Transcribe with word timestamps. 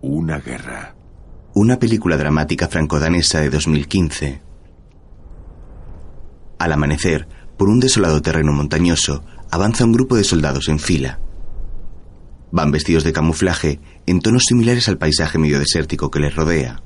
Una 0.00 0.38
guerra. 0.38 0.94
Una 1.54 1.78
película 1.78 2.16
dramática 2.16 2.68
franco-danesa 2.68 3.40
de 3.40 3.50
2015. 3.50 4.40
Al 6.58 6.72
amanecer, 6.72 7.26
por 7.56 7.68
un 7.68 7.80
desolado 7.80 8.22
terreno 8.22 8.52
montañoso, 8.52 9.24
avanza 9.50 9.84
un 9.84 9.92
grupo 9.92 10.16
de 10.16 10.24
soldados 10.24 10.68
en 10.68 10.78
fila. 10.78 11.18
Van 12.52 12.70
vestidos 12.70 13.04
de 13.04 13.12
camuflaje 13.12 13.80
en 14.06 14.20
tonos 14.20 14.44
similares 14.44 14.88
al 14.88 14.98
paisaje 14.98 15.38
medio 15.38 15.58
desértico 15.58 16.10
que 16.10 16.20
les 16.20 16.34
rodea. 16.34 16.80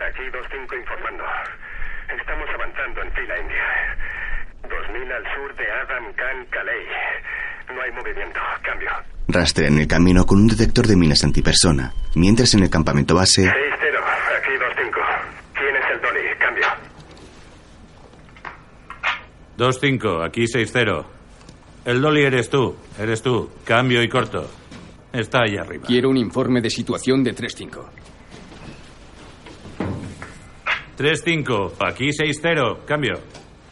Aquí 0.00 0.22
2-5 0.30 0.80
informando. 0.80 1.24
Estamos 2.18 2.48
avanzando 2.54 3.02
en 3.02 3.12
fila 3.12 3.38
india. 3.38 3.66
2000 4.62 5.12
al 5.12 5.24
sur 5.34 5.54
de 5.56 5.70
Adam 5.70 6.12
Khan 6.14 6.46
Kalei. 6.50 6.86
No 7.74 7.82
hay 7.82 7.92
movimiento. 7.92 8.40
Cambio. 8.62 8.90
Rastrean 9.58 9.80
el 9.80 9.88
camino 9.88 10.24
con 10.24 10.38
un 10.38 10.46
detector 10.46 10.86
de 10.86 10.94
minas 10.94 11.24
antipersona, 11.24 11.92
mientras 12.14 12.54
en 12.54 12.62
el 12.62 12.70
campamento 12.70 13.16
base 13.16 13.42
6-0. 13.42 13.50
Aquí 13.50 14.52
2-5. 14.54 14.92
¿Quién 15.52 15.74
es 15.74 15.84
el 15.92 16.00
Dolly? 16.00 16.20
Cambio. 16.38 16.66
2-5, 19.58 20.24
aquí 20.24 20.44
6-0. 20.44 21.04
El 21.86 22.00
Dolly 22.00 22.22
eres 22.22 22.48
tú, 22.48 22.76
eres 23.00 23.20
tú. 23.20 23.50
Cambio 23.64 24.00
y 24.00 24.08
corto. 24.08 24.48
Está 25.12 25.40
ahí 25.42 25.56
arriba. 25.56 25.84
Quiero 25.88 26.08
un 26.08 26.18
informe 26.18 26.60
de 26.60 26.70
situación 26.70 27.24
de 27.24 27.34
3-5. 27.34 27.84
3-5, 30.96 31.72
aquí 31.80 32.10
6-0. 32.10 32.84
Cambio. 32.84 33.14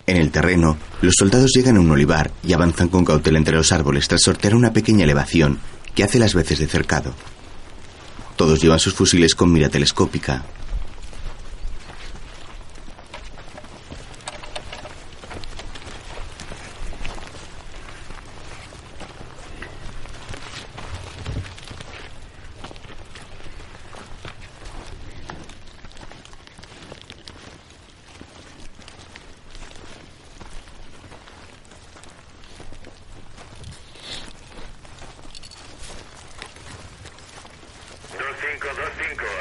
En 0.08 0.16
el 0.16 0.32
terreno, 0.32 0.76
los 1.02 1.14
soldados 1.16 1.52
llegan 1.54 1.76
a 1.76 1.80
un 1.80 1.90
olivar 1.92 2.32
y 2.42 2.52
avanzan 2.52 2.88
con 2.88 3.04
cautela 3.04 3.38
entre 3.38 3.56
los 3.56 3.70
árboles 3.70 4.08
tras 4.08 4.22
sortear 4.22 4.54
una 4.54 4.72
pequeña 4.72 5.04
elevación 5.04 5.60
que 5.96 6.04
hace 6.04 6.18
las 6.18 6.34
veces 6.34 6.58
de 6.60 6.68
cercado. 6.68 7.14
Todos 8.36 8.60
llevan 8.60 8.78
sus 8.78 8.94
fusiles 8.94 9.34
con 9.34 9.50
mira 9.50 9.70
telescópica. 9.70 10.44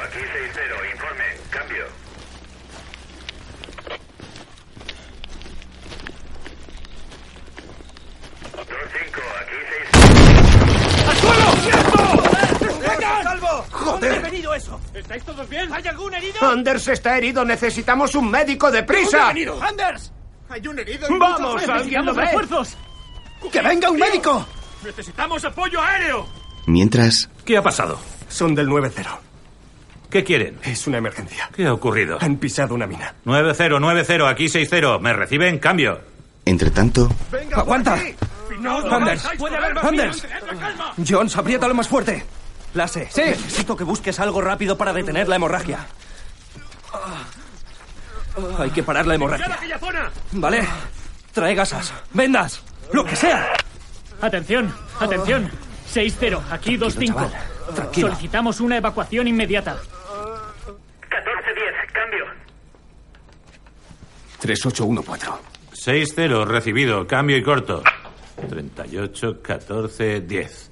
Aquí 0.06 0.18
6-0. 0.18 0.92
Informe. 0.92 1.24
Cambio. 1.50 1.84
Dos 8.56 8.66
cinco, 8.92 9.22
aquí 9.40 9.58
¡Al 11.06 11.16
suelo! 11.16 11.48
¡Salvo! 13.22 13.66
¡Joder! 13.70 14.00
¿Dónde 14.00 14.16
ha 14.16 14.30
venido 14.30 14.54
eso? 14.54 14.80
¿Estáis 14.94 15.24
todos 15.24 15.48
bien? 15.48 15.72
¿Hay 15.72 15.86
algún 15.86 16.14
herido? 16.14 16.38
Anders 16.86 17.00
está 17.00 17.18
herido. 17.18 17.44
Necesitamos 17.44 18.14
un 18.14 18.30
médico 18.30 18.70
deprisa. 18.70 19.28
¡Anders! 19.28 20.12
¡Hay 20.48 20.66
un 20.68 20.78
herido! 20.78 21.08
¡Vamos! 21.18 21.68
¿Alguien 21.68 22.06
lo 22.06 22.14
ve? 22.14 22.26
refuerzos! 22.26 22.76
¡Que 23.50 23.60
venga 23.60 23.90
un 23.90 23.98
médico! 23.98 24.46
¡Necesitamos 24.84 25.44
apoyo 25.44 25.80
aéreo! 25.80 26.26
Mientras, 26.66 27.28
¿Qué 27.44 27.56
ha 27.56 27.62
pasado? 27.62 27.98
Son 28.28 28.54
del 28.54 28.68
9-0. 28.68 29.04
¿Qué 30.10 30.22
quieren? 30.22 30.58
Es 30.62 30.86
una 30.86 30.98
emergencia. 30.98 31.50
¿Qué 31.54 31.66
ha 31.66 31.72
ocurrido? 31.72 32.18
Han 32.20 32.36
pisado 32.36 32.74
una 32.74 32.86
mina. 32.86 33.14
9-0, 33.24 33.80
9-0, 33.80 34.30
aquí 34.30 34.46
6-0. 34.46 35.00
¿Me 35.00 35.12
reciben? 35.12 35.58
Cambio. 35.58 36.00
entre 36.44 36.70
tanto, 36.70 37.10
¡Aguanta! 37.52 37.98
¡No, 38.60 38.78
Anders. 38.78 39.28
¡Puede 39.36 39.56
haber 39.56 39.74
más 39.74 41.74
más 41.74 41.88
fuerte. 41.88 42.24
Lase, 42.74 43.08
sí. 43.10 43.22
necesito 43.22 43.76
que 43.76 43.84
busques 43.84 44.20
algo 44.20 44.40
rápido 44.40 44.78
para 44.78 44.92
detener 44.92 45.28
la 45.28 45.36
hemorragia. 45.36 45.86
Hay 48.58 48.70
que 48.70 48.82
parar 48.82 49.06
la 49.06 49.16
¡Limpiad 49.16 49.40
hemorragia. 49.40 50.10
¿Vale? 50.32 50.66
Trae 51.32 51.54
gasas, 51.54 51.92
vendas, 52.12 52.62
lo 52.92 53.04
que 53.04 53.16
sea. 53.16 53.52
Atención, 54.20 54.74
atención. 55.00 55.50
6-0, 55.92 56.40
aquí 56.50 56.76
2-5. 56.76 57.06
chaval. 57.06 57.32
Tranquilo. 57.74 58.08
Solicitamos 58.08 58.60
una 58.60 58.76
evacuación 58.76 59.28
inmediata. 59.28 59.76
14-10. 59.76 59.80
Cambio. 61.92 62.24
3814. 64.40 65.42
6-0, 65.72 66.46
recibido. 66.46 67.06
Cambio 67.06 67.36
y 67.36 67.42
corto. 67.42 67.82
38, 68.48 69.40
14, 69.42 70.20
10. 70.20 70.70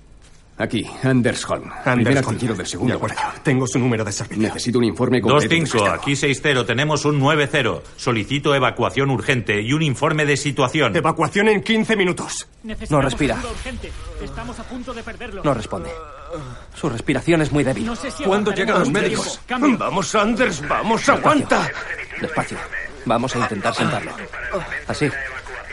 Aquí, 0.56 0.86
Anders 1.02 1.44
Holm. 1.50 1.68
Primer 1.82 2.18
artillero 2.18 2.54
del 2.54 2.66
segundo. 2.66 2.92
De 2.92 2.96
acuerdo. 2.96 3.16
Tengo 3.42 3.66
su 3.66 3.78
número 3.78 4.04
de 4.04 4.12
servicio. 4.12 4.40
Necesito 4.40 4.78
un 4.78 4.84
informe 4.84 5.20
completo. 5.20 5.52
de 5.52 5.66
su 5.66 5.76
2-5, 5.78 5.80
estado. 5.80 6.00
aquí 6.00 6.12
6-0. 6.12 6.66
Tenemos 6.66 7.04
un 7.04 7.20
9-0. 7.20 7.82
Solicito 7.96 8.54
evacuación 8.54 9.10
urgente 9.10 9.60
y 9.60 9.72
un 9.72 9.82
informe 9.82 10.24
de 10.24 10.36
situación. 10.36 10.94
Evacuación 10.94 11.48
en 11.48 11.60
15 11.60 11.96
minutos. 11.96 12.48
No 12.88 13.00
respira. 13.00 13.42
Estamos 14.22 14.58
a 14.60 14.62
punto 14.62 14.94
de 14.94 15.02
perderlo. 15.02 15.42
No 15.42 15.54
responde. 15.54 15.90
Su 16.74 16.88
respiración 16.88 17.42
es 17.42 17.50
muy 17.50 17.64
débil. 17.64 17.86
No 17.86 17.96
sé 17.96 18.12
si 18.12 18.22
¿Cuándo 18.22 18.52
llegan 18.52 18.78
los 18.78 18.90
médicos? 18.90 19.40
Cambio. 19.46 19.76
Vamos, 19.76 20.14
Anders, 20.14 20.66
vamos, 20.68 21.08
aguanta. 21.08 21.68
Despacio. 22.20 22.58
Vamos 23.06 23.34
a 23.34 23.40
intentar 23.40 23.74
sentarlo. 23.74 24.12
Así. 24.86 25.08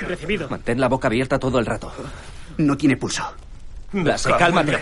Recibido. 0.01 0.49
Mantén 0.49 0.79
la 0.79 0.89
boca 0.89 1.07
abierta 1.07 1.37
todo 1.37 1.59
el 1.59 1.65
rato. 1.67 1.93
No 2.57 2.75
tiene 2.75 2.97
pulso. 2.97 3.23
Lase, 3.93 4.31
cálmate. 4.37 4.77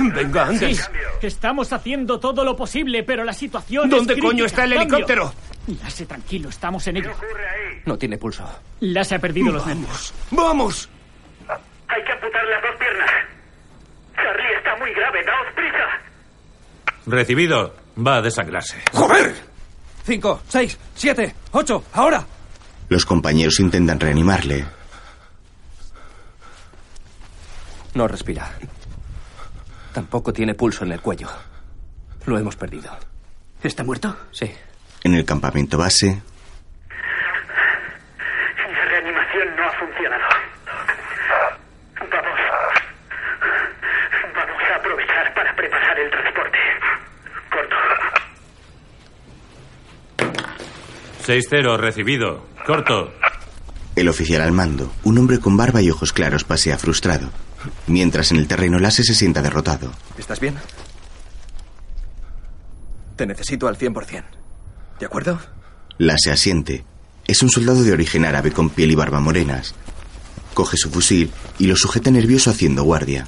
Venga, 0.00 0.46
Sí, 0.52 0.64
Anders. 0.64 0.90
estamos 1.22 1.72
haciendo 1.72 2.20
todo 2.20 2.44
lo 2.44 2.56
posible, 2.56 3.02
pero 3.02 3.24
la 3.24 3.32
situación 3.32 3.90
¿Dónde 3.90 4.14
es 4.14 4.20
coño 4.20 4.44
crítica. 4.44 4.46
está 4.46 4.64
el 4.64 4.72
helicóptero? 4.74 5.32
Lase, 5.82 6.06
tranquilo, 6.06 6.48
estamos 6.50 6.86
en 6.86 6.98
ello. 6.98 7.12
No 7.84 7.98
tiene 7.98 8.16
pulso. 8.16 8.44
Lase 8.80 9.16
ha 9.16 9.18
perdido 9.18 9.52
los 9.52 9.66
nervios. 9.66 10.14
¡Vamos! 10.30 10.88
Hay 11.48 12.04
que 12.04 12.12
amputar 12.12 12.44
las 12.44 12.62
dos 12.62 12.76
piernas. 12.78 13.10
Charlie 14.14 14.54
está 14.56 14.76
muy 14.76 14.92
grave. 14.94 15.24
Daos 15.24 15.46
prisa. 15.54 17.06
Recibido. 17.06 17.74
Va 18.06 18.16
a 18.16 18.22
desangrarse. 18.22 18.76
¡Joder! 18.92 19.34
Cinco, 20.04 20.40
seis, 20.48 20.78
siete, 20.94 21.34
ocho, 21.50 21.84
ahora. 21.92 22.24
los 22.88 23.04
compañeros 23.04 23.58
intentan 23.60 23.98
reanimarle. 23.98 24.64
No 27.94 28.06
respira. 28.08 28.50
Tampoco 29.92 30.32
tiene 30.32 30.54
pulso 30.54 30.84
en 30.84 30.92
el 30.92 31.00
cuello. 31.00 31.28
Lo 32.26 32.38
hemos 32.38 32.56
perdido. 32.56 32.90
¿Está 33.62 33.82
muerto? 33.84 34.16
Sí. 34.30 34.50
En 35.04 35.14
el 35.14 35.24
campamento 35.24 35.78
base, 35.78 36.20
La 38.72 38.84
reanimación 38.84 39.56
no 39.56 39.64
ha 39.64 39.72
funcionado. 39.78 40.24
Vamos. 42.00 42.40
Vamos 44.34 44.62
a 44.72 44.76
aprovechar 44.76 45.34
para 45.34 45.56
preparar 45.56 45.98
el 45.98 46.10
transporte. 46.10 46.58
Corto. 47.50 47.76
6-0, 51.26 51.76
recibido. 51.78 52.46
Corto. 52.66 53.12
el 53.96 54.08
oficial 54.08 54.42
al 54.42 54.52
mando, 54.52 54.92
un 55.04 55.18
hombre 55.18 55.40
con 55.40 55.56
barba 55.56 55.80
y 55.82 55.90
ojos 55.90 56.12
claros, 56.12 56.44
pasea 56.44 56.78
frustrado. 56.78 57.30
Mientras 57.86 58.30
en 58.30 58.38
el 58.38 58.46
terreno 58.46 58.78
Lase 58.78 59.02
se 59.04 59.14
sienta 59.14 59.42
derrotado. 59.42 59.92
¿Estás 60.16 60.40
bien? 60.40 60.56
Te 63.16 63.26
necesito 63.26 63.66
al 63.66 63.76
100%. 63.76 64.24
¿De 65.00 65.06
acuerdo? 65.06 65.40
Lase 65.98 66.30
asiente. 66.30 66.84
Es 67.26 67.42
un 67.42 67.50
soldado 67.50 67.82
de 67.82 67.92
origen 67.92 68.24
árabe 68.24 68.52
con 68.52 68.70
piel 68.70 68.90
y 68.90 68.94
barba 68.94 69.20
morenas. 69.20 69.74
Coge 70.54 70.76
su 70.76 70.90
fusil 70.90 71.30
y 71.58 71.66
lo 71.66 71.76
sujeta 71.76 72.10
nervioso 72.10 72.50
haciendo 72.50 72.84
guardia. 72.84 73.26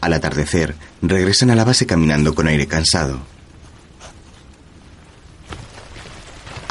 Al 0.00 0.14
atardecer, 0.14 0.74
regresan 1.02 1.50
a 1.50 1.54
la 1.54 1.64
base 1.64 1.86
caminando 1.86 2.34
con 2.34 2.46
aire 2.46 2.66
cansado. 2.66 3.20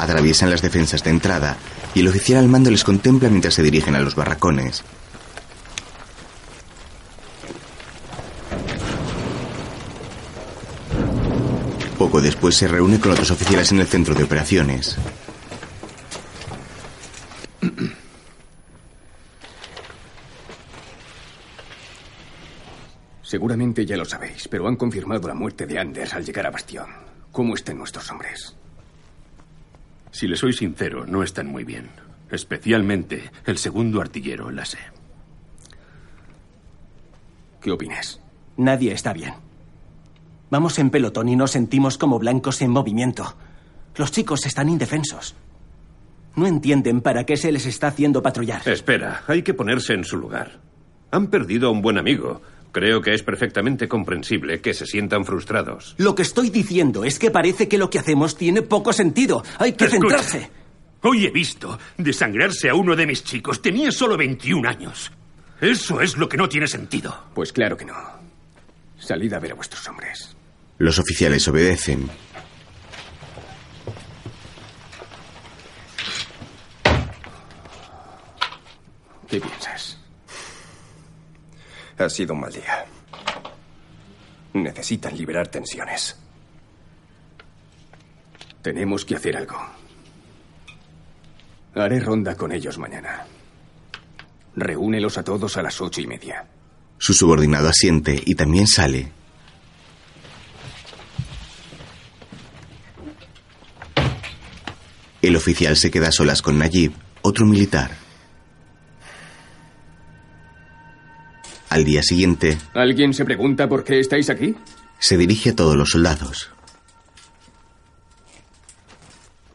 Atraviesan 0.00 0.48
las 0.48 0.62
defensas 0.62 1.04
de 1.04 1.10
entrada 1.10 1.58
y 1.94 2.00
el 2.00 2.08
oficial 2.08 2.38
al 2.38 2.48
mando 2.48 2.70
les 2.70 2.84
contempla 2.84 3.28
mientras 3.28 3.52
se 3.52 3.62
dirigen 3.62 3.94
a 3.94 4.00
los 4.00 4.14
barracones. 4.14 4.82
Poco 11.98 12.22
después 12.22 12.56
se 12.56 12.66
reúne 12.66 12.98
con 12.98 13.12
otros 13.12 13.30
oficiales 13.30 13.72
en 13.72 13.80
el 13.80 13.86
centro 13.86 14.14
de 14.14 14.24
operaciones. 14.24 14.96
Seguramente 23.22 23.84
ya 23.84 23.98
lo 23.98 24.06
sabéis, 24.06 24.48
pero 24.48 24.66
han 24.66 24.76
confirmado 24.76 25.28
la 25.28 25.34
muerte 25.34 25.66
de 25.66 25.78
Anders 25.78 26.14
al 26.14 26.24
llegar 26.24 26.46
a 26.46 26.50
Bastión. 26.50 26.88
¿Cómo 27.30 27.54
están 27.54 27.76
nuestros 27.76 28.10
hombres? 28.10 28.56
Si 30.10 30.26
le 30.26 30.36
soy 30.36 30.52
sincero, 30.52 31.06
no 31.06 31.22
están 31.22 31.46
muy 31.46 31.64
bien. 31.64 31.88
Especialmente 32.30 33.30
el 33.46 33.58
segundo 33.58 34.00
artillero, 34.00 34.50
la 34.50 34.64
sé. 34.64 34.78
¿Qué 37.60 37.70
opinas? 37.70 38.20
Nadie 38.56 38.92
está 38.92 39.12
bien. 39.12 39.34
Vamos 40.50 40.78
en 40.78 40.90
pelotón 40.90 41.28
y 41.28 41.36
nos 41.36 41.52
sentimos 41.52 41.98
como 41.98 42.18
blancos 42.18 42.60
en 42.62 42.70
movimiento. 42.70 43.36
Los 43.96 44.10
chicos 44.12 44.46
están 44.46 44.68
indefensos. 44.68 45.34
No 46.36 46.46
entienden 46.46 47.00
para 47.00 47.24
qué 47.24 47.36
se 47.36 47.52
les 47.52 47.66
está 47.66 47.88
haciendo 47.88 48.22
patrullar. 48.22 48.66
Espera, 48.66 49.22
hay 49.26 49.42
que 49.42 49.54
ponerse 49.54 49.94
en 49.94 50.04
su 50.04 50.16
lugar. 50.16 50.60
Han 51.10 51.26
perdido 51.28 51.68
a 51.68 51.72
un 51.72 51.82
buen 51.82 51.98
amigo. 51.98 52.40
Creo 52.72 53.00
que 53.00 53.14
es 53.14 53.22
perfectamente 53.22 53.88
comprensible 53.88 54.60
que 54.60 54.74
se 54.74 54.86
sientan 54.86 55.24
frustrados. 55.24 55.94
Lo 55.98 56.14
que 56.14 56.22
estoy 56.22 56.50
diciendo 56.50 57.04
es 57.04 57.18
que 57.18 57.30
parece 57.30 57.68
que 57.68 57.78
lo 57.78 57.90
que 57.90 57.98
hacemos 57.98 58.36
tiene 58.36 58.62
poco 58.62 58.92
sentido. 58.92 59.42
Hay 59.58 59.72
que 59.72 59.86
Escucha. 59.86 60.18
centrarse. 60.22 60.50
Hoy 61.02 61.26
he 61.26 61.30
visto 61.30 61.78
desangrarse 61.96 62.68
a 62.68 62.74
uno 62.74 62.94
de 62.94 63.06
mis 63.06 63.24
chicos. 63.24 63.60
Tenía 63.62 63.90
solo 63.90 64.16
21 64.16 64.68
años. 64.68 65.10
Eso 65.60 66.00
es 66.00 66.16
lo 66.16 66.28
que 66.28 66.36
no 66.36 66.48
tiene 66.48 66.66
sentido. 66.68 67.24
Pues 67.34 67.52
claro 67.52 67.76
que 67.76 67.86
no. 67.86 67.94
Salid 68.98 69.32
a 69.32 69.38
ver 69.40 69.52
a 69.52 69.54
vuestros 69.54 69.86
hombres. 69.88 70.36
Los 70.78 70.98
oficiales 70.98 71.46
obedecen. 71.48 72.08
¿Qué 79.28 79.40
piensas? 79.40 79.99
Ha 82.00 82.08
sido 82.08 82.32
un 82.32 82.40
mal 82.40 82.50
día. 82.50 82.86
Necesitan 84.54 85.14
liberar 85.14 85.48
tensiones. 85.48 86.16
Tenemos 88.62 89.04
que 89.04 89.16
hacer 89.16 89.36
algo. 89.36 89.56
Haré 91.74 92.00
ronda 92.00 92.34
con 92.36 92.52
ellos 92.52 92.78
mañana. 92.78 93.26
Reúnelos 94.56 95.18
a 95.18 95.24
todos 95.24 95.58
a 95.58 95.62
las 95.62 95.78
ocho 95.82 96.00
y 96.00 96.06
media. 96.06 96.46
Su 96.96 97.12
subordinado 97.12 97.68
asiente 97.68 98.18
y 98.24 98.34
también 98.34 98.66
sale. 98.66 99.12
El 105.20 105.36
oficial 105.36 105.76
se 105.76 105.90
queda 105.90 106.08
a 106.08 106.12
solas 106.12 106.40
con 106.40 106.58
Nayib, 106.58 106.92
otro 107.20 107.44
militar. 107.44 108.09
Al 111.70 111.84
día 111.84 112.02
siguiente, 112.02 112.58
¿Alguien 112.74 113.14
se 113.14 113.24
pregunta 113.24 113.68
por 113.68 113.84
qué 113.84 114.00
estáis 114.00 114.28
aquí? 114.28 114.54
se 114.98 115.16
dirige 115.16 115.50
a 115.50 115.56
todos 115.56 115.76
los 115.76 115.90
soldados. 115.90 116.50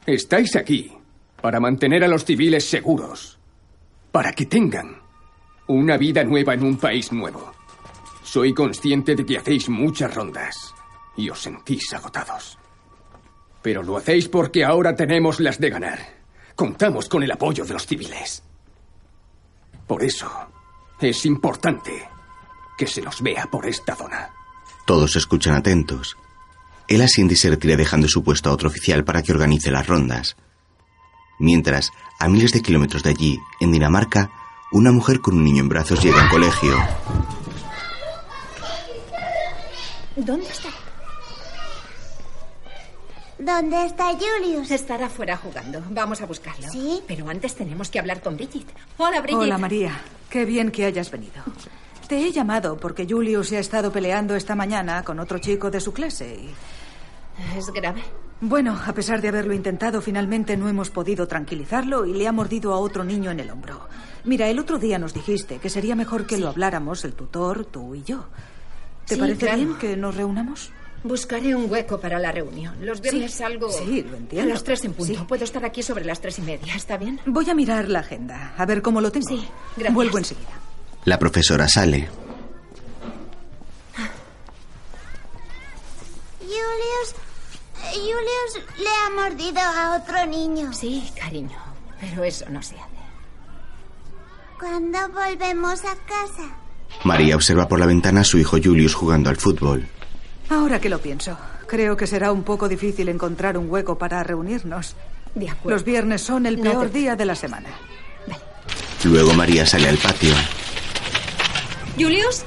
Estáis 0.07 0.55
aquí 0.55 0.91
para 1.41 1.59
mantener 1.59 2.03
a 2.03 2.07
los 2.07 2.25
civiles 2.25 2.67
seguros, 2.67 3.37
para 4.11 4.31
que 4.33 4.45
tengan 4.47 5.01
una 5.67 5.97
vida 5.97 6.23
nueva 6.23 6.53
en 6.53 6.63
un 6.63 6.77
país 6.77 7.11
nuevo. 7.11 7.51
Soy 8.23 8.53
consciente 8.53 9.13
de 9.15 9.25
que 9.25 9.37
hacéis 9.37 9.69
muchas 9.69 10.13
rondas 10.15 10.55
y 11.17 11.29
os 11.29 11.39
sentís 11.41 11.93
agotados. 11.93 12.57
Pero 13.61 13.83
lo 13.83 13.97
hacéis 13.97 14.29
porque 14.29 14.63
ahora 14.63 14.95
tenemos 14.95 15.39
las 15.39 15.59
de 15.59 15.69
ganar. 15.69 15.99
Contamos 16.55 17.09
con 17.09 17.23
el 17.23 17.31
apoyo 17.31 17.65
de 17.65 17.73
los 17.73 17.85
civiles. 17.85 18.41
Por 19.85 20.03
eso 20.03 20.31
es 20.99 21.25
importante 21.25 22.07
que 22.77 22.87
se 22.87 23.01
los 23.01 23.21
vea 23.21 23.45
por 23.45 23.65
esta 23.65 23.95
zona. 23.95 24.31
Todos 24.85 25.15
escuchan 25.15 25.55
atentos. 25.55 26.17
Él 26.87 27.01
asiente 27.01 27.33
y 27.33 27.37
se 27.37 27.49
retira 27.49 27.75
dejando 27.75 28.07
su 28.07 28.23
puesto 28.23 28.49
a 28.49 28.53
otro 28.53 28.69
oficial 28.69 29.03
para 29.03 29.23
que 29.23 29.31
organice 29.31 29.71
las 29.71 29.87
rondas. 29.87 30.35
Mientras, 31.39 31.91
a 32.19 32.27
miles 32.27 32.51
de 32.51 32.61
kilómetros 32.61 33.03
de 33.03 33.09
allí, 33.09 33.39
en 33.59 33.71
Dinamarca, 33.71 34.31
una 34.71 34.91
mujer 34.91 35.19
con 35.19 35.35
un 35.35 35.43
niño 35.43 35.61
en 35.63 35.69
brazos 35.69 36.01
llega 36.01 36.21
al 36.21 36.29
colegio. 36.29 36.77
¿Dónde 40.15 40.47
está? 40.47 40.69
¿Dónde 43.37 43.85
está 43.85 44.05
Julius? 44.13 44.71
Estará 44.71 45.09
fuera 45.09 45.35
jugando. 45.35 45.83
Vamos 45.89 46.21
a 46.21 46.25
buscarlo. 46.25 46.67
¿Sí? 46.71 47.01
Pero 47.07 47.27
antes 47.29 47.53
tenemos 47.55 47.89
que 47.89 47.99
hablar 47.99 48.21
con 48.21 48.35
Bridget. 48.37 48.65
Hola, 48.97 49.19
Bridget. 49.21 49.39
Hola, 49.41 49.57
María. 49.57 49.91
Qué 50.29 50.45
bien 50.45 50.71
que 50.71 50.85
hayas 50.85 51.11
venido. 51.11 51.43
Te 52.07 52.17
he 52.19 52.31
llamado 52.31 52.77
porque 52.77 53.05
Julius 53.09 53.49
se 53.49 53.57
ha 53.57 53.59
estado 53.59 53.91
peleando 53.91 54.35
esta 54.35 54.55
mañana 54.55 55.03
con 55.03 55.19
otro 55.19 55.39
chico 55.39 55.69
de 55.69 55.81
su 55.81 55.91
clase 55.91 56.35
y... 56.35 57.57
¿Es 57.57 57.67
grave? 57.71 58.01
Bueno, 58.39 58.79
a 58.85 58.93
pesar 58.93 59.21
de 59.21 59.27
haberlo 59.27 59.53
intentado, 59.53 60.01
finalmente 60.01 60.55
no 60.55 60.69
hemos 60.69 60.89
podido 60.89 61.27
tranquilizarlo 61.27 62.05
y 62.05 62.13
le 62.13 62.27
ha 62.27 62.31
mordido 62.31 62.73
a 62.73 62.79
otro 62.79 63.03
niño 63.03 63.31
en 63.31 63.39
el 63.41 63.49
hombro. 63.49 63.87
Mira, 64.23 64.47
el 64.47 64.59
otro 64.59 64.77
día 64.77 64.97
nos 64.99 65.13
dijiste 65.13 65.57
que 65.59 65.69
sería 65.69 65.95
mejor 65.95 66.25
que 66.25 66.37
lo 66.37 66.49
habláramos 66.49 67.03
el 67.03 67.13
tutor, 67.13 67.65
tú 67.65 67.95
y 67.95 68.03
yo. 68.03 68.25
¿Te 69.05 69.15
Sí, 69.15 69.19
parece 69.19 69.45
claro. 69.47 69.57
bien 69.57 69.75
que 69.75 69.97
nos 69.97 70.15
reunamos? 70.15 70.71
Buscaré 71.07 71.53
un 71.55 71.69
hueco 71.69 71.99
para 71.99 72.17
la 72.17 72.31
reunión. 72.31 72.73
Los 72.83 72.99
viernes 72.99 73.31
Sí, 73.31 73.37
salgo 73.37 73.69
sí, 73.71 74.01
lo 74.09 74.17
entiendo. 74.17 74.49
a 74.49 74.53
las 74.55 74.63
tres 74.63 74.83
en 74.85 74.93
punto. 74.93 75.13
Sí. 75.13 75.19
Puedo 75.27 75.43
estar 75.43 75.63
aquí 75.63 75.83
sobre 75.83 76.03
las 76.03 76.19
tres 76.19 76.39
y 76.39 76.41
media. 76.41 76.73
¿Está 76.75 76.97
bien? 76.97 77.19
Voy 77.27 77.47
a 77.47 77.53
mirar 77.53 77.87
la 77.89 77.99
agenda, 77.99 78.53
a 78.57 78.65
ver 78.65 78.81
cómo 78.81 78.99
lo 79.01 79.11
tengo. 79.11 79.27
Sí, 79.27 79.47
gracias. 79.77 79.93
Vuelvo 79.93 80.17
enseguida. 80.17 80.59
La 81.05 81.19
profesora 81.19 81.67
sale. 81.67 82.09
Julius. 86.39 87.15
Julius 87.93 88.65
le 88.79 88.89
ha 88.89 89.09
mordido 89.29 89.59
a 89.61 89.97
otro 90.01 90.25
niño. 90.25 90.73
Sí, 90.73 91.07
cariño. 91.19 91.57
Pero 92.01 92.23
eso 92.23 92.45
no 92.49 92.61
se 92.61 92.75
hace. 92.75 92.85
¿Cuándo 94.59 94.97
volvemos 95.09 95.81
a 95.85 95.95
casa? 96.05 96.57
María 97.03 97.35
observa 97.35 97.67
por 97.67 97.79
la 97.79 97.85
ventana 97.85 98.21
a 98.21 98.23
su 98.23 98.37
hijo 98.37 98.57
Julius 98.63 98.93
jugando 98.95 99.29
al 99.29 99.37
fútbol. 99.37 99.87
Ahora 100.49 100.79
que 100.79 100.89
lo 100.89 100.99
pienso, 100.99 101.37
creo 101.67 101.97
que 101.97 102.07
será 102.07 102.31
un 102.31 102.43
poco 102.43 102.67
difícil 102.69 103.09
encontrar 103.09 103.57
un 103.57 103.69
hueco 103.69 103.97
para 103.97 104.23
reunirnos. 104.23 104.95
De 105.33 105.49
acuerdo. 105.49 105.71
Los 105.71 105.83
viernes 105.83 106.21
son 106.21 106.45
el 106.45 106.57
No 106.61 106.71
peor 106.71 106.89
te- 106.89 106.99
día 106.99 107.15
de 107.15 107.25
la 107.25 107.35
semana. 107.35 107.69
Luego 109.03 109.33
María 109.33 109.65
sale 109.67 109.87
al 109.89 109.97
patio. 109.97 110.33
¿Julius? 111.95 112.43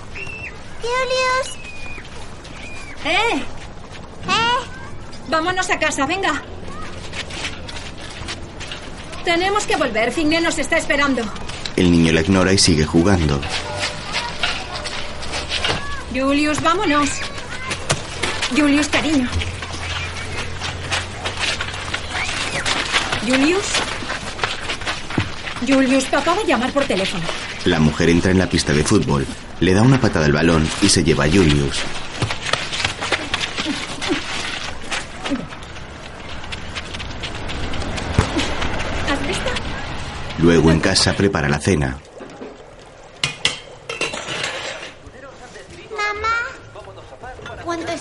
Julius. 0.80 1.58
¡Eh! 3.04 3.36
¿Eh? 3.36 3.40
Vámonos 5.28 5.70
a 5.70 5.78
casa, 5.78 6.04
venga. 6.06 6.42
Tenemos 9.24 9.64
que 9.66 9.76
volver. 9.76 10.10
Figne 10.10 10.40
nos 10.40 10.58
está 10.58 10.78
esperando. 10.78 11.22
El 11.76 11.92
niño 11.92 12.12
la 12.12 12.22
ignora 12.22 12.52
y 12.52 12.58
sigue 12.58 12.84
jugando. 12.84 13.40
Julius, 16.14 16.60
vámonos. 16.62 17.10
Julius, 18.56 18.88
cariño. 18.88 19.28
Julius. 23.26 23.64
Julius, 25.66 26.04
papá 26.04 26.34
va 26.34 26.40
a 26.40 26.44
llamar 26.46 26.72
por 26.72 26.84
teléfono. 26.84 27.24
La 27.64 27.78
mujer 27.78 28.08
entra 28.08 28.30
en 28.30 28.38
la 28.38 28.48
pista 28.48 28.72
de 28.72 28.84
fútbol, 28.84 29.26
le 29.60 29.74
da 29.74 29.82
una 29.82 30.00
patada 30.00 30.26
al 30.26 30.32
balón 30.32 30.66
y 30.80 30.88
se 30.88 31.04
lleva 31.04 31.24
a 31.24 31.28
Julius. 31.28 31.82
¿Has 39.10 39.26
visto? 39.26 39.50
Luego 40.38 40.70
en 40.70 40.80
casa 40.80 41.12
prepara 41.12 41.48
la 41.48 41.58
cena. 41.58 41.98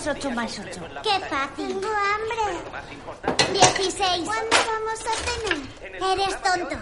Mamá. 0.07 0.17
¿Cuánto 0.19 0.21
es 0.21 0.25
8 0.25 0.31
más 0.31 0.59
8? 0.59 0.81
Qué 1.03 1.19
fácil. 1.25 1.67
Tengo 1.67 1.87
hambre. 1.87 3.53
16. 3.53 4.25
¿Cuándo 4.25 4.57
vamos 4.67 4.99
a 4.99 5.13
cenar? 5.23 6.11
Eres 6.11 6.41
tonto. 6.41 6.75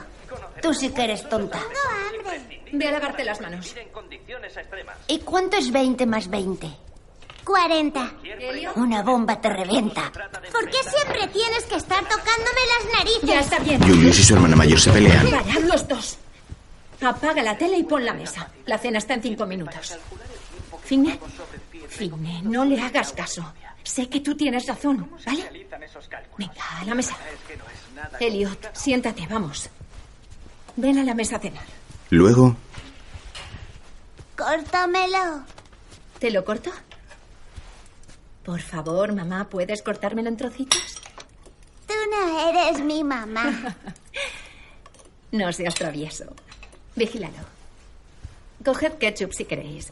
Tú 0.62 0.74
sí 0.74 0.90
que 0.90 1.04
eres 1.04 1.30
tonta. 1.30 1.60
Tengo 1.60 1.74
hambre. 2.10 2.62
Ve 2.72 2.88
a 2.88 2.92
lavarte 2.92 3.24
las 3.24 3.42
manos. 3.42 3.76
¿Y 5.08 5.20
cuánto 5.20 5.58
es 5.58 5.72
20 5.72 6.06
más 6.06 6.30
20? 6.30 6.68
40. 7.44 8.14
Elio. 8.24 8.74
Una 8.76 9.04
bomba 9.04 9.40
te 9.40 9.50
revienta. 9.50 10.12
¿Por 10.52 10.70
qué 10.70 10.78
siempre 10.84 11.28
tienes 11.28 11.64
que 11.66 11.76
estar 11.76 12.04
tocándome 12.04 12.62
las 12.74 13.22
Ya 13.22 13.40
está 13.40 13.60
bien. 13.60 13.82
Julius 13.82 14.20
y 14.20 14.24
su 14.24 14.34
hermana 14.34 14.56
mayor 14.56 14.80
se 14.80 14.92
pelean. 14.92 15.30
Parad 15.30 15.62
los 15.64 15.88
dos. 15.88 16.18
Apaga 17.02 17.44
la 17.44 17.58
tele 17.58 17.78
y 17.78 17.84
pon 17.84 18.04
la 18.04 18.14
mesa. 18.14 18.50
La 18.66 18.78
cena 18.80 18.98
está 18.98 19.14
en 19.14 19.22
cinco 19.22 19.46
minutos. 19.46 19.98
Fine, 20.86 21.20
Fine, 21.90 22.42
no 22.44 22.64
le 22.64 22.80
hagas 22.80 23.12
caso. 23.14 23.54
Sé 23.84 24.08
que 24.10 24.20
tú 24.20 24.36
tienes 24.36 24.66
razón, 24.68 25.10
¿vale? 25.26 25.68
Venga, 26.38 26.80
a 26.80 26.86
la 26.86 26.96
mesa. 26.96 27.16
Elliot, 28.20 28.76
siéntate, 28.76 29.28
vamos. 29.28 29.70
Ven 30.76 30.98
a 31.00 31.04
la 31.04 31.14
mesa 31.14 31.38
a 31.38 31.40
cenar. 31.40 31.66
Luego, 32.10 32.56
Córtamelo. 34.38 35.44
¿Te 36.20 36.30
lo 36.30 36.44
corto? 36.44 36.72
Por 38.44 38.62
favor, 38.62 39.14
mamá, 39.14 39.48
¿puedes 39.50 39.82
cortármelo 39.82 40.30
en 40.30 40.38
trocitos? 40.38 41.02
Tú 41.88 41.94
no 42.12 42.50
eres 42.50 42.82
mi 42.82 43.04
mamá. 43.04 43.76
No 45.32 45.52
seas 45.52 45.76
travieso. 45.76 46.24
Vigílalo. 46.96 47.44
Coged 48.64 48.94
ketchup 48.94 49.34
si 49.34 49.44
queréis. 49.44 49.92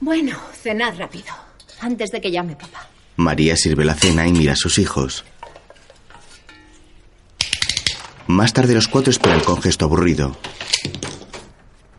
Bueno, 0.00 0.36
cenad 0.52 0.96
rápido. 0.96 1.34
Antes 1.80 2.10
de 2.10 2.20
que 2.20 2.30
llame 2.30 2.56
papá. 2.56 2.88
María 3.16 3.56
sirve 3.56 3.84
la 3.84 3.94
cena 3.94 4.26
y 4.26 4.32
mira 4.32 4.52
a 4.52 4.56
sus 4.56 4.78
hijos. 4.78 5.24
Más 8.26 8.52
tarde 8.52 8.74
los 8.74 8.88
cuatro 8.88 9.10
esperan 9.10 9.40
con 9.40 9.60
gesto 9.62 9.86
aburrido. 9.86 10.36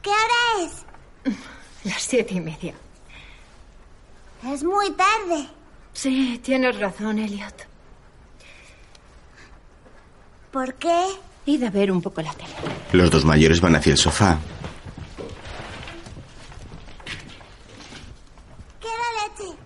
¿Qué 0.01 0.09
hora 0.09 0.65
es? 0.65 1.35
Las 1.83 2.01
siete 2.03 2.35
y 2.35 2.39
media. 2.39 2.73
Es 4.45 4.63
muy 4.63 4.91
tarde. 4.91 5.47
Sí, 5.93 6.39
tienes 6.43 6.79
razón, 6.79 7.19
Elliot. 7.19 7.67
¿Por 10.51 10.75
qué? 10.75 11.05
Id 11.45 11.63
a 11.63 11.69
ver 11.69 11.91
un 11.91 12.01
poco 12.01 12.21
la 12.21 12.33
tele. 12.33 12.49
Los 12.93 13.09
dos 13.11 13.25
mayores 13.25 13.59
van 13.59 13.75
hacia 13.75 13.91
el 13.91 13.97
sofá. 13.97 14.37
Quiero 18.79 19.03
leche. 19.47 19.57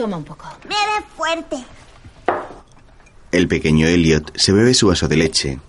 Toma 0.00 0.16
un 0.16 0.24
poco. 0.24 0.46
Bebe 0.62 1.06
fuerte. 1.14 1.62
El 3.30 3.46
pequeño 3.48 3.86
Elliot 3.86 4.34
se 4.34 4.50
bebe 4.50 4.72
su 4.72 4.86
vaso 4.86 5.06
de 5.08 5.16
leche. 5.16 5.60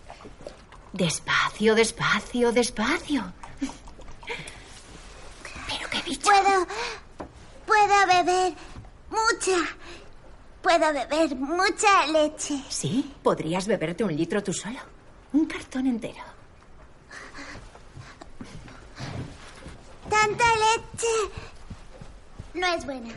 Despacio, 0.94 1.76
despacio, 1.76 2.54
despacio. 2.54 3.34
¿Pero 5.68 5.90
qué 5.90 5.98
he 5.98 6.04
dicho? 6.04 6.22
Puedo. 6.22 6.66
Puedo 7.66 8.08
beber 8.08 8.54
mucha. 9.10 9.58
Puedo 10.62 10.94
beber 10.94 11.36
mucha 11.36 12.08
leche. 12.08 12.64
Sí, 12.70 13.14
podrías 13.22 13.68
beberte 13.68 14.06
un 14.06 14.16
litro 14.16 14.42
tú 14.42 14.54
solo. 14.54 14.80
Un 15.34 15.46
cartón 15.46 15.88
entero. 15.88 16.24
Tanta 20.10 20.46
leche. 20.56 21.34
No 22.54 22.68
es 22.68 22.86
buena. 22.86 23.14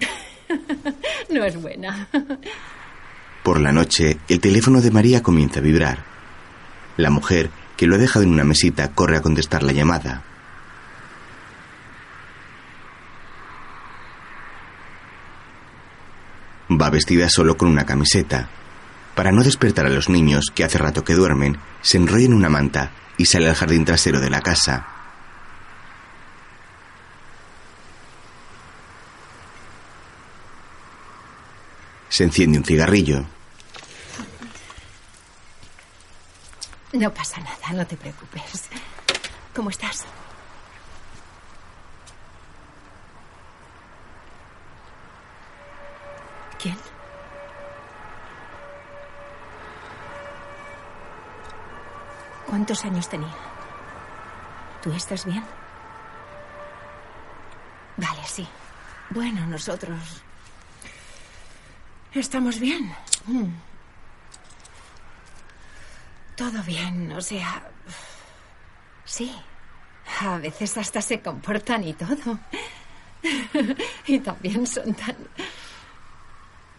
No 1.30 1.44
es 1.44 1.60
buena. 1.60 2.08
Por 3.42 3.60
la 3.60 3.72
noche, 3.72 4.18
el 4.28 4.40
teléfono 4.40 4.80
de 4.80 4.90
María 4.90 5.22
comienza 5.22 5.60
a 5.60 5.62
vibrar. 5.62 6.04
La 6.96 7.10
mujer, 7.10 7.50
que 7.76 7.86
lo 7.86 7.94
ha 7.94 7.98
dejado 7.98 8.24
en 8.24 8.32
una 8.32 8.44
mesita, 8.44 8.92
corre 8.92 9.16
a 9.16 9.22
contestar 9.22 9.62
la 9.62 9.72
llamada. 9.72 10.24
Va 16.70 16.90
vestida 16.90 17.28
solo 17.28 17.56
con 17.56 17.68
una 17.68 17.86
camiseta. 17.86 18.48
Para 19.14 19.32
no 19.32 19.42
despertar 19.42 19.86
a 19.86 19.90
los 19.90 20.08
niños, 20.08 20.46
que 20.54 20.64
hace 20.64 20.78
rato 20.78 21.04
que 21.04 21.14
duermen, 21.14 21.58
se 21.80 21.96
enrolla 21.96 22.26
en 22.26 22.34
una 22.34 22.48
manta 22.48 22.90
y 23.16 23.26
sale 23.26 23.48
al 23.48 23.54
jardín 23.54 23.84
trasero 23.84 24.20
de 24.20 24.30
la 24.30 24.40
casa. 24.40 24.99
Se 32.10 32.24
enciende 32.24 32.58
un 32.58 32.64
cigarrillo. 32.64 33.24
No 36.92 37.14
pasa 37.14 37.40
nada, 37.40 37.72
no 37.72 37.86
te 37.86 37.96
preocupes. 37.96 38.68
¿Cómo 39.54 39.70
estás? 39.70 40.04
¿Quién? 46.60 46.76
¿Cuántos 52.46 52.84
años 52.84 53.08
tenía? 53.08 53.32
¿Tú 54.82 54.92
estás 54.92 55.24
bien? 55.24 55.44
Vale, 57.96 58.26
sí. 58.26 58.48
Bueno, 59.10 59.46
nosotros... 59.46 60.24
Estamos 62.14 62.58
bien. 62.58 62.92
Mm. 63.26 63.48
Todo 66.36 66.62
bien, 66.64 67.12
o 67.12 67.20
sea... 67.20 67.62
Sí. 69.04 69.32
A 70.20 70.38
veces 70.38 70.76
hasta 70.76 71.00
se 71.02 71.20
comportan 71.20 71.84
y 71.84 71.92
todo. 71.92 72.38
y 74.06 74.18
también 74.20 74.66
son 74.66 74.94
tan... 74.94 75.16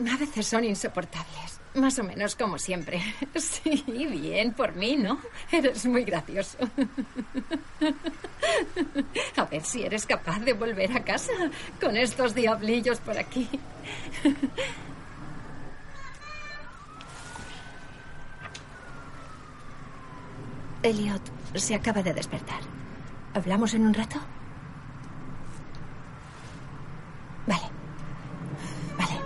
A 0.09 0.17
veces 0.17 0.47
son 0.47 0.63
insoportables. 0.63 1.59
Más 1.75 1.97
o 1.99 2.03
menos 2.03 2.35
como 2.35 2.57
siempre. 2.57 3.01
Sí, 3.35 3.83
bien, 3.87 4.53
por 4.53 4.75
mí, 4.75 4.97
¿no? 4.97 5.19
Eres 5.51 5.85
muy 5.85 6.03
gracioso. 6.03 6.57
A 9.37 9.45
ver 9.45 9.63
si 9.63 9.83
eres 9.83 10.05
capaz 10.05 10.39
de 10.39 10.53
volver 10.53 10.95
a 10.95 11.03
casa 11.03 11.31
con 11.79 11.95
estos 11.95 12.35
diablillos 12.35 12.99
por 12.99 13.17
aquí. 13.17 13.47
Elliot 20.83 21.21
se 21.55 21.75
acaba 21.75 22.01
de 22.01 22.13
despertar. 22.13 22.59
¿Hablamos 23.33 23.73
en 23.73 23.85
un 23.85 23.93
rato? 23.93 24.17
Vale. 27.47 27.63
Vale. 28.97 29.19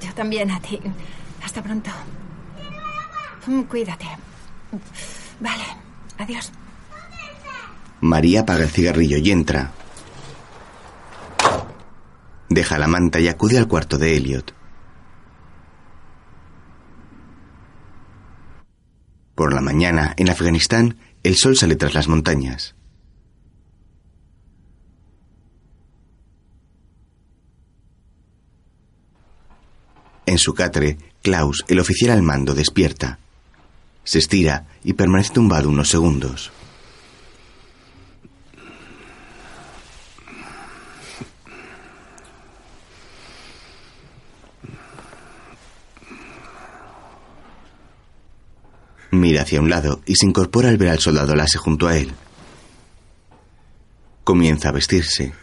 Yo 0.00 0.14
también 0.14 0.50
a 0.50 0.60
ti. 0.60 0.80
Hasta 1.44 1.62
pronto. 1.62 1.90
Cuídate. 3.68 4.06
Vale. 5.40 5.64
Adiós. 6.18 6.52
María 8.00 8.40
apaga 8.40 8.64
el 8.64 8.70
cigarrillo 8.70 9.18
y 9.18 9.30
entra. 9.30 9.70
Deja 12.48 12.78
la 12.78 12.86
manta 12.86 13.18
y 13.20 13.28
acude 13.28 13.58
al 13.58 13.68
cuarto 13.68 13.96
de 13.98 14.16
Elliot. 14.16 14.61
Por 19.42 19.54
la 19.54 19.60
mañana, 19.60 20.14
en 20.18 20.30
Afganistán, 20.30 20.98
el 21.24 21.34
sol 21.34 21.56
sale 21.56 21.74
tras 21.74 21.94
las 21.94 22.06
montañas. 22.06 22.76
En 30.26 30.38
su 30.38 30.54
catre, 30.54 30.96
Klaus, 31.22 31.64
el 31.66 31.80
oficial 31.80 32.12
al 32.12 32.22
mando, 32.22 32.54
despierta. 32.54 33.18
Se 34.04 34.20
estira 34.20 34.68
y 34.84 34.92
permanece 34.92 35.32
tumbado 35.32 35.68
unos 35.68 35.88
segundos. 35.88 36.52
Mira 49.12 49.42
hacia 49.42 49.60
un 49.60 49.68
lado 49.68 50.00
y 50.06 50.16
se 50.16 50.24
incorpora 50.24 50.70
al 50.70 50.78
ver 50.78 50.88
al 50.88 50.98
soldado 50.98 51.36
Lase 51.36 51.58
junto 51.58 51.86
a 51.86 51.98
él. 51.98 52.14
Comienza 54.24 54.70
a 54.70 54.72
vestirse. 54.72 55.34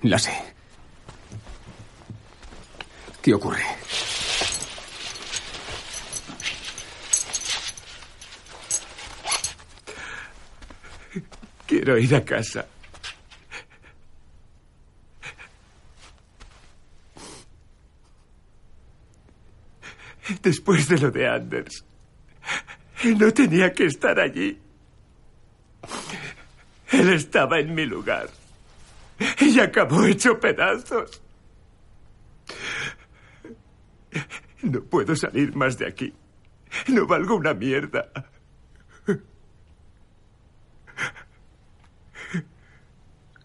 La 0.00 0.18
sé. 0.18 0.32
¿Qué 3.20 3.34
ocurre? 3.34 3.62
Quiero 11.66 11.98
ir 11.98 12.14
a 12.14 12.24
casa. 12.24 12.66
Después 20.40 20.88
de 20.88 20.98
lo 20.98 21.10
de 21.10 21.28
Anders, 21.28 21.84
no 23.04 23.32
tenía 23.32 23.72
que 23.72 23.86
estar 23.86 24.18
allí. 24.18 24.58
Él 26.90 27.08
estaba 27.10 27.58
en 27.58 27.74
mi 27.74 27.86
lugar 27.86 28.28
y 29.40 29.58
acabó 29.58 30.04
hecho 30.04 30.38
pedazos. 30.38 31.20
No 34.62 34.80
puedo 34.82 35.16
salir 35.16 35.54
más 35.56 35.78
de 35.78 35.86
aquí. 35.86 36.12
No 36.88 37.06
valgo 37.06 37.36
una 37.36 37.54
mierda. 37.54 38.08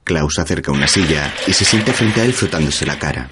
Klaus 0.03 0.39
acerca 0.39 0.71
una 0.71 0.87
silla 0.87 1.33
y 1.47 1.53
se 1.53 1.65
sienta 1.65 1.91
frente 1.91 2.21
a 2.21 2.25
él 2.25 2.33
frotándose 2.33 2.85
la 2.85 2.97
cara. 2.97 3.29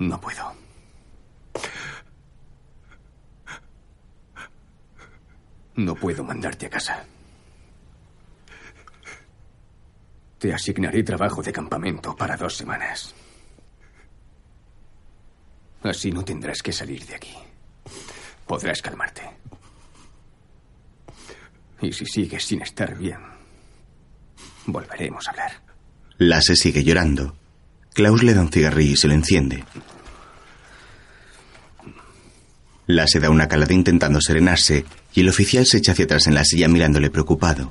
No 0.00 0.18
puedo. 0.18 0.54
No 5.76 5.94
puedo 5.94 6.24
mandarte 6.24 6.66
a 6.66 6.70
casa. 6.70 7.04
Te 10.38 10.54
asignaré 10.54 11.02
trabajo 11.02 11.42
de 11.42 11.52
campamento 11.52 12.16
para 12.16 12.34
dos 12.36 12.56
semanas. 12.56 13.14
Así 15.82 16.10
no 16.10 16.24
tendrás 16.24 16.62
que 16.62 16.72
salir 16.72 17.04
de 17.06 17.16
aquí. 17.16 17.34
Podrás 18.46 18.80
calmarte. 18.80 19.22
Y 21.82 21.92
si 21.92 22.06
sigues 22.06 22.44
sin 22.44 22.62
estar 22.62 22.96
bien, 22.96 23.20
volveremos 24.64 25.28
a 25.28 25.30
hablar. 25.30 25.52
Lasse 26.16 26.56
sigue 26.56 26.82
llorando. 26.82 27.39
Klaus 28.00 28.22
le 28.22 28.32
da 28.32 28.40
un 28.40 28.50
cigarrillo 28.50 28.94
y 28.94 28.96
se 28.96 29.08
lo 29.08 29.12
enciende. 29.12 29.62
Lasse 32.86 33.20
da 33.20 33.28
una 33.28 33.46
calada 33.46 33.74
intentando 33.74 34.22
serenarse 34.22 34.86
y 35.12 35.20
el 35.20 35.28
oficial 35.28 35.66
se 35.66 35.76
echa 35.76 35.92
hacia 35.92 36.06
atrás 36.06 36.26
en 36.26 36.32
la 36.32 36.46
silla 36.46 36.66
mirándole 36.66 37.10
preocupado. 37.10 37.70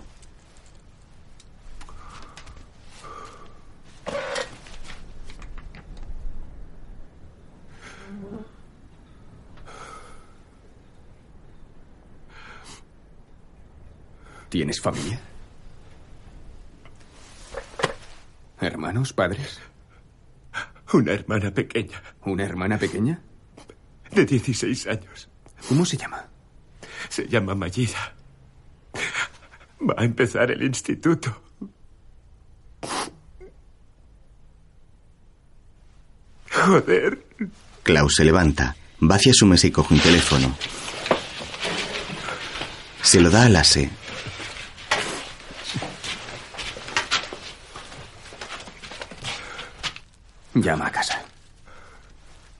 ¿Tienes 14.49 14.79
familia? 14.79 15.19
¿Hermanos, 18.61 19.11
padres? 19.11 19.59
Una 20.93 21.13
hermana 21.13 21.51
pequeña. 21.51 22.01
¿Una 22.25 22.43
hermana 22.43 22.77
pequeña? 22.77 23.21
De 24.11 24.25
16 24.25 24.87
años. 24.87 25.29
¿Cómo 25.67 25.85
se 25.85 25.97
llama? 25.97 26.27
Se 27.09 27.27
llama 27.27 27.53
Mayida. 27.55 28.15
Va 29.87 29.95
a 29.97 30.03
empezar 30.03 30.51
el 30.51 30.63
instituto. 30.63 31.41
Joder. 36.51 37.25
Klaus 37.83 38.15
se 38.15 38.25
levanta, 38.25 38.75
va 39.01 39.15
hacia 39.15 39.33
su 39.33 39.45
mesa 39.45 39.67
y 39.67 39.71
coge 39.71 39.93
un 39.93 39.99
teléfono. 39.99 40.55
Se 43.01 43.21
lo 43.21 43.29
da 43.29 43.43
a 43.43 43.49
Lasse. 43.49 43.89
Llama 50.53 50.87
a 50.87 50.91
casa. 50.91 51.21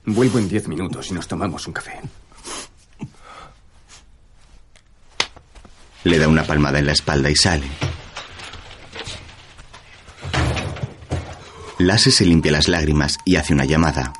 Vuelvo 0.06 0.38
en 0.38 0.48
diez 0.48 0.66
minutos 0.68 1.10
y 1.10 1.14
nos 1.14 1.28
tomamos 1.28 1.66
un 1.66 1.72
café. 1.72 2.00
Le 6.04 6.18
da 6.18 6.28
una 6.28 6.44
palmada 6.44 6.78
en 6.78 6.86
la 6.86 6.92
espalda 6.92 7.30
y 7.30 7.36
sale. 7.36 7.68
Lasse 11.78 12.10
se 12.10 12.24
limpia 12.24 12.52
las 12.52 12.68
lágrimas 12.68 13.18
y 13.24 13.36
hace 13.36 13.52
una 13.52 13.64
llamada. 13.64 14.12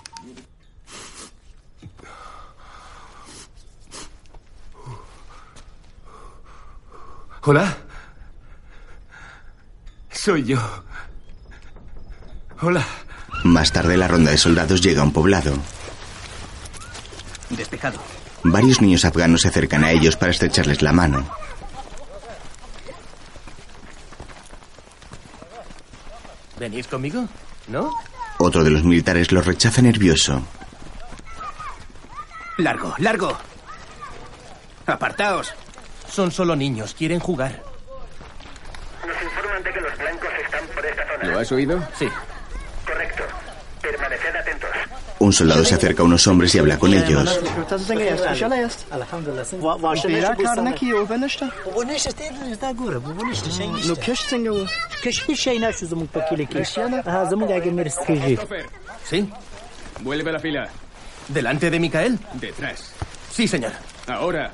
Hola. 7.42 7.76
Soy 10.11 10.44
yo. 10.44 10.59
Hola. 12.61 12.85
Más 13.42 13.72
tarde 13.72 13.96
la 13.96 14.09
ronda 14.09 14.31
de 14.31 14.38
soldados 14.38 14.81
llega 14.83 15.00
a 15.00 15.05
un 15.05 15.12
poblado. 15.12 15.55
Despejado. 17.50 17.98
Varios 18.42 18.81
niños 18.81 19.05
afganos 19.05 19.42
se 19.42 19.48
acercan 19.48 19.85
a 19.85 19.90
ellos 19.90 20.16
para 20.16 20.31
estrecharles 20.33 20.83
la 20.83 20.92
mano. 20.92 21.29
¿Venís 26.59 26.87
conmigo? 26.87 27.26
¿No? 27.68 27.90
Otro 28.38 28.64
de 28.64 28.70
los 28.70 28.85
militares 28.85 29.33
los 29.33 29.46
rechaza 29.46 29.83
nervioso. 29.83 30.42
Largo, 32.59 32.94
largo. 32.98 33.37
Apartaos. 34.87 35.55
Son 36.11 36.31
solo 36.31 36.57
niños, 36.57 36.94
quieren 36.94 37.20
jugar. 37.20 37.62
Nos 39.07 39.22
informan 39.22 39.62
de 39.62 39.72
que 39.72 39.81
los 39.81 39.96
blancos 39.98 40.29
están 40.44 40.66
por 40.74 40.85
esta 40.85 41.03
zona. 41.07 41.33
¿Lo 41.33 41.38
has 41.38 41.53
oído? 41.53 41.83
Sí. 41.98 42.09
Un 45.20 45.35
soldado 45.35 45.62
se 45.66 45.74
acerca 45.74 46.02
a 46.02 46.06
unos 46.06 46.26
hombres 46.26 46.54
y 46.54 46.59
habla 46.59 46.78
con 46.78 46.94
ellos. 46.94 47.40
¿Sí? 59.04 59.28
Vuelve 60.00 60.30
a 60.30 60.33
la 60.33 60.40
fila. 60.40 60.68
¿Delante 61.28 61.70
de 61.70 61.78
Micael? 61.78 62.18
Detrás. 62.35 62.90
Sí, 63.30 63.46
señor. 63.46 63.72
Ahora. 64.06 64.52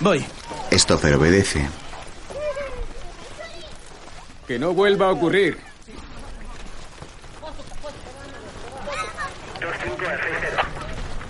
Voy. 0.00 0.22
Stoffer 0.70 1.14
obedece. 1.14 1.66
Que 4.46 4.58
no 4.58 4.74
vuelva 4.74 5.06
a 5.06 5.12
ocurrir. 5.12 5.69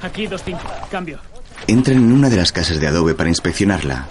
Aquí 0.03 0.26
2-5. 0.26 0.59
Cambio. 0.90 1.18
Entran 1.66 1.98
en 1.98 2.12
una 2.12 2.29
de 2.29 2.37
las 2.37 2.53
casas 2.53 2.81
de 2.81 2.87
adobe 2.87 3.14
para 3.14 3.29
inspeccionarla. 3.29 4.07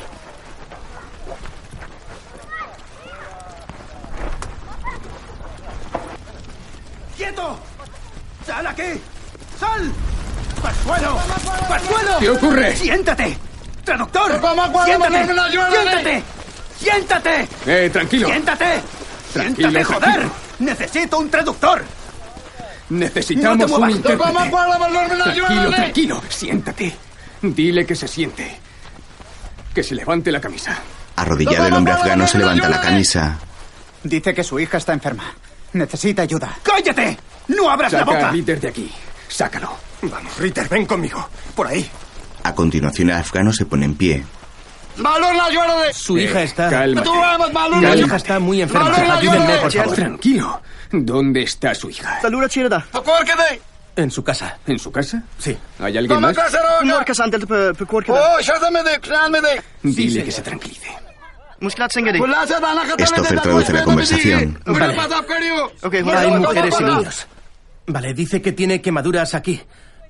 ¡Quieto! 7.18 7.60
¡Sal 8.46 8.68
aquí! 8.68 9.02
¡Sal! 9.60 9.92
¡Pascualo! 10.62 11.18
¡Pascualo! 11.68 12.20
¿Qué 12.20 12.30
ocurre? 12.30 12.76
¡Siéntate! 12.76 13.38
¡Traductor! 13.84 14.40
¡Siéntate! 14.86 15.26
¡Siéntate! 15.26 16.24
¡Siéntate! 16.80 17.48
Eh, 17.66 17.90
tranquilo. 17.90 18.28
¡Siéntate! 18.28 18.82
Tranquilo, 19.34 19.70
¡Siéntate, 19.70 19.84
joder! 19.84 20.02
tranquilo. 20.02 20.32
¡Necesito 20.60 21.20
un 21.20 21.30
traductor! 21.30 21.84
Necesitamos 22.90 23.58
No 23.60 23.66
te 23.68 23.74
un 23.74 23.80
muevas. 23.80 23.96
intérprete. 23.98 24.34
Tranquilo, 25.24 25.70
tranquilo. 25.72 26.22
Siéntate. 26.30 26.96
Dile 27.42 27.86
que 27.86 27.96
se 27.96 28.08
siente. 28.08 28.58
Que 29.74 29.84
se 29.84 29.96
levante 29.96 30.32
la 30.32 30.42
camisa. 30.42 30.78
Arrodillado 31.16 31.68
el 31.68 31.74
hombre 31.74 31.94
afgano 31.94 32.26
se 32.28 32.38
levanta 32.38 32.70
la 32.70 32.82
camisa. 32.82 33.38
Dice 34.04 34.34
que 34.34 34.44
su 34.44 34.60
hija 34.60 34.78
está 34.78 34.94
enferma. 34.94 35.34
Necesita 35.74 36.24
ayuda. 36.24 36.58
¡Cállate! 36.64 37.18
¡No 37.50 37.70
abras 37.70 37.92
la 37.94 38.04
boca! 38.04 38.30
al 38.30 38.36
líder 38.36 38.60
de 38.60 38.68
aquí. 38.70 38.92
Sácalo. 39.28 39.72
Vamos, 40.02 40.38
Ritter, 40.38 40.68
ven 40.70 40.86
conmigo. 40.86 41.28
Por 41.56 41.68
ahí. 41.68 41.88
A 42.44 42.56
continuación 42.56 43.10
el 43.10 43.18
afgano 43.18 43.52
se 43.54 43.66
pone 43.66 43.86
en 43.86 43.96
pie. 43.96 44.24
Su 45.94 46.18
Eh, 46.18 46.24
hija 46.24 46.42
está. 46.44 46.66
Mi 46.66 46.72
Cálmate. 46.96 48.00
hija 48.00 48.16
está 48.16 48.40
muy 48.40 48.62
enferma. 48.62 48.96
Ayúdenme, 49.16 49.56
por 49.58 49.72
favor. 49.72 49.96
Tranquilo. 49.96 50.62
¿Dónde 50.92 51.44
está 51.44 51.76
su 51.76 51.90
hija? 51.90 52.20
En 53.96 54.10
su 54.12 54.24
casa. 54.24 54.58
¿En 54.66 54.80
su 54.80 54.92
casa? 54.92 55.24
Sí. 55.38 55.58
¿Hay 55.80 55.98
alguien 55.98 56.22
más? 56.22 56.36
Dile 59.84 60.24
que 60.24 60.32
se 60.32 60.42
tranquilice. 60.42 60.88
Stoffer 63.06 63.42
traduce 63.42 63.74
la 63.74 63.84
conversación. 63.84 64.60
Vale. 64.66 64.96
Hay 66.16 66.32
mujeres 66.32 66.76
y 66.80 66.84
niños. 66.84 67.28
Vale, 67.88 68.14
dice 68.14 68.42
que 68.42 68.52
tiene 68.54 68.82
quemaduras 68.82 69.34
aquí. 69.36 69.60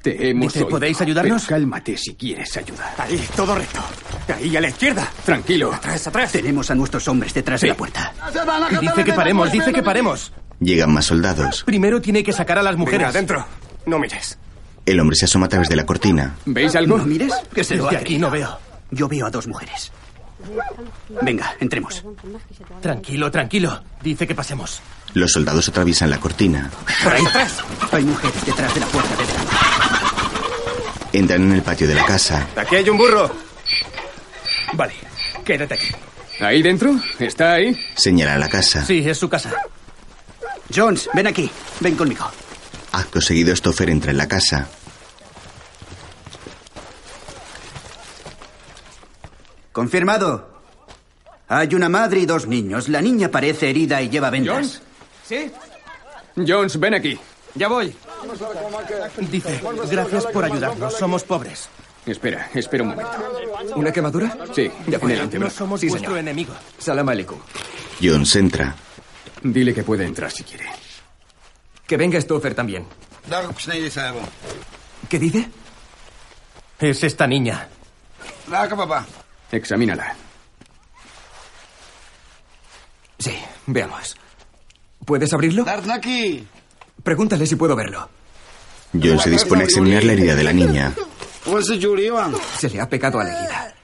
Te 0.02 0.30
hemos 0.30 0.54
Dice, 0.54 0.60
oído, 0.60 0.70
¿podéis 0.70 1.02
ayudarnos? 1.02 1.44
pero 1.46 1.58
cálmate 1.60 1.98
si 1.98 2.16
quieres 2.16 2.56
ayuda. 2.56 2.94
Ahí, 2.98 3.28
todo 3.36 3.54
recto. 3.56 3.82
Ahí, 4.34 4.56
a 4.56 4.62
la 4.62 4.70
izquierda. 4.70 5.12
Tranquilo. 5.26 5.74
Atrás, 5.74 6.08
atrás. 6.08 6.32
Tenemos 6.32 6.72
a 6.72 6.76
nuestros 6.76 7.06
hombres 7.10 7.34
detrás 7.34 7.60
Sí. 7.60 7.68
de 7.68 7.74
la 7.74 7.78
puerta. 7.78 8.14
Dice 8.80 9.04
que 9.04 9.12
paremos, 9.14 9.52
dice 9.52 9.74
que 9.74 9.84
paremos. 9.84 10.32
Llegan 10.60 10.94
más 10.94 11.06
soldados. 11.06 11.64
Primero 11.66 12.02
tiene 12.02 12.24
que 12.24 12.34
sacar 12.34 12.58
a 12.58 12.64
las 12.64 12.74
Venga, 12.74 12.86
mujeres. 12.86 13.08
adentro. 13.08 13.46
No 13.86 13.98
mires. 14.00 14.38
El 14.86 15.00
hombre 15.00 15.16
se 15.16 15.26
asoma 15.26 15.46
a 15.46 15.50
través 15.50 15.70
de 15.70 15.76
la 15.76 15.86
cortina. 15.86 16.36
¿Veis 16.46 16.76
algo? 16.76 16.98
No 16.98 17.06
mires, 17.06 17.34
que 17.54 17.64
se 17.64 17.76
lo 17.76 17.88
aquí 17.90 18.18
no 18.18 18.30
veo. 18.30 18.58
Yo 18.92 19.08
veo 19.08 19.26
a 19.28 19.30
dos 19.30 19.48
mujeres. 19.48 19.92
Venga, 21.22 21.54
entremos. 21.60 22.04
Tranquilo, 22.82 23.30
tranquilo. 23.30 23.84
Dice 24.02 24.26
que 24.26 24.34
pasemos. 24.36 24.82
Los 25.14 25.32
soldados 25.34 25.68
atraviesan 25.70 26.10
la 26.10 26.20
cortina. 26.20 26.72
Por 27.04 27.14
ahí 27.14 27.26
atrás. 27.26 27.58
Hay 27.92 28.04
mujeres 28.04 28.46
detrás 28.46 28.74
de 28.74 28.80
la 28.80 28.86
puerta 28.88 29.16
del 29.16 29.28
Entran 31.12 31.42
en 31.44 31.52
el 31.54 31.62
patio 31.62 31.88
de 31.88 31.96
la 31.96 32.06
casa. 32.06 32.48
Aquí 32.56 32.76
hay 32.78 32.90
un 32.90 32.98
burro. 32.98 33.32
Vale, 34.74 34.94
quédate 35.44 35.74
aquí. 35.74 35.88
¿Ahí 36.40 36.62
dentro? 36.62 36.96
¿Está 37.20 37.54
ahí? 37.54 37.76
Señala 37.96 38.38
la 38.38 38.48
casa. 38.48 38.86
Sí, 38.86 39.04
es 39.08 39.18
su 39.18 39.28
casa. 39.28 39.52
Jones, 40.74 41.10
ven 41.14 41.28
aquí. 41.28 41.50
Ven 41.80 41.96
conmigo. 41.96 42.26
Acto 42.92 43.22
seguido, 43.22 43.56
Stoffer 43.56 43.90
entra 43.90 44.12
en 44.12 44.18
la 44.18 44.28
casa. 44.28 44.68
Confirmado. 49.72 50.50
Hay 51.48 51.74
una 51.74 51.90
madre 51.90 52.20
y 52.20 52.26
dos 52.26 52.48
niños. 52.48 52.90
La 52.90 53.02
niña 53.02 53.30
parece 53.30 53.70
herida 53.70 54.02
y 54.02 54.10
lleva 54.10 54.30
vendas. 54.30 54.54
¿Jones? 54.56 54.82
¿Sí? 55.28 55.52
Jones, 56.48 56.80
ven 56.80 56.94
aquí. 56.94 57.20
Ya 57.56 57.68
voy. 57.68 57.96
Dice, 59.32 59.62
gracias 59.90 60.26
por 60.28 60.46
ayudarnos. 60.46 60.94
Somos 60.94 61.24
pobres. 61.24 61.70
Espera, 62.06 62.50
espera 62.54 62.84
un 62.84 62.90
momento. 62.90 63.12
¿Una 63.76 63.92
quemadura? 63.92 64.38
Sí, 64.56 64.64
De 64.64 64.68
en 64.68 64.88
el 64.88 64.96
acuerdo. 64.96 65.40
No 65.40 65.50
somos 65.50 65.80
Sí, 65.82 65.88
vuestro 65.90 66.12
señor. 66.12 66.20
enemigo. 66.20 66.54
Salam 66.78 67.10
aleikum. 67.10 67.38
Jones 68.02 68.36
entra. 68.36 68.76
Dile 69.44 69.74
que 69.74 69.84
puede 69.84 70.06
entrar 70.06 70.32
si 70.32 70.44
quiere. 70.44 70.66
Que 71.88 71.98
venga 71.98 72.20
Stoffer 72.20 72.54
también. 72.54 72.86
¿Qué 75.10 75.20
dice? 75.20 75.50
Es 76.80 77.04
esta 77.04 77.28
niña. 77.28 77.68
Examínala. 79.52 80.16
Sí, 83.18 83.38
veamos. 83.68 84.16
¿Puedes 85.06 85.34
abrirlo? 85.34 85.66
Pregúntale 87.04 87.46
si 87.46 87.56
puedo 87.56 87.76
verlo. 87.76 88.10
John 88.94 89.20
se 89.20 89.30
dispone 89.30 89.62
a 89.62 89.66
examinar 89.66 90.04
la 90.04 90.14
herida 90.14 90.36
de 90.36 90.44
la 90.44 90.54
niña. 90.54 90.94
Se 92.58 92.70
le 92.70 92.82
ha 92.82 92.90
pegado 92.90 93.20
a 93.20 93.24
la 93.24 93.30
herida. 93.40 93.76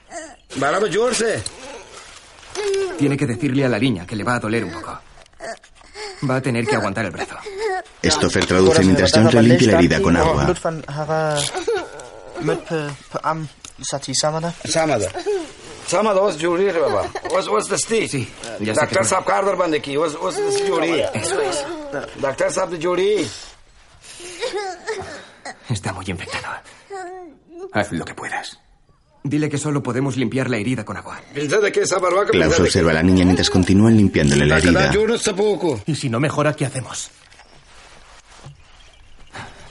Tiene 2.98 3.16
que 3.16 3.26
decirle 3.26 3.64
a 3.64 3.68
la 3.68 3.78
niña 3.78 4.06
que 4.06 4.16
le 4.16 4.24
va 4.24 4.36
a 4.36 4.40
doler 4.40 4.64
un 4.64 4.72
poco. 4.72 4.98
Va 6.28 6.36
a 6.36 6.40
tener 6.40 6.66
que 6.66 6.76
aguantar 6.76 7.04
el 7.04 7.10
brazo. 7.10 7.36
Stoffer 8.04 8.46
traduce 8.46 8.82
mientras 8.84 9.10
Jones 9.12 9.34
le 9.34 9.42
limpia 9.42 9.66
la 9.72 9.78
herida 9.78 10.00
con 10.00 10.16
agua. 10.16 10.44
Sí, 18.08 18.28
ya 18.60 18.74
sé 18.74 18.80
que? 18.88 18.94
Eso 21.14 21.40
es. 21.40 21.64
Está 25.70 25.92
muy 25.92 26.04
infectado. 26.08 26.44
Haz 27.72 27.92
lo 27.92 28.04
que 28.04 28.14
puedas. 28.14 28.58
Dile 29.28 29.48
que 29.48 29.58
solo 29.58 29.82
podemos 29.82 30.16
limpiar 30.16 30.48
la 30.48 30.56
herida 30.56 30.84
con 30.84 30.96
agua. 30.96 31.20
Klaus 32.30 32.60
observa 32.60 32.92
a 32.92 32.94
la 32.94 33.02
niña 33.02 33.24
mientras 33.24 33.50
continúan 33.50 33.96
limpiándole 33.96 34.46
la 34.46 34.58
herida. 34.58 34.90
Y 35.84 35.96
si 35.96 36.08
no 36.08 36.20
mejora, 36.20 36.54
¿qué 36.54 36.64
hacemos? 36.64 37.10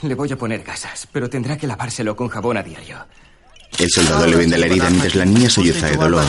Le 0.02 0.14
voy 0.14 0.30
a 0.30 0.36
poner 0.38 0.62
gasas, 0.62 1.08
pero 1.10 1.30
tendrá 1.30 1.58
que 1.58 1.68
lavárselo 1.68 2.18
con 2.18 2.28
jabón 2.28 2.58
a 2.58 2.64
diario. 2.64 2.98
El 3.80 3.90
soldado 3.90 4.28
le 4.28 4.36
vende 4.36 4.58
la 4.58 4.66
herida 4.66 4.90
mientras 4.90 5.16
la 5.16 5.26
niña 5.26 5.50
solloza 5.50 5.88
de 5.88 5.96
dolor. 5.96 6.24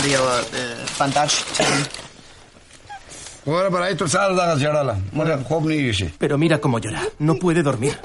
Pero 6.16 6.38
mira 6.38 6.60
cómo 6.60 6.78
llora. 6.78 7.02
No 7.18 7.34
puede 7.34 7.64
dormir. 7.64 7.98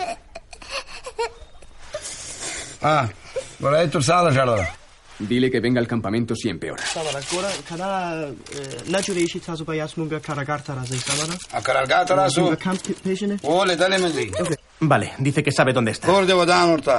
Ah, 2.81 3.07
para 3.61 3.83
esto 3.83 4.01
sal 4.01 4.33
jarala. 4.33 4.80
Dile 5.27 5.51
que 5.51 5.59
venga 5.59 5.79
al 5.79 5.87
campamento 5.87 6.35
si 6.35 6.49
empeora. 6.49 6.83
Menzi. 13.99 14.31
Vale, 14.79 15.13
dice 15.19 15.43
que 15.43 15.51
sabe 15.51 15.73
dónde 15.73 15.91
está. 15.91 16.07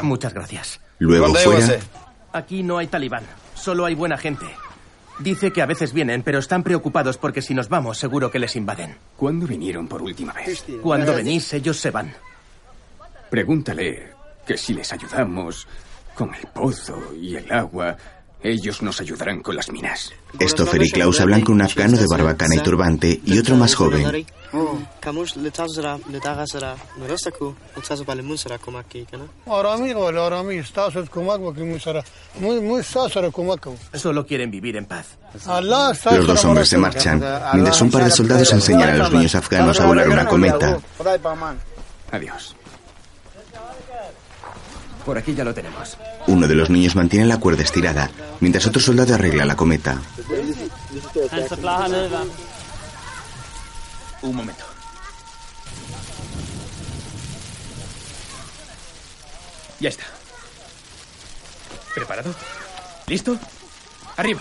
Muchas 0.03 0.33
gracias. 0.35 0.81
Luego 0.99 1.27
¿Dónde 1.27 1.41
fuera? 1.41 1.79
Aquí 2.33 2.63
no 2.63 2.79
hay 2.79 2.87
talibán, 2.87 3.25
solo 3.55 3.85
hay 3.85 3.95
buena 3.95 4.17
gente. 4.17 4.47
Dice 5.19 5.53
que 5.53 5.61
a 5.63 5.67
veces 5.67 5.93
vienen, 5.93 6.23
pero 6.23 6.39
están 6.39 6.63
preocupados 6.63 7.19
porque 7.19 7.43
si 7.43 7.55
nos 7.55 7.69
vamos 7.69 7.99
seguro 7.99 8.31
que 8.31 8.39
les 8.39 8.57
invaden. 8.57 8.97
¿Cuándo 9.17 9.47
vinieron 9.47 9.87
por 9.87 10.01
última 10.03 10.33
vez? 10.33 10.65
Cuando 10.83 11.15
venís 11.15 11.53
ellos 11.53 11.77
se 11.77 11.91
van. 11.91 12.15
Pregúntale 13.31 14.11
que 14.47 14.57
si 14.57 14.75
les 14.75 14.93
ayudamos 14.93 15.67
con 16.23 16.35
el 16.37 16.47
pozo 16.55 16.97
y 17.21 17.35
el 17.35 17.51
agua, 17.51 17.97
ellos 18.41 18.81
nos 18.81 19.01
ayudarán 19.01 19.43
con 19.43 19.57
las 19.57 19.69
minas. 19.73 20.13
Stoffer 20.41 20.81
y 20.81 20.89
Klaus 20.89 21.21
hablan 21.21 21.41
con 21.41 21.57
un 21.57 21.63
afgano 21.63 21.97
de 21.97 22.07
barbacana 22.09 22.55
y 22.55 22.61
turbante 22.61 23.21
y 23.25 23.41
otro 23.41 23.57
más 23.57 23.75
joven. 23.75 24.25
Solo 33.93 34.25
quieren 34.25 34.49
vivir 34.49 34.77
en 34.77 34.85
paz. 34.87 35.19
Los 35.45 36.27
dos 36.29 36.45
hombres 36.45 36.69
se 36.69 36.79
marchan, 36.79 37.21
mientras 37.55 37.83
un 37.83 37.91
par 37.91 38.05
de 38.05 38.13
soldados 38.13 38.53
enseñan 38.53 38.91
a 38.91 38.97
los 38.97 39.13
niños 39.13 39.35
afganos 39.35 39.81
a 39.81 39.87
volar 39.87 40.09
una 40.09 40.25
cometa. 40.27 40.79
Adiós. 42.13 42.55
Por 45.05 45.19
aquí 45.19 45.35
ya 45.35 45.45
lo 45.45 45.53
tenemos. 45.53 45.97
Uno 46.27 46.47
de 46.47 46.55
los 46.55 46.71
niños 46.71 46.95
mantiene 46.95 47.27
la 47.27 47.39
cuerda 47.39 47.63
estirada, 47.63 48.11
mientras 48.41 48.67
otro 48.67 48.81
soldado 48.81 49.15
arregla 49.15 49.45
la 49.45 49.57
cometa. 49.57 50.01
Un 54.23 54.37
momento. 54.37 54.65
Ya 59.81 59.89
está. 59.89 60.05
¿Preparado? 61.95 62.33
¿Listo? 63.09 63.37
Arriba. 64.17 64.41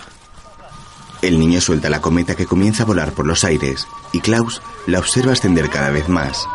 El 1.22 1.40
niño 1.40 1.60
suelta 1.62 1.90
la 1.90 2.02
cometa 2.02 2.36
que 2.36 2.46
comienza 2.46 2.84
a 2.84 2.86
volar 2.86 3.12
por 3.12 3.26
los 3.26 3.44
aires 3.44 3.88
y 4.12 4.22
Klaus 4.22 4.62
la 4.88 5.00
observa 5.00 5.34
ascender 5.34 5.70
cada 5.70 5.90
vez 5.90 6.08
más. 6.08 6.48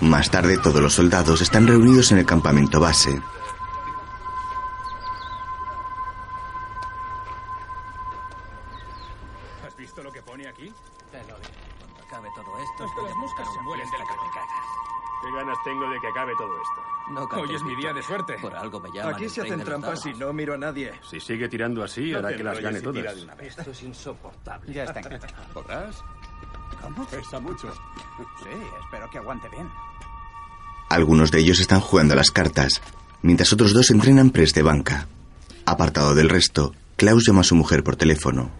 Más 0.00 0.30
tarde 0.30 0.58
todos 0.58 0.80
los 0.80 0.94
soldados 0.94 1.40
están 1.40 1.66
reunidos 1.66 2.12
en 2.12 2.18
el 2.18 2.26
campamento 2.26 2.78
base. 2.78 3.20
¿Has 9.66 9.76
visto 9.76 10.02
lo 10.02 10.12
que 10.12 10.22
pone 10.22 10.46
aquí? 10.46 10.72
Cuando 11.10 11.34
acabe 12.06 12.28
todo 12.34 12.58
esto, 12.58 13.04
Las 13.04 13.16
moscas 13.16 13.48
se 13.54 13.60
mueren 13.62 13.90
de 13.90 13.98
la 13.98 14.04
cabeza. 14.04 14.40
¿Qué 15.22 15.32
ganas 15.32 15.58
tengo 15.64 15.90
de 15.90 15.98
que 15.98 16.08
acabe 16.08 16.32
todo 16.36 16.54
esto? 16.56 16.96
No 17.08 17.40
Hoy 17.40 17.54
es 17.54 17.62
mi 17.62 17.74
día 17.76 17.92
de 17.92 18.02
suerte. 18.02 18.36
Por 18.40 18.54
algo 18.54 18.80
me 18.80 18.90
llaman. 18.90 19.14
Aquí 19.14 19.28
se 19.28 19.42
hacen 19.42 19.64
trampas 19.64 20.04
y 20.06 20.12
no 20.14 20.32
miro 20.32 20.54
a 20.54 20.58
nadie. 20.58 20.92
Si 21.08 21.20
sigue 21.20 21.48
tirando 21.48 21.82
así, 21.82 22.12
hará 22.12 22.36
que 22.36 22.44
las 22.44 22.60
gane 22.60 22.80
todas. 22.80 23.26
Esto 23.40 23.70
es 23.70 23.82
insoportable. 23.82 24.72
Ya 24.72 24.84
está. 24.84 25.00
¿Podrás? 25.54 26.04
¿Cómo? 26.82 27.06
Pesa 27.06 27.40
mucho. 27.40 27.72
Sí, 28.42 28.50
espero 28.84 29.10
que 29.10 29.18
aguante 29.18 29.48
bien. 29.48 29.68
Algunos 30.88 31.30
de 31.30 31.40
ellos 31.40 31.58
están 31.60 31.80
jugando 31.80 32.14
a 32.14 32.16
las 32.16 32.30
cartas, 32.30 32.80
mientras 33.22 33.52
otros 33.52 33.72
dos 33.74 33.90
entrenan 33.90 34.30
press 34.30 34.54
de 34.54 34.62
banca. 34.62 35.08
Apartado 35.64 36.14
del 36.14 36.28
resto, 36.28 36.74
Klaus 36.96 37.26
llama 37.26 37.40
a 37.40 37.44
su 37.44 37.56
mujer 37.56 37.82
por 37.82 37.96
teléfono. 37.96 38.50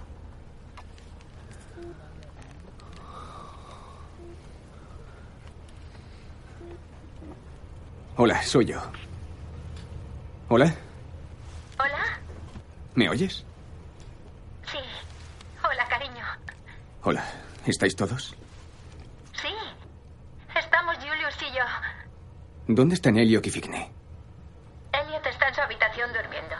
Hola, 8.16 8.42
soy 8.42 8.64
yo. 8.66 8.80
¿Hola? 10.48 10.74
¿Hola? 11.78 12.18
¿Me 12.94 13.08
oyes? 13.10 13.44
Sí. 14.70 14.78
Hola, 15.62 15.86
cariño. 15.88 16.24
Hola, 17.02 17.24
¿estáis 17.70 17.96
todos? 17.96 18.34
Sí. 19.40 19.54
Estamos 20.58 20.96
Julius 20.96 21.36
y 21.42 21.54
yo. 21.56 21.64
¿Dónde 22.68 22.94
están 22.94 23.16
Elliot 23.16 23.46
y 23.46 23.50
Figne? 23.50 23.90
Elliot 24.92 25.26
está 25.26 25.48
en 25.48 25.54
su 25.54 25.60
habitación 25.60 26.10
durmiendo. 26.12 26.54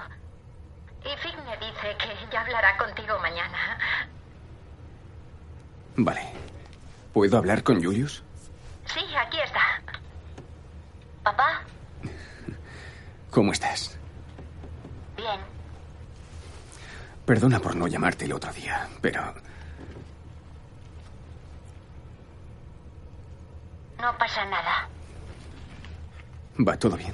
Y 1.05 1.17
Figne 1.19 1.57
dice 1.59 1.97
que 1.99 2.33
ya 2.33 2.41
hablará 2.41 2.77
contigo 2.77 3.19
mañana. 3.21 3.79
Vale. 5.97 6.33
¿Puedo 7.13 7.39
hablar 7.39 7.63
con 7.63 7.83
Julius? 7.83 8.23
Sí, 8.87 9.01
aquí 9.17 9.39
está. 9.41 9.61
¿Papá? 11.23 11.63
¿Cómo 13.31 13.53
estás? 13.53 13.99
Bien. 15.17 15.41
Perdona 17.25 17.59
por 17.59 17.75
no 17.75 17.87
llamarte 17.89 18.27
el 18.27 18.33
otro 18.33 18.53
día, 18.53 18.89
pero 19.01 19.35
No 24.01 24.17
pasa 24.19 24.45
nada. 24.45 24.89
va 26.67 26.77
todo 26.79 26.97
bien. 26.97 27.13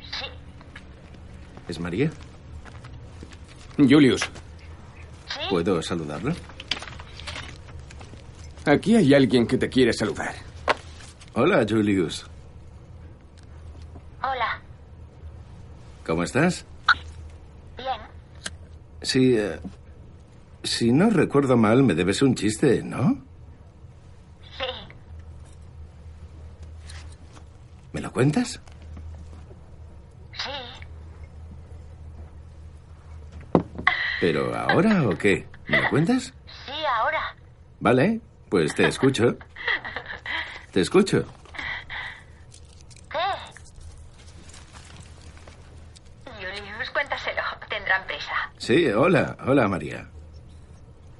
Sí. 0.00 0.26
¿Es 1.68 1.78
María? 1.80 2.10
Julius, 3.76 4.28
¿Puedo 5.48 5.80
saludarlo? 5.82 6.32
aquí 8.66 8.94
hay 8.96 9.14
alguien 9.14 9.46
que 9.46 9.56
te 9.56 9.68
quiere 9.68 9.92
saludar. 9.92 10.34
Hola, 11.34 11.64
Julius. 11.68 12.26
Hola. 14.22 14.60
¿Cómo 16.06 16.22
estás? 16.24 16.66
Bien. 17.76 18.00
Sí. 19.02 19.36
eh, 19.36 19.58
si 20.62 20.92
no 20.92 21.08
recuerdo 21.10 21.56
mal, 21.56 21.82
me 21.82 21.94
debes 21.94 22.20
un 22.22 22.34
chiste, 22.34 22.82
¿no? 22.82 23.22
Sí. 24.58 24.64
¿Me 28.00 28.06
lo 28.06 28.12
cuentas? 28.14 28.58
Sí. 30.32 30.50
¿Pero 34.22 34.56
ahora 34.56 35.06
o 35.06 35.10
qué? 35.18 35.46
¿Me 35.66 35.82
lo 35.82 35.90
cuentas? 35.90 36.32
Sí, 36.64 36.72
ahora. 36.96 37.36
Vale, 37.78 38.22
pues 38.48 38.74
te 38.74 38.88
escucho. 38.88 39.36
Te 40.72 40.80
escucho. 40.80 41.26
¿Qué? 43.10 43.18
Julius, 46.24 46.90
cuéntaselo. 46.92 47.42
Tendrán 47.68 48.06
prisa. 48.06 48.50
Sí, 48.56 48.86
hola, 48.88 49.36
hola 49.46 49.68
María. 49.68 50.08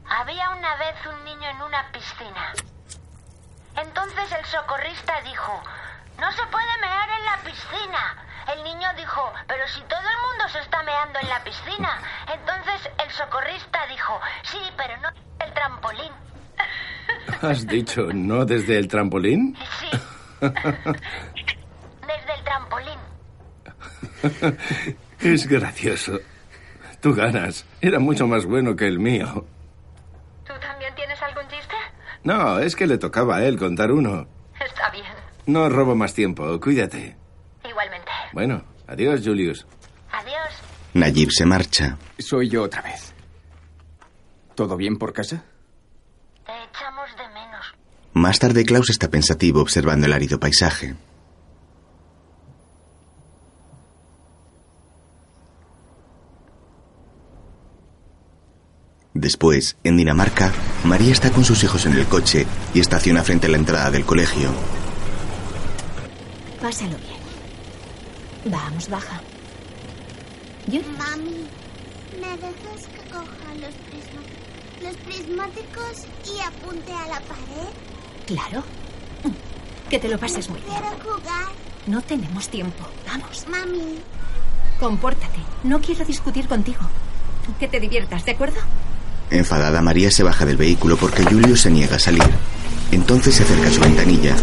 Había 0.09 0.49
una 0.49 0.77
vez 0.77 0.95
un 1.05 1.25
niño 1.27 1.47
en 1.51 1.61
una 1.61 1.93
piscina. 1.93 2.55
Entonces 3.77 4.33
el 4.33 4.47
socorrista 4.47 5.21
dijo, 5.23 5.63
no 6.21 6.31
se 6.33 6.47
puede 6.47 6.79
mear 6.81 7.09
en 7.19 7.25
la 7.25 7.37
piscina. 7.45 8.17
El 8.55 8.63
niño 8.63 8.89
dijo, 8.97 9.33
pero 9.49 9.67
si 9.69 9.81
todo 9.83 10.01
el 10.01 10.19
mundo 10.29 10.49
se 10.53 10.61
está 10.61 10.83
meando 10.83 11.19
en 11.21 11.29
la 11.29 11.43
piscina. 11.43 12.03
Entonces 12.33 12.91
el 13.03 13.11
socorrista 13.11 13.87
dijo, 13.89 14.21
sí, 14.43 14.59
pero 14.77 14.97
no 14.99 15.09
el 15.45 15.53
trampolín. 15.55 16.13
¿Has 17.43 17.67
dicho 17.67 18.13
no 18.13 18.45
desde 18.45 18.79
el 18.79 18.89
trampolín? 18.89 19.57
Sí, 19.79 19.91
desde 20.41 22.35
el 22.37 22.45
trampolín. 22.45 22.99
es 25.21 25.47
gracioso. 25.47 26.19
Tú 27.01 27.15
ganas. 27.15 27.65
Era 27.81 27.99
mucho 27.99 28.27
más 28.27 28.45
bueno 28.45 28.77
que 28.77 28.87
el 28.87 28.99
mío. 28.99 29.47
¿Tú 30.47 30.53
también 30.61 30.95
tienes 30.95 31.21
algún 31.23 31.49
chiste? 31.49 31.75
No, 32.25 32.59
es 32.59 32.77
que 32.77 32.87
le 32.87 32.99
tocaba 32.99 33.37
a 33.37 33.45
él 33.45 33.59
contar 33.59 33.91
uno. 33.91 34.27
No 35.51 35.69
robo 35.69 35.97
más 35.97 36.15
tiempo. 36.15 36.61
Cuídate. 36.61 37.17
Igualmente. 37.69 38.13
Bueno, 38.33 38.63
adiós, 38.87 39.21
Julius. 39.25 39.67
Adiós. 40.13 40.49
Nayib 40.95 41.31
se 41.33 41.45
marcha. 41.45 41.99
Soy 42.21 42.49
yo 42.49 42.63
otra 42.63 42.83
vez. 42.83 43.13
¿Todo 44.55 44.77
bien 44.77 44.97
por 44.97 45.13
casa? 45.13 45.43
Te 46.47 46.53
echamos 46.53 47.11
de 47.17 47.29
menos. 47.35 47.67
Más 48.13 48.39
tarde 48.39 48.65
Klaus 48.65 48.91
está 48.91 49.09
pensativo 49.11 49.61
observando 49.61 50.07
el 50.07 50.13
árido 50.13 50.39
paisaje. 50.39 50.95
Después, 59.15 59.77
en 59.83 59.97
Dinamarca, 59.97 60.53
María 60.85 61.11
está 61.11 61.33
con 61.33 61.45
sus 61.45 61.65
hijos 61.65 61.87
en 61.87 61.95
el 61.95 62.07
coche 62.07 62.47
y 62.73 62.79
estaciona 62.79 63.25
frente 63.25 63.49
a 63.49 63.51
la 63.51 63.57
entrada 63.57 63.91
del 63.91 64.05
colegio. 64.05 64.51
Pásalo 66.61 66.97
bien. 66.99 67.21
Vamos, 68.53 68.89
baja. 68.89 69.21
Mami, 70.69 71.47
¿me 72.21 72.29
dejas 72.37 72.87
que 72.87 73.11
coja 73.11 73.55
los, 73.61 73.75
prisma- 73.91 74.83
los 74.83 74.97
prismáticos 74.97 76.07
y 76.27 76.41
apunte 76.41 76.93
a 76.93 77.07
la 77.09 77.21
pared? 77.21 77.69
Claro. 78.27 78.63
Que 79.89 79.99
te 79.99 80.09
lo 80.09 80.19
pases 80.19 80.49
muy 80.49 80.61
bien. 80.61 80.73
Quiero 80.73 80.97
jugar. 81.03 81.49
No 81.87 82.01
tenemos 82.03 82.49
tiempo. 82.49 82.85
Vamos. 83.07 83.45
Mami, 83.49 83.99
Compórtate. 84.79 85.39
No 85.65 85.81
quiero 85.81 86.05
discutir 86.05 86.47
contigo. 86.47 86.79
Que 87.59 87.69
te 87.69 87.81
diviertas, 87.81 88.25
¿de 88.25 88.33
acuerdo? 88.33 88.61
Enfadada, 89.31 89.83
María 89.83 90.11
se 90.11 90.23
baja 90.23 90.47
del 90.47 90.57
vehículo 90.57 90.97
porque 90.97 91.25
Julio 91.25 91.57
se 91.57 91.71
niega 91.71 91.97
a 91.97 91.99
salir. 91.99 92.23
Entonces 92.93 93.35
se 93.35 93.43
acerca 93.43 93.69
a 93.69 93.73
su 93.73 93.81
ventanilla. 93.81 94.37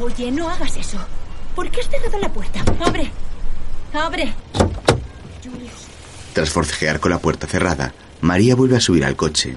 Oye, 0.00 0.30
no 0.30 0.48
hagas 0.48 0.76
eso. 0.76 0.98
¿Por 1.54 1.70
qué 1.70 1.80
has 1.80 1.88
cerrado 1.88 2.18
la 2.18 2.32
puerta? 2.32 2.62
¡Abre! 2.84 3.10
¡Abre! 3.94 4.34
Julius. 5.42 5.72
Tras 6.34 6.50
forcejear 6.50 7.00
con 7.00 7.10
la 7.10 7.18
puerta 7.18 7.46
cerrada, 7.46 7.94
María 8.20 8.54
vuelve 8.54 8.76
a 8.76 8.80
subir 8.80 9.04
al 9.04 9.16
coche. 9.16 9.56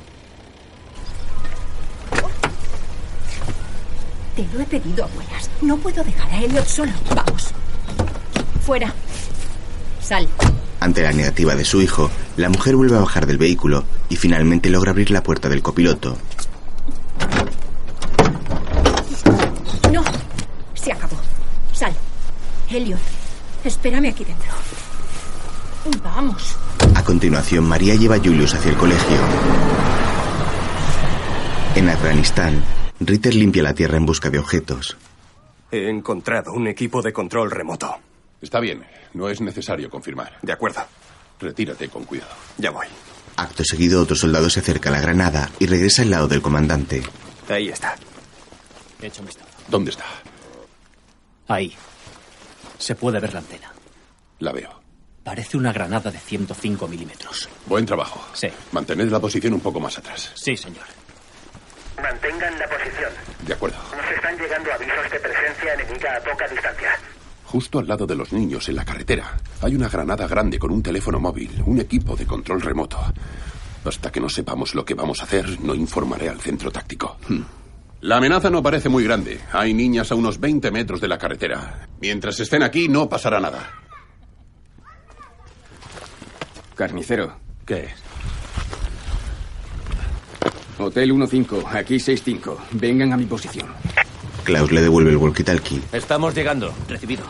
Te 4.36 4.48
lo 4.54 4.62
he 4.62 4.66
pedido 4.66 5.04
a 5.04 5.08
buenas. 5.08 5.50
No 5.62 5.76
puedo 5.78 6.02
dejar 6.04 6.32
a 6.32 6.42
Elliot 6.42 6.66
solo. 6.66 6.92
Vamos. 7.14 7.50
Fuera. 8.66 8.94
Sal. 10.02 10.28
Ante 10.80 11.04
la 11.04 11.12
negativa 11.12 11.56
de 11.56 11.66
su 11.66 11.82
hijo, 11.82 12.10
la 12.38 12.48
mujer 12.48 12.78
vuelve 12.78 12.96
a 12.96 13.02
bajar 13.02 13.26
del 13.26 13.38
vehículo 13.38 13.84
y 14.08 14.16
finalmente 14.16 14.70
logra 14.70 14.92
abrir 14.92 15.12
la 15.12 15.22
puerta 15.24 15.50
del 15.50 15.62
copiloto. 15.62 16.18
No. 19.92 20.04
Se 20.74 20.94
acabó. 20.94 21.18
Sal. 21.74 21.94
Elliot, 22.72 23.00
espérame 23.64 24.10
aquí 24.10 24.24
dentro. 24.24 24.52
Vamos. 26.04 26.56
A 26.96 27.04
continuación, 27.04 27.68
María 27.68 27.96
lleva 27.96 28.16
a 28.16 28.20
Julius 28.20 28.54
hacia 28.54 28.72
el 28.72 28.78
colegio. 28.78 29.18
En 31.76 31.90
Afganistán, 31.90 32.64
Ritter 33.00 33.34
limpia 33.34 33.64
la 33.64 33.74
tierra 33.74 33.98
en 33.98 34.06
busca 34.06 34.30
de 34.30 34.40
objetos. 34.40 34.98
He 35.72 35.90
encontrado 35.90 36.54
un 36.54 36.68
equipo 36.68 37.02
de 37.02 37.14
control 37.14 37.52
remoto. 37.52 37.96
Está 38.42 38.60
bien, 38.60 38.84
no 39.14 39.30
es 39.30 39.42
necesario 39.42 39.90
confirmar. 39.90 40.38
De 40.42 40.52
acuerdo. 40.52 40.82
Retírate 41.40 41.88
con 41.90 42.04
cuidado. 42.04 42.32
Ya 42.58 42.72
voy. 42.72 42.88
Acto 43.38 43.64
seguido, 43.64 44.02
otro 44.02 44.16
soldado 44.16 44.50
se 44.50 44.60
acerca 44.60 44.90
a 44.90 44.92
la 44.92 45.00
granada 45.00 45.50
y 45.60 45.68
regresa 45.68 46.02
al 46.02 46.10
lado 46.10 46.28
del 46.28 46.42
comandante. 46.42 47.02
Ahí 47.48 47.70
está. 47.70 47.96
Un 49.02 49.26
vistazo. 49.26 49.50
¿Dónde 49.70 49.92
está? 49.92 50.04
Ahí. 51.48 51.74
Se 52.80 52.96
puede 52.96 53.20
ver 53.20 53.34
la 53.34 53.40
antena. 53.40 53.72
La 54.40 54.52
veo. 54.52 54.82
Parece 55.24 55.58
una 55.58 55.72
granada 55.72 56.10
de 56.10 56.18
105 56.18 56.88
milímetros. 56.88 57.48
Buen 57.68 57.86
trabajo. 57.86 58.26
Sí. 58.34 58.48
Mantened 58.72 59.12
la 59.12 59.20
posición 59.20 59.54
un 59.54 59.60
poco 59.60 59.80
más 59.80 59.98
atrás. 59.98 60.32
Sí, 60.34 60.58
señor. 60.58 60.86
Mantengan 62.02 62.58
la 62.58 62.68
posición. 62.68 63.12
De 63.46 63.54
acuerdo. 63.54 63.78
Nos 63.96 64.12
están 64.12 64.38
llegando 64.38 64.74
avisos 64.74 65.12
de 65.12 65.20
presencia 65.20 65.74
enemiga 65.74 66.16
a 66.16 66.20
poca 66.22 66.48
distancia. 66.48 66.90
Justo 67.46 67.80
al 67.80 67.88
lado 67.88 68.08
de 68.08 68.16
los 68.16 68.32
niños, 68.32 68.70
en 68.70 68.76
la 68.76 68.86
carretera, 68.86 69.38
hay 69.62 69.76
una 69.76 69.90
granada 69.90 70.28
grande 70.28 70.58
con 70.58 70.72
un 70.72 70.82
teléfono 70.82 71.20
móvil, 71.20 71.62
un 71.66 71.80
equipo 71.80 72.16
de 72.16 72.26
control 72.26 72.62
remoto. 72.62 73.00
Hasta 73.84 74.12
que 74.12 74.20
no 74.20 74.30
sepamos 74.30 74.76
lo 74.76 74.86
que 74.86 74.94
vamos 74.94 75.20
a 75.20 75.24
hacer, 75.24 75.60
no 75.62 75.76
informaré 75.76 76.30
al 76.30 76.40
centro 76.40 76.72
táctico. 76.72 77.18
La 78.02 78.18
amenaza 78.18 78.50
no 78.50 78.64
parece 78.64 78.88
muy 78.88 79.04
grande. 79.04 79.42
Hay 79.52 79.74
niñas 79.74 80.12
a 80.12 80.16
unos 80.16 80.40
20 80.40 80.72
metros 80.72 81.02
de 81.02 81.10
la 81.10 81.18
carretera. 81.18 81.88
Mientras 82.00 82.40
estén 82.40 82.64
aquí, 82.64 82.88
no 82.88 83.10
pasará 83.10 83.40
nada. 83.42 83.72
Carnicero. 86.76 87.38
¿Qué? 87.66 87.90
Hotel 90.78 91.12
15, 91.12 91.64
aquí 91.74 92.00
65. 92.00 92.58
Vengan 92.72 93.12
a 93.12 93.18
mi 93.18 93.26
posición. 93.26 93.68
Klaus 94.46 94.72
le 94.72 94.82
devuelve 94.82 95.12
el 95.12 95.18
walkie-talkie. 95.18 95.82
Estamos 95.92 96.34
llegando. 96.34 96.74
Recibido. 96.88 97.26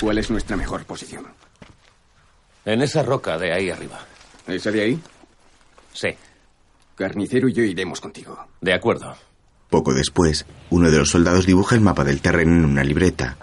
¿Cuál 0.00 0.18
es 0.18 0.30
nuestra 0.30 0.56
mejor 0.56 0.84
posición? 0.84 1.26
En 2.64 2.80
esa 2.80 3.02
roca 3.02 3.36
de 3.36 3.52
ahí 3.52 3.70
arriba. 3.70 3.98
¿Esa 4.46 4.70
de 4.70 4.82
ahí? 4.82 5.00
Sí. 5.92 6.08
Carnicero 6.98 7.48
y 7.48 7.52
yo 7.52 7.62
iremos 7.62 8.00
contigo. 8.00 8.36
De 8.60 8.74
acuerdo. 8.74 9.16
Poco 9.70 9.94
después, 9.94 10.46
uno 10.70 10.90
de 10.90 10.98
los 10.98 11.10
soldados 11.10 11.46
dibuja 11.46 11.74
el 11.74 11.80
mapa 11.80 12.02
del 12.02 12.20
terreno 12.20 12.52
en 12.54 12.64
una 12.64 12.82
libreta. 12.82 13.36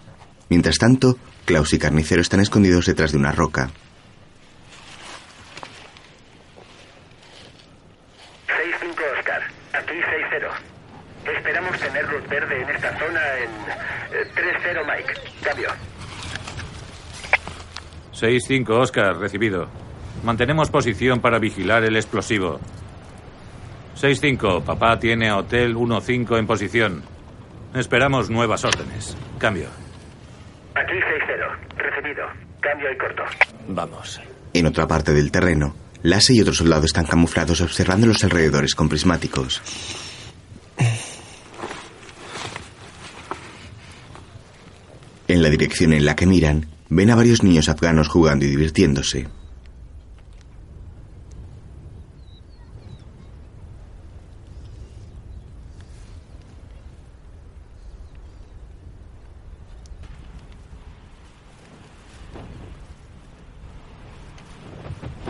Mientras 0.50 0.78
tanto, 0.78 1.18
Klaus 1.46 1.74
y 1.74 1.80
Carnicero 1.80 2.22
están 2.22 2.41
escondidos 2.41 2.86
detrás 2.86 3.12
de 3.12 3.18
una 3.18 3.32
roca. 3.32 3.70
6-5 8.48 8.89
Oscar. 9.20 9.41
Aquí 9.74 9.94
6-0. 9.94 11.38
Esperamos 11.38 11.80
tener 11.80 12.06
luz 12.12 12.28
verde 12.30 12.62
en 12.62 12.70
esta 12.70 13.00
zona 13.00 13.22
en 13.38 13.50
eh, 14.20 14.32
3-0 14.36 14.86
Mike. 14.86 15.13
Cambio. 15.44 15.70
6-5, 18.13 18.70
Oscar, 18.70 19.18
recibido. 19.18 19.68
Mantenemos 20.24 20.70
posición 20.70 21.20
para 21.20 21.39
vigilar 21.39 21.84
el 21.84 21.96
explosivo. 21.98 22.60
6-5, 23.95 24.63
papá 24.63 24.99
tiene 24.99 25.29
a 25.29 25.38
Hotel 25.38 25.75
1-5 25.75 26.38
en 26.38 26.47
posición. 26.47 27.03
Esperamos 27.73 28.29
nuevas 28.29 28.63
órdenes. 28.65 29.15
Cambio. 29.38 29.67
Aquí 30.75 30.93
6-0. 30.93 31.77
Recibido. 31.77 32.23
Cambio 32.62 32.91
y 32.91 32.97
corto. 32.97 33.23
Vamos. 33.67 34.21
En 34.53 34.67
otra 34.67 34.88
parte 34.88 35.13
del 35.13 35.31
terreno, 35.31 35.75
Lasse 36.03 36.34
y 36.34 36.41
otro 36.41 36.53
soldado 36.53 36.86
están 36.86 37.05
camuflados 37.05 37.62
observando 37.62 38.08
los 38.08 38.23
alrededores 38.23 38.75
con 38.75 38.88
prismáticos. 38.89 39.62
En 45.27 45.41
la 45.41 45.49
dirección 45.49 45.93
en 45.93 46.05
la 46.05 46.15
que 46.15 46.27
miran, 46.27 46.67
ven 46.89 47.10
a 47.10 47.15
varios 47.15 47.41
niños 47.41 47.67
afganos 47.69 48.08
jugando 48.08 48.45
y 48.45 48.49
divirtiéndose. 48.49 49.27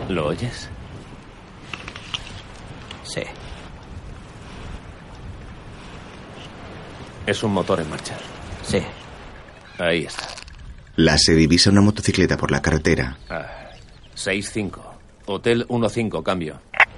¿Lo 0.08 0.26
oyes? 0.26 0.70
Sí. 3.02 3.22
Es 7.26 7.42
un 7.42 7.52
motor 7.52 7.80
en 7.80 7.90
marcha. 7.90 8.16
Sí. 8.62 8.80
Ahí 9.78 10.04
está. 10.04 10.28
Lasse 10.96 11.34
divisa 11.34 11.70
una 11.70 11.80
motocicleta 11.80 12.36
por 12.36 12.50
la 12.52 12.62
carretera. 12.62 13.18
Ah, 13.28 13.70
6-5. 14.14 14.80
Hotel 15.26 15.66
1-5, 15.66 16.22
cambio. 16.22 16.54
6-5 16.54 16.90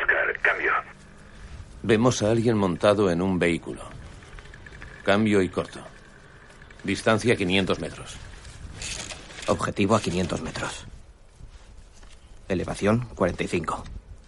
Oscar. 0.00 0.40
Cambio. 0.40 0.72
Vemos 1.82 2.22
a 2.22 2.30
alguien 2.30 2.56
montado 2.56 3.10
en 3.10 3.20
un 3.20 3.38
vehículo. 3.38 3.82
Cambio 5.04 5.42
y 5.42 5.50
corto. 5.50 5.80
Distancia 6.82 7.36
500 7.36 7.78
metros. 7.78 8.16
Objetivo 9.48 9.96
a 9.96 10.00
500 10.00 10.42
metros. 10.42 10.86
Elevación 12.48 13.08
45. 13.14 13.84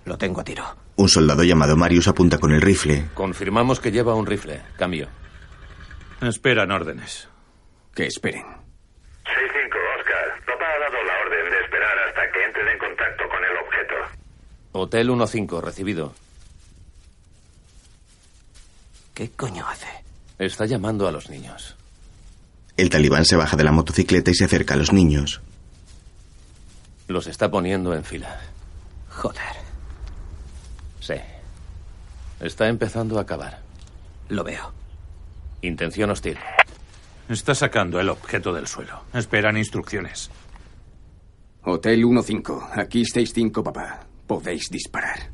Lo 0.06 0.16
tengo 0.18 0.40
a 0.40 0.44
tiro. 0.44 0.64
Un 0.96 1.08
soldado 1.08 1.42
llamado 1.44 1.76
Marius 1.76 2.08
apunta 2.08 2.38
con 2.38 2.52
el 2.52 2.60
rifle. 2.60 3.08
Confirmamos 3.14 3.80
que 3.80 3.92
lleva 3.92 4.14
un 4.14 4.26
rifle. 4.26 4.62
Cambio. 4.76 5.08
Esperan 6.22 6.70
órdenes. 6.70 7.28
Que 7.94 8.06
esperen. 8.06 8.44
6-5 8.44 8.50
Oscar. 9.98 10.44
Papá 10.46 10.64
ha 10.64 10.80
dado 10.80 11.04
la 11.04 11.18
orden 11.24 11.50
de 11.50 11.60
esperar 11.64 11.98
hasta 12.08 12.32
que 12.32 12.44
entren 12.44 12.68
en 12.68 12.78
contacto 12.78 13.24
con 13.28 13.44
el 13.44 13.56
objeto. 13.56 13.94
Hotel 14.72 15.10
1-5, 15.10 15.62
recibido. 15.62 16.14
¿Qué 19.14 19.30
coño 19.30 19.66
hace? 19.68 19.88
Está 20.38 20.64
llamando 20.64 21.06
a 21.06 21.12
los 21.12 21.28
niños. 21.28 21.76
El 22.76 22.90
talibán 22.90 23.24
se 23.24 23.36
baja 23.36 23.56
de 23.56 23.64
la 23.64 23.72
motocicleta 23.72 24.30
y 24.30 24.34
se 24.34 24.44
acerca 24.44 24.74
a 24.74 24.76
los 24.76 24.92
niños. 24.92 25.40
Los 27.08 27.26
está 27.26 27.50
poniendo 27.50 27.94
en 27.94 28.04
fila. 28.04 28.40
Joder. 29.08 29.42
Sí. 31.00 31.14
Está 32.40 32.68
empezando 32.68 33.18
a 33.18 33.22
acabar. 33.22 33.60
Lo 34.28 34.44
veo. 34.44 34.72
Intención 35.62 36.10
hostil. 36.10 36.38
Está 37.28 37.54
sacando 37.54 38.00
el 38.00 38.08
objeto 38.08 38.52
del 38.52 38.66
suelo. 38.66 39.02
Esperan 39.12 39.56
instrucciones. 39.56 40.30
Hotel 41.62 42.04
1-5. 42.04 42.70
Aquí 42.78 43.02
6-5, 43.02 43.62
papá. 43.62 44.00
Podéis 44.26 44.70
disparar. 44.70 45.28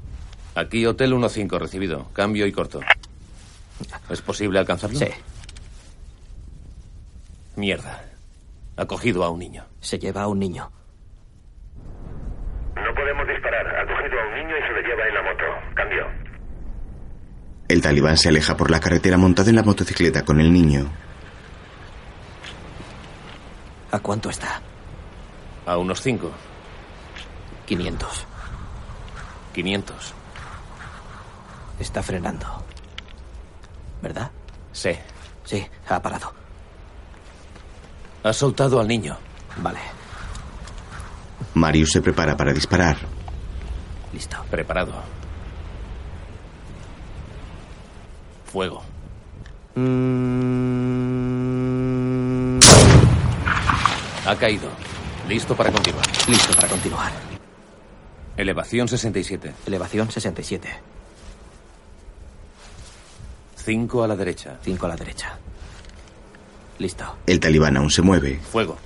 Aquí 0.55 0.85
Hotel 0.85 1.13
1-5, 1.13 1.59
recibido. 1.59 2.09
Cambio 2.13 2.47
y 2.47 2.53
corto. 2.53 2.81
¿Es 4.09 4.23
posible 4.23 4.59
alcanzarlo? 4.59 4.99
Sí. 4.99 5.07
Mierda. 7.57 8.05
Ha 8.77 8.85
cogido 8.85 9.25
a 9.25 9.31
un 9.31 9.39
niño. 9.39 9.65
Se 9.81 9.99
lleva 9.99 10.23
a 10.23 10.29
un 10.29 10.39
niño. 10.39 10.71
No 12.77 12.95
podemos 12.95 13.27
disparar. 13.27 13.67
Ha 13.67 13.87
cogido 13.87 14.21
a 14.21 14.27
un 14.29 14.35
niño 14.35 14.59
y 14.59 14.63
se 14.63 14.73
lo 14.73 14.81
lleva 14.83 15.09
en 15.09 15.15
la 15.15 15.23
moto. 15.23 15.75
Cambio. 15.75 16.07
El 17.69 17.81
talibán 17.81 18.19
se 18.19 18.29
aleja 18.29 18.57
por 18.57 18.71
la 18.71 18.79
carretera 18.79 19.17
montado 19.17 19.49
en 19.49 19.57
la 19.57 19.63
motocicleta 19.63 20.25
con 20.25 20.39
el 20.39 20.53
niño. 20.53 20.91
¿A 23.91 23.99
cuánto 24.01 24.29
está? 24.29 24.61
A 25.65 25.79
unos 25.79 26.03
5. 26.03 26.31
500. 27.65 28.27
500. 29.55 30.15
Está 31.81 32.03
frenando. 32.03 32.47
¿Verdad? 34.03 34.31
Sí. 34.73 34.91
Sí, 35.45 35.67
ha 35.89 36.03
parado. 36.03 36.46
Ha 38.27 38.33
soltado 38.33 38.81
al 38.81 38.89
niño. 38.89 39.17
Vale. 39.59 39.79
Marius 41.55 41.93
se 41.93 42.03
prepara 42.03 42.37
para 42.37 42.53
disparar. 42.53 42.97
Listo. 44.13 44.37
Preparado. 44.51 44.95
Fuego. 48.47 48.83
Ha 54.27 54.37
caído. 54.37 54.71
Listo 55.29 55.55
para 55.55 55.71
continuar. 55.71 56.07
Listo 56.27 56.53
para 56.57 56.67
continuar. 56.67 57.13
Elevación 58.37 58.89
67. 58.89 59.55
Elevación 59.67 60.11
67. 60.11 60.69
5 63.55 64.03
a 64.03 64.09
la 64.09 64.17
derecha. 64.17 64.59
5 64.65 64.85
a 64.85 64.89
la 64.89 64.97
derecha. 64.97 65.39
Listo. 66.79 67.05
El 67.27 67.41
talibán 67.41 67.77
aún 67.77 67.91
se 67.91 68.03
mueve. 68.03 68.41
Fuego. 68.53 68.77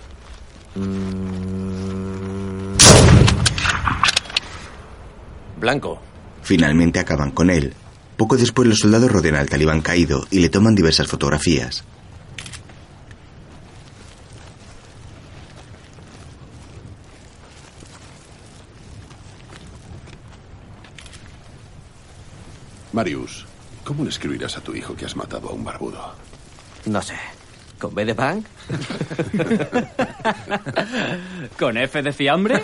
Blanco. 5.58 6.00
Finalmente 6.42 6.98
acaban 6.98 7.30
con 7.32 7.50
él. 7.50 7.74
Poco 8.16 8.36
después 8.36 8.68
los 8.68 8.78
soldados 8.78 9.10
rodean 9.10 9.36
al 9.36 9.48
talibán 9.48 9.80
caído 9.80 10.26
y 10.30 10.40
le 10.40 10.48
toman 10.48 10.74
diversas 10.74 11.06
fotografías. 11.06 11.84
Marius, 22.92 23.46
¿cómo 23.84 24.02
le 24.02 24.10
escribirás 24.10 24.56
a 24.56 24.60
tu 24.60 24.74
hijo 24.74 24.96
que 24.96 25.06
has 25.06 25.16
matado 25.16 25.48
a 25.48 25.52
un 25.52 25.64
barbudo? 25.64 26.14
No 26.86 27.00
sé. 27.00 27.14
¿Con 27.80 27.94
B 27.94 28.04
de 28.04 28.12
Bank? 28.12 28.46
¿Con 31.58 31.78
F 31.78 32.02
de 32.02 32.12
fiambre? 32.12 32.62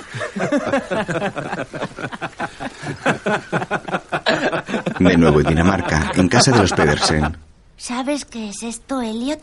De 4.98 5.16
nuevo 5.16 5.40
en 5.40 5.46
Dinamarca, 5.46 6.12
en 6.14 6.28
casa 6.28 6.52
de 6.52 6.58
los 6.58 6.72
Pedersen. 6.72 7.36
¿Sabes 7.78 8.26
qué 8.26 8.50
es 8.50 8.62
esto, 8.62 9.00
Elliot? 9.00 9.40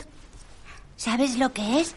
¿Sabes 0.96 1.38
lo 1.38 1.52
que 1.52 1.80
es? 1.80 1.94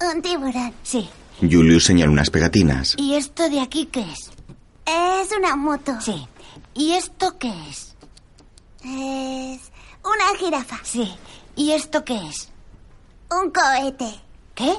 Un 0.00 0.22
tiburón. 0.22 0.72
Sí. 0.82 1.10
Julius 1.40 1.84
señala 1.84 2.10
unas 2.10 2.30
pegatinas. 2.30 2.94
¿Y 2.96 3.14
esto 3.14 3.50
de 3.50 3.60
aquí 3.60 3.86
qué 3.86 4.00
es? 4.00 4.30
Es 4.86 5.30
una 5.38 5.56
moto. 5.56 6.00
Sí. 6.00 6.26
¿Y 6.74 6.92
esto 6.92 7.36
qué 7.38 7.52
es? 7.68 7.94
Es 8.82 9.70
una 10.02 10.38
jirafa. 10.38 10.78
Sí. 10.82 11.14
¿Y 11.54 11.72
esto 11.72 12.04
qué 12.04 12.16
es? 12.28 12.48
Un 13.30 13.50
cohete. 13.50 14.20
¿Qué? 14.54 14.72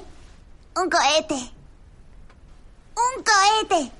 Un 0.75 0.89
cohete. 0.89 1.51
Un 2.95 3.23
cohete. 3.23 3.91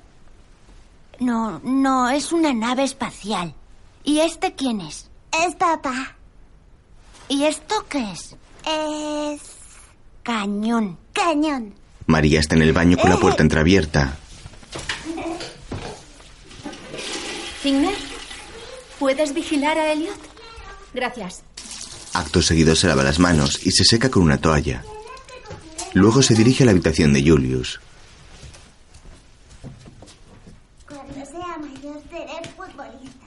No, 1.20 1.60
no, 1.62 2.08
es 2.10 2.32
una 2.32 2.52
nave 2.52 2.84
espacial. 2.84 3.54
¿Y 4.04 4.20
este 4.20 4.54
quién 4.54 4.80
es? 4.80 5.08
Es 5.44 5.54
papá. 5.54 6.16
¿Y 7.28 7.44
esto 7.44 7.84
qué 7.88 8.10
es? 8.10 8.36
Es... 8.66 9.40
Cañón. 10.22 10.98
Cañón. 11.12 11.74
María 12.06 12.40
está 12.40 12.56
en 12.56 12.62
el 12.62 12.72
baño 12.72 12.96
con 12.98 13.10
la 13.10 13.18
puerta 13.18 13.42
entreabierta. 13.42 14.16
Fingner, 17.60 17.94
¿puedes 18.98 19.32
vigilar 19.34 19.78
a 19.78 19.92
Elliot? 19.92 20.18
Gracias. 20.94 21.44
Acto 22.12 22.42
seguido 22.42 22.74
se 22.74 22.88
lava 22.88 23.02
las 23.04 23.18
manos 23.18 23.64
y 23.64 23.70
se 23.70 23.84
seca 23.84 24.10
con 24.10 24.22
una 24.22 24.38
toalla. 24.38 24.82
Luego 25.94 26.22
se 26.22 26.34
dirige 26.34 26.64
a 26.64 26.66
la 26.66 26.72
habitación 26.72 27.12
de 27.12 27.22
Julius. 27.22 27.80
Cuando 30.88 31.26
sea 31.26 31.58
mayor 31.58 32.02
seré 32.10 32.48
futbolista. 32.56 33.26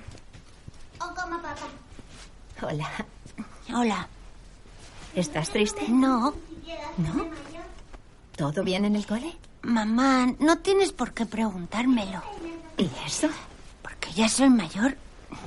O 1.00 1.14
como 1.16 1.42
papá. 1.42 1.68
Hola. 2.62 2.90
Hola. 3.74 4.08
¿Estás 5.16 5.50
triste? 5.50 5.88
No. 5.90 6.34
¿No? 6.98 7.28
¿Todo 8.36 8.64
bien 8.64 8.86
en 8.86 8.96
el 8.96 9.06
cole? 9.06 9.36
Mamá, 9.62 10.34
no 10.40 10.58
tienes 10.58 10.92
por 10.92 11.14
qué 11.14 11.26
preguntármelo. 11.26 12.22
¿Y 12.78 12.90
eso? 13.06 13.30
Porque 13.82 14.12
ya 14.14 14.28
soy 14.28 14.50
mayor. 14.50 14.98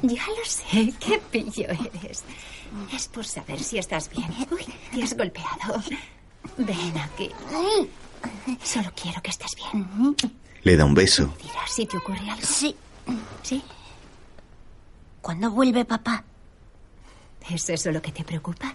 Ya 0.03 0.25
lo 0.27 0.45
sé, 0.45 0.93
qué 0.99 1.21
pillo 1.31 1.67
eres. 2.03 2.25
Es 2.93 3.09
por 3.09 3.25
saber 3.25 3.63
si 3.63 3.79
estás 3.79 4.11
bien. 4.11 4.29
Uy, 4.51 4.65
te 4.93 5.03
has 5.03 5.17
golpeado. 5.17 5.83
Ven 6.59 6.99
aquí. 6.99 7.31
Solo 8.63 8.91
quiero 9.01 9.21
que 9.23 9.31
estés 9.31 9.55
bien. 9.57 10.17
Le 10.63 10.77
da 10.77 10.85
un 10.85 10.95
beso. 10.95 11.35
Dirás 11.43 11.71
si 11.71 11.87
te 11.87 11.97
ocurre 11.97 12.29
algo. 12.31 12.47
Sí. 12.47 12.75
¿Sí? 13.43 13.63
¿Cuándo 15.21 15.51
vuelve 15.51 15.85
papá? 15.85 16.25
¿Es 17.49 17.69
eso 17.71 17.91
lo 17.93 18.03
que 18.03 18.13
te 18.13 18.25
preocupa? 18.25 18.73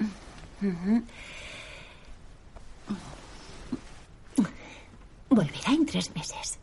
Volverá 5.29 5.71
en 5.71 5.85
tres 5.85 6.13
meses. 6.15 6.57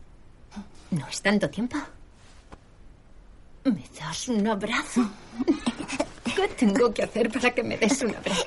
No 0.91 1.07
es 1.07 1.21
tanto 1.21 1.49
tiempo. 1.49 1.77
¿Me 3.65 3.83
das 3.99 4.27
un 4.27 4.47
abrazo? 4.47 5.09
¿Qué 6.39 6.47
tengo 6.55 6.93
que 6.93 7.03
hacer 7.03 7.29
para 7.29 7.51
que 7.51 7.61
me 7.63 7.77
des 7.77 8.01
un 8.01 8.15
abrazo? 8.15 8.45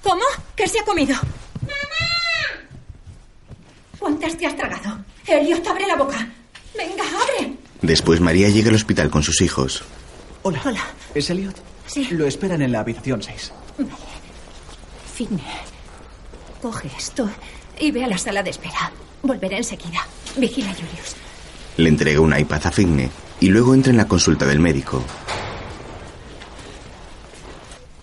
¿Cómo? 0.00 0.22
¿Qué 0.54 0.68
se 0.68 0.78
ha 0.78 0.84
comido? 0.84 1.16
¡Mamá! 1.62 2.68
¿Cuántas 3.98 4.36
te 4.36 4.46
has 4.46 4.56
tragado? 4.56 4.98
Elliot, 5.26 5.66
abre 5.66 5.88
la 5.88 5.96
boca. 5.96 6.28
Venga, 6.76 7.02
abre. 7.02 7.52
Después 7.82 8.20
María 8.20 8.48
llega 8.48 8.68
al 8.68 8.76
hospital 8.76 9.10
con 9.10 9.24
sus 9.24 9.40
hijos. 9.40 9.82
Hola. 10.42 10.62
Hola. 10.64 10.84
¿Es 11.16 11.28
Elliot? 11.30 11.56
Sí. 11.86 12.06
Lo 12.12 12.26
esperan 12.28 12.62
en 12.62 12.70
la 12.70 12.80
habitación 12.80 13.20
6. 13.20 13.52
Fine. 15.16 15.42
Coge 16.62 16.88
esto 16.96 17.28
y 17.80 17.90
ve 17.90 18.04
a 18.04 18.06
la 18.08 18.18
sala 18.18 18.44
de 18.44 18.50
espera. 18.50 18.92
Volveré 19.22 19.56
enseguida. 19.56 20.06
Vigila, 20.36 20.72
Julius. 20.74 21.16
Le 21.76 21.88
entrega 21.88 22.20
un 22.20 22.38
iPad 22.38 22.66
a 22.66 22.70
Figne 22.70 23.10
y 23.40 23.48
luego 23.48 23.74
entra 23.74 23.90
en 23.90 23.96
la 23.96 24.06
consulta 24.06 24.46
del 24.46 24.60
médico. 24.60 25.02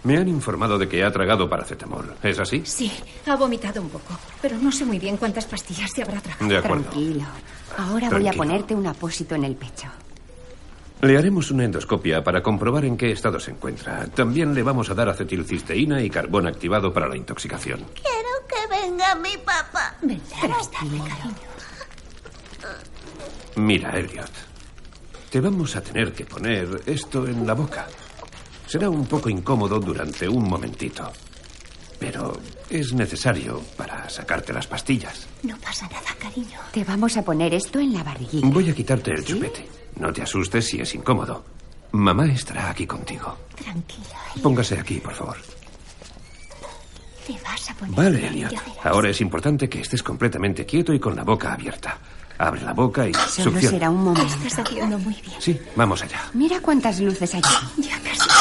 Me 0.04 0.18
han 0.18 0.28
informado 0.28 0.78
de 0.78 0.88
que 0.88 1.04
ha 1.04 1.12
tragado 1.12 1.48
paracetamol. 1.50 2.16
¿Es 2.24 2.40
así? 2.40 2.64
Sí, 2.66 2.92
ha 3.28 3.36
vomitado 3.36 3.82
un 3.82 3.90
poco, 3.90 4.18
pero 4.42 4.58
no 4.58 4.72
sé 4.72 4.84
muy 4.84 4.98
bien 4.98 5.18
cuántas 5.18 5.46
pastillas 5.46 5.92
se 5.92 6.02
habrá 6.02 6.20
tragado. 6.20 6.48
De 6.48 6.58
acuerdo. 6.58 6.84
Tranquilo. 6.86 7.26
Ahora 7.78 8.10
voy 8.10 8.28
a 8.28 8.34
ponerte 8.34 8.74
un 8.74 8.88
apósito 8.88 9.36
en 9.36 9.44
el 9.46 9.56
pecho. 9.56 9.88
Le 11.02 11.18
haremos 11.18 11.50
una 11.50 11.66
endoscopia 11.66 12.24
para 12.24 12.44
comprobar 12.44 12.86
en 12.86 12.96
qué 12.96 13.12
estado 13.12 13.40
se 13.40 13.52
encuentra. 13.52 14.06
También 14.08 14.54
le 14.54 14.62
vamos 14.62 14.90
a 14.90 14.94
dar 14.94 15.10
acetilcisteína 15.10 16.02
y 16.02 16.10
carbón 16.10 16.48
activado 16.48 16.94
para 16.94 17.08
la 17.08 17.18
intoxicación. 17.18 17.86
Quiero 17.94 18.48
que 18.48 18.68
venga 18.70 19.16
mi 19.16 19.36
papá. 19.38 19.96
Tarde, 20.00 20.70
cariño. 20.72 21.36
Mira, 23.56 23.98
Elliot. 23.98 24.32
Te 25.30 25.42
vamos 25.42 25.76
a 25.76 25.82
tener 25.82 26.14
que 26.14 26.26
poner 26.26 26.82
esto 26.86 27.26
en 27.28 27.48
la 27.48 27.54
boca. 27.54 27.88
Será 28.72 28.90
un 28.90 29.06
poco 29.06 29.30
incómodo 29.30 29.82
durante 29.82 30.30
un 30.30 30.48
momentito. 30.48 31.12
Pero 32.00 32.40
es 32.70 32.94
necesario 32.94 33.62
para 33.76 34.10
sacarte 34.10 34.54
las 34.54 34.66
pastillas. 34.66 35.28
No 35.44 35.58
pasa 35.58 35.90
nada, 35.90 36.16
cariño. 36.18 36.58
Te 36.72 36.86
vamos 36.86 37.18
a 37.18 37.22
poner 37.22 37.54
esto 37.54 37.82
en 37.82 37.94
la 37.94 38.02
barriguita. 38.02 38.48
Voy 38.48 38.70
a 38.70 38.74
quitarte 38.74 39.12
el 39.12 39.26
chupete. 39.26 39.68
No 39.98 40.14
te 40.14 40.22
asustes 40.22 40.68
si 40.68 40.80
es 40.80 40.96
incómodo. 40.96 41.44
Mamá 41.92 42.28
estará 42.32 42.70
aquí 42.70 42.88
contigo. 42.88 43.38
Tranquilo. 43.62 44.08
Póngase 44.42 44.80
aquí, 44.80 45.02
por 45.02 45.16
favor. 45.16 45.36
Te 47.28 47.34
vas 47.44 47.72
a 47.72 47.74
poner. 47.74 47.94
Vale, 47.94 48.26
Elliot. 48.26 48.54
Ahora 48.86 49.10
es 49.10 49.20
importante 49.20 49.68
que 49.68 49.82
estés 49.82 50.02
completamente 50.02 50.66
quieto 50.66 50.94
y 50.94 51.00
con 51.02 51.14
la 51.18 51.26
boca 51.26 51.52
abierta. 51.52 52.00
Abre 52.42 52.62
la 52.62 52.74
boca 52.74 53.08
y 53.08 53.14
Solo 53.14 53.52
succiona. 53.52 53.70
será 53.70 53.90
un 53.92 54.04
momento. 54.04 54.34
estás 54.48 54.66
haciendo 54.66 54.98
muy 54.98 55.14
bien. 55.14 55.36
Sí, 55.40 55.60
vamos 55.76 56.02
allá. 56.02 56.22
Mira 56.34 56.60
cuántas 56.60 57.00
luces 57.00 57.36
hay 57.36 57.40
aquí. 57.40 57.54
Ya 57.78 58.00
casi 58.00 58.20
está. 58.22 58.34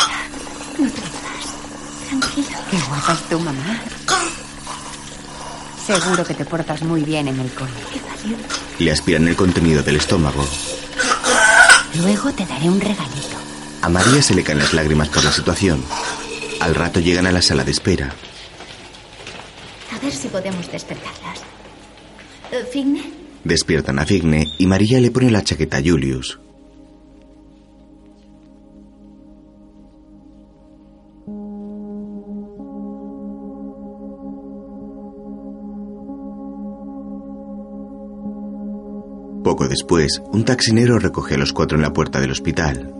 No 0.79 0.89
te 0.91 1.01
muevas. 1.03 2.09
Tranquilo. 2.09 2.59
Qué 2.71 2.79
guapa 2.89 3.13
es 3.13 3.21
tu 3.29 3.39
mamá. 3.41 3.81
Seguro 5.87 6.25
que 6.25 6.33
te 6.35 6.45
portas 6.47 6.81
muy 6.83 7.03
bien 7.03 7.29
en 7.29 7.39
el 7.41 7.53
cole. 7.53 7.71
Qué 7.93 8.01
valiente. 8.01 8.55
Le 8.79 8.91
aspiran 8.91 9.29
el 9.29 9.37
contenido 9.37 9.83
del 9.83 9.97
estómago. 9.97 10.47
Luego 12.01 12.33
te 12.33 12.47
daré 12.47 12.71
un 12.71 12.81
regalito. 12.81 13.37
A 13.83 13.89
María 13.91 14.23
se 14.23 14.35
le 14.35 14.43
caen 14.43 14.61
las 14.61 14.73
lágrimas 14.73 15.11
por 15.11 15.23
la 15.25 15.33
situación. 15.33 15.85
Al 16.61 16.75
rato 16.75 17.01
llegan 17.01 17.27
a 17.27 17.33
la 17.33 17.43
sala 17.43 17.65
de 17.65 17.73
espera. 17.73 18.15
A 19.95 19.99
ver 20.03 20.13
si 20.15 20.29
podemos 20.29 20.71
despertarlas. 20.73 21.41
Eh, 22.53 22.67
¿Figne? 22.73 23.20
Despiertan 23.45 23.99
a 23.99 24.07
Figne 24.07 24.47
y 24.59 24.67
María 24.67 25.01
le 25.01 25.11
pone 25.11 25.31
la 25.31 25.43
chaqueta 25.43 25.79
a 25.79 25.83
Julius. 25.83 26.39
Poco 39.43 39.67
después, 39.67 40.23
un 40.33 40.45
taxinero 40.45 40.99
recoge 40.99 41.35
a 41.35 41.39
los 41.39 41.53
cuatro 41.53 41.77
en 41.77 41.83
la 41.83 41.93
puerta 41.93 42.21
del 42.21 42.31
hospital. 42.31 42.95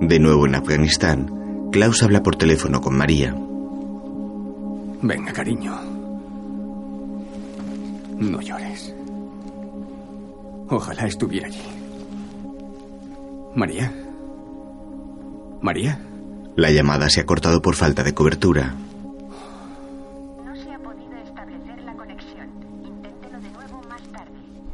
De 0.00 0.18
nuevo 0.18 0.46
en 0.46 0.56
Afganistán, 0.56 1.70
Klaus 1.70 2.02
habla 2.02 2.22
por 2.22 2.34
teléfono 2.36 2.80
con 2.80 2.96
María. 2.96 3.34
Venga, 5.00 5.32
cariño. 5.32 5.80
No 8.18 8.40
llores. 8.40 8.71
Ojalá 10.72 11.06
estuviera 11.06 11.48
allí. 11.48 11.60
María. 13.54 13.92
María. 15.60 16.00
La 16.56 16.70
llamada 16.70 17.10
se 17.10 17.20
ha 17.20 17.26
cortado 17.26 17.60
por 17.60 17.74
falta 17.74 18.02
de 18.02 18.14
cobertura. 18.14 18.74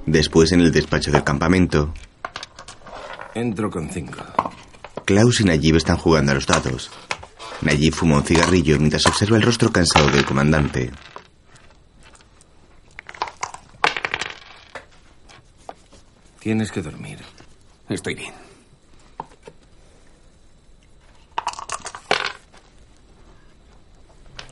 Después, 0.07 0.53
en 0.53 0.61
el 0.61 0.71
despacho 0.71 1.11
del 1.11 1.25
campamento, 1.25 1.93
Entro 3.35 3.69
con 3.69 3.91
cinco. 3.91 4.19
Klaus 5.05 5.41
y 5.41 5.45
Nayib 5.45 5.77
están 5.77 5.97
jugando 5.97 6.31
a 6.31 6.37
los 6.37 6.47
dados. 6.47 6.93
Nayib 7.63 7.93
fuma 7.93 8.19
un 8.19 8.25
cigarrillo 8.25 8.79
mientras 8.79 9.05
observa 9.07 9.37
el 9.37 9.43
rostro 9.43 9.73
cansado 9.73 10.11
del 10.11 10.25
comandante. 10.25 10.93
Tienes 16.49 16.73
que 16.73 16.81
dormir. 16.81 17.19
Estoy 17.91 18.15
bien. 18.15 18.33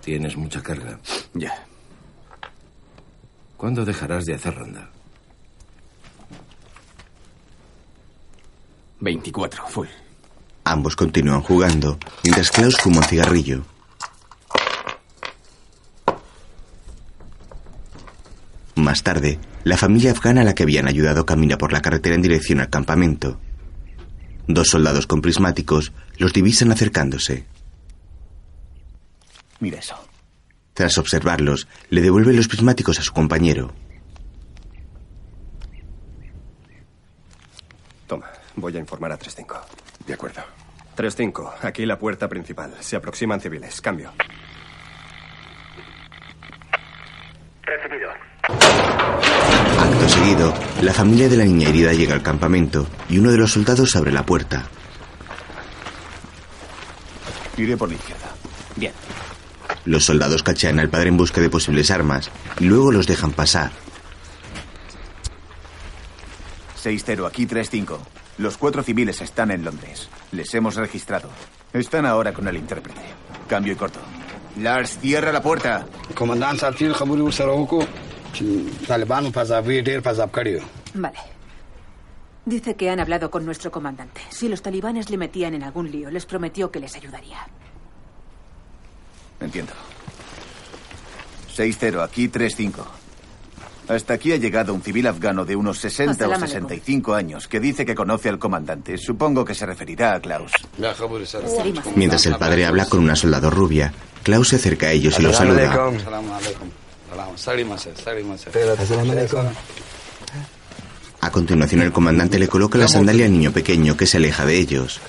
Tienes 0.04 0.36
mucha 0.36 0.62
carga. 0.62 1.00
Ya. 1.32 1.54
¿Cuándo 3.56 3.86
dejarás 3.86 4.26
de 4.26 4.34
hacer 4.34 4.54
ronda? 4.56 4.90
24, 9.00 9.66
full. 9.66 9.88
Ambos 10.64 10.96
continúan 10.96 11.40
jugando 11.40 11.98
mientras 12.22 12.50
Klaus 12.50 12.76
fuma 12.76 12.98
un 12.98 13.04
cigarrillo. 13.04 13.62
Más 18.74 19.02
tarde, 19.02 19.38
la 19.66 19.76
familia 19.76 20.12
afgana 20.12 20.42
a 20.42 20.44
la 20.44 20.54
que 20.54 20.62
habían 20.62 20.86
ayudado 20.86 21.26
camina 21.26 21.58
por 21.58 21.72
la 21.72 21.82
carretera 21.82 22.14
en 22.14 22.22
dirección 22.22 22.60
al 22.60 22.70
campamento. 22.70 23.40
Dos 24.46 24.68
soldados 24.68 25.08
con 25.08 25.20
prismáticos 25.20 25.92
los 26.18 26.32
divisan 26.32 26.70
acercándose. 26.70 27.44
Mira 29.58 29.80
eso. 29.80 29.96
Tras 30.72 30.98
observarlos, 30.98 31.66
le 31.90 32.00
devuelve 32.00 32.32
los 32.32 32.46
prismáticos 32.46 33.00
a 33.00 33.02
su 33.02 33.12
compañero. 33.12 33.74
Toma, 38.06 38.30
voy 38.54 38.76
a 38.76 38.78
informar 38.78 39.10
a 39.10 39.18
3-5. 39.18 39.62
De 40.06 40.14
acuerdo. 40.14 40.42
3-5, 40.96 41.54
aquí 41.62 41.84
la 41.86 41.98
puerta 41.98 42.28
principal. 42.28 42.72
Se 42.78 42.94
aproximan 42.94 43.40
civiles. 43.40 43.80
Cambio. 43.80 44.12
Recibido. 47.64 48.10
Acto 49.78 50.08
la 50.82 50.92
familia 50.92 51.28
de 51.28 51.36
la 51.36 51.44
niña 51.44 51.68
herida 51.68 51.92
llega 51.92 52.14
al 52.14 52.22
campamento 52.22 52.86
y 53.08 53.18
uno 53.18 53.30
de 53.30 53.38
los 53.38 53.52
soldados 53.52 53.94
abre 53.94 54.10
la 54.10 54.26
puerta. 54.26 54.66
Iré 57.56 57.76
por 57.76 57.88
la 57.88 57.94
izquierda. 57.94 58.34
Bien. 58.74 58.92
Los 59.84 60.04
soldados 60.04 60.42
cachean 60.42 60.80
al 60.80 60.90
padre 60.90 61.10
en 61.10 61.16
busca 61.16 61.40
de 61.40 61.48
posibles 61.48 61.92
armas 61.92 62.30
y 62.58 62.64
luego 62.64 62.90
los 62.90 63.06
dejan 63.06 63.32
pasar. 63.32 63.70
6-0, 66.82 67.26
aquí 67.26 67.46
3-5. 67.46 67.96
Los 68.38 68.58
cuatro 68.58 68.82
civiles 68.82 69.20
están 69.20 69.52
en 69.52 69.64
Londres. 69.64 70.08
Les 70.32 70.52
hemos 70.54 70.74
registrado. 70.74 71.30
Están 71.72 72.04
ahora 72.04 72.32
con 72.32 72.48
el 72.48 72.56
intérprete. 72.56 73.00
Cambio 73.48 73.74
y 73.74 73.76
corto. 73.76 74.00
Lars, 74.60 74.98
cierra 75.00 75.30
la 75.30 75.42
puerta. 75.42 75.86
Comandante 76.14 76.60
Sartil, 76.60 76.94
Hamuru 76.98 77.30
Saroku. 77.30 77.84
چې 78.35 78.87
طالبانو 78.87 79.31
فضاوي 79.31 79.83
ډېر 79.83 80.01
فضاب 80.01 80.31
کړی 80.31 80.55
و. 80.57 80.61
Vale. 80.95 81.19
Dice 82.45 82.75
que 82.75 82.89
han 82.89 82.99
hablado 82.99 83.29
con 83.29 83.45
nuestro 83.45 83.71
comandante. 83.71 84.21
Si 84.29 84.49
los 84.49 84.61
talibanes 84.61 85.09
le 85.09 85.17
metían 85.17 85.53
en 85.53 85.63
algún 85.63 85.91
lío, 85.91 86.09
les 86.09 86.25
prometió 86.25 86.71
que 86.71 86.79
les 86.79 86.95
ayudaría. 86.95 87.47
Entiendo. 89.39 89.73
6-0, 91.55 92.03
aquí 92.03 92.29
3-5. 92.29 92.83
Hasta 93.87 94.13
aquí 94.13 94.31
ha 94.31 94.37
llegado 94.37 94.73
un 94.73 94.81
civil 94.81 95.05
afgano 95.07 95.43
de 95.43 95.55
unos 95.55 95.79
60 95.79 96.11
o 96.11 96.31
Assalamu 96.31 96.45
alaikum. 96.45 96.69
65 96.69 97.13
años 97.13 97.47
que 97.47 97.59
dice 97.59 97.85
que 97.85 97.93
conoce 97.93 98.29
al 98.29 98.39
comandante. 98.39 98.97
Supongo 98.97 99.43
que 99.43 99.53
se 99.53 99.65
referirá 99.65 100.15
a 100.15 100.19
Klaus. 100.21 100.51
Mientras 101.95 102.25
el 102.25 102.37
padre 102.37 102.65
habla 102.65 102.85
con 102.85 103.01
una 103.01 103.15
soldado 103.15 103.49
rubia, 103.49 103.91
Klaus 104.23 104.49
se 104.49 104.55
acerca 104.55 104.87
a 104.87 104.91
ellos 104.91 105.19
y 105.19 105.23
los 105.23 105.35
saluda. 105.35 105.91
vamos, 107.16 107.40
salimos 107.40 107.86
a 107.86 107.96
salimos. 107.96 108.46
A 111.20 111.30
continuación 111.30 111.82
el 111.82 111.92
comandante 111.92 112.38
le 112.38 112.48
coloca 112.48 112.78
la 112.78 112.88
sandalia 112.88 113.26
al 113.26 113.32
niño 113.32 113.52
pequeño 113.52 113.96
que 113.96 114.06
se 114.06 114.18
aleja 114.18 114.44
de 114.44 114.58
ellos. 114.58 115.00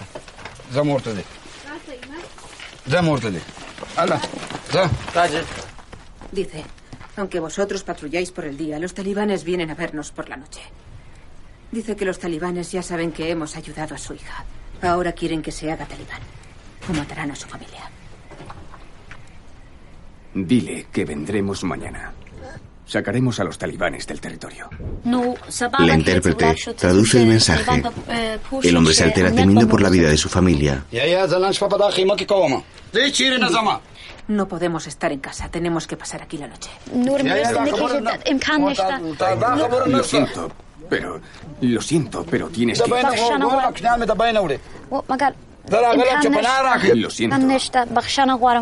Dice, 6.32 6.64
aunque 7.16 7.40
vosotros 7.40 7.84
patrulláis 7.84 8.32
por 8.32 8.46
el 8.46 8.58
día, 8.58 8.80
los 8.80 8.94
talibanes 8.94 9.44
vienen 9.44 9.70
a 9.72 9.76
vernos 9.76 10.12
por 10.12 10.30
la 10.30 10.38
noche. 10.38 10.62
Dice 11.72 11.96
que 11.96 12.06
los 12.06 12.20
talibanes 12.20 12.72
ya 12.72 12.82
saben 12.82 13.12
que 13.12 13.30
hemos 13.30 13.56
ayudado 13.56 13.96
a 13.96 13.98
su 13.98 14.14
hija. 14.14 14.46
Ahora 14.82 15.12
quieren 15.12 15.42
que 15.42 15.52
se 15.52 15.72
haga 15.72 15.86
talibán. 15.86 16.22
O 16.90 16.94
matarán 16.94 17.32
a 17.32 17.36
su 17.36 17.48
familia. 17.48 17.92
Dile 20.46 20.86
que 20.92 21.04
vendremos 21.04 21.64
mañana. 21.64 22.14
Sacaremos 22.86 23.40
a 23.40 23.44
los 23.44 23.58
talibanes 23.58 24.06
del 24.06 24.22
territorio. 24.22 24.70
La 25.04 25.96
intérprete 25.96 26.56
traduce 26.78 27.22
el 27.22 27.28
mensaje. 27.28 27.84
Eh, 28.08 28.38
el 28.64 28.78
hombre 28.78 28.94
se 28.94 29.04
eh, 29.04 29.08
altera 29.08 29.32
temiendo 29.32 29.68
por 29.68 29.82
la 29.82 29.90
vida 29.90 30.10
de 30.10 30.18
su 30.18 30.30
familia. 30.30 30.86
No 34.28 34.48
podemos 34.48 34.86
estar 34.88 35.12
en 35.12 35.20
casa. 35.20 35.50
Tenemos 35.50 35.88
que 35.88 35.98
pasar 35.98 36.22
aquí 36.22 36.38
la 36.38 36.48
noche. 36.48 36.70
Lo 39.88 40.04
siento, 40.04 40.52
pero... 40.90 41.20
Lo 41.62 41.82
siento, 41.82 42.26
pero 42.30 42.48
tienes 42.50 42.80
que... 42.82 42.90
Lo 46.96 47.10
siento. 47.10 47.36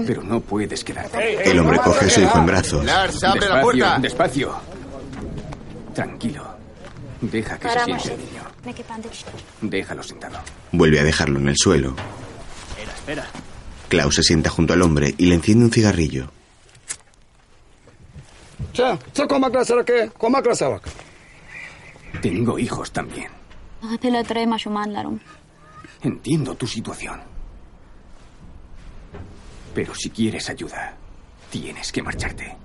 Pero 0.05 0.23
no 0.23 0.39
puedes 0.39 0.83
quedarte. 0.83 1.49
El 1.51 1.59
hombre 1.59 1.77
coge 1.79 2.05
a 2.05 2.09
su 2.09 2.21
hijo 2.21 2.37
en 2.39 2.45
brazos. 2.45 2.83
Lars, 2.85 3.23
abre 3.23 3.47
la 3.47 3.61
puerta. 3.61 3.99
Despacio. 3.99 4.55
Tranquilo. 5.93 6.43
Deja 7.21 7.57
que 7.57 7.67
se 7.69 7.73
siente 7.85 8.13
el 8.13 8.17
niño. 8.17 8.41
Déjalo 9.61 10.03
sentado. 10.03 10.37
Vuelve 10.71 10.99
a 10.99 11.03
dejarlo 11.03 11.39
en 11.39 11.47
el 11.49 11.55
suelo. 11.57 11.95
Espera, 12.69 12.93
espera. 12.93 13.25
Klaus 13.87 14.15
se 14.15 14.23
sienta 14.23 14.49
junto 14.49 14.73
al 14.73 14.81
hombre 14.81 15.13
y 15.17 15.27
le 15.27 15.35
enciende 15.35 15.65
un 15.65 15.71
cigarrillo. 15.71 16.29
Tengo 22.21 22.57
hijos 22.59 22.91
también. 22.91 23.27
Entiendo 26.01 26.55
tu 26.55 26.67
situación. 26.67 27.19
Pero 29.73 29.93
si 29.95 30.09
quieres 30.09 30.49
ayuda, 30.49 30.93
tienes 31.49 31.91
que 31.91 32.01
marcharte. 32.01 32.55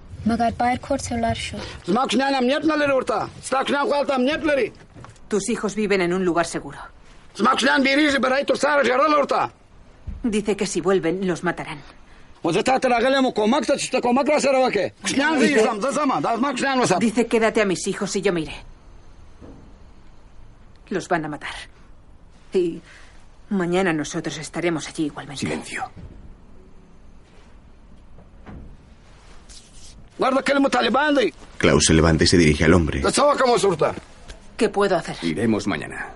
Tus 5.28 5.48
hijos 5.48 5.74
viven 5.74 6.00
en 6.02 6.12
un 6.12 6.24
lugar 6.24 6.46
seguro. 6.46 6.78
Dice 10.22 10.56
que 10.56 10.66
si 10.66 10.80
vuelven, 10.80 11.26
los 11.26 11.42
matarán. 11.42 11.78
Dice, 16.98 17.26
quédate 17.26 17.60
a 17.60 17.64
mis 17.64 17.86
hijos 17.86 18.14
y 18.16 18.22
yo 18.22 18.32
me 18.32 18.40
iré. 18.42 18.54
Los 20.88 21.08
van 21.08 21.24
a 21.24 21.28
matar. 21.28 21.54
Y 22.52 22.80
Mañana 23.50 23.92
nosotros 23.92 24.38
estaremos 24.38 24.88
allí 24.88 25.06
igualmente. 25.06 25.40
Silencio. 25.40 25.90
Klaus 31.58 31.84
se 31.86 31.94
levanta 31.94 32.24
y 32.24 32.26
se 32.26 32.36
dirige 32.36 32.64
al 32.64 32.74
hombre. 32.74 33.00
¿Qué 34.56 34.68
puedo 34.68 34.96
hacer? 34.96 35.16
Iremos 35.22 35.66
mañana. 35.66 36.10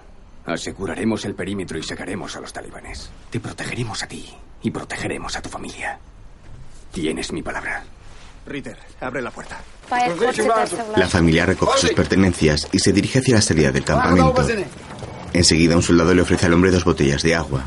Aseguraremos 0.47 1.25
el 1.25 1.35
perímetro 1.35 1.79
y 1.79 1.83
sacaremos 1.83 2.37
a 2.37 2.41
los 2.41 2.53
talibanes. 2.53 3.11
Te 3.31 3.41
protegeremos 3.41 4.03
a 4.03 4.07
ti 4.07 4.29
y 4.63 4.71
protegeremos 4.71 5.35
a 5.37 5.43
tu 5.43 5.49
familia. 5.49 5.99
Tienes 6.93 7.33
mi 7.33 7.43
palabra. 7.43 7.83
Ritter, 8.47 8.77
abre 9.01 9.23
la 9.23 9.31
puerta. 9.31 9.59
La 10.97 11.09
familia 11.09 11.47
recoge 11.47 11.79
sus 11.79 11.91
pertenencias 11.93 12.69
y 12.73 12.79
se 12.79 12.93
dirige 12.93 13.21
hacia 13.21 13.37
la 13.37 13.41
salida 13.41 13.73
del 13.73 13.85
campamento. 13.85 14.35
Enseguida 15.35 15.75
un 15.77 15.83
soldado 15.83 16.15
le 16.15 16.23
ofrece 16.23 16.47
al 16.47 16.55
hombre 16.55 16.71
dos 16.71 16.85
botellas 16.85 17.23
de 17.23 17.35
agua. 17.35 17.65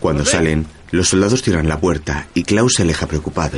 Cuando 0.00 0.24
salen, 0.24 0.66
los 0.90 1.08
soldados 1.08 1.42
cierran 1.42 1.68
la 1.68 1.78
puerta 1.78 2.26
y 2.34 2.42
Klaus 2.42 2.74
se 2.74 2.82
aleja 2.82 3.06
preocupado. 3.06 3.56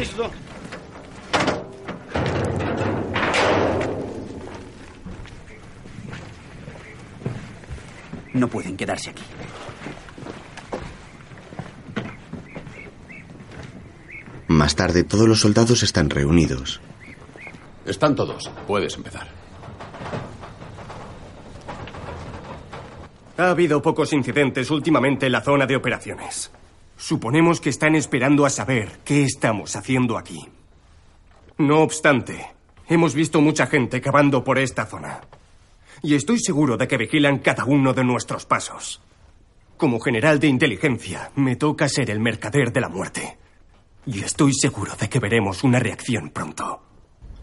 No 8.35 8.49
pueden 8.49 8.77
quedarse 8.77 9.11
aquí. 9.11 9.23
Más 14.49 14.77
tarde, 14.77 15.03
todos 15.03 15.29
los 15.29 15.41
soldados 15.41 15.83
están 15.83 16.09
reunidos. 16.09 16.81
Están 17.85 18.15
todos. 18.15 18.51
Puedes 18.67 18.95
empezar. 18.97 19.29
Ha 23.39 23.51
habido 23.51 23.83
pocos 23.83 24.13
incidentes 24.13 24.71
últimamente 24.71 25.27
en 25.27 25.33
la 25.33 25.43
zona 25.43 25.67
de 25.67 25.77
operaciones. 25.77 26.51
Suponemos 26.97 27.61
que 27.61 27.71
están 27.71 27.95
esperando 27.95 28.47
a 28.47 28.51
saber 28.51 29.01
qué 29.05 29.25
estamos 29.25 29.77
haciendo 29.77 30.17
aquí. 30.17 30.49
No 31.59 31.81
obstante, 31.81 32.47
hemos 32.89 33.15
visto 33.15 33.41
mucha 33.41 33.67
gente 33.67 34.01
cavando 34.01 34.43
por 34.43 34.59
esta 34.59 34.87
zona. 34.87 35.21
Y 36.03 36.15
estoy 36.15 36.39
seguro 36.39 36.77
de 36.77 36.89
que 36.89 36.97
vigilan 36.97 37.39
cada 37.39 37.65
uno 37.65 37.93
de 37.93 38.05
nuestros 38.05 38.47
pasos. 38.47 39.03
Como 39.77 40.01
general 40.01 40.39
de 40.39 40.47
inteligencia, 40.47 41.31
me 41.35 41.57
toca 41.57 41.89
ser 41.89 42.11
el 42.11 42.21
mercader 42.21 42.73
de 42.73 42.81
la 42.81 42.89
muerte. 42.89 43.37
Y 44.07 44.23
estoy 44.23 44.53
seguro 44.55 44.95
de 44.95 45.09
que 45.09 45.19
veremos 45.19 45.65
una 45.65 45.81
reacción 45.81 46.31
pronto. 46.31 46.81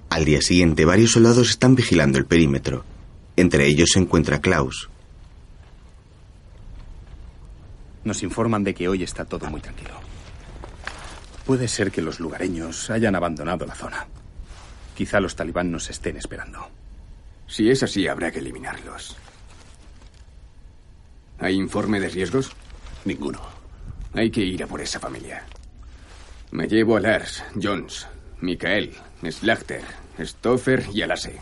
Al 0.09 0.23
día 0.23 0.41
siguiente, 0.41 0.85
varios 0.85 1.11
soldados 1.11 1.49
están 1.49 1.75
vigilando 1.75 2.17
el 2.17 2.25
perímetro. 2.25 2.85
Entre 3.35 3.67
ellos 3.67 3.89
se 3.91 3.99
encuentra 3.99 4.39
Klaus. 4.39 4.89
Nos 8.05 8.23
informan 8.23 8.63
de 8.63 8.73
que 8.73 8.87
hoy 8.87 9.03
está 9.03 9.25
todo 9.25 9.49
muy 9.49 9.59
tranquilo. 9.59 9.95
Puede 11.45 11.67
ser 11.67 11.91
que 11.91 12.01
los 12.01 12.21
lugareños 12.21 12.89
hayan 12.89 13.15
abandonado 13.15 13.65
la 13.65 13.75
zona. 13.75 14.07
Quizá 14.95 15.19
los 15.19 15.35
talibán 15.35 15.69
nos 15.69 15.89
estén 15.89 16.15
esperando. 16.15 16.69
Si 17.47 17.69
es 17.69 17.83
así, 17.83 18.07
habrá 18.07 18.31
que 18.31 18.39
eliminarlos. 18.39 19.17
¿Hay 21.39 21.55
informe 21.55 21.99
de 21.99 22.07
riesgos? 22.07 22.51
Ninguno. 23.03 23.41
Hay 24.13 24.31
que 24.31 24.41
ir 24.41 24.63
a 24.63 24.67
por 24.67 24.79
esa 24.79 24.99
familia. 24.99 25.45
Me 26.53 26.67
llevo 26.67 26.97
a 26.97 26.99
Lars, 26.99 27.43
Jones, 27.59 28.05
Mikael, 28.41 28.93
Slachter, 29.27 29.81
Stoffer 30.19 30.85
y 30.93 31.01
Alase. 31.01 31.39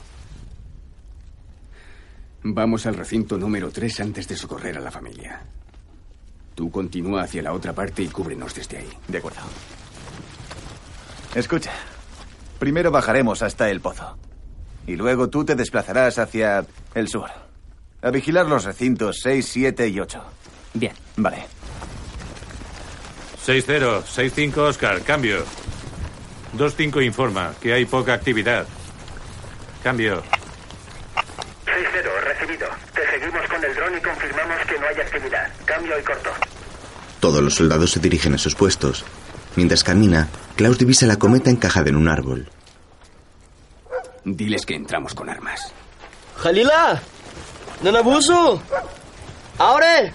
Vamos 2.44 2.86
al 2.86 2.96
recinto 2.96 3.38
número 3.38 3.72
3 3.72 4.00
antes 4.00 4.26
de 4.30 4.38
socorrer 4.38 4.78
a 4.78 4.80
la 4.80 4.90
familia. 4.90 5.42
Tú 6.56 6.72
continúa 6.72 7.24
hacia 7.24 7.44
la 7.44 7.52
otra 7.52 7.74
parte 7.74 8.04
y 8.04 8.08
cúbrenos 8.08 8.56
desde 8.56 8.78
ahí. 8.78 8.90
De 9.10 9.18
acuerdo. 9.18 9.42
Escucha. 11.36 11.74
Primero 12.58 12.90
bajaremos 12.90 13.42
hasta 13.42 13.70
el 13.70 13.82
pozo. 13.82 14.18
Y 14.88 14.96
luego 14.96 15.30
tú 15.30 15.44
te 15.44 15.56
desplazarás 15.56 16.20
hacia 16.20 16.66
el 16.96 17.10
sur. 17.10 17.30
A 18.02 18.12
vigilar 18.12 18.46
los 18.46 18.64
recintos 18.64 19.20
6, 19.22 19.46
7 19.46 19.90
y 19.90 20.00
8. 20.00 20.24
Bien. 20.74 20.94
Vale. 21.18 21.61
6-0, 23.46 24.04
6-5 24.04 24.58
Oscar, 24.58 25.02
cambio. 25.02 25.44
2-5 26.58 27.04
informa 27.06 27.54
que 27.60 27.74
hay 27.74 27.86
poca 27.86 28.14
actividad. 28.14 28.68
Cambio. 29.84 30.22
6-0, 31.66 32.24
recibido. 32.24 32.68
Te 32.94 33.10
seguimos 33.10 33.48
con 33.50 33.64
el 33.64 33.74
dron 33.74 33.98
y 33.98 34.02
confirmamos 34.02 34.58
que 34.68 34.80
no 34.80 34.88
hay 34.88 34.96
actividad. 35.02 35.52
Cambio 35.66 36.00
y 36.00 36.04
corto. 36.04 36.30
Todos 37.20 37.42
los 37.42 37.56
soldados 37.56 37.92
se 37.92 38.00
dirigen 38.00 38.36
a 38.36 38.38
sus 38.38 38.56
puestos. 38.56 39.06
Mientras 39.56 39.84
camina, 39.84 40.30
Klaus 40.56 40.78
divisa 40.78 41.06
la 41.08 41.18
cometa 41.18 41.50
encajada 41.50 41.90
en 41.90 41.96
un 41.96 42.10
árbol. 42.10 42.50
Diles 44.24 44.66
que 44.66 44.76
entramos 44.76 45.16
con 45.16 45.30
armas. 45.30 45.74
¡Jalila! 46.38 47.02
¡No 47.82 47.98
abuso! 47.98 48.62
¡Ahora! 49.58 50.14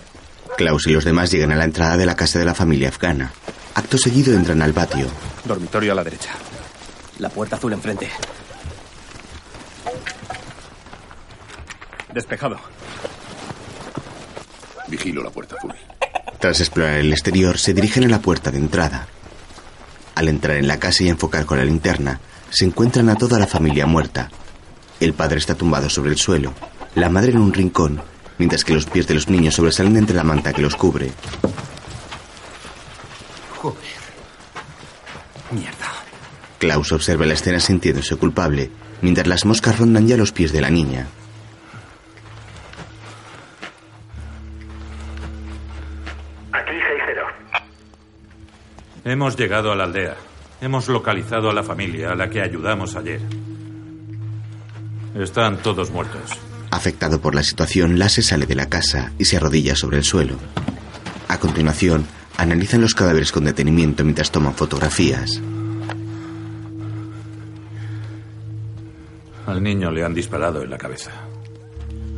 Klaus 0.57 0.87
y 0.87 0.93
los 0.93 1.05
demás 1.05 1.31
llegan 1.31 1.53
a 1.53 1.57
la 1.57 1.65
entrada 1.65 1.97
de 1.97 2.07
la 2.07 2.17
casa 2.17 2.39
de 2.39 2.45
la 2.45 2.55
familia 2.55 2.89
afgana. 2.89 3.33
Acto 3.75 3.99
seguido 3.99 4.35
entran 4.35 4.63
al 4.63 4.73
patio. 4.73 5.07
Dormitorio 5.45 5.93
a 5.93 5.95
la 5.95 6.05
derecha. 6.05 6.31
La 7.19 7.29
puerta 7.29 7.57
azul 7.57 7.73
enfrente. 7.73 8.11
Despejado. 12.13 12.57
Vigilo 14.89 15.23
la 15.23 15.31
puerta 15.31 15.57
azul. 15.57 15.75
Tras 16.39 16.61
explorar 16.61 16.95
el 16.99 17.13
exterior, 17.13 17.59
se 17.59 17.75
dirigen 17.75 18.05
a 18.05 18.09
la 18.09 18.21
puerta 18.21 18.51
de 18.51 18.59
entrada. 18.59 19.09
Al 20.15 20.29
entrar 20.29 20.57
en 20.57 20.69
la 20.69 20.79
casa 20.79 21.05
y 21.05 21.09
enfocar 21.09 21.45
con 21.45 21.59
la 21.59 21.65
linterna, 21.65 22.21
se 22.51 22.65
encuentran 22.65 23.11
a 23.11 23.17
toda 23.17 23.39
la 23.39 23.47
familia 23.47 23.87
muerta. 23.87 24.31
El 25.01 25.13
padre 25.13 25.39
está 25.39 25.55
tumbado 25.55 25.91
sobre 25.91 26.11
el 26.11 26.17
suelo, 26.17 26.55
la 26.95 27.11
madre 27.11 27.33
en 27.33 27.39
un 27.39 27.53
rincón, 27.53 28.01
mientras 28.39 28.65
que 28.65 28.75
los 28.75 28.87
pies 28.87 29.07
de 29.07 29.15
los 29.15 29.29
niños 29.29 29.55
sobresalen 29.55 29.97
entre 29.97 30.17
la 30.17 30.25
manta 30.25 30.53
que 30.53 30.63
los 30.63 30.77
cubre. 30.77 31.11
Joder. 33.57 33.79
Mierda. 35.51 35.93
Klaus 36.59 36.93
observa 36.93 37.27
la 37.27 37.35
escena 37.35 37.61
sintiéndose 37.61 38.17
culpable, 38.17 38.71
mientras 39.03 39.27
las 39.27 39.45
moscas 39.45 39.79
rondan 39.79 40.07
ya 40.07 40.17
los 40.17 40.33
pies 40.33 40.53
de 40.53 40.61
la 40.61 40.71
niña. 40.71 41.07
Aquí 46.53 46.73
6-0. 46.73 47.63
Hemos 49.05 49.37
llegado 49.37 49.71
a 49.73 49.77
la 49.77 49.85
aldea. 49.85 50.17
Hemos 50.61 50.89
localizado 50.89 51.51
a 51.51 51.55
la 51.55 51.63
familia 51.63 52.13
a 52.13 52.15
la 52.15 52.31
que 52.31 52.41
ayudamos 52.41 52.97
ayer. 52.97 53.21
Están 55.15 55.59
todos 55.59 55.91
muertos. 55.91 56.39
Afectado 56.77 57.23
por 57.23 57.35
la 57.35 57.43
situación, 57.43 57.99
Lasse 57.99 58.21
sale 58.21 58.45
de 58.45 58.55
la 58.55 58.69
casa 58.69 59.15
y 59.19 59.25
se 59.25 59.39
arrodilla 59.39 59.75
sobre 59.75 59.97
el 59.97 60.05
suelo. 60.05 60.37
A 61.27 61.41
continuación, 61.41 62.07
analizan 62.37 62.83
los 62.83 62.95
cadáveres 62.95 63.33
con 63.33 63.47
detenimiento 63.47 64.05
mientras 64.05 64.31
toman 64.31 64.55
fotografías. 64.55 65.41
Al 69.47 69.63
niño 69.63 69.91
le 69.91 70.05
han 70.05 70.13
disparado 70.13 70.63
en 70.63 70.69
la 70.69 70.77
cabeza. 70.77 71.13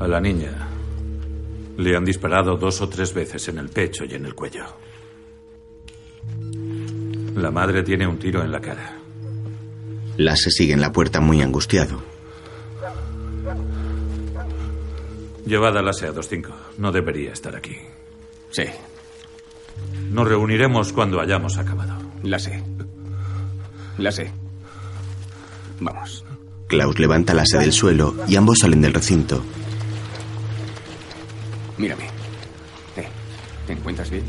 A 0.00 0.08
la 0.08 0.20
niña 0.20 0.50
le 1.76 1.96
han 1.96 2.04
disparado 2.04 2.56
dos 2.56 2.80
o 2.80 2.88
tres 2.88 3.14
veces 3.14 3.46
en 3.46 3.58
el 3.58 3.68
pecho 3.68 4.04
y 4.06 4.14
en 4.14 4.26
el 4.26 4.34
cuello. 4.34 4.64
La 7.36 7.52
madre 7.52 7.84
tiene 7.84 8.08
un 8.08 8.18
tiro 8.18 8.42
en 8.42 8.50
la 8.50 8.60
cara. 8.60 8.96
Lasse 10.16 10.50
sigue 10.50 10.72
en 10.72 10.80
la 10.80 10.90
puerta 10.90 11.20
muy 11.20 11.42
angustiado. 11.42 12.17
Llevad 15.48 15.78
a 15.78 15.82
la 15.82 15.94
SEA 15.94 16.10
25. 16.10 16.50
No 16.76 16.92
debería 16.92 17.32
estar 17.32 17.56
aquí. 17.56 17.74
Sí. 18.50 18.64
Nos 20.10 20.28
reuniremos 20.28 20.92
cuando 20.92 21.20
hayamos 21.22 21.56
acabado. 21.56 21.94
La 22.22 22.38
sé. 22.38 22.62
La 23.96 24.12
sé. 24.12 24.30
Vamos. 25.80 26.22
Klaus 26.66 26.98
levanta 26.98 27.32
la 27.32 27.42
asa 27.42 27.58
del 27.60 27.72
suelo 27.72 28.14
y 28.28 28.36
ambos 28.36 28.58
salen 28.58 28.82
del 28.82 28.92
recinto. 28.92 29.42
Mírame. 31.78 32.04
Eh, 32.98 33.08
¿Te 33.66 33.72
encuentras 33.72 34.10
bien? 34.10 34.24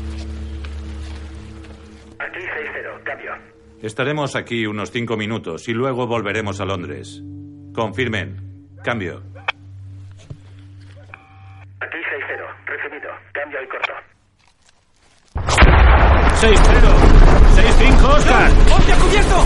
Aquí 2.18 2.38
6-0, 2.38 3.02
cambio. 3.04 3.32
Estaremos 3.82 4.36
aquí 4.36 4.64
unos 4.66 4.90
cinco 4.90 5.18
minutos 5.18 5.68
y 5.68 5.74
luego 5.74 6.06
volveremos 6.06 6.60
a 6.62 6.64
Londres. 6.64 7.20
Confirmen. 7.74 8.70
Cambio. 8.82 9.22
Aquí 11.82 11.96
6-0, 11.96 12.44
y 13.58 13.68
corto. 13.68 13.92
6-0. 16.40 16.56
6-5, 17.56 18.04
Oscar. 18.04 18.50
¡Ponte 18.68 18.92
a 18.92 18.96
cubierto! 18.96 19.44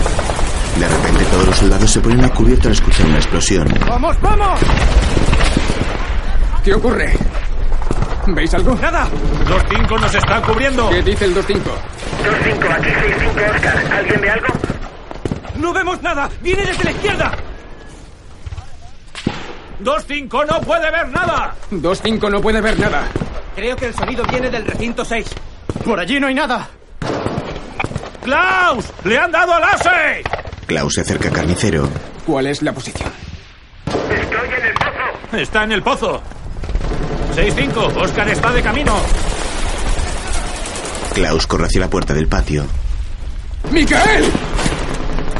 De 0.79 0.87
repente 0.87 1.25
todos 1.25 1.47
los 1.47 1.55
soldados 1.55 1.91
se 1.91 1.99
ponen 2.01 2.25
a 2.25 2.29
cubierto 2.29 2.67
al 2.67 2.73
escuchar 2.73 3.05
una 3.07 3.17
explosión. 3.17 3.67
¡Vamos, 3.87 4.21
vamos! 4.21 4.59
¿Qué 6.63 6.73
ocurre? 6.73 7.13
¿Veis 8.27 8.53
algo? 8.53 8.75
¡Nada! 8.75 9.07
2-5 9.47 10.01
nos 10.01 10.15
está 10.15 10.41
cubriendo. 10.41 10.89
¿Qué 10.89 11.01
dice 11.01 11.25
el 11.25 11.35
2-5? 11.35 11.43
2-5, 11.45 12.71
aquí 12.71 12.89
6-5, 12.89 13.55
Oscar. 13.55 13.93
¿Alguien 13.93 14.21
ve 14.21 14.29
algo? 14.29 14.47
¡No 15.57 15.73
vemos 15.73 16.01
nada! 16.01 16.29
¡Viene 16.41 16.65
desde 16.65 16.83
la 16.83 16.91
izquierda! 16.91 17.31
2-5 19.83 20.47
no 20.47 20.61
puede 20.61 20.91
ver 20.91 21.09
nada. 21.09 21.55
2-5 21.71 22.31
no 22.31 22.41
puede 22.41 22.61
ver 22.61 22.79
nada. 22.79 23.03
Creo 23.55 23.75
que 23.75 23.87
el 23.87 23.93
sonido 23.93 24.23
viene 24.25 24.49
del 24.49 24.65
recinto 24.65 25.03
6. 25.03 25.25
Por 25.83 25.99
allí 25.99 26.19
no 26.19 26.27
hay 26.27 26.33
nada. 26.33 26.67
¡Klaus! 28.23 28.85
¡Le 29.03 29.17
han 29.17 29.31
dado 29.31 29.53
al 29.53 29.63
ase! 29.63 30.23
Klaus 30.65 30.93
se 30.95 31.01
acerca 31.01 31.29
a 31.29 31.31
Carnicero. 31.31 31.87
¿Cuál 32.25 32.47
es 32.47 32.61
la 32.61 32.73
posición? 32.73 33.11
Estoy 33.85 34.49
en 34.57 34.65
el 34.65 34.73
pozo. 34.73 35.37
Está 35.37 35.63
en 35.63 35.71
el 35.71 35.83
pozo. 35.83 36.21
6-5, 37.35 37.97
Oscar 37.97 38.29
está 38.29 38.51
de 38.51 38.63
camino. 38.63 38.95
Klaus 41.13 41.45
corre 41.47 41.65
hacia 41.65 41.81
la 41.81 41.89
puerta 41.89 42.13
del 42.13 42.27
patio. 42.27 42.65
¡Micael! 43.71 44.25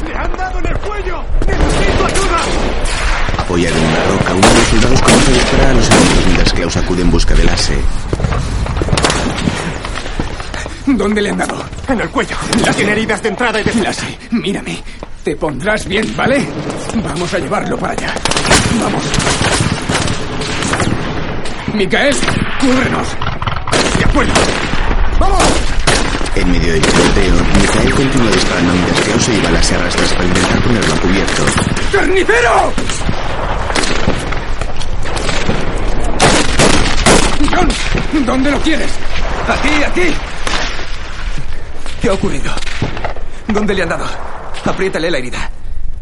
¡Le 0.06 0.16
han 0.16 0.38
dado 0.38 0.60
en 0.60 0.68
el 0.68 0.78
cuello! 0.78 1.24
¡Necesito 1.48 2.06
ayuda! 2.06 2.42
Apoyado 3.46 3.78
en 3.78 3.86
una 3.86 4.04
roca, 4.06 4.34
uno 4.34 4.48
de 4.48 4.54
los 4.56 4.68
soldados 4.68 5.02
comienza 5.02 5.30
a 5.30 5.34
disparar 5.34 5.68
a 5.70 5.74
los 5.74 5.88
enemigos 5.88 6.26
mientras 6.26 6.54
Klaus 6.54 6.78
acude 6.78 7.02
en 7.04 7.12
busca 7.12 7.36
del 7.36 7.50
ase. 7.50 7.76
¿Dónde 10.88 11.22
le 11.22 11.30
han 11.30 11.38
dado? 11.38 11.64
En 11.88 12.02
el 12.02 12.10
cuello. 12.10 12.36
Ya 12.64 12.74
tiene 12.74 12.92
heridas 12.94 13.22
de 13.22 13.30
entrada 13.30 13.62
y 13.62 13.64
de 13.64 13.72
salida. 13.72 13.90
Lase, 13.90 14.18
mírame. 14.32 14.84
Te 15.24 15.36
pondrás 15.36 15.88
bien, 15.88 16.12
¿vale? 16.18 16.44
Vamos 17.04 17.34
a 17.36 17.38
llevarlo 17.40 17.78
para 17.78 17.94
allá. 17.94 18.14
Vamos. 18.82 19.04
Micael, 21.74 22.16
cúbrenos. 22.60 23.08
De 24.00 24.06
acuerdo. 24.06 24.34
¡Vamos! 25.20 25.44
En 26.36 26.52
medio 26.52 26.74
del 26.74 26.82
tiroteo, 26.82 27.36
Micael 27.62 27.94
continúa 27.94 28.32
disparando 28.32 28.74
mientras 28.74 29.02
Klaus 29.02 29.24
se 29.24 29.32
lleva 29.34 29.52
las 29.52 29.72
arrastras 29.72 30.14
para 30.14 30.26
intentar 30.26 30.64
ponerlo 30.64 30.94
a 30.94 30.98
cubierto. 31.00 31.44
¡Carnicero! 31.92 32.74
John, 37.56 37.70
¿dónde 38.26 38.52
lo 38.52 38.60
quieres? 38.60 38.92
Aquí, 39.48 39.84
aquí. 39.84 40.14
¿Qué 42.02 42.10
ha 42.10 42.14
ocurrido? 42.14 42.52
¿Dónde 43.48 43.74
le 43.74 43.84
han 43.84 43.90
dado? 43.90 44.06
Apriétale 44.66 45.10
la 45.10 45.18
herida. 45.18 45.50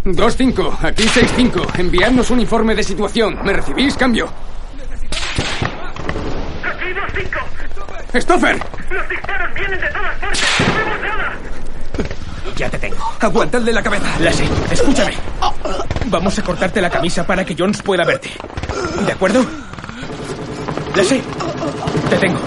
2-5, 0.05 0.77
aquí 0.81 1.03
6-5. 1.03 1.79
Enviadnos 1.79 2.29
un 2.31 2.39
informe 2.39 2.75
de 2.75 2.83
situación. 2.83 3.39
¿Me 3.43 3.53
recibís? 3.53 3.95
Cambio. 3.95 4.29
Aquí 6.63 6.85
2-5. 8.13 8.21
¡Stoffer! 8.21 8.59
Los 8.89 9.09
disparos 9.09 9.53
vienen 9.53 9.79
de 9.79 9.87
todas 9.87 10.19
partes. 10.19 10.43
No 10.59 10.75
vemos 10.75 11.01
nada. 11.01 11.33
Ya 12.55 12.69
te 12.69 12.77
tengo. 12.79 13.13
Aguantadle 13.19 13.73
la 13.73 13.81
cabeza. 13.83 14.19
Lassie, 14.19 14.49
escúchame. 14.71 15.13
Vamos 16.05 16.37
a 16.37 16.43
cortarte 16.43 16.81
la 16.81 16.89
camisa 16.89 17.25
para 17.25 17.45
que 17.45 17.55
Jones 17.57 17.81
pueda 17.81 18.03
verte. 18.03 18.29
¿De 19.05 19.11
acuerdo? 19.11 19.45
Lassie, 20.95 21.23
te 22.09 22.17
tengo. 22.17 22.39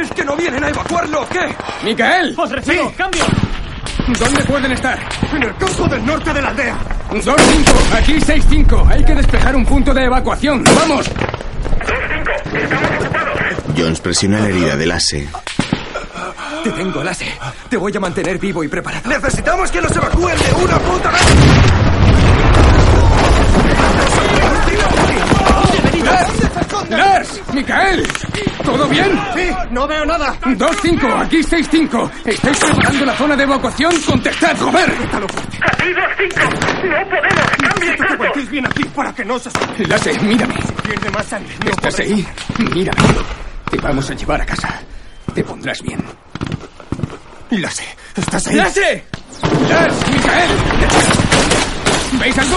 ¿Es 0.00 0.10
que 0.10 0.24
no 0.24 0.36
vienen 0.36 0.64
a 0.64 0.68
evacuarlo 0.68 1.22
o 1.22 1.28
qué? 1.28 1.54
¡Micael! 1.84 2.34
¡Os 2.36 2.50
recibo! 2.50 2.92
¡Cambio! 2.96 3.24
¿Dónde 4.18 4.44
pueden 4.44 4.72
estar? 4.72 4.98
En 5.32 5.42
el 5.42 5.54
campo 5.56 5.86
del 5.88 6.04
norte 6.04 6.32
de 6.32 6.42
la 6.42 6.48
aldea. 6.48 6.76
2-5, 7.10 7.36
aquí 7.94 8.14
6-5. 8.14 8.88
Hay 8.88 9.04
que 9.04 9.14
despejar 9.14 9.54
un 9.54 9.64
punto 9.64 9.92
de 9.92 10.04
evacuación. 10.04 10.64
¡Vamos! 10.74 11.08
2-5, 11.08 12.62
estamos 12.62 12.90
ocupados. 13.04 13.38
Jones 13.76 14.00
presiona 14.00 14.40
la 14.40 14.48
herida 14.48 14.76
del 14.76 14.92
ase. 14.92 15.28
Te 16.64 16.70
tengo, 16.70 17.02
Lase. 17.02 17.26
Te 17.68 17.76
voy 17.76 17.96
a 17.96 18.00
mantener 18.00 18.38
vivo 18.38 18.62
y 18.62 18.68
preparado. 18.68 19.08
¡Necesitamos 19.08 19.70
que 19.70 19.80
nos 19.80 19.96
evacúen 19.96 20.36
de 20.38 20.64
una 20.64 20.78
puta 20.78 21.10
vez! 21.10 21.91
Lars, 26.96 27.40
Micael, 27.52 28.06
¿todo 28.64 28.86
bien? 28.88 29.18
Sí, 29.34 29.48
no 29.70 29.86
veo 29.86 30.04
nada. 30.04 30.34
2-5, 30.42 31.22
aquí 31.22 31.38
6-5. 31.38 32.10
¿Estáis 32.24 32.58
preparando 32.58 33.04
la 33.06 33.16
zona 33.16 33.36
de 33.36 33.42
evacuación? 33.44 33.94
Contestad, 34.02 34.56
joder. 34.58 34.90
¡Aquí 34.90 35.88
2-5! 35.88 36.84
¡No 36.84 37.08
podemos! 37.08 37.44
¡Cambia 37.62 37.92
y 37.94 37.96
que 37.96 38.08
salto! 38.08 38.24
estéis 38.24 38.50
bien 38.50 38.66
aquí 38.66 38.84
para 38.84 39.14
que 39.14 39.24
no 39.24 39.38
se. 39.38 39.50
Lase, 39.88 40.18
mírame. 40.20 40.54
Pierde 40.82 41.10
más 41.10 41.26
sangre. 41.26 41.54
No 41.64 41.70
¿Estás 41.70 41.94
podré. 41.94 42.04
ahí? 42.06 42.28
Mírame. 42.58 43.02
Te 43.70 43.76
vamos 43.78 44.10
a 44.10 44.14
llevar 44.14 44.40
a 44.40 44.46
casa. 44.46 44.80
Te 45.34 45.44
pondrás 45.44 45.80
bien. 45.82 46.02
Lase, 47.50 47.84
¿estás 48.16 48.46
ahí? 48.48 48.56
¡Lase! 48.56 49.04
¡Lars, 49.68 49.94
Micael! 50.10 50.50
¿Veis 52.20 52.38
algo? 52.38 52.56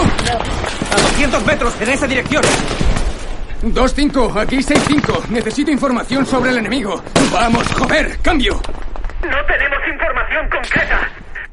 A 0.92 1.00
200 1.00 1.46
metros, 1.46 1.74
en 1.80 1.88
esa 1.90 2.06
dirección. 2.06 2.42
2-5, 3.74 4.40
aquí 4.40 4.56
6-5. 4.58 5.28
Necesito 5.28 5.70
información 5.70 6.26
sobre 6.26 6.50
el 6.50 6.58
enemigo. 6.58 7.02
Vamos, 7.32 7.66
joder, 7.72 8.18
cambio. 8.22 8.60
¡No 9.22 9.44
tenemos 9.46 9.78
información 9.92 10.48
concreta! 10.50 11.08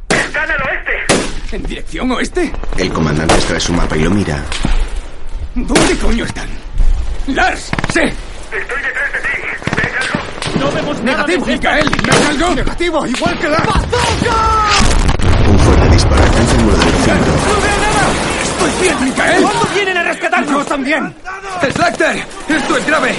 ¡Están 0.09 0.51
al 0.51 0.61
oeste! 0.61 1.55
¿En 1.55 1.64
dirección 1.64 2.11
oeste? 2.11 2.51
El 2.78 2.91
comandante 2.91 3.36
extrae 3.36 3.59
su 3.59 3.74
mapa 3.74 3.95
y 3.97 4.03
lo 4.03 4.11
mira. 4.11 4.43
¿Dónde 5.55 5.97
coño 5.97 6.26
están? 6.26 6.47
Lars, 7.28 7.72
sé. 7.93 8.03
Estoy 8.03 8.82
detrás 8.82 9.14
de 9.14 9.20
ti. 9.20 9.30
¿Ves 9.78 9.93
algo? 10.01 10.66
No 10.66 10.72
vemos 10.72 11.01
Negativo, 11.03 11.45
Micael. 11.45 11.89
¿Ves 11.89 12.26
algo? 12.30 12.55
Negativo, 12.55 13.07
igual 13.07 13.39
que 13.39 13.49
la... 13.49 13.57
Un 15.47 15.59
fuerte 15.59 15.89
disparo 15.89 16.24
alcanza 16.24 16.55
el 16.55 16.64
muro 16.64 16.78
del 16.78 16.91
recinto. 16.91 17.93
Estoy 18.66 18.82
bien, 18.82 19.03
Micael. 19.03 19.41
¿Cuándo 19.41 19.66
vienen 19.74 19.97
a 19.97 20.03
rescatarnos? 20.03 20.51
Yo 20.51 20.66
también. 20.66 21.14
¡Slacter! 21.74 22.24
¡Esto 22.47 22.78
es 22.78 22.88
grave! 22.88 23.16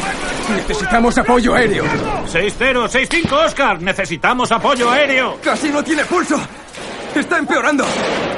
Necesitamos 0.56 1.18
apoyo 1.18 1.54
aéreo. 1.54 1.84
6-0, 1.84 2.88
6-5, 2.88 3.32
Oscar. 3.46 3.82
Necesitamos 3.82 4.50
apoyo 4.52 4.90
aéreo. 4.90 5.38
Casi 5.42 5.68
no 5.68 5.82
tiene 5.82 6.04
pulso. 6.04 6.40
Está 7.14 7.38
empeorando. 7.38 7.84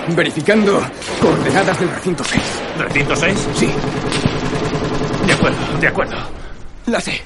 Verificando 0.09 0.83
coordenadas 1.21 1.79
del 1.81 1.91
recinto 1.91 2.25
6. 2.25 2.43
¿Recinto 2.79 3.17
6? 3.17 3.49
Sí. 3.55 3.71
De 5.27 5.33
acuerdo, 5.33 5.79
de 5.81 5.89
acuerdo. 5.89 6.17
Lase. 6.87 7.23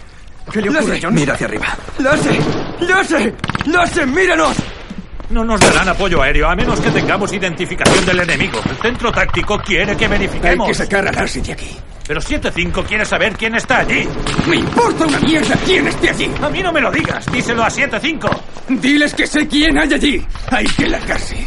¿Qué 0.52 0.60
le 0.60 0.70
ocurre, 0.70 1.00
John? 1.02 1.14
Mira 1.14 1.34
hacia 1.34 1.46
arriba. 1.46 1.66
Lase. 1.98 2.40
Lase. 2.80 3.34
Lase, 3.66 4.06
míranos. 4.06 4.56
No 5.30 5.44
nos 5.44 5.60
darán 5.60 5.88
apoyo 5.88 6.20
aéreo 6.22 6.48
a 6.48 6.56
menos 6.56 6.80
que 6.80 6.90
tengamos 6.90 7.32
identificación 7.32 8.04
del 8.04 8.20
enemigo. 8.20 8.60
El 8.68 8.76
centro 8.76 9.12
táctico 9.12 9.58
quiere 9.58 9.96
que 9.96 10.04
Hay 10.06 10.10
verifiquemos. 10.10 10.66
que 10.68 10.74
sacar 10.74 11.06
a 11.06 11.12
Lars 11.12 11.40
de 11.42 11.52
aquí. 11.52 11.76
Pero 12.06 12.20
7-5 12.20 12.84
quiere 12.84 13.04
saber 13.04 13.36
quién 13.36 13.54
está 13.54 13.78
allí. 13.78 14.08
Me 14.48 14.56
importa 14.56 15.06
una 15.06 15.20
mierda 15.20 15.56
quién 15.64 15.86
esté 15.86 16.10
allí. 16.10 16.28
A 16.42 16.48
mí 16.50 16.60
no 16.62 16.72
me 16.72 16.80
lo 16.80 16.90
digas. 16.90 17.24
Díselo 17.30 17.62
a 17.62 17.68
7-5. 17.70 18.28
Diles 18.70 19.14
que 19.14 19.26
sé 19.28 19.46
quién 19.46 19.78
hay 19.78 19.92
allí. 19.94 20.26
Hay 20.50 20.66
que 20.66 20.88
largarse. 20.88 21.46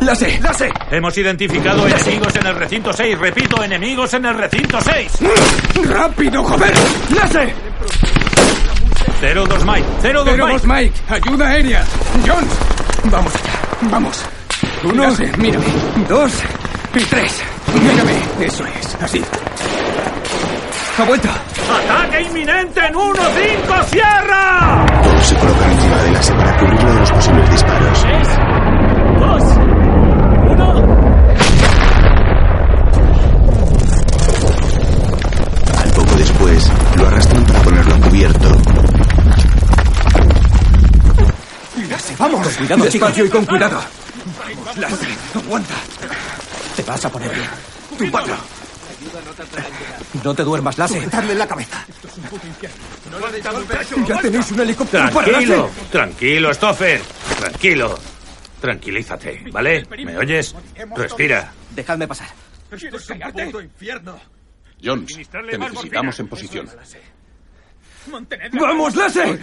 Lase. 0.00 0.40
Lase. 0.42 0.68
Hemos 0.90 1.16
identificado 1.16 1.86
enemigos 1.86 2.34
en 2.34 2.46
el 2.46 2.54
recinto 2.56 2.92
6. 2.92 3.18
Repito, 3.18 3.62
enemigos 3.62 4.12
en 4.14 4.24
el 4.26 4.34
recinto 4.36 4.78
6. 4.80 5.12
¡Rápido, 5.88 6.42
joder! 6.42 6.74
Lase. 7.14 7.54
0-2 9.20 9.64
Mike. 9.64 9.86
0-2 10.02 10.24
Pero 10.24 10.46
Mike. 10.46 10.66
Mike, 10.66 11.00
ayuda 11.08 11.48
aérea. 11.48 11.84
Jones, 12.26 12.50
vamos 13.04 13.32
allá. 13.34 13.52
Vamos. 13.90 14.24
Uno. 14.84 15.02
Lase, 15.04 15.32
mírame. 15.38 15.64
Dos. 16.08 16.32
Y 16.94 17.00
tres. 17.04 17.42
Mírame. 17.74 18.46
Eso 18.46 18.64
es. 18.66 18.94
Así. 19.02 19.22
Ha 20.98 21.04
vuelto. 21.04 21.28
¡Ataque 21.28 22.22
inminente 22.22 22.80
en 22.80 22.94
1-5! 22.94 23.84
¡Cierra! 23.90 24.86
Todos 25.02 25.26
se 25.26 25.34
colocan 25.36 25.70
encima 25.72 25.96
de 25.96 26.10
Lase 26.12 26.32
para 26.34 26.56
cubrirlo 26.58 26.92
de 26.92 27.00
los 27.00 27.10
posibles 27.10 27.50
disparos. 27.50 28.06
Dos. 29.18 29.42
Uno. 30.48 30.74
Al 35.82 35.90
poco 35.90 36.14
después, 36.16 36.72
lo 36.96 37.06
arrastran 37.08 37.44
para 37.44 37.62
ponerlo 37.62 37.94
a 37.94 38.00
cubierto. 38.00 38.62
Lase, 41.90 42.16
vamos. 42.18 42.46
Con 42.46 42.54
cuidado, 42.56 42.84
Despacio 42.84 43.24
y 43.24 43.28
con 43.30 43.44
cuidado. 43.46 43.82
Lase, 44.76 45.06
aguanta. 45.34 45.74
Te 46.76 46.82
vas 46.82 47.04
a 47.04 47.08
poner 47.10 47.30
bien. 47.34 47.48
Tu 47.98 48.10
pato. 48.10 48.36
No 50.24 50.34
te 50.34 50.42
duermas, 50.42 50.78
Lase. 50.78 51.06
Darle 51.06 51.32
en 51.32 51.38
la 51.38 51.46
cabeza. 51.46 51.86
Ya 54.06 54.20
tenéis 54.20 54.50
un 54.52 54.60
helicóptero 54.60 55.10
para 55.10 55.26
Tranquilo, 55.26 55.56
Lase. 55.66 55.90
tranquilo, 55.90 56.54
Stoffer. 56.54 57.02
Tranquilo. 57.38 57.98
Tranquilízate, 58.60 59.44
¿vale? 59.52 59.86
¿Me 60.04 60.16
oyes? 60.18 60.54
Respira. 60.96 61.52
Dejadme 61.74 62.08
pasar. 62.08 62.28
infierno. 63.62 64.35
Jones, 64.82 65.28
te 65.30 65.58
necesitamos 65.58 66.20
en 66.20 66.28
posición. 66.28 66.68
¡Vamos, 68.52 68.94
Lase! 68.96 69.38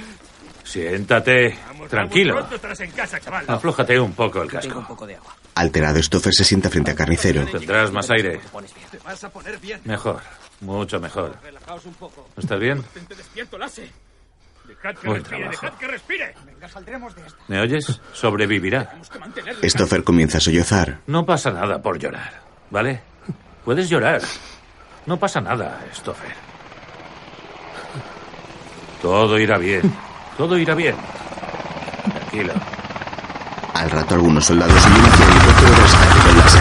Siéntate. 0.64 1.58
Tranquilo. 1.90 2.48
en 2.80 2.92
casa, 2.92 3.20
chaval. 3.20 3.46
Aflójate 3.48 4.00
un 4.00 4.14
poco 4.14 4.42
el 4.42 4.50
casco. 4.50 4.84
poco 4.88 5.06
de 5.06 5.16
agua. 5.16 5.36
Alterado, 5.56 6.02
Stoffer 6.02 6.34
se 6.34 6.46
sienta 6.46 6.70
frente 6.70 6.92
a 6.92 6.96
Carnicero. 6.96 7.46
Tendrás 7.46 7.92
más 7.92 8.10
aire. 8.10 8.40
Te 8.90 8.98
vas 9.00 9.24
a 9.24 9.30
poner 9.30 9.60
bien. 9.60 9.82
Mejor. 9.84 10.22
Mucho 10.62 11.00
mejor. 11.00 11.38
Relajaos 11.44 11.86
un 11.86 11.94
poco. 11.96 12.30
¿Estás 12.38 12.60
bien? 12.60 12.82
Te 13.08 13.16
despierto, 13.16 13.58
Lase. 13.58 13.92
Dejad 14.66 14.96
que 14.96 15.08
Buen 15.08 15.20
respire, 15.22 15.42
trabajo. 15.42 15.66
dejad 15.66 15.78
que 15.78 15.88
respire. 15.88 16.36
Venga, 16.46 16.70
saldremos 16.70 17.16
de 17.16 17.28
esta. 17.28 17.40
¿Me 17.50 17.60
oyes? 17.60 18.00
Sobrevivirá. 18.14 18.96
Stoffer 19.64 20.04
comienza 20.06 20.38
a 20.38 20.42
sollozar. 20.42 21.02
No 21.08 21.26
pasa 21.26 21.52
nada 21.52 21.82
por 21.82 22.00
llorar, 22.00 22.42
¿vale? 22.72 23.02
Puedes 23.66 23.90
llorar. 23.90 24.22
No 25.06 25.18
pasa 25.18 25.42
nada, 25.42 25.82
Stoffer. 25.94 26.34
Todo 29.02 29.38
irá 29.38 29.58
bien. 29.58 29.82
Todo 30.38 30.58
irá 30.58 30.74
bien. 30.76 30.96
Tranquilo. 32.10 32.54
Al 33.74 33.90
rato, 33.90 34.16
algunos 34.16 34.46
soldados 34.46 34.86
huyen 34.86 35.06
hacia 35.06 35.26
el 35.26 35.32
helicóptero 35.32 35.70
de 35.72 35.76
rescate 35.76 36.20
con 36.26 36.38
Lase 36.38 36.60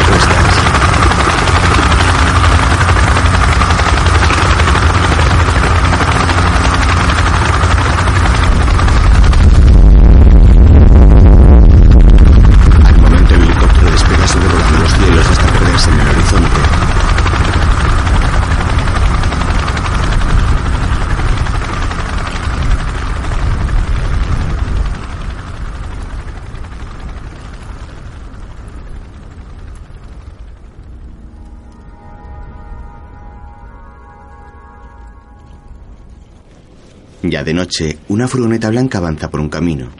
Ya 37.23 37.45
de 37.45 37.55
noche, 37.55 37.99
una 38.09 38.27
furgoneta 38.27 38.69
blanca 38.71 38.99
avanza 38.99 39.31
por 39.31 39.41
un 39.41 39.49
camino. 39.49 39.91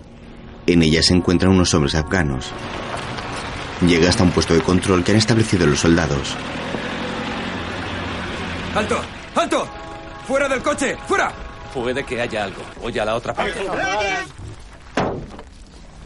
En 0.67 0.83
ella 0.83 1.03
se 1.03 1.15
encuentran 1.15 1.53
unos 1.53 1.73
hombres 1.75 1.95
afganos. 1.95 2.51
Llega 3.87 4.09
hasta 4.09 4.23
un 4.25 4.31
puesto 4.31 4.55
de 4.55 4.61
control 4.63 5.05
que 5.05 5.13
han 5.13 5.19
establecido 5.19 5.67
los 5.67 5.81
soldados. 5.81 6.37
¡Alto! 8.75 9.01
¡Alto! 9.35 9.69
¡Fuera 10.27 10.49
del 10.49 10.63
coche! 10.63 10.97
¡Fuera! 11.07 11.33
Puede 11.75 12.05
que 12.05 12.21
haya 12.21 12.45
algo. 12.45 12.63
Voy 12.81 12.99
a 12.99 13.05
la 13.05 13.15
otra 13.15 13.33
parte. 13.35 13.61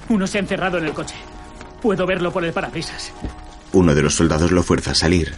Uno 0.09 0.27
se 0.27 0.39
ha 0.39 0.41
encerrado 0.41 0.79
en 0.79 0.85
el 0.85 0.93
coche. 0.93 1.15
Puedo 1.83 2.07
verlo 2.07 2.33
por 2.33 2.45
el 2.45 2.53
parabrisas. 2.53 3.13
Uno 3.73 3.95
de 3.95 4.03
los 4.03 4.15
soldados 4.15 4.53
lo 4.53 4.63
fuerza 4.63 4.93
a 4.93 4.95
salir. 4.95 5.35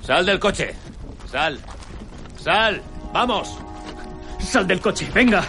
Sal 0.00 0.24
del 0.24 0.38
coche. 0.38 0.74
Sal. 1.30 1.58
Sal. 2.42 2.82
Vamos. 3.12 3.58
Sal 4.38 4.66
del 4.66 4.80
coche, 4.80 5.10
venga. 5.14 5.44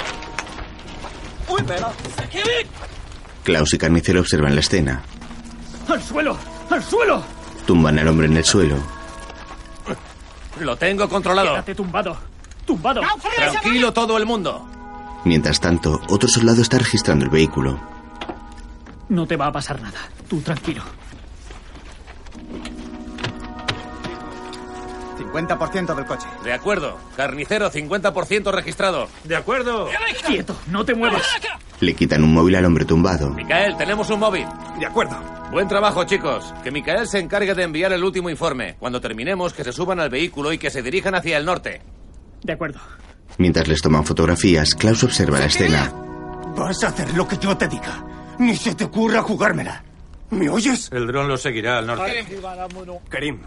Klaus 3.43 3.73
y 3.73 3.77
Carnicero 3.77 4.19
observan 4.21 4.53
la 4.55 4.61
escena. 4.61 5.01
¡Al 5.87 6.01
suelo! 6.03 6.37
¡Al 6.69 6.83
suelo! 6.83 7.23
Tumban 7.65 7.97
al 7.99 8.07
hombre 8.07 8.27
en 8.27 8.37
el 8.37 8.45
suelo. 8.45 8.77
Lo 10.59 10.75
tengo 10.75 11.07
controlado. 11.07 11.51
Quédate 11.51 11.75
tumbado. 11.75 12.17
Tumbado. 12.65 13.01
Tranquilo 13.35 13.93
todo 13.93 14.17
el 14.17 14.25
mundo. 14.25 14.67
Mientras 15.25 15.59
tanto, 15.59 15.99
otro 16.09 16.29
soldado 16.29 16.61
está 16.61 16.77
registrando 16.77 17.25
el 17.25 17.31
vehículo. 17.31 17.79
No 19.09 19.25
te 19.25 19.35
va 19.35 19.47
a 19.47 19.51
pasar 19.51 19.81
nada. 19.81 19.99
Tú 20.27 20.41
tranquilo. 20.41 20.83
50% 25.31 25.95
del 25.95 26.05
coche. 26.05 26.27
De 26.43 26.53
acuerdo. 26.53 26.97
Carnicero, 27.15 27.71
50% 27.71 28.51
registrado. 28.51 29.07
De 29.23 29.35
acuerdo. 29.35 29.89
Quieto, 30.25 30.55
no 30.67 30.83
te 30.85 30.95
muevas. 30.95 31.23
Le 31.79 31.93
quitan 31.93 32.23
un 32.23 32.33
móvil 32.33 32.55
al 32.55 32.65
hombre 32.65 32.85
tumbado. 32.85 33.29
Micael, 33.31 33.77
tenemos 33.77 34.09
un 34.09 34.19
móvil. 34.19 34.45
De 34.79 34.85
acuerdo. 34.85 35.17
Buen 35.51 35.67
trabajo, 35.67 36.03
chicos. 36.03 36.53
Que 36.63 36.71
Micael 36.71 37.07
se 37.07 37.19
encargue 37.19 37.55
de 37.55 37.63
enviar 37.63 37.91
el 37.93 38.03
último 38.03 38.29
informe. 38.29 38.75
Cuando 38.79 39.01
terminemos, 39.01 39.53
que 39.53 39.63
se 39.63 39.71
suban 39.71 39.99
al 39.99 40.09
vehículo 40.09 40.51
y 40.53 40.57
que 40.57 40.69
se 40.69 40.81
dirijan 40.81 41.15
hacia 41.15 41.37
el 41.37 41.45
norte. 41.45 41.81
De 42.43 42.53
acuerdo. 42.53 42.79
Mientras 43.37 43.67
les 43.67 43.81
toman 43.81 44.05
fotografías, 44.05 44.75
Klaus 44.75 45.03
observa 45.03 45.39
la 45.39 45.45
escena. 45.45 45.91
Vas 46.55 46.83
a 46.83 46.87
hacer 46.87 47.13
lo 47.15 47.27
que 47.27 47.37
yo 47.37 47.55
te 47.57 47.67
diga. 47.67 48.03
Ni 48.39 48.55
se 48.55 48.75
te 48.75 48.85
ocurra 48.85 49.21
jugármela. 49.21 49.83
¿Me 50.31 50.49
oyes? 50.49 50.89
El 50.91 51.07
dron 51.07 51.27
lo 51.27 51.37
seguirá 51.37 51.79
al 51.79 51.87
norte. 51.87 52.25
Karim. 53.09 53.39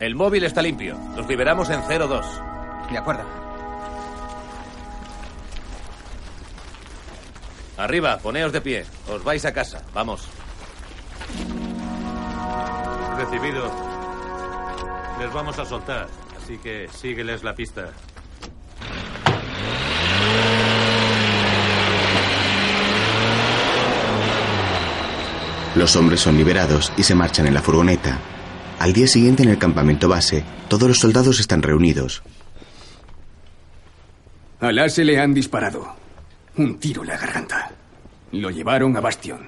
El 0.00 0.14
móvil 0.14 0.44
está 0.44 0.62
limpio. 0.62 0.96
Los 1.16 1.26
liberamos 1.26 1.70
en 1.70 1.80
02. 1.80 2.26
De 2.90 2.98
acuerdo. 2.98 3.24
Arriba, 7.76 8.18
poneos 8.18 8.52
de 8.52 8.60
pie. 8.60 8.86
Os 9.08 9.24
vais 9.24 9.44
a 9.44 9.52
casa. 9.52 9.82
Vamos. 9.92 10.28
Recibido. 13.16 13.70
Les 15.18 15.32
vamos 15.32 15.58
a 15.58 15.64
soltar, 15.64 16.06
así 16.36 16.58
que 16.58 16.88
sígueles 16.92 17.42
la 17.42 17.54
pista. 17.54 17.90
Los 25.74 25.96
hombres 25.96 26.20
son 26.20 26.36
liberados 26.36 26.92
y 26.96 27.02
se 27.02 27.16
marchan 27.16 27.48
en 27.48 27.54
la 27.54 27.62
furgoneta. 27.62 28.18
Al 28.78 28.92
día 28.92 29.08
siguiente 29.08 29.42
en 29.42 29.48
el 29.48 29.58
campamento 29.58 30.08
base, 30.08 30.44
todos 30.68 30.88
los 30.88 30.98
soldados 30.98 31.40
están 31.40 31.62
reunidos. 31.62 32.22
A 34.60 34.72
Lasse 34.72 35.04
le 35.04 35.18
han 35.18 35.34
disparado. 35.34 35.94
Un 36.56 36.78
tiro 36.78 37.02
en 37.02 37.08
la 37.08 37.16
garganta. 37.16 37.72
Lo 38.32 38.50
llevaron 38.50 38.96
a 38.96 39.00
Bastion. 39.00 39.40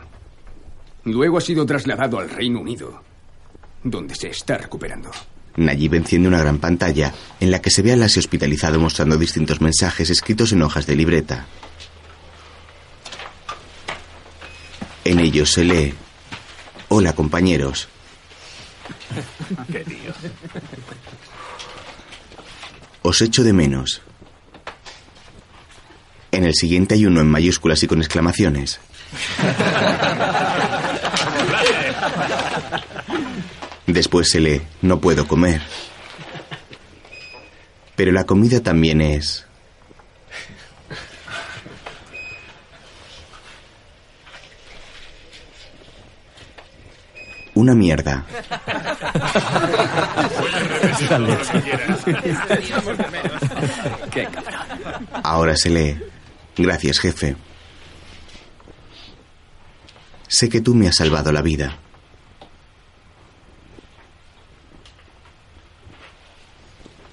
Luego 1.05 1.39
ha 1.39 1.41
sido 1.41 1.65
trasladado 1.65 2.19
al 2.19 2.31
Reino 2.31 2.61
Unido, 2.61 3.03
donde 3.85 4.15
se 4.15 4.29
está 4.29 4.59
recuperando. 4.59 5.11
Nayib 5.57 5.95
enciende 5.95 6.29
una 6.29 6.41
gran 6.41 6.59
pantalla 6.59 7.13
en 7.41 7.51
la 7.51 7.61
que 7.61 7.71
se 7.71 7.83
ve 7.83 7.93
a 7.93 7.97
Lassie 7.97 8.21
hospitalizado 8.21 8.79
mostrando 8.79 9.17
distintos 9.17 9.61
mensajes 9.61 10.11
escritos 10.11 10.53
en 10.53 10.63
hojas 10.63 10.87
de 10.87 10.97
libreta. 10.97 11.47
En 15.05 15.19
ellos 15.19 15.51
se 15.51 15.65
lee: 15.65 15.95
Hola 16.89 17.15
compañeros. 17.15 17.89
Qué 19.73 19.81
tío. 19.81 20.13
Os 23.03 23.21
echo 23.23 23.43
de 23.43 23.53
menos. 23.53 24.03
En 26.33 26.45
el 26.45 26.55
siguiente 26.55 26.95
hay 26.95 27.07
uno 27.07 27.21
en 27.21 27.29
mayúsculas 27.29 27.83
y 27.83 27.87
con 27.87 27.99
exclamaciones. 27.99 28.81
Después 33.87 34.31
se 34.31 34.41
lee, 34.41 34.63
no 34.83 35.01
puedo 35.01 35.27
comer. 35.27 35.61
Pero 37.97 38.13
la 38.13 38.25
comida 38.25 38.61
también 38.61 39.01
es... 39.01 39.47
Una 47.61 47.75
mierda. 47.75 48.25
Ahora 55.23 55.55
se 55.59 55.69
lee. 55.69 56.01
Gracias, 56.57 57.01
jefe. 57.01 57.37
Sé 60.27 60.49
que 60.49 60.63
tú 60.63 60.75
me 60.75 60.89
has 60.89 60.97
salvado 60.97 61.33
la 61.33 61.43
vida. 61.43 61.77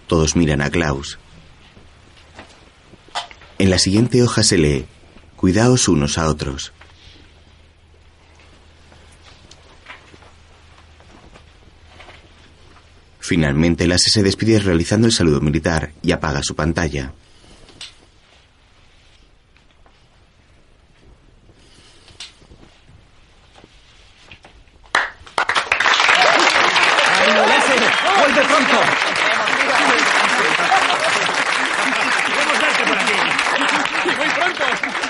Todos 0.08 0.38
miran 0.38 0.62
a 0.62 0.70
Klaus. 0.70 1.20
En 3.58 3.70
la 3.70 3.80
siguiente 3.80 4.24
hoja 4.24 4.44
se 4.44 4.58
lee, 4.58 4.86
Cuidaos 5.36 5.90
unos 5.90 6.18
a 6.18 6.30
otros. 6.30 6.72
Finalmente, 13.28 13.88
Lasse 13.88 14.10
se 14.10 14.24
despide 14.24 14.58
realizando 14.58 15.06
el 15.06 15.12
saludo 15.12 15.42
militar 15.42 15.92
y 16.02 16.14
apaga 16.14 16.42
su 16.42 16.56
pantalla. 16.56 17.12
¡Vuelve 28.18 28.42
pronto! 28.46 28.80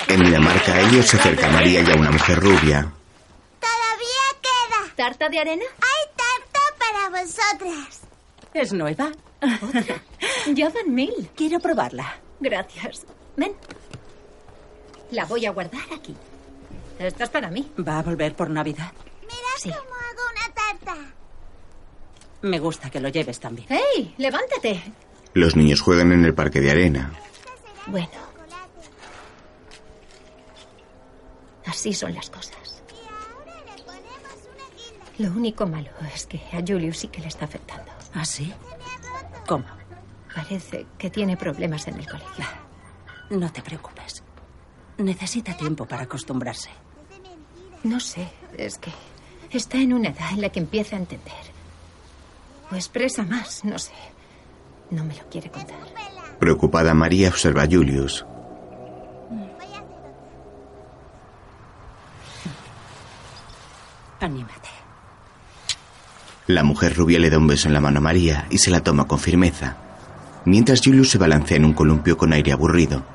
En 0.07 0.23
Dinamarca, 0.23 0.81
ellos 0.81 1.05
se 1.05 1.17
acerca 1.17 1.45
a 1.45 1.51
María 1.51 1.81
y 1.81 1.91
a 1.91 1.95
una 1.95 2.09
mujer 2.09 2.39
rubia. 2.39 2.91
¿Tarta 4.95 5.29
de 5.29 5.37
arena? 5.37 5.65
Hay 5.79 6.07
tarta 6.15 6.59
para 6.79 7.09
vosotras. 7.21 8.06
¿Es 8.53 8.73
nueva? 8.73 9.11
¿Otra? 9.61 10.01
Ya 10.53 10.69
van 10.69 10.93
mil. 10.93 11.29
Quiero 11.35 11.59
probarla. 11.59 12.19
Gracias. 12.39 13.05
Ven. 13.35 13.53
La 15.11 15.25
voy 15.25 15.45
a 15.45 15.51
guardar 15.51 15.83
aquí. 15.93 16.15
Esta 16.99 17.25
es 17.25 17.29
para 17.29 17.49
mí. 17.49 17.69
¿Va 17.85 17.99
a 17.99 18.03
volver 18.03 18.33
por 18.35 18.49
Navidad? 18.49 18.91
Sí. 19.57 19.69
¿Cómo 19.69 19.81
hago 19.81 20.21
una 20.31 20.53
tarta? 20.53 20.95
Me 22.43 22.59
gusta 22.59 22.89
que 22.89 22.99
lo 22.99 23.09
lleves 23.09 23.39
también. 23.39 23.67
¡Hey! 23.69 24.13
¡Levántate! 24.17 24.81
Los 25.33 25.55
niños 25.55 25.81
juegan 25.81 26.11
en 26.13 26.23
el 26.23 26.33
parque 26.33 26.61
de 26.61 26.71
arena. 26.71 27.11
Bueno. 27.87 28.09
Así 31.65 31.93
son 31.93 32.13
las 32.13 32.29
cosas. 32.29 32.81
Lo 35.17 35.29
único 35.31 35.65
malo 35.65 35.89
es 36.13 36.25
que 36.27 36.37
a 36.53 36.61
Julius 36.65 36.99
sí 36.99 37.07
que 37.07 37.21
le 37.21 37.27
está 37.27 37.45
afectando. 37.45 37.91
¿Ah, 38.13 38.25
sí? 38.25 38.53
¿Cómo? 39.47 39.65
Parece 40.33 40.85
que 40.97 41.09
tiene 41.09 41.37
problemas 41.37 41.87
en 41.87 41.99
el 41.99 42.07
colegio. 42.07 42.45
No 43.29 43.51
te 43.51 43.61
preocupes. 43.61 44.23
Necesita 44.97 45.55
tiempo 45.55 45.85
para 45.85 46.03
acostumbrarse. 46.03 46.69
No 47.83 47.99
sé, 47.99 48.27
es 48.57 48.77
que 48.77 48.91
está 49.51 49.77
en 49.77 49.93
una 49.93 50.09
edad 50.09 50.31
en 50.31 50.41
la 50.41 50.49
que 50.49 50.59
empieza 50.59 50.95
a 50.95 50.99
entender. 50.99 51.33
O 52.71 52.75
expresa 52.75 53.23
más, 53.23 53.63
no 53.63 53.77
sé. 53.79 53.93
No 54.89 55.03
me 55.03 55.15
lo 55.15 55.27
quiere 55.29 55.49
contar. 55.51 55.77
Preocupada, 56.39 56.93
María 56.93 57.29
observa 57.29 57.63
a 57.63 57.67
Julius. 57.67 58.25
Anímate. 64.19 64.76
La 66.47 66.63
mujer 66.63 66.95
rubia 66.95 67.19
le 67.19 67.29
da 67.29 67.37
un 67.37 67.47
beso 67.47 67.67
en 67.67 67.73
la 67.73 67.81
mano 67.81 67.99
a 67.99 68.01
María 68.01 68.47
y 68.49 68.57
se 68.57 68.71
la 68.71 68.81
toma 68.81 69.05
con 69.05 69.19
firmeza. 69.19 69.77
Mientras 70.45 70.81
Julius 70.83 71.09
se 71.09 71.17
balancea 71.17 71.57
en 71.57 71.65
un 71.65 71.73
columpio 71.73 72.17
con 72.17 72.31
aire 72.31 72.53
aburrido. 72.53 73.05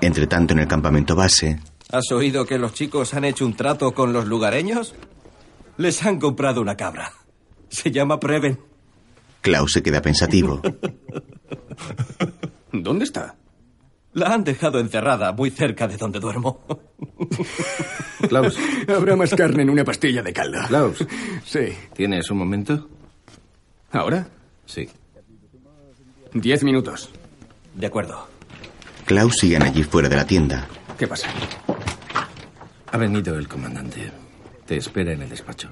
Entre 0.00 0.26
tanto, 0.26 0.54
en 0.54 0.60
el 0.60 0.68
campamento 0.68 1.16
base, 1.16 1.58
¿Has 1.90 2.10
oído 2.12 2.46
que 2.46 2.58
los 2.58 2.72
chicos 2.72 3.14
han 3.14 3.24
hecho 3.24 3.44
un 3.44 3.54
trato 3.54 3.92
con 3.92 4.12
los 4.12 4.26
lugareños? 4.26 4.94
Les 5.76 6.04
han 6.04 6.18
comprado 6.18 6.60
una 6.60 6.76
cabra. 6.76 7.12
Se 7.68 7.90
llama 7.90 8.18
Preven. 8.18 8.58
Klaus 9.40 9.72
se 9.72 9.82
queda 9.82 10.00
pensativo. 10.00 10.62
¿Dónde 12.72 13.04
está? 13.04 13.36
La 14.14 14.32
han 14.32 14.44
dejado 14.44 14.78
encerrada 14.78 15.32
muy 15.32 15.50
cerca 15.50 15.88
de 15.88 15.96
donde 15.96 16.20
duermo. 16.20 16.60
Klaus. 18.28 18.56
Habrá 18.88 19.16
más 19.16 19.34
carne 19.34 19.62
en 19.62 19.70
una 19.70 19.84
pastilla 19.84 20.22
de 20.22 20.32
caldo. 20.32 20.58
Klaus. 20.68 21.04
Sí. 21.44 21.76
¿Tienes 21.94 22.30
un 22.30 22.38
momento? 22.38 22.88
¿Ahora? 23.90 24.26
Sí. 24.66 24.88
Diez 26.32 26.62
minutos. 26.62 27.10
De 27.74 27.86
acuerdo. 27.86 28.28
Klaus 29.04 29.34
siguen 29.34 29.62
allí 29.62 29.82
fuera 29.82 30.08
de 30.08 30.16
la 30.16 30.26
tienda. 30.26 30.66
¿Qué 30.96 31.08
pasa? 31.08 31.28
Ha 32.92 32.96
venido 32.96 33.36
el 33.36 33.48
comandante. 33.48 34.12
Te 34.64 34.76
espera 34.76 35.12
en 35.12 35.22
el 35.22 35.28
despacho. 35.28 35.70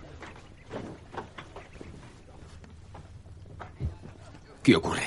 ¿Qué 4.62 4.76
ocurre? 4.76 5.06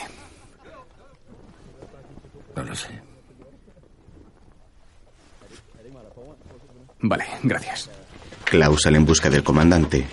No 2.56 2.64
lo 2.64 2.74
sé. 2.76 3.05
Vale, 7.08 7.26
gracias. 7.44 7.90
Klaus 8.46 8.82
sale 8.82 8.98
en 8.98 9.06
busca 9.06 9.30
del 9.30 9.44
comandante. 9.44 10.08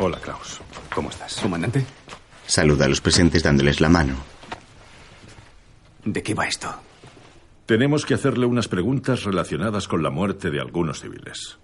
Hola, 0.00 0.18
Klaus. 0.18 0.60
¿Cómo 0.92 1.10
estás? 1.10 1.36
Comandante. 1.40 1.84
Saluda 2.44 2.86
a 2.86 2.88
los 2.88 3.00
presentes 3.00 3.44
dándoles 3.44 3.80
la 3.80 3.88
mano. 3.88 4.16
¿De 6.04 6.22
qué 6.24 6.34
va 6.34 6.46
esto? 6.48 6.74
Tenemos 7.66 8.04
que 8.04 8.14
hacerle 8.14 8.46
unas 8.46 8.66
preguntas 8.66 9.22
relacionadas 9.22 9.86
con 9.86 10.02
la 10.02 10.10
muerte 10.10 10.50
de 10.50 10.60
algunos 10.60 11.00
civiles. 11.00 11.58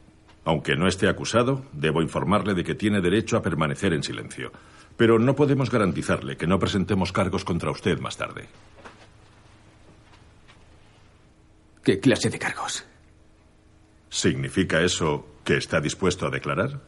Aunque 0.45 0.77
no 0.77 0.87
esté 0.87 1.09
acusado, 1.09 1.65
debo 1.73 2.01
informarle 2.01 2.55
de 2.55 2.63
que 2.63 2.77
tiene 2.77 3.01
derecho 3.01 3.37
a 3.37 3.43
permanecer 3.43 3.93
en 3.93 4.05
silencio. 4.05 4.53
Pero 4.97 5.19
no 5.19 5.37
podemos 5.37 5.71
garantizarle 5.71 6.37
que 6.37 6.47
no 6.47 6.59
presentemos 6.59 7.13
cargos 7.13 7.45
contra 7.45 7.71
usted 7.71 7.99
más 8.01 8.17
tarde. 8.17 8.49
¿Qué 11.85 12.01
clase 12.01 12.31
de 12.31 12.39
cargos? 12.39 12.85
¿Significa 14.09 14.81
eso 14.81 15.27
que 15.45 15.57
está 15.57 15.81
dispuesto 15.81 16.27
a 16.27 16.31
declarar? 16.31 16.81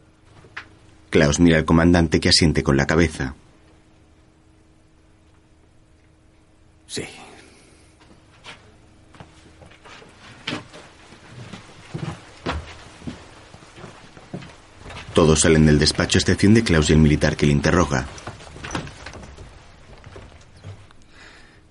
Klaus 1.10 1.38
mira 1.40 1.58
al 1.58 1.64
comandante 1.64 2.20
que 2.20 2.30
asiente 2.30 2.62
con 2.62 2.76
la 2.76 2.86
cabeza. 2.86 3.34
Sí. 6.86 7.04
Todos 15.18 15.40
salen 15.40 15.66
del 15.66 15.80
despacho 15.80 16.16
a 16.16 16.20
excepción 16.20 16.54
de 16.54 16.62
Klaus 16.62 16.90
y 16.90 16.92
el 16.92 17.00
militar 17.00 17.36
que 17.36 17.44
le 17.44 17.50
interroga. 17.50 18.06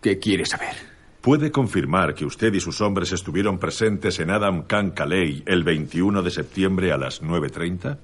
¿Qué 0.02 0.20
quiere 0.20 0.46
saber? 0.46 0.76
¿Puede 1.22 1.50
confirmar 1.50 2.14
que 2.14 2.26
usted 2.26 2.54
y 2.54 2.60
sus 2.60 2.82
hombres 2.82 3.14
estuvieron 3.14 3.58
presentes 3.58 4.20
en 4.20 4.32
Adam 4.32 4.64
Khan 4.64 4.92
Calais 4.92 5.44
el 5.46 5.64
21 5.64 6.24
de 6.24 6.30
septiembre 6.30 6.92
a 6.92 6.98
las 6.98 7.24
9.30? 7.24 7.98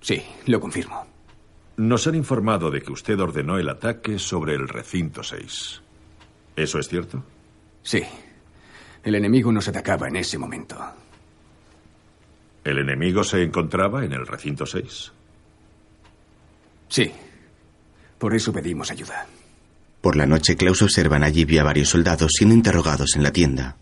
Sí, 0.00 0.22
lo 0.46 0.60
confirmo. 0.60 1.04
Nos 1.78 2.06
han 2.06 2.14
informado 2.14 2.70
de 2.70 2.80
que 2.80 2.92
usted 2.92 3.18
ordenó 3.18 3.58
el 3.58 3.68
ataque 3.68 4.20
sobre 4.20 4.54
el 4.54 4.68
recinto 4.68 5.24
6. 5.24 5.82
¿Eso 6.54 6.78
es 6.78 6.88
cierto? 6.88 7.24
Sí. 7.82 8.04
El 9.02 9.16
enemigo 9.16 9.50
nos 9.50 9.66
atacaba 9.66 10.06
en 10.06 10.14
ese 10.14 10.38
momento. 10.38 10.78
¿El 12.64 12.78
enemigo 12.78 13.24
se 13.24 13.42
encontraba 13.42 14.04
en 14.04 14.12
el 14.12 14.26
recinto 14.26 14.66
6? 14.66 15.12
Sí. 16.88 17.10
Por 18.18 18.34
eso 18.34 18.52
pedimos 18.52 18.90
ayuda. 18.90 19.26
Por 20.00 20.16
la 20.16 20.26
noche, 20.26 20.56
Klaus 20.56 20.82
observa 20.82 21.16
a 21.16 21.20
Najib 21.20 21.50
y 21.50 21.58
a 21.58 21.64
varios 21.64 21.88
soldados 21.88 22.32
siendo 22.36 22.54
interrogados 22.54 23.16
en 23.16 23.22
la 23.22 23.32
tienda. 23.32 23.76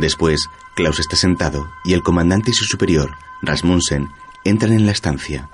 Después, 0.00 0.48
Klaus 0.74 0.98
está 0.98 1.14
sentado 1.14 1.70
y 1.84 1.92
el 1.92 2.02
comandante 2.02 2.52
y 2.52 2.54
su 2.54 2.64
superior, 2.64 3.10
Rasmussen, 3.42 4.08
entran 4.44 4.72
en 4.72 4.86
la 4.86 4.92
estancia. 4.92 5.50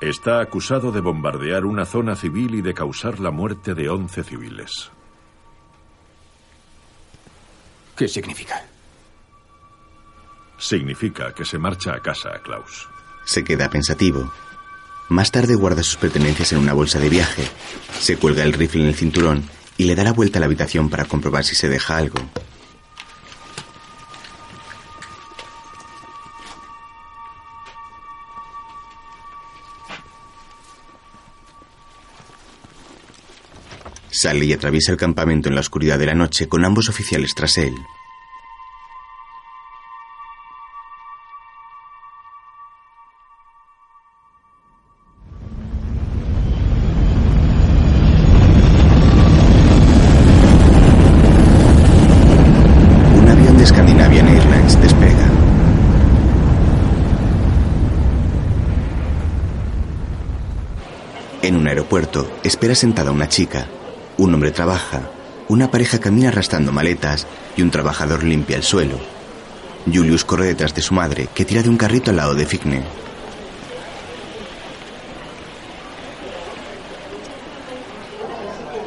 Está 0.00 0.40
acusado 0.40 0.92
de 0.92 1.02
bombardear 1.02 1.66
una 1.66 1.84
zona 1.84 2.16
civil 2.16 2.54
y 2.54 2.62
de 2.62 2.72
causar 2.72 3.20
la 3.20 3.30
muerte 3.30 3.74
de 3.74 3.90
11 3.90 4.24
civiles. 4.24 4.90
¿Qué 7.94 8.08
significa? 8.08 8.64
Significa 10.56 11.34
que 11.34 11.44
se 11.44 11.58
marcha 11.58 11.94
a 11.94 12.00
casa, 12.00 12.40
Klaus. 12.42 12.88
Se 13.24 13.44
queda 13.44 13.70
pensativo. 13.70 14.32
Más 15.08 15.30
tarde 15.32 15.54
guarda 15.54 15.82
sus 15.82 15.96
pertenencias 15.96 16.52
en 16.52 16.58
una 16.58 16.72
bolsa 16.72 16.98
de 16.98 17.08
viaje. 17.08 17.44
Se 18.00 18.16
cuelga 18.16 18.44
el 18.44 18.52
rifle 18.52 18.82
en 18.82 18.88
el 18.88 18.94
cinturón 18.94 19.44
y 19.76 19.84
le 19.84 19.94
da 19.94 20.04
la 20.04 20.12
vuelta 20.12 20.38
a 20.38 20.40
la 20.40 20.46
habitación 20.46 20.90
para 20.90 21.04
comprobar 21.04 21.44
si 21.44 21.54
se 21.54 21.68
deja 21.68 21.96
algo. 21.96 22.20
Sale 34.10 34.44
y 34.44 34.52
atraviesa 34.52 34.92
el 34.92 34.98
campamento 34.98 35.48
en 35.48 35.54
la 35.54 35.62
oscuridad 35.62 35.98
de 35.98 36.06
la 36.06 36.14
noche 36.14 36.46
con 36.46 36.64
ambos 36.64 36.88
oficiales 36.88 37.34
tras 37.34 37.56
él. 37.56 37.74
Espera 62.50 62.74
sentada 62.74 63.12
una 63.12 63.28
chica. 63.28 63.68
Un 64.18 64.34
hombre 64.34 64.50
trabaja. 64.50 65.02
Una 65.46 65.70
pareja 65.70 66.00
camina 66.00 66.30
arrastrando 66.30 66.72
maletas 66.72 67.28
y 67.56 67.62
un 67.62 67.70
trabajador 67.70 68.24
limpia 68.24 68.56
el 68.56 68.64
suelo. 68.64 68.98
Julius 69.86 70.24
corre 70.24 70.46
detrás 70.46 70.74
de 70.74 70.82
su 70.82 70.92
madre, 70.92 71.28
que 71.32 71.44
tira 71.44 71.62
de 71.62 71.68
un 71.68 71.76
carrito 71.76 72.10
al 72.10 72.16
lado 72.16 72.34
de 72.34 72.46
Figne. 72.46 72.82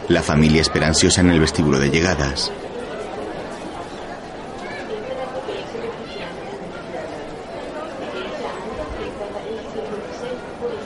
La 0.10 0.22
familia 0.22 0.62
espera 0.62 0.88
ansiosa 0.88 1.22
en 1.22 1.30
el 1.30 1.40
vestíbulo 1.40 1.80
de 1.80 1.90
llegadas. 1.90 2.52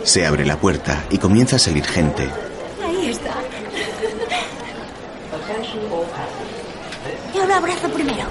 Se 0.03 0.25
abre 0.25 0.45
la 0.45 0.57
puerta 0.57 1.03
y 1.09 1.17
comienza 1.17 1.57
a 1.57 1.59
salir 1.59 1.83
gente. 1.83 2.29
Ahí 2.81 3.09
está. 3.09 3.33
Yo 7.35 7.45
lo 7.45 7.53
abrazo 7.53 7.89
primero. 7.89 8.25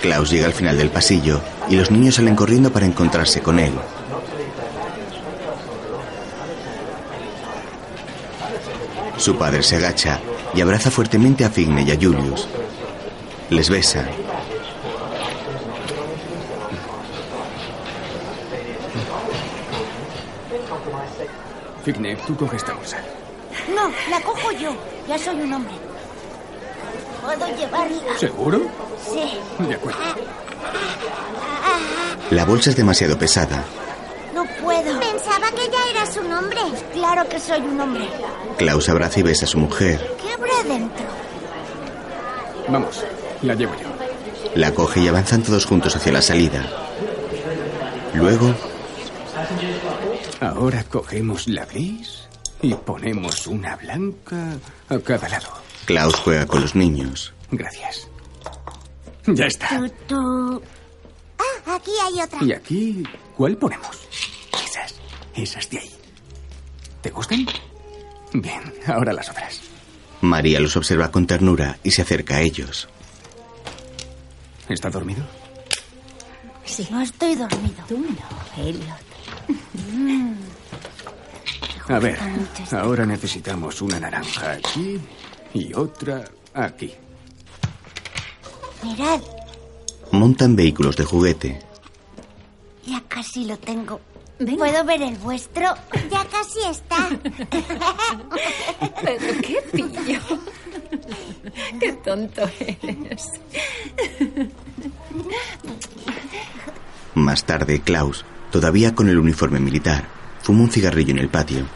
Klaus 0.00 0.30
llega 0.30 0.46
al 0.46 0.52
final 0.52 0.76
del 0.78 0.90
pasillo 0.90 1.40
y 1.68 1.76
los 1.76 1.90
niños 1.90 2.16
salen 2.16 2.36
corriendo 2.36 2.72
para 2.72 2.86
encontrarse 2.86 3.40
con 3.40 3.58
él. 3.58 3.72
Su 9.16 9.36
padre 9.36 9.62
se 9.62 9.76
agacha 9.76 10.20
y 10.54 10.60
abraza 10.60 10.90
fuertemente 10.90 11.44
a 11.44 11.50
Figne 11.50 11.82
y 11.82 11.90
a 11.90 11.96
Julius. 11.96 12.48
Les 13.50 13.68
besa. 13.68 14.06
Figne, 21.84 22.16
tú 22.26 22.36
coge 22.36 22.56
esta 22.56 22.74
bolsa. 22.74 22.98
No, 23.74 23.90
la 24.10 24.20
cojo 24.20 24.52
yo. 24.52 24.74
Ya 25.08 25.18
soy 25.18 25.40
un 25.40 25.52
hombre. 25.52 25.87
¿Puedo 27.28 27.46
llevarla? 27.58 28.18
¿Seguro? 28.18 28.62
Sí. 29.04 29.38
De 29.68 29.74
acuerdo. 29.74 29.98
La 32.30 32.46
bolsa 32.46 32.70
es 32.70 32.76
demasiado 32.76 33.18
pesada. 33.18 33.64
No 34.34 34.46
puedo. 34.62 34.98
Pensaba 34.98 35.50
que 35.50 35.68
ya 35.70 35.90
eras 35.90 36.16
un 36.16 36.32
hombre. 36.32 36.60
Claro 36.94 37.28
que 37.28 37.38
soy 37.38 37.60
un 37.60 37.78
hombre. 37.78 38.08
Klaus 38.56 38.88
abraza 38.88 39.20
y 39.20 39.24
besa 39.24 39.44
a 39.44 39.48
su 39.48 39.58
mujer. 39.58 40.16
¿Qué 40.22 40.32
habrá 40.32 40.74
dentro? 40.74 41.04
Vamos, 42.70 43.04
la 43.42 43.54
llevo 43.54 43.74
yo. 43.74 43.88
La 44.54 44.72
coge 44.72 45.00
y 45.00 45.08
avanzan 45.08 45.42
todos 45.42 45.66
juntos 45.66 45.94
hacia 45.96 46.12
la 46.12 46.22
salida. 46.22 46.64
Luego, 48.14 48.54
Ahora 50.40 50.82
cogemos 50.84 51.46
la 51.46 51.66
gris 51.66 52.26
y 52.62 52.72
ponemos 52.72 53.46
una 53.46 53.76
blanca 53.76 54.54
a 54.88 54.98
cada 55.00 55.28
lado. 55.28 55.67
Klaus 55.88 56.16
juega 56.16 56.44
con 56.44 56.60
los 56.60 56.74
niños. 56.74 57.32
Gracias. 57.50 58.08
Ya 59.26 59.46
está. 59.46 59.68
Tú, 59.78 59.90
tú. 60.06 60.62
Ah, 61.38 61.76
aquí 61.76 61.92
hay 62.04 62.20
otra. 62.20 62.44
¿Y 62.44 62.52
aquí 62.52 63.02
cuál 63.34 63.56
ponemos? 63.56 63.96
Esas. 64.62 64.94
Esas 65.34 65.70
de 65.70 65.78
ahí. 65.78 65.90
¿Te 67.00 67.08
gustan? 67.08 67.46
Bien, 68.34 68.60
ahora 68.86 69.14
las 69.14 69.30
otras. 69.30 69.62
María 70.20 70.60
los 70.60 70.76
observa 70.76 71.10
con 71.10 71.26
ternura 71.26 71.78
y 71.82 71.90
se 71.90 72.02
acerca 72.02 72.36
a 72.36 72.42
ellos. 72.42 72.86
¿Está 74.68 74.90
dormido? 74.90 75.24
Sí. 76.66 76.86
No 76.90 77.00
estoy 77.00 77.34
dormido. 77.34 77.82
Tú 77.88 77.96
no, 77.96 78.62
Elliot. 78.62 79.08
A 81.88 81.98
ver, 81.98 82.18
ahora 82.72 83.06
necesitamos 83.06 83.80
una 83.80 83.98
naranja 83.98 84.52
aquí 84.52 85.00
y 85.54 85.72
otra 85.74 86.24
aquí. 86.54 86.92
Mirad, 88.82 89.20
Montan 90.12 90.56
vehículos 90.56 90.96
de 90.96 91.04
juguete. 91.04 91.60
ya 92.86 93.02
casi 93.08 93.44
lo 93.44 93.56
tengo. 93.58 94.00
¿Puedo 94.56 94.84
ver 94.84 95.02
el 95.02 95.16
vuestro? 95.16 95.66
Ya 96.10 96.24
casi 96.26 96.60
está. 96.70 97.08
Pero 99.02 99.40
qué 99.42 99.58
pillo. 99.72 100.20
Qué 101.80 101.92
tonto 102.04 102.42
eres. 102.60 103.32
Más 107.14 107.44
tarde, 107.44 107.80
Klaus, 107.80 108.24
todavía 108.52 108.94
con 108.94 109.08
el 109.08 109.18
uniforme 109.18 109.58
militar, 109.58 110.06
fuma 110.42 110.62
un 110.62 110.70
cigarrillo 110.70 111.10
en 111.10 111.18
el 111.18 111.28
patio. 111.28 111.66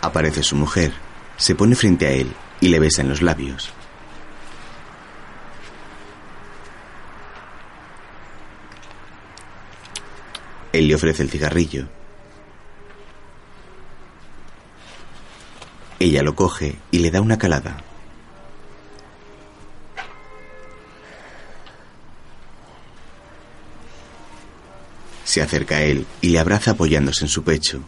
Aparece 0.00 0.42
su 0.42 0.56
mujer, 0.56 0.92
se 1.36 1.54
pone 1.54 1.74
frente 1.74 2.06
a 2.06 2.10
él 2.10 2.32
y 2.60 2.68
le 2.68 2.78
besa 2.78 3.02
en 3.02 3.08
los 3.08 3.22
labios. 3.22 3.70
Él 10.72 10.88
le 10.88 10.94
ofrece 10.94 11.22
el 11.22 11.30
cigarrillo. 11.30 11.88
Ella 15.98 16.22
lo 16.22 16.34
coge 16.34 16.76
y 16.90 17.00
le 17.00 17.10
da 17.10 17.20
una 17.20 17.36
calada. 17.36 17.76
Se 25.24 25.42
acerca 25.42 25.76
a 25.76 25.82
él 25.82 26.06
y 26.22 26.30
le 26.30 26.38
abraza 26.38 26.70
apoyándose 26.70 27.24
en 27.24 27.28
su 27.28 27.44
pecho. 27.44 27.82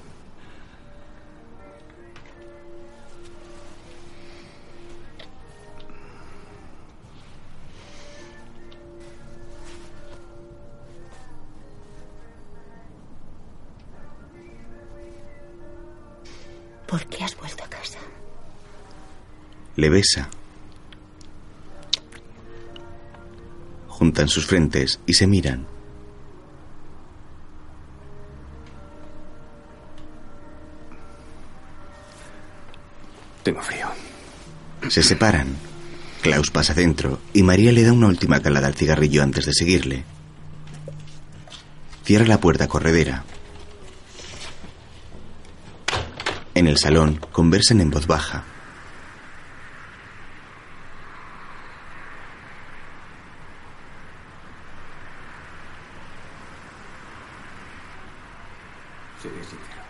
Le 19.82 19.90
besa. 19.90 20.28
Juntan 23.88 24.28
sus 24.28 24.46
frentes 24.46 25.00
y 25.06 25.14
se 25.14 25.26
miran. 25.26 25.66
Tengo 33.42 33.60
frío. 33.60 33.88
Se 34.88 35.02
separan. 35.02 35.48
Klaus 36.22 36.52
pasa 36.52 36.74
dentro 36.74 37.18
y 37.32 37.42
María 37.42 37.72
le 37.72 37.82
da 37.82 37.92
una 37.92 38.06
última 38.06 38.38
calada 38.38 38.68
al 38.68 38.76
cigarrillo 38.76 39.24
antes 39.24 39.46
de 39.46 39.52
seguirle. 39.52 40.04
Cierra 42.04 42.26
la 42.26 42.38
puerta 42.38 42.68
corredera. 42.68 43.24
En 46.54 46.68
el 46.68 46.78
salón 46.78 47.18
conversan 47.32 47.80
en 47.80 47.90
voz 47.90 48.06
baja. 48.06 48.44
Seré 59.22 59.38
sincero. 59.44 59.82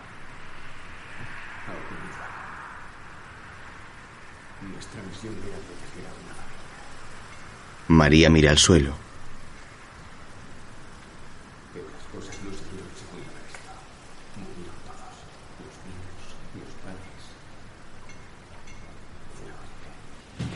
Ha 1.65 1.71
ocurrido 1.73 2.21
algo. 2.21 2.43
Nuestra 4.73 5.01
misión 5.01 5.33
era 5.33 5.57
proteger 5.57 6.05
a 6.05 6.13
una 6.21 6.33
familia. 6.37 6.61
María 7.93 8.29
mira 8.29 8.51
al 8.51 8.57
suelo. 8.57 8.93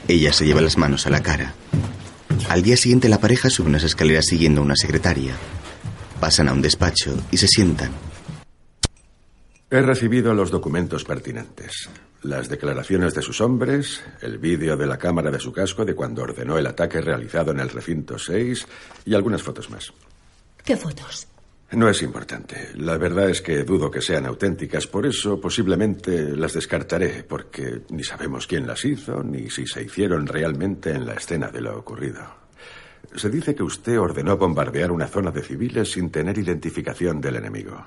Ella 0.08 0.32
se 0.32 0.46
lleva 0.46 0.62
las 0.62 0.78
manos 0.78 1.06
a 1.06 1.10
la 1.10 1.22
cara. 1.22 1.54
Al 2.50 2.62
día 2.64 2.78
siguiente 2.78 3.10
la 3.10 3.20
pareja 3.20 3.50
sube 3.50 3.68
unas 3.68 3.84
escaleras 3.84 4.26
siguiendo 4.26 4.62
a 4.62 4.64
una 4.64 4.76
secretaria. 4.76 5.36
Pasan 6.22 6.48
a 6.48 6.54
un 6.54 6.62
despacho 6.62 7.22
y 7.30 7.38
se 7.38 7.48
sientan. 7.48 7.92
He 9.70 9.82
recibido 9.82 10.34
los 10.34 10.50
documentos 10.50 11.04
pertinentes. 11.04 11.90
Las 12.24 12.50
declaraciones 12.50 13.14
de 13.14 13.22
sus 13.22 13.42
hombres, 13.42 14.04
el 14.22 14.40
vídeo 14.40 14.76
de 14.76 14.88
la 14.88 14.98
cámara 14.98 15.30
de 15.30 15.40
su 15.40 15.54
casco 15.54 15.86
de 15.86 15.94
cuando 15.94 16.24
ordenó 16.24 16.58
el 16.58 16.66
ataque 16.66 17.00
realizado 17.00 17.52
en 17.52 17.60
el 17.60 17.70
recinto 17.70 18.18
6 18.18 18.66
y 19.06 19.14
algunas 19.14 19.44
fotos 19.44 19.70
más. 19.70 19.94
¿Qué 20.64 20.76
fotos? 20.76 21.28
No 21.72 21.90
es 21.90 22.02
importante. 22.02 22.70
La 22.76 22.98
verdad 22.98 23.30
es 23.30 23.42
que 23.42 23.64
dudo 23.64 23.92
que 23.92 24.02
sean 24.02 24.26
auténticas, 24.26 24.88
por 24.88 25.06
eso 25.06 25.40
posiblemente 25.40 26.36
las 26.36 26.54
descartaré, 26.54 27.24
porque 27.24 27.82
ni 27.90 28.04
sabemos 28.04 28.48
quién 28.48 28.66
las 28.66 28.84
hizo, 28.86 29.22
ni 29.22 29.50
si 29.50 29.68
se 29.68 29.84
hicieron 29.84 30.26
realmente 30.28 30.92
en 30.92 31.06
la 31.06 31.14
escena 31.14 31.50
de 31.50 31.62
lo 31.62 31.78
ocurrido. 31.78 32.22
Se 33.16 33.30
dice 33.30 33.54
que 33.54 33.64
usted 33.64 34.00
ordenó 34.00 34.38
bombardear 34.38 34.92
una 34.92 35.08
zona 35.08 35.32
de 35.32 35.42
civiles 35.42 35.92
sin 35.92 36.10
tener 36.10 36.38
identificación 36.38 37.22
del 37.22 37.36
enemigo. 37.36 37.86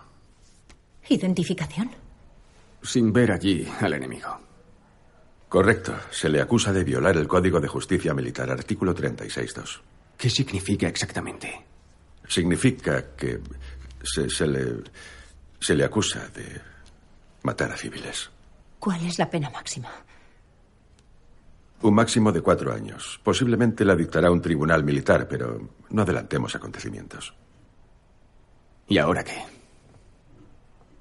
¿Identificación? 1.09 1.91
Sin 2.83 3.13
ver 3.13 3.33
allí 3.33 3.67
al 3.81 3.95
enemigo. 3.95 4.39
Correcto. 5.49 5.95
Se 6.11 6.29
le 6.29 6.41
acusa 6.41 6.73
de 6.73 6.85
violar 6.85 7.17
el 7.17 7.27
Código 7.27 7.61
de 7.61 7.69
Justicia 7.69 8.15
Militar, 8.15 8.51
artículo 8.51 8.95
36.2. 8.95 9.81
¿Qué 10.17 10.31
significa 10.31 10.87
exactamente? 10.87 11.65
Significa 12.29 13.15
que 13.17 13.41
se, 14.03 14.31
se 14.31 14.47
le, 14.47 14.83
se 15.59 15.75
le 15.75 15.85
acusa 15.85 16.29
de 16.29 16.61
matar 17.43 17.73
a 17.73 17.77
civiles. 17.77 18.31
¿Cuál 18.79 19.05
es 19.07 19.19
la 19.19 19.29
pena 19.29 19.51
máxima? 19.51 19.91
Un 21.83 21.95
máximo 21.95 22.31
de 22.31 22.43
cuatro 22.43 22.73
años. 22.73 23.19
Posiblemente 23.25 23.85
la 23.85 23.97
dictará 23.97 24.31
un 24.31 24.41
tribunal 24.41 24.85
militar, 24.85 25.27
pero 25.27 25.71
no 25.89 26.03
adelantemos 26.03 26.55
acontecimientos. 26.55 27.35
¿Y 28.87 28.99
ahora 28.99 29.25
qué? 29.25 29.43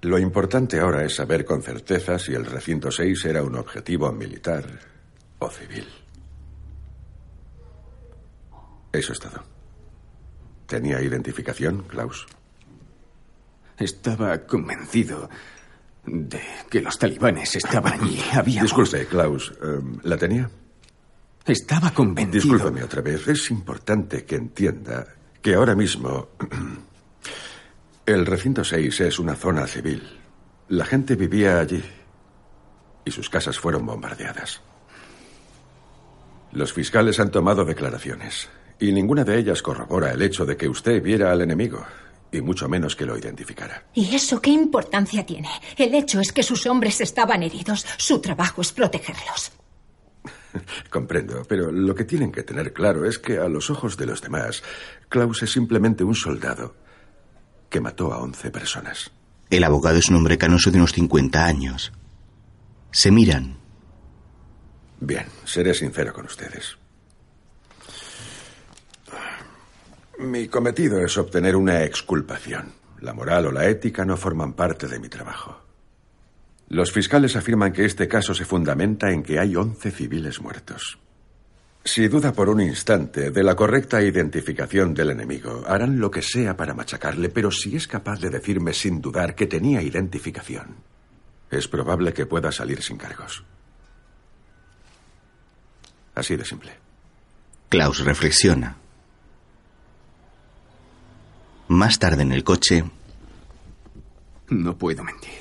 Lo 0.01 0.17
importante 0.17 0.79
ahora 0.79 1.03
es 1.03 1.15
saber 1.15 1.43
con 1.45 1.61
certeza 1.61 2.17
si 2.19 2.33
el 2.33 2.45
recinto 2.45 2.89
6 2.89 3.25
era 3.25 3.43
un 3.43 3.55
objetivo 3.55 4.11
militar 4.11 4.63
o 5.39 5.49
civil. 5.49 5.85
Eso 8.91 9.13
es 9.13 9.19
todo. 9.19 9.43
¿Tenía 10.65 11.01
identificación, 11.01 11.83
Klaus? 11.83 12.25
Estaba 13.77 14.37
convencido 14.45 15.29
de 16.05 16.41
que 16.69 16.81
los 16.81 16.97
talibanes 16.97 17.55
estaban 17.55 17.93
allí. 18.01 18.21
Había. 18.33 18.61
Disculpe, 18.61 19.05
Klaus. 19.05 19.53
eh, 19.61 19.79
¿La 20.03 20.17
tenía? 20.17 20.49
Estaba 21.45 21.91
convencido. 21.91 22.41
Discúlpeme 22.43 22.83
otra 22.83 23.01
vez. 23.01 23.27
Es 23.27 23.49
importante 23.51 24.23
que 24.25 24.35
entienda 24.35 25.07
que 25.41 25.55
ahora 25.55 25.75
mismo 25.75 26.29
el 28.13 28.25
recinto 28.25 28.63
6 28.63 29.01
es 29.01 29.19
una 29.19 29.35
zona 29.35 29.67
civil. 29.67 30.01
La 30.67 30.85
gente 30.85 31.15
vivía 31.15 31.59
allí 31.59 31.83
y 33.05 33.11
sus 33.11 33.29
casas 33.29 33.59
fueron 33.59 33.85
bombardeadas. 33.85 34.61
Los 36.51 36.73
fiscales 36.73 37.19
han 37.19 37.29
tomado 37.29 37.65
declaraciones 37.65 38.49
y 38.79 38.91
ninguna 38.91 39.23
de 39.23 39.37
ellas 39.37 39.61
corrobora 39.61 40.11
el 40.11 40.21
hecho 40.23 40.45
de 40.45 40.57
que 40.57 40.67
usted 40.67 41.03
viera 41.03 41.31
al 41.31 41.41
enemigo 41.41 41.85
y 42.31 42.41
mucho 42.41 42.67
menos 42.67 42.95
que 42.95 43.05
lo 43.05 43.15
identificara. 43.15 43.83
¿Y 43.93 44.15
eso 44.15 44.41
qué 44.41 44.49
importancia 44.49 45.23
tiene? 45.23 45.49
El 45.77 45.93
hecho 45.93 46.19
es 46.19 46.31
que 46.31 46.41
sus 46.41 46.65
hombres 46.65 47.01
estaban 47.01 47.43
heridos. 47.43 47.85
Su 47.97 48.19
trabajo 48.19 48.61
es 48.61 48.71
protegerlos. 48.71 49.51
Comprendo, 50.89 51.43
pero 51.47 51.71
lo 51.71 51.93
que 51.93 52.05
tienen 52.05 52.31
que 52.31 52.41
tener 52.41 52.73
claro 52.73 53.05
es 53.05 53.19
que 53.19 53.37
a 53.37 53.47
los 53.47 53.69
ojos 53.69 53.97
de 53.97 54.07
los 54.07 54.21
demás, 54.21 54.63
Klaus 55.09 55.43
es 55.43 55.51
simplemente 55.51 56.03
un 56.03 56.15
soldado 56.15 56.88
que 57.69 57.81
mató 57.81 58.13
a 58.13 58.19
11 58.19 58.51
personas. 58.51 59.11
El 59.49 59.63
abogado 59.63 59.97
es 59.97 60.09
un 60.09 60.15
hombre 60.15 60.37
canoso 60.37 60.71
de 60.71 60.77
unos 60.77 60.93
50 60.93 61.45
años. 61.45 61.91
Se 62.91 63.11
miran. 63.11 63.57
Bien, 64.99 65.25
seré 65.45 65.73
sincero 65.73 66.13
con 66.13 66.25
ustedes. 66.25 66.77
Mi 70.19 70.47
cometido 70.49 70.99
es 70.99 71.17
obtener 71.17 71.55
una 71.55 71.83
exculpación. 71.83 72.73
La 72.99 73.13
moral 73.13 73.47
o 73.47 73.51
la 73.51 73.67
ética 73.67 74.03
no 74.03 74.17
forman 74.17 74.53
parte 74.53 74.87
de 74.87 74.99
mi 74.99 75.07
trabajo. 75.07 75.61
Los 76.67 76.91
fiscales 76.91 77.35
afirman 77.35 77.71
que 77.71 77.85
este 77.85 78.07
caso 78.07 78.35
se 78.35 78.45
fundamenta 78.45 79.11
en 79.11 79.23
que 79.23 79.39
hay 79.39 79.55
11 79.55 79.89
civiles 79.91 80.41
muertos. 80.41 80.99
Si 81.83 82.07
duda 82.07 82.33
por 82.33 82.49
un 82.49 82.61
instante 82.61 83.31
de 83.31 83.43
la 83.43 83.55
correcta 83.55 84.01
identificación 84.01 84.93
del 84.93 85.11
enemigo, 85.11 85.63
harán 85.65 85.99
lo 85.99 86.11
que 86.11 86.21
sea 86.21 86.55
para 86.55 86.73
machacarle, 86.73 87.29
pero 87.29 87.51
si 87.51 87.75
es 87.75 87.87
capaz 87.87 88.19
de 88.19 88.29
decirme 88.29 88.73
sin 88.73 89.01
dudar 89.01 89.33
que 89.33 89.47
tenía 89.47 89.81
identificación, 89.81 90.75
es 91.49 91.67
probable 91.67 92.13
que 92.13 92.25
pueda 92.25 92.51
salir 92.51 92.83
sin 92.83 92.97
cargos. 92.97 93.43
Así 96.15 96.35
de 96.35 96.45
simple. 96.45 96.73
Klaus 97.69 97.99
reflexiona. 97.99 98.75
Más 101.69 101.97
tarde 101.97 102.23
en 102.23 102.31
el 102.31 102.43
coche. 102.43 102.83
No 104.49 104.77
puedo 104.77 105.03
mentir. 105.03 105.39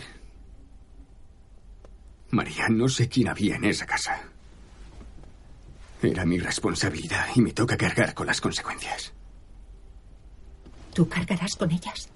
María, 2.30 2.68
no 2.68 2.88
sé 2.88 3.08
quién 3.08 3.28
había 3.28 3.56
en 3.56 3.64
esa 3.64 3.86
casa. 3.86 4.27
Era 6.02 6.24
mi 6.24 6.38
responsabilidad 6.38 7.26
y 7.34 7.40
me 7.40 7.52
toca 7.52 7.76
cargar 7.76 8.14
con 8.14 8.26
las 8.26 8.40
consecuencias. 8.40 9.12
¿Tú 10.94 11.08
cargarás 11.08 11.56
con 11.56 11.70
ellas? 11.70 12.08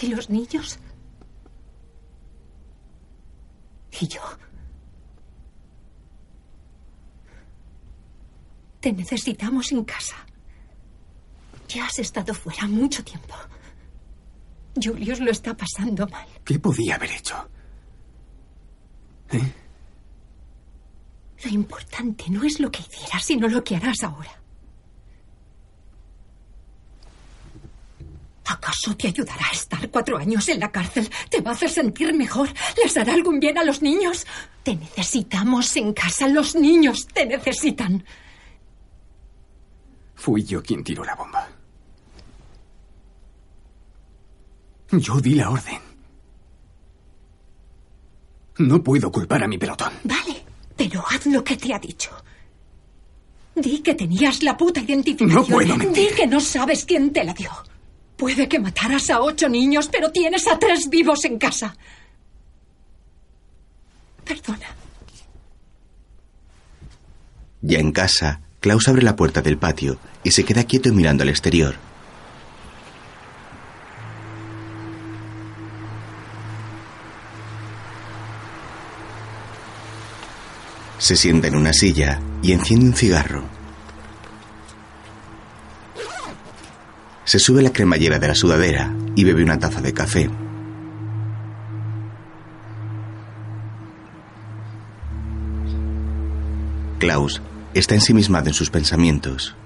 ¿Y 0.00 0.06
los 0.08 0.30
niños? 0.30 0.78
¿Y 4.00 4.08
yo? 4.08 4.20
Te 8.80 8.92
necesitamos 8.92 9.70
en 9.70 9.84
casa. 9.84 10.16
Ya 11.68 11.86
has 11.86 11.98
estado 11.98 12.34
fuera 12.34 12.66
mucho 12.66 13.04
tiempo. 13.04 13.34
Julius 14.74 15.20
lo 15.20 15.30
está 15.30 15.54
pasando 15.54 16.06
mal. 16.08 16.26
¿Qué 16.44 16.58
podía 16.58 16.96
haber 16.96 17.12
hecho? 17.12 17.48
¿Eh? 19.30 19.61
Lo 21.44 21.50
importante 21.50 22.24
no 22.28 22.44
es 22.44 22.60
lo 22.60 22.70
que 22.70 22.80
hicieras, 22.80 23.24
sino 23.24 23.48
lo 23.48 23.62
que 23.64 23.76
harás 23.76 24.02
ahora. 24.02 24.42
¿Acaso 28.44 28.94
te 28.96 29.08
ayudará 29.08 29.46
a 29.48 29.52
estar 29.52 29.90
cuatro 29.90 30.18
años 30.18 30.48
en 30.48 30.60
la 30.60 30.70
cárcel? 30.70 31.08
¿Te 31.30 31.40
va 31.40 31.52
a 31.52 31.54
hacer 31.54 31.70
sentir 31.70 32.12
mejor? 32.14 32.48
¿Les 32.82 32.96
hará 32.96 33.14
algún 33.14 33.40
bien 33.40 33.56
a 33.56 33.64
los 33.64 33.82
niños? 33.82 34.26
Te 34.62 34.74
necesitamos 34.74 35.74
en 35.76 35.92
casa. 35.92 36.28
Los 36.28 36.54
niños 36.54 37.06
te 37.12 37.24
necesitan. 37.24 38.04
Fui 40.14 40.44
yo 40.44 40.62
quien 40.62 40.84
tiró 40.84 41.04
la 41.04 41.14
bomba. 41.14 41.48
Yo 44.92 45.20
di 45.20 45.34
la 45.34 45.50
orden. 45.50 45.80
No 48.58 48.82
puedo 48.82 49.10
culpar 49.10 49.42
a 49.42 49.48
mi 49.48 49.56
pelotón. 49.56 49.92
Vale, 50.04 50.44
pero 50.82 51.04
haz 51.08 51.26
lo 51.26 51.44
que 51.44 51.56
te 51.56 51.72
ha 51.72 51.78
dicho. 51.78 52.10
Di 53.54 53.78
que 53.80 53.94
tenías 53.94 54.42
la 54.42 54.56
puta 54.56 54.80
identificación. 54.80 55.42
No 55.42 55.46
puedo 55.46 55.76
mentir. 55.76 56.10
Di 56.10 56.16
que 56.16 56.26
no 56.26 56.40
sabes 56.40 56.84
quién 56.84 57.12
te 57.12 57.22
la 57.22 57.34
dio. 57.34 57.50
Puede 58.16 58.48
que 58.48 58.58
mataras 58.58 59.08
a 59.10 59.20
ocho 59.20 59.48
niños, 59.48 59.88
pero 59.92 60.10
tienes 60.10 60.48
a 60.48 60.58
tres 60.58 60.88
vivos 60.88 61.24
en 61.24 61.38
casa. 61.38 61.76
Perdona. 64.24 64.74
Ya 67.60 67.78
en 67.78 67.92
casa, 67.92 68.40
Klaus 68.58 68.88
abre 68.88 69.02
la 69.02 69.14
puerta 69.14 69.40
del 69.40 69.58
patio 69.58 69.98
y 70.24 70.32
se 70.32 70.44
queda 70.44 70.64
quieto 70.64 70.92
mirando 70.92 71.22
al 71.22 71.28
exterior. 71.28 71.76
Se 81.02 81.16
sienta 81.16 81.48
en 81.48 81.56
una 81.56 81.72
silla 81.72 82.20
y 82.42 82.52
enciende 82.52 82.86
un 82.86 82.94
cigarro. 82.94 83.42
Se 87.24 87.40
sube 87.40 87.60
la 87.60 87.72
cremallera 87.72 88.20
de 88.20 88.28
la 88.28 88.36
sudadera 88.36 88.94
y 89.16 89.24
bebe 89.24 89.42
una 89.42 89.58
taza 89.58 89.80
de 89.80 89.92
café. 89.92 90.30
Klaus 97.00 97.42
está 97.74 97.96
ensimismado 97.96 98.46
en 98.46 98.54
sus 98.54 98.70
pensamientos. 98.70 99.56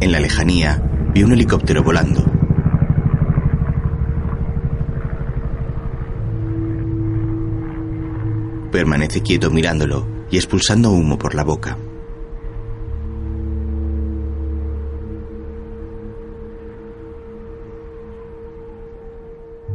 En 0.00 0.12
la 0.12 0.20
lejanía, 0.20 0.82
ve 1.14 1.24
un 1.24 1.32
helicóptero 1.32 1.84
volando. 1.84 2.24
Permanece 8.72 9.22
quieto 9.22 9.52
mirándolo 9.52 10.04
y 10.28 10.36
expulsando 10.36 10.90
humo 10.90 11.16
por 11.16 11.36
la 11.36 11.44
boca. 11.44 11.78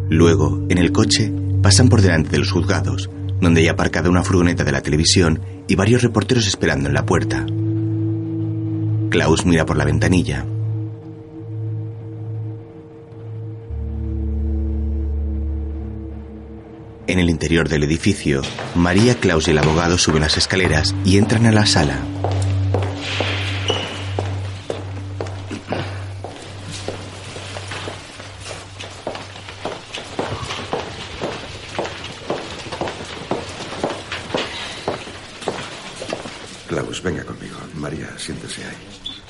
Luego, 0.10 0.66
en 0.68 0.78
el 0.78 0.92
coche, 0.92 1.32
pasan 1.62 1.88
por 1.88 2.02
delante 2.02 2.32
de 2.32 2.40
los 2.40 2.52
juzgados, 2.52 3.10
donde 3.40 3.62
hay 3.62 3.70
aparcada 3.70 4.10
una 4.10 4.24
furgoneta 4.24 4.66
de 4.66 4.74
la 4.74 4.82
televisión 4.82 5.40
y 5.68 5.76
varios 5.76 6.02
reporteros 6.02 6.48
esperando 6.48 6.90
en 6.90 6.96
la 6.96 7.06
puerta. 7.06 7.46
Klaus 9.10 9.46
mira 9.46 9.66
por 9.66 9.78
la 9.78 9.86
ventanilla. 9.86 10.46
En 17.10 17.18
el 17.18 17.32
interior 17.32 17.68
del 17.68 17.82
edificio, 17.86 18.44
María, 18.76 19.16
Klaus 19.16 19.48
y 19.48 19.50
el 19.52 19.58
abogado 19.58 19.98
suben 19.98 20.22
las 20.22 20.38
escaleras 20.38 20.94
y 21.04 21.18
entran 21.18 21.48
a 21.48 21.52
la 21.52 21.66
sala. 21.66 21.98
Klaus, 36.68 37.02
venga 37.02 37.24
conmigo. 37.24 37.58
María, 37.74 38.08
siéntese 38.20 38.66
ahí. 38.66 38.78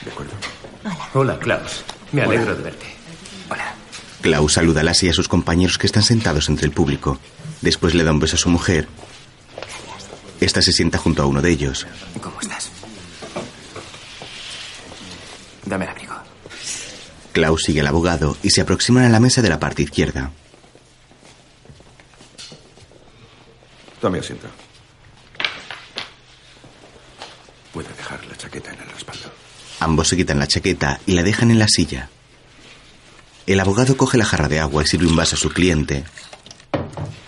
¿De 0.03 0.11
acuerdo? 0.11 0.33
Hola, 1.13 1.39
Klaus. 1.39 1.85
Me 2.11 2.23
Hola. 2.23 2.33
alegro 2.33 2.55
de 2.57 2.63
verte. 2.63 2.85
Klaus 4.19 4.51
saluda 4.51 4.81
a 4.81 4.83
Lassie 4.83 5.07
y 5.07 5.11
a 5.11 5.13
sus 5.13 5.29
compañeros 5.29 5.77
que 5.77 5.87
están 5.87 6.03
sentados 6.03 6.49
entre 6.49 6.65
el 6.65 6.73
público. 6.73 7.17
Después 7.61 7.93
le 7.93 8.03
da 8.03 8.11
un 8.11 8.19
beso 8.19 8.35
a 8.35 8.39
su 8.39 8.49
mujer. 8.49 8.87
Esta 10.39 10.61
se 10.61 10.71
sienta 10.71 10.97
junto 10.97 11.21
a 11.23 11.25
uno 11.25 11.41
de 11.41 11.51
ellos. 11.51 11.85
¿Cómo 12.21 12.39
estás? 12.39 12.71
Dame 15.65 15.85
el 15.85 15.91
abrigo. 15.91 16.15
Klaus 17.33 17.63
sigue 17.63 17.81
al 17.81 17.87
abogado 17.87 18.37
y 18.41 18.49
se 18.49 18.61
aproximan 18.61 19.03
a 19.03 19.09
la 19.09 19.19
mesa 19.19 19.41
de 19.41 19.49
la 19.49 19.59
parte 19.59 19.83
izquierda. 19.83 20.31
Tome 24.01 24.19
asiento. 24.19 24.47
Puede 27.73 27.89
dejar 27.93 28.25
la 28.25 28.35
chaqueta 28.37 28.71
en 28.73 28.79
el 28.79 28.89
respaldo. 28.89 29.31
Ambos 29.81 30.07
se 30.07 30.17
quitan 30.17 30.39
la 30.39 30.47
chaqueta 30.47 30.99
y 31.05 31.13
la 31.13 31.23
dejan 31.23 31.51
en 31.51 31.59
la 31.59 31.67
silla. 31.67 32.09
El 33.45 33.59
abogado 33.59 33.97
coge 33.97 34.17
la 34.17 34.25
jarra 34.25 34.47
de 34.47 34.59
agua 34.59 34.83
y 34.83 34.87
sirve 34.87 35.07
un 35.07 35.15
vaso 35.15 35.35
a 35.35 35.39
su 35.39 35.49
cliente. 35.49 36.03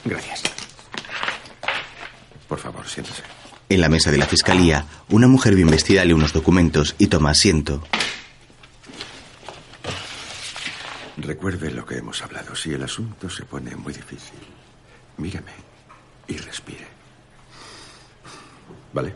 Gracias. 0.06 0.44
Por 2.48 2.60
favor, 2.60 2.81
siéntese. 2.92 3.24
En 3.70 3.82
la 3.82 3.90
mesa 3.90 4.12
de 4.12 4.18
la 4.18 4.26
fiscalía, 4.26 4.86
una 5.10 5.28
mujer 5.28 5.56
bien 5.56 5.70
vestida 5.70 6.04
lee 6.04 6.14
unos 6.14 6.34
documentos 6.34 6.96
y 6.98 7.08
toma 7.08 7.32
asiento. 7.32 7.84
Recuerde 11.18 11.72
lo 11.72 11.86
que 11.86 11.98
hemos 11.98 12.22
hablado. 12.22 12.56
Si 12.56 12.74
el 12.74 12.84
asunto 12.84 13.30
se 13.30 13.46
pone 13.46 13.76
muy 13.76 13.94
difícil, 13.94 14.40
míreme 15.18 15.52
y 16.28 16.38
respire. 16.38 16.88
¿Vale? 18.94 19.14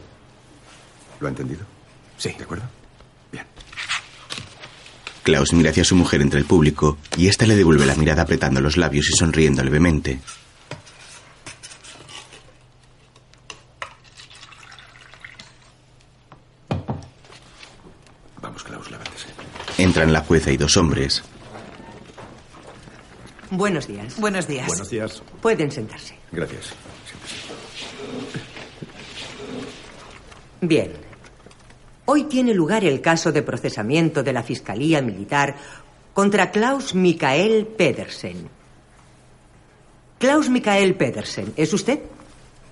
¿Lo 1.19 1.27
ha 1.27 1.29
entendido? 1.29 1.65
Sí. 2.17 2.33
¿De 2.37 2.43
acuerdo? 2.43 2.65
Klaus 5.25 5.53
mira 5.53 5.71
hacia 5.71 5.83
su 5.83 5.95
mujer 5.95 6.21
entre 6.21 6.39
el 6.39 6.45
público 6.45 6.99
y 7.17 7.27
ésta 7.27 7.47
le 7.47 7.55
devuelve 7.55 7.87
la 7.87 7.95
mirada 7.95 8.21
apretando 8.21 8.61
los 8.61 8.77
labios 8.77 9.09
y 9.09 9.17
sonriendo 9.17 9.63
levemente. 9.63 10.19
Vamos, 18.39 18.63
Klaus, 18.63 18.91
levántese. 18.91 19.29
Entran 19.77 20.13
la 20.13 20.21
jueza 20.21 20.51
y 20.51 20.57
dos 20.57 20.77
hombres. 20.77 21.23
Buenos 23.51 23.87
días. 23.87 24.19
Buenos 24.19 24.47
días. 24.47 24.67
Buenos 24.67 24.89
días. 24.89 25.23
Pueden 25.41 25.71
sentarse. 25.71 26.15
Gracias. 26.31 26.73
Bien. 30.61 30.91
Hoy 32.05 32.23
tiene 32.25 32.53
lugar 32.53 32.85
el 32.85 33.01
caso 33.01 33.31
de 33.31 33.41
procesamiento 33.41 34.23
de 34.23 34.33
la 34.33 34.43
Fiscalía 34.43 35.01
Militar 35.01 35.55
contra 36.13 36.51
Klaus 36.51 36.95
Mikael 36.95 37.67
Pedersen. 37.67 38.47
Klaus 40.17 40.49
Mikael 40.49 40.95
Pedersen, 40.95 41.53
¿es 41.57 41.73
usted? 41.73 41.99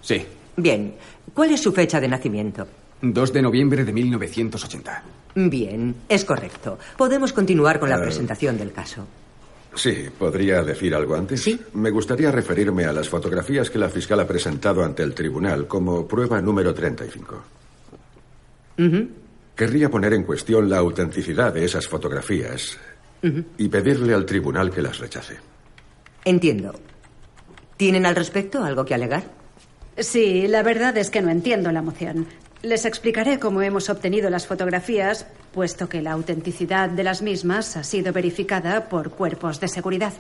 Sí. 0.02 0.26
Bien. 0.56 0.96
¿Cuál 1.34 1.52
es 1.52 1.62
su 1.62 1.74
fecha 1.74 2.00
de 2.00 2.08
nacimiento? 2.08 2.68
2 3.02 3.34
de 3.34 3.42
noviembre 3.42 3.84
de 3.84 3.92
1980. 3.92 5.04
Bien, 5.36 5.96
es 6.10 6.26
correcto. 6.26 6.78
Podemos 6.98 7.34
continuar 7.34 7.80
con 7.80 7.90
la 7.90 7.98
Eh. 7.98 8.02
presentación 8.02 8.58
del 8.58 8.72
caso. 8.72 9.06
Sí, 9.76 10.06
¿podría 10.20 10.62
decir 10.64 10.94
algo 10.94 11.16
antes? 11.16 11.42
Sí. 11.42 11.60
Me 11.74 11.90
gustaría 11.90 12.32
referirme 12.32 12.86
a 12.86 12.94
las 12.94 13.10
fotografías 13.10 13.72
que 13.72 13.80
la 13.80 13.90
fiscal 13.90 14.20
ha 14.20 14.28
presentado 14.28 14.84
ante 14.84 15.02
el 15.02 15.16
tribunal 15.16 15.68
como 15.68 16.08
prueba 16.08 16.40
número 16.42 16.74
35. 16.74 17.42
Ujú, 18.78 19.08
Querría 19.56 19.90
poner 19.90 20.14
en 20.14 20.24
cuestión 20.24 20.68
la 20.70 20.78
autenticidad 20.80 21.54
de 21.54 21.64
esas 21.66 21.88
fotografías 21.88 22.78
y 23.58 23.68
pedirle 23.70 24.14
al 24.14 24.26
tribunal 24.26 24.70
que 24.72 24.82
las 24.82 24.98
rechace. 25.00 25.38
Entiendo. 26.26 26.74
¿Tienen 27.78 28.06
al 28.06 28.16
respecto 28.16 28.64
algo 28.64 28.84
que 28.84 28.94
alegar? 28.96 29.24
Sí, 29.98 30.48
la 30.48 30.64
verdad 30.64 30.98
es 30.98 31.10
que 31.12 31.22
no 31.22 31.30
entiendo 31.30 31.72
la 31.72 31.82
moción. 31.84 32.26
Les 32.64 32.86
explicaré 32.86 33.40
cómo 33.40 33.62
hemos 33.62 33.90
obtenido 33.90 34.30
las 34.30 34.48
fotografías, 34.48 35.28
puesto 35.52 35.90
que 35.90 36.02
la 36.02 36.14
autenticidad 36.14 36.88
de 36.88 37.04
las 37.04 37.22
mismas 37.22 37.76
ha 37.76 37.84
sido 37.84 38.14
verificada 38.14 38.88
por 38.88 39.10
cuerpos 39.10 39.60
de 39.60 39.68
seguridad. 39.68 40.14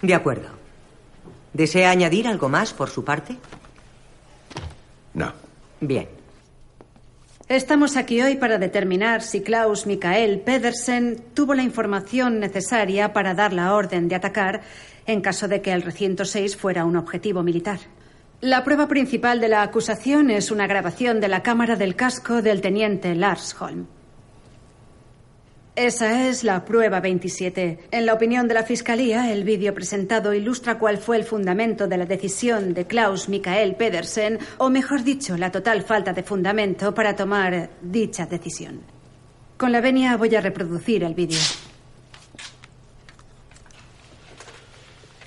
De 0.00 0.14
acuerdo. 0.14 0.48
¿Desea 1.52 1.90
añadir 1.90 2.26
algo 2.28 2.48
más 2.48 2.72
por 2.72 2.88
su 2.88 3.04
parte? 3.04 3.36
No. 5.12 5.34
Bien. 5.82 6.08
Estamos 7.46 7.98
aquí 7.98 8.22
hoy 8.22 8.36
para 8.36 8.56
determinar 8.56 9.20
si 9.20 9.42
Klaus 9.42 9.86
Mikael 9.86 10.40
Pedersen 10.40 11.22
tuvo 11.34 11.52
la 11.52 11.62
información 11.62 12.40
necesaria 12.40 13.12
para 13.12 13.34
dar 13.34 13.52
la 13.52 13.74
orden 13.74 14.08
de 14.08 14.14
atacar 14.14 14.62
en 15.04 15.20
caso 15.20 15.46
de 15.46 15.60
que 15.60 15.72
el 15.72 15.82
recinto 15.82 16.24
6 16.24 16.56
fuera 16.56 16.86
un 16.86 16.96
objetivo 16.96 17.42
militar. 17.42 17.80
La 18.44 18.62
prueba 18.62 18.88
principal 18.88 19.40
de 19.40 19.48
la 19.48 19.62
acusación 19.62 20.28
es 20.28 20.50
una 20.50 20.66
grabación 20.66 21.18
de 21.18 21.28
la 21.28 21.42
cámara 21.42 21.76
del 21.76 21.96
casco 21.96 22.42
del 22.42 22.60
teniente 22.60 23.14
Lars 23.14 23.56
Holm. 23.58 23.86
Esa 25.74 26.28
es 26.28 26.44
la 26.44 26.62
prueba 26.62 27.00
27. 27.00 27.88
En 27.90 28.04
la 28.04 28.12
opinión 28.12 28.46
de 28.46 28.52
la 28.52 28.62
Fiscalía, 28.62 29.32
el 29.32 29.44
vídeo 29.44 29.72
presentado 29.72 30.34
ilustra 30.34 30.78
cuál 30.78 30.98
fue 30.98 31.16
el 31.16 31.24
fundamento 31.24 31.86
de 31.86 31.96
la 31.96 32.04
decisión 32.04 32.74
de 32.74 32.86
Klaus 32.86 33.30
Mikael 33.30 33.76
Pedersen, 33.76 34.38
o 34.58 34.68
mejor 34.68 35.04
dicho, 35.04 35.38
la 35.38 35.50
total 35.50 35.80
falta 35.80 36.12
de 36.12 36.22
fundamento 36.22 36.92
para 36.92 37.16
tomar 37.16 37.70
dicha 37.80 38.26
decisión. 38.26 38.82
Con 39.56 39.72
la 39.72 39.80
venia 39.80 40.18
voy 40.18 40.34
a 40.36 40.42
reproducir 40.42 41.02
el 41.02 41.14
vídeo. 41.14 41.40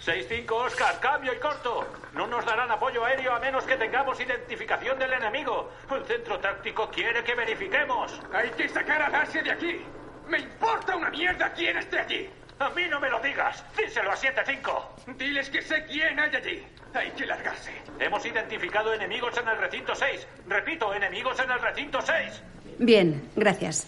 6-5, 0.06 0.52
Oscar, 0.52 1.00
cambio 1.00 1.34
y 1.34 1.40
corto. 1.40 1.97
No 2.18 2.26
nos 2.26 2.44
darán 2.46 2.72
apoyo 2.72 3.06
aéreo 3.06 3.32
a 3.36 3.40
menos 3.40 3.64
que 3.64 3.76
tengamos 3.76 4.20
identificación 4.20 4.98
del 4.98 5.14
enemigo. 5.14 5.70
El 5.92 6.04
centro 6.06 6.40
táctico 6.40 6.90
quiere 6.90 7.24
que 7.24 7.36
verifiquemos. 7.36 8.20
Hay 8.34 8.50
que 8.50 8.68
sacar 8.68 9.04
a 9.04 9.10
Darcy 9.12 9.40
de 9.42 9.52
aquí. 9.52 9.82
Me 10.28 10.40
importa 10.40 10.96
una 10.96 11.12
mierda 11.12 11.54
quién 11.54 11.78
esté 11.78 12.00
allí. 12.00 12.28
A 12.58 12.72
mí 12.72 12.88
no 12.90 13.00
me 13.00 13.12
lo 13.12 13.20
digas. 13.20 13.64
Díselo 13.78 14.12
a 14.12 14.16
7-5. 14.16 15.16
Diles 15.16 15.48
que 15.52 15.62
sé 15.62 15.86
quién 15.86 16.20
hay 16.20 16.36
allí. 16.36 16.66
Hay 16.96 17.12
que 17.12 17.28
largarse. 17.28 17.72
Hemos 18.00 18.26
identificado 18.26 18.96
enemigos 18.96 19.38
en 19.38 19.48
el 19.50 19.58
recinto 19.60 19.94
6. 19.94 20.28
Repito, 20.48 20.92
enemigos 20.96 21.40
en 21.40 21.52
el 21.52 21.60
recinto 21.60 22.02
6. 22.02 22.44
Bien, 22.80 23.30
gracias. 23.36 23.86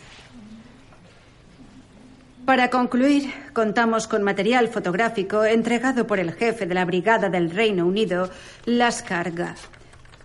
Para 2.49 2.71
concluir, 2.71 3.31
contamos 3.53 4.07
con 4.07 4.23
material 4.23 4.69
fotográfico 4.69 5.45
entregado 5.45 6.07
por 6.07 6.17
el 6.17 6.33
jefe 6.33 6.65
de 6.65 6.73
la 6.73 6.83
Brigada 6.83 7.29
del 7.29 7.51
Reino 7.51 7.85
Unido, 7.85 8.31
Laskar 8.65 9.33
Gath, 9.33 9.59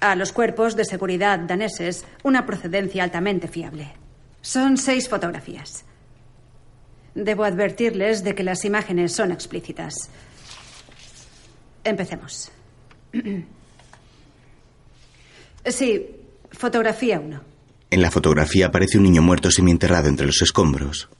a 0.01 0.17
los 0.17 0.33
cuerpos 0.33 0.75
de 0.75 0.87
seguridad 0.87 1.39
daneses, 1.41 2.07
una 2.23 2.47
procedencia 2.47 3.05
altamente 3.05 3.47
fiable. 3.47 3.93
Son 4.41 4.79
seis 4.79 5.07
fotografías. 5.07 5.85
Debo 7.15 7.45
advertirles 7.45 8.25
de 8.25 8.35
que 8.35 8.43
las 8.43 8.65
imágenes 8.65 9.13
son 9.13 9.31
explícitas. 9.31 10.09
Empecemos. 11.85 12.51
Sí, 15.67 16.07
fotografía 16.53 17.21
1. 17.21 17.41
En 17.91 18.01
la 18.03 18.11
fotografía 18.11 18.67
aparece 18.67 18.97
un 18.97 19.05
niño 19.05 19.21
muerto 19.21 19.51
semienterrado 19.51 20.09
entre 20.09 20.25
los 20.27 20.41
escombros. 20.41 21.11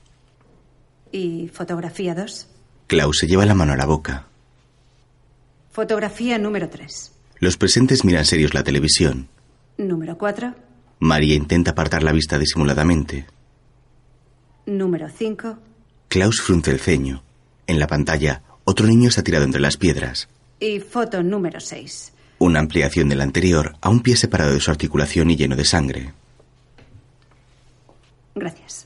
¿Y 1.11 1.47
fotografía 1.47 2.15
2? 2.15 2.47
Klaus 2.87 3.17
se 3.19 3.27
lleva 3.27 3.45
la 3.45 3.55
mano 3.55 3.73
a 3.73 3.77
la 3.77 3.85
boca. 3.85 4.27
Fotografía 5.71 6.37
número 6.37 6.69
3. 6.69 7.11
Los 7.39 7.57
presentes 7.57 8.05
miran 8.05 8.25
serios 8.25 8.53
la 8.53 8.63
televisión. 8.63 9.27
Número 9.77 10.17
4. 10.17 10.55
María 10.99 11.35
intenta 11.35 11.71
apartar 11.71 12.03
la 12.03 12.11
vista 12.13 12.37
disimuladamente. 12.37 13.25
Número 14.65 15.09
5. 15.09 15.57
Klaus 16.07 16.41
frunce 16.41 16.71
el 16.71 16.79
ceño. 16.79 17.23
En 17.67 17.79
la 17.79 17.87
pantalla, 17.87 18.41
otro 18.63 18.87
niño 18.87 19.09
está 19.09 19.23
tirado 19.23 19.43
entre 19.43 19.61
las 19.61 19.77
piedras. 19.77 20.29
Y 20.59 20.79
foto 20.79 21.21
número 21.23 21.59
6. 21.59 22.13
Una 22.39 22.59
ampliación 22.59 23.09
de 23.09 23.15
la 23.15 23.23
anterior, 23.23 23.75
a 23.81 23.89
un 23.89 24.01
pie 24.01 24.15
separado 24.15 24.53
de 24.53 24.59
su 24.59 24.71
articulación 24.71 25.29
y 25.29 25.35
lleno 25.35 25.55
de 25.55 25.65
sangre. 25.65 26.13
Gracias. 28.33 28.84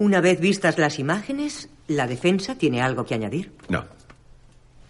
Una 0.00 0.22
vez 0.22 0.40
vistas 0.40 0.78
las 0.78 0.98
imágenes, 0.98 1.68
¿la 1.86 2.06
defensa 2.06 2.54
tiene 2.54 2.80
algo 2.80 3.04
que 3.04 3.12
añadir? 3.12 3.52
No. 3.68 3.84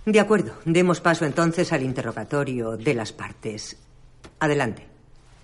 De 0.07 0.21
acuerdo. 0.21 0.55
Demos 0.65 1.01
paso 1.01 1.25
entonces 1.25 1.73
al 1.73 1.83
interrogatorio 1.83 2.77
de 2.77 2.95
las 2.95 3.13
partes. 3.13 3.77
Adelante. 4.39 4.87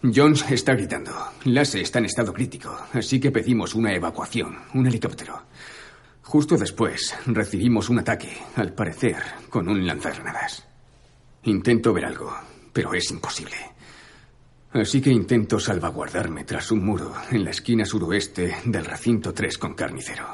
Jones 0.05 0.49
está 0.53 0.75
gritando. 0.75 1.11
Lasse 1.47 1.81
está 1.81 1.99
en 1.99 2.05
estado 2.05 2.33
crítico, 2.33 2.79
así 2.93 3.19
que 3.19 3.33
pedimos 3.33 3.75
una 3.75 3.93
evacuación, 3.93 4.57
un 4.75 4.87
helicóptero. 4.87 5.43
Justo 6.23 6.57
después 6.57 7.17
recibimos 7.27 7.89
un 7.89 7.99
ataque, 7.99 8.37
al 8.55 8.73
parecer, 8.73 9.17
con 9.51 9.69
un 9.69 9.85
lanzagranadas. 9.85 10.65
Intento 11.43 11.93
ver 11.93 12.05
algo, 12.05 12.33
pero 12.73 12.95
es 12.95 13.11
imposible. 13.11 13.57
Así 14.81 15.01
que 15.01 15.11
intento 15.11 15.59
salvaguardarme 15.59 16.45
tras 16.45 16.71
un 16.71 16.85
muro 16.85 17.15
en 17.31 17.45
la 17.45 17.51
esquina 17.51 17.85
suroeste 17.87 18.57
del 18.67 18.85
recinto 18.85 19.33
3 19.33 19.57
con 19.59 19.75
carnicero. 19.75 20.27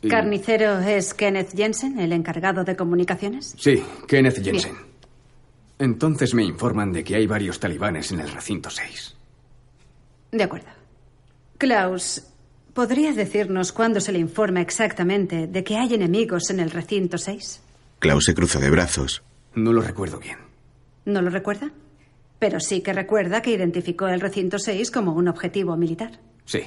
Y- 0.00 0.08
¿Carnicero 0.08 0.78
es 0.80 1.12
Kenneth 1.12 1.54
Jensen, 1.54 1.98
el 1.98 2.12
encargado 2.12 2.64
de 2.64 2.74
comunicaciones? 2.74 3.54
Sí, 3.58 3.82
Kenneth 4.08 4.42
Jensen. 4.42 4.76
Entonces 5.78 6.32
me 6.32 6.42
informan 6.42 6.90
de 6.92 7.04
que 7.04 7.16
hay 7.16 7.26
varios 7.26 7.60
talibanes 7.60 8.10
en 8.12 8.20
el 8.20 8.30
recinto 8.30 8.70
6. 8.70 9.14
De 10.32 10.42
acuerdo. 10.42 10.68
Klaus, 11.58 12.22
¿podría 12.72 13.12
decirnos 13.12 13.72
cuándo 13.72 14.00
se 14.00 14.12
le 14.12 14.18
informa 14.18 14.62
exactamente 14.62 15.46
de 15.46 15.64
que 15.64 15.76
hay 15.76 15.92
enemigos 15.94 16.48
en 16.50 16.60
el 16.60 16.70
recinto 16.70 17.18
6? 17.18 17.60
Klaus 17.98 18.24
se 18.24 18.34
cruza 18.34 18.58
de 18.58 18.70
brazos. 18.70 19.22
No 19.54 19.72
lo 19.72 19.82
recuerdo 19.82 20.18
bien. 20.18 20.38
¿No 21.04 21.20
lo 21.20 21.28
recuerda? 21.30 21.70
Pero 22.38 22.60
sí 22.60 22.80
que 22.82 22.92
recuerda 22.92 23.40
que 23.42 23.50
identificó 23.52 24.08
el 24.08 24.20
recinto 24.20 24.58
6 24.58 24.90
como 24.90 25.12
un 25.12 25.28
objetivo 25.28 25.76
militar. 25.76 26.20
Sí. 26.44 26.62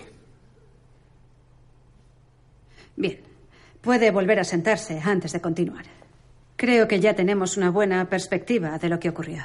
Bien. 2.95 3.19
Puede 3.81 4.11
volver 4.11 4.39
a 4.39 4.43
sentarse 4.43 4.99
antes 5.03 5.31
de 5.31 5.41
continuar. 5.41 5.85
Creo 6.57 6.87
que 6.87 6.99
ya 6.99 7.15
tenemos 7.15 7.55
una 7.55 7.69
buena 7.69 8.09
perspectiva 8.09 8.77
de 8.77 8.89
lo 8.89 8.99
que 8.99 9.09
ocurrió. 9.09 9.43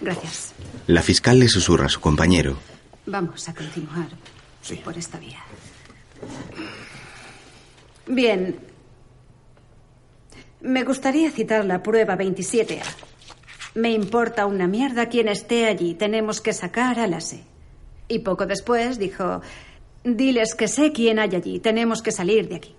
Gracias. 0.00 0.52
La 0.86 1.02
fiscal 1.02 1.38
le 1.38 1.48
susurra 1.48 1.86
a 1.86 1.88
su 1.88 2.00
compañero. 2.00 2.58
Vamos 3.06 3.48
a 3.48 3.54
continuar 3.54 4.08
por 4.84 4.96
esta 4.96 5.18
vía. 5.18 5.40
Bien. 8.06 8.56
Me 10.60 10.84
gustaría 10.84 11.30
citar 11.30 11.64
la 11.64 11.82
prueba 11.82 12.16
27A. 12.16 12.84
Me 13.74 13.92
importa 13.92 14.46
una 14.46 14.66
mierda 14.66 15.08
quien 15.08 15.28
esté 15.28 15.66
allí. 15.66 15.94
Tenemos 15.94 16.40
que 16.40 16.52
sacar 16.52 16.98
a 16.98 17.06
la 17.06 17.20
C. 17.20 17.44
Y 18.08 18.20
poco 18.20 18.46
después 18.46 18.98
dijo, 18.98 19.40
diles 20.02 20.54
que 20.54 20.66
sé 20.66 20.92
quién 20.92 21.18
hay 21.18 21.34
allí. 21.34 21.60
Tenemos 21.60 22.02
que 22.02 22.10
salir 22.10 22.48
de 22.48 22.56
aquí. 22.56 22.74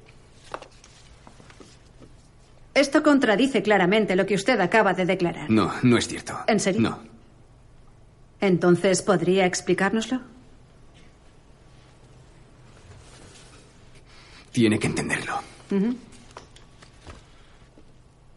Esto 2.74 3.04
contradice 3.04 3.62
claramente 3.62 4.16
lo 4.16 4.26
que 4.26 4.36
usted 4.36 4.60
acaba 4.60 4.94
de 4.94 5.06
declarar. 5.06 5.50
No, 5.50 5.74
no 5.84 5.98
es 5.98 6.08
cierto. 6.08 6.38
¿En 6.48 6.60
serio? 6.60 6.82
No. 6.82 7.00
Entonces, 8.40 9.02
¿podría 9.02 9.46
explicárnoslo? 9.46 10.22
Tiene 14.52 14.80
que 14.80 14.88
entenderlo. 14.88 15.40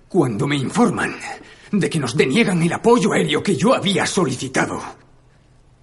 Cuando 0.08 0.46
me 0.46 0.56
informan 0.56 1.14
de 1.78 1.90
que 1.90 1.98
nos 1.98 2.16
deniegan 2.16 2.62
el 2.62 2.72
apoyo 2.72 3.12
aéreo 3.12 3.42
que 3.42 3.56
yo 3.56 3.74
había 3.74 4.06
solicitado, 4.06 4.80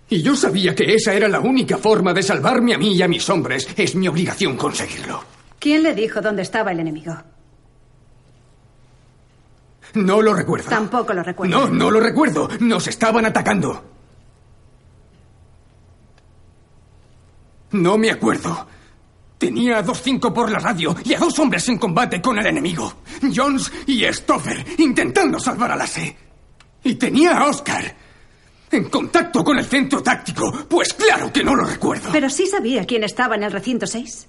Y 0.10 0.22
yo 0.22 0.36
sabía 0.36 0.76
que 0.76 0.94
esa 0.94 1.14
era 1.14 1.30
la 1.30 1.40
única 1.40 1.78
forma 1.78 2.14
de 2.14 2.22
salvarme 2.22 2.74
a 2.74 2.78
mí 2.78 2.94
y 2.96 3.02
a 3.02 3.08
mis 3.08 3.30
hombres. 3.30 3.68
Es 3.78 3.96
mi 3.96 4.08
obligación 4.10 4.58
conseguirlo. 4.58 5.24
¿Quién 5.58 5.84
le 5.84 5.94
dijo 5.94 6.20
dónde 6.22 6.42
estaba 6.42 6.72
el 6.74 6.82
enemigo? 6.82 7.16
No 9.94 10.22
lo 10.22 10.34
recuerdo. 10.34 10.70
Tampoco 10.70 11.14
lo 11.14 11.24
recuerdo. 11.24 11.58
No, 11.58 11.68
no 11.70 11.90
lo 11.92 12.00
recuerdo. 12.00 12.50
Nos 12.60 12.88
estaban 12.88 13.26
atacando. 13.26 13.84
No 17.72 17.98
me 17.98 18.12
acuerdo. 18.12 18.68
Tenía 19.42 19.80
a 19.80 19.82
dos 19.82 20.00
cinco 20.04 20.32
por 20.32 20.52
la 20.52 20.60
radio 20.60 20.96
y 21.04 21.16
a 21.16 21.18
dos 21.18 21.40
hombres 21.40 21.68
en 21.68 21.80
combate 21.80 22.22
con 22.22 22.38
el 22.38 22.46
enemigo. 22.46 22.94
Jones 23.36 23.72
y 23.88 24.04
Stoffer, 24.04 24.64
intentando 24.78 25.40
salvar 25.40 25.72
a 25.72 25.76
la 25.76 25.88
C. 25.88 26.16
Y 26.84 26.94
tenía 26.94 27.40
a 27.40 27.50
Oscar. 27.50 27.96
En 28.70 28.84
contacto 28.88 29.44
con 29.44 29.58
el 29.58 29.66
centro 29.66 30.04
táctico. 30.04 30.68
Pues 30.70 30.94
claro 30.94 31.34
que 31.34 31.44
no 31.44 31.56
lo 31.56 31.66
recuerdo. 31.66 32.10
Pero 32.12 32.30
sí 32.30 32.46
sabía 32.46 32.86
quién 32.86 33.04
estaba 33.04 33.34
en 33.34 33.42
el 33.42 33.52
recinto 33.52 33.88
6. 33.88 34.28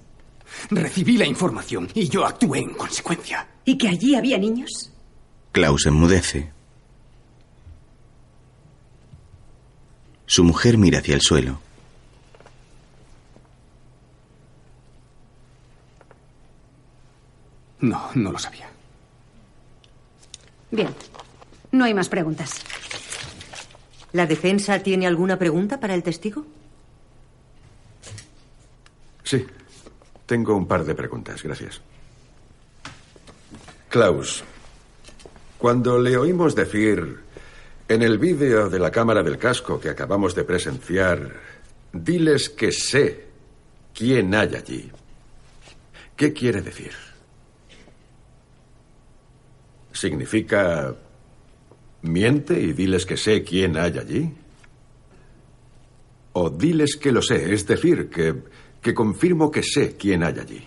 Recibí 0.70 1.18
la 1.18 1.26
información 1.26 1.90
y 1.92 2.08
yo 2.08 2.24
actué 2.24 2.60
en 2.60 2.70
consecuencia. 2.70 3.46
¿Y 3.66 3.76
que 3.76 3.88
allí 3.88 4.14
había 4.14 4.38
niños? 4.38 4.92
Klaus 5.52 5.84
enmudece. 5.84 6.50
Su 10.24 10.42
mujer 10.42 10.78
mira 10.78 11.00
hacia 11.00 11.16
el 11.16 11.20
suelo. 11.20 11.60
No, 17.82 18.10
no 18.14 18.32
lo 18.32 18.38
sabía. 18.38 18.70
Bien. 20.70 20.88
No 21.72 21.84
hay 21.84 21.94
más 21.94 22.08
preguntas. 22.08 22.62
¿La 24.12 24.26
defensa 24.26 24.78
tiene 24.78 25.06
alguna 25.06 25.38
pregunta 25.38 25.80
para 25.80 25.94
el 25.94 26.02
testigo? 26.02 26.46
Sí. 29.24 29.46
Tengo 30.26 30.56
un 30.56 30.66
par 30.66 30.84
de 30.84 30.94
preguntas, 30.94 31.42
gracias. 31.42 31.80
Klaus, 33.88 34.44
cuando 35.58 35.98
le 35.98 36.16
oímos 36.16 36.54
decir 36.54 37.20
en 37.88 38.02
el 38.02 38.18
vídeo 38.18 38.70
de 38.70 38.78
la 38.78 38.90
cámara 38.90 39.22
del 39.22 39.38
casco 39.38 39.80
que 39.80 39.90
acabamos 39.90 40.34
de 40.34 40.44
presenciar, 40.44 41.32
diles 41.92 42.48
que 42.48 42.70
sé 42.70 43.26
quién 43.92 44.34
hay 44.34 44.54
allí. 44.54 44.90
¿Qué 46.16 46.32
quiere 46.32 46.62
decir? 46.62 47.11
¿Significa 49.92 50.94
miente 52.02 52.60
y 52.60 52.72
diles 52.72 53.06
que 53.06 53.16
sé 53.16 53.42
quién 53.42 53.76
hay 53.76 53.98
allí? 53.98 54.34
¿O 56.32 56.50
diles 56.50 56.96
que 56.96 57.12
lo 57.12 57.22
sé, 57.22 57.52
es 57.52 57.66
decir, 57.66 58.08
que, 58.08 58.42
que 58.80 58.94
confirmo 58.94 59.50
que 59.50 59.62
sé 59.62 59.96
quién 59.96 60.22
hay 60.22 60.38
allí? 60.38 60.64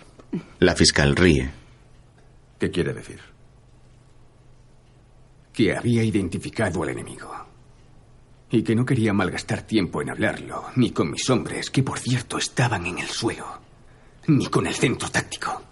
La 0.60 0.74
fiscal 0.74 1.16
ríe. 1.16 1.50
¿Qué 2.58 2.70
quiere 2.70 2.94
decir? 2.94 3.20
Que 5.52 5.76
había 5.76 6.02
identificado 6.02 6.82
al 6.82 6.90
enemigo. 6.90 7.32
Y 8.50 8.62
que 8.62 8.76
no 8.76 8.86
quería 8.86 9.12
malgastar 9.12 9.62
tiempo 9.62 10.00
en 10.00 10.10
hablarlo, 10.10 10.66
ni 10.76 10.92
con 10.92 11.10
mis 11.10 11.28
hombres, 11.30 11.70
que 11.70 11.82
por 11.82 11.98
cierto 11.98 12.38
estaban 12.38 12.86
en 12.86 12.98
el 12.98 13.08
suelo, 13.08 13.46
ni 14.28 14.46
con 14.46 14.66
el 14.66 14.74
centro 14.74 15.10
táctico. 15.10 15.62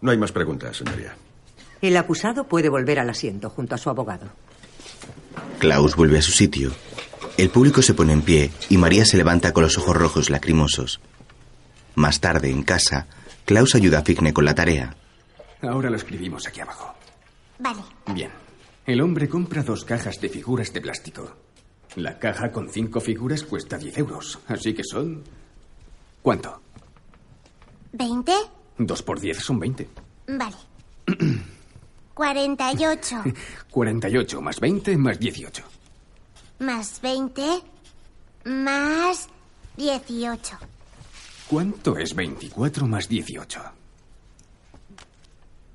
No 0.00 0.12
hay 0.12 0.16
más 0.16 0.30
preguntas, 0.30 0.76
señoría. 0.76 1.16
El 1.80 1.96
acusado 1.96 2.44
puede 2.48 2.68
volver 2.68 2.98
al 2.98 3.10
asiento 3.10 3.50
junto 3.50 3.74
a 3.74 3.78
su 3.78 3.90
abogado. 3.90 4.26
Klaus 5.58 5.96
vuelve 5.96 6.18
a 6.18 6.22
su 6.22 6.32
sitio. 6.32 6.72
El 7.36 7.50
público 7.50 7.82
se 7.82 7.94
pone 7.94 8.12
en 8.12 8.22
pie 8.22 8.50
y 8.68 8.78
María 8.78 9.04
se 9.04 9.16
levanta 9.16 9.52
con 9.52 9.62
los 9.62 9.78
ojos 9.78 9.96
rojos 9.96 10.30
lacrimosos. 10.30 11.00
Más 11.94 12.20
tarde, 12.20 12.50
en 12.50 12.62
casa, 12.62 13.06
Klaus 13.44 13.74
ayuda 13.74 14.00
a 14.00 14.02
Figne 14.02 14.32
con 14.32 14.44
la 14.44 14.54
tarea. 14.54 14.96
Ahora 15.62 15.90
lo 15.90 15.96
escribimos 15.96 16.46
aquí 16.46 16.60
abajo. 16.60 16.94
Vale. 17.58 17.82
Bien. 18.12 18.30
El 18.86 19.00
hombre 19.00 19.28
compra 19.28 19.62
dos 19.62 19.84
cajas 19.84 20.20
de 20.20 20.28
figuras 20.28 20.72
de 20.72 20.80
plástico. 20.80 21.30
La 21.96 22.18
caja 22.18 22.52
con 22.52 22.70
cinco 22.70 23.00
figuras 23.00 23.42
cuesta 23.42 23.76
10 23.78 23.98
euros. 23.98 24.38
Así 24.46 24.74
que 24.74 24.84
son... 24.84 25.22
¿Cuánto? 26.22 26.60
¿20? 27.92 28.32
Dos 28.78 29.02
por 29.02 29.20
10 29.20 29.38
son 29.38 29.58
20. 29.58 29.88
Vale. 30.28 30.56
48 32.18 33.22
48 33.70 34.40
más 34.42 34.58
20 34.58 34.98
más 34.98 35.20
18. 35.20 35.62
más 36.58 37.00
20 37.00 37.62
más 38.44 39.28
18. 39.76 40.58
¿Cuánto 41.48 41.96
es 41.96 42.16
24 42.16 42.88
más 42.88 43.08
18? 43.08 43.60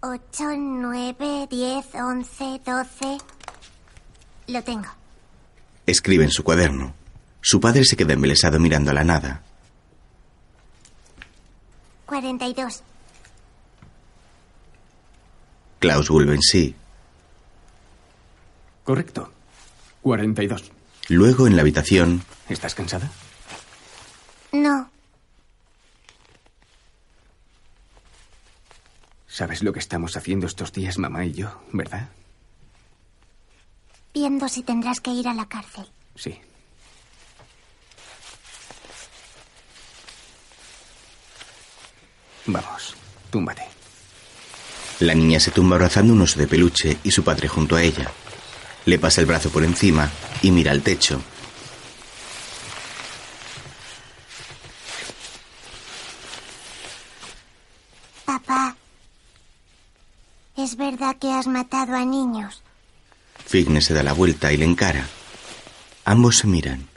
8, 0.01 0.43
9, 0.57 1.47
10, 1.49 1.95
11, 1.95 2.61
12. 2.65 3.17
Lo 4.47 4.63
tengo. 4.65 4.89
Escribe 5.85 6.25
en 6.25 6.31
su 6.31 6.43
cuaderno. 6.43 6.93
Su 7.39 7.61
padre 7.61 7.85
se 7.85 7.95
queda 7.95 8.11
embelesado 8.11 8.59
mirando 8.59 8.91
a 8.91 8.93
la 8.93 9.05
nada. 9.05 9.43
42. 12.05 12.83
Klaus 15.83 16.07
vuelve 16.09 16.35
en 16.35 16.41
sí. 16.41 16.73
Correcto. 18.85 19.33
42. 20.01 20.71
Luego, 21.09 21.45
en 21.45 21.57
la 21.57 21.61
habitación, 21.61 22.23
¿Estás 22.47 22.73
cansada? 22.73 23.11
No. 24.53 24.89
¿Sabes 29.27 29.61
lo 29.61 29.73
que 29.73 29.79
estamos 29.79 30.15
haciendo 30.15 30.47
estos 30.47 30.71
días, 30.71 30.97
mamá 30.97 31.25
y 31.25 31.33
yo, 31.33 31.61
verdad? 31.73 32.07
Viendo 34.13 34.47
si 34.47 34.63
tendrás 34.63 35.01
que 35.01 35.11
ir 35.11 35.27
a 35.27 35.33
la 35.33 35.49
cárcel. 35.49 35.85
Sí. 36.15 36.39
Vamos, 42.45 42.95
túmbate. 43.29 43.72
La 44.99 45.13
niña 45.13 45.39
se 45.39 45.51
tumba 45.51 45.75
abrazando 45.75 46.13
un 46.13 46.21
oso 46.21 46.39
de 46.39 46.47
peluche 46.47 46.97
y 47.03 47.11
su 47.11 47.23
padre 47.23 47.47
junto 47.47 47.75
a 47.75 47.83
ella. 47.83 48.11
Le 48.85 48.99
pasa 48.99 49.21
el 49.21 49.27
brazo 49.27 49.49
por 49.49 49.63
encima 49.63 50.09
y 50.41 50.51
mira 50.51 50.71
al 50.71 50.81
techo. 50.81 51.21
Papá, 58.25 58.75
¿es 60.57 60.75
verdad 60.75 61.15
que 61.17 61.31
has 61.31 61.47
matado 61.47 61.95
a 61.95 62.05
niños? 62.05 62.61
Figne 63.45 63.81
se 63.81 63.93
da 63.93 64.03
la 64.03 64.13
vuelta 64.13 64.51
y 64.51 64.57
le 64.57 64.65
encara. 64.65 65.05
Ambos 66.05 66.37
se 66.37 66.47
miran. 66.47 66.92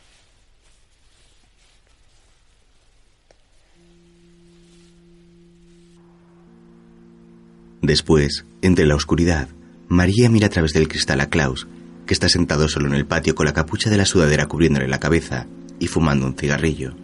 Después, 7.86 8.44
entre 8.62 8.84
la 8.84 8.96
oscuridad, 8.96 9.48
María 9.86 10.28
mira 10.28 10.48
a 10.48 10.50
través 10.50 10.72
del 10.72 10.88
cristal 10.88 11.20
a 11.20 11.30
Klaus, 11.30 11.68
que 12.04 12.14
está 12.14 12.28
sentado 12.28 12.66
solo 12.68 12.88
en 12.88 12.94
el 12.94 13.06
patio 13.06 13.36
con 13.36 13.46
la 13.46 13.52
capucha 13.52 13.90
de 13.90 13.96
la 13.96 14.04
sudadera 14.04 14.46
cubriéndole 14.46 14.88
la 14.88 14.98
cabeza 14.98 15.46
y 15.78 15.86
fumando 15.86 16.26
un 16.26 16.34
cigarrillo. 16.34 16.96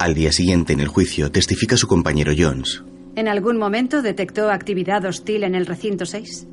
Al 0.00 0.14
día 0.14 0.32
siguiente, 0.32 0.72
en 0.72 0.80
el 0.80 0.88
juicio, 0.88 1.30
testifica 1.30 1.76
su 1.76 1.86
compañero 1.86 2.32
Jones. 2.36 2.82
¿En 3.14 3.28
algún 3.28 3.56
momento 3.56 4.02
detectó 4.02 4.50
actividad 4.50 5.04
hostil 5.04 5.44
en 5.44 5.54
el 5.54 5.66
recinto 5.66 6.06
6? 6.06 6.48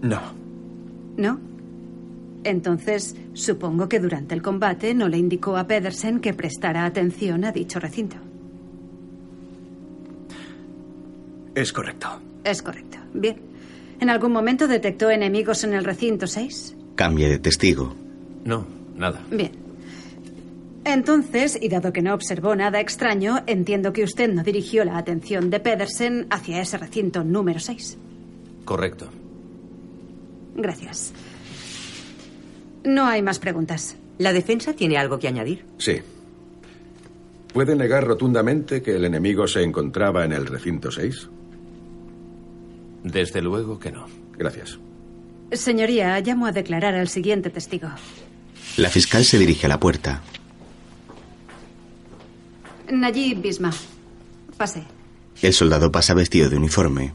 No. 0.00 0.20
¿No? 1.16 1.40
Entonces, 2.44 3.16
supongo 3.32 3.88
que 3.88 3.98
durante 3.98 4.34
el 4.34 4.42
combate 4.42 4.94
no 4.94 5.08
le 5.08 5.18
indicó 5.18 5.56
a 5.56 5.66
Pedersen 5.66 6.20
que 6.20 6.34
prestara 6.34 6.84
atención 6.84 7.44
a 7.44 7.52
dicho 7.52 7.80
recinto. 7.80 8.16
Es 11.54 11.72
correcto. 11.72 12.08
Es 12.44 12.62
correcto. 12.62 12.98
Bien. 13.14 13.36
¿En 14.00 14.10
algún 14.10 14.32
momento 14.32 14.68
detectó 14.68 15.10
enemigos 15.10 15.64
en 15.64 15.72
el 15.72 15.84
recinto 15.84 16.26
6? 16.26 16.76
Cambia 16.94 17.28
de 17.28 17.38
testigo. 17.38 17.94
No, 18.44 18.66
nada. 18.96 19.20
Bien. 19.30 19.52
Entonces, 20.84 21.58
y 21.60 21.68
dado 21.68 21.92
que 21.92 22.02
no 22.02 22.12
observó 22.12 22.54
nada 22.54 22.80
extraño, 22.80 23.42
entiendo 23.46 23.92
que 23.92 24.04
usted 24.04 24.30
no 24.30 24.42
dirigió 24.42 24.84
la 24.84 24.98
atención 24.98 25.48
de 25.48 25.60
Pedersen 25.60 26.26
hacia 26.28 26.60
ese 26.60 26.76
recinto 26.76 27.24
número 27.24 27.58
6. 27.58 27.96
Correcto. 28.66 29.08
Gracias. 30.56 31.12
No 32.84 33.06
hay 33.06 33.22
más 33.22 33.38
preguntas. 33.38 33.96
¿La 34.18 34.32
defensa 34.32 34.74
tiene 34.74 34.96
algo 34.98 35.18
que 35.18 35.28
añadir? 35.28 35.64
Sí. 35.78 36.00
¿Puede 37.52 37.74
negar 37.74 38.04
rotundamente 38.04 38.82
que 38.82 38.96
el 38.96 39.04
enemigo 39.04 39.46
se 39.46 39.62
encontraba 39.62 40.24
en 40.24 40.32
el 40.32 40.46
recinto 40.46 40.90
6? 40.90 41.28
Desde 43.04 43.42
luego 43.42 43.78
que 43.78 43.92
no. 43.92 44.06
Gracias. 44.36 44.78
Señoría, 45.52 46.18
llamo 46.20 46.46
a 46.46 46.52
declarar 46.52 46.94
al 46.94 47.08
siguiente 47.08 47.50
testigo. 47.50 47.88
La 48.76 48.88
fiscal 48.88 49.24
se 49.24 49.38
dirige 49.38 49.66
a 49.66 49.68
la 49.68 49.78
puerta. 49.78 50.20
Najib 52.90 53.40
Bisma. 53.40 53.72
Pase. 54.56 54.82
El 55.42 55.52
soldado 55.52 55.90
pasa 55.90 56.14
vestido 56.14 56.48
de 56.48 56.56
uniforme. 56.56 57.12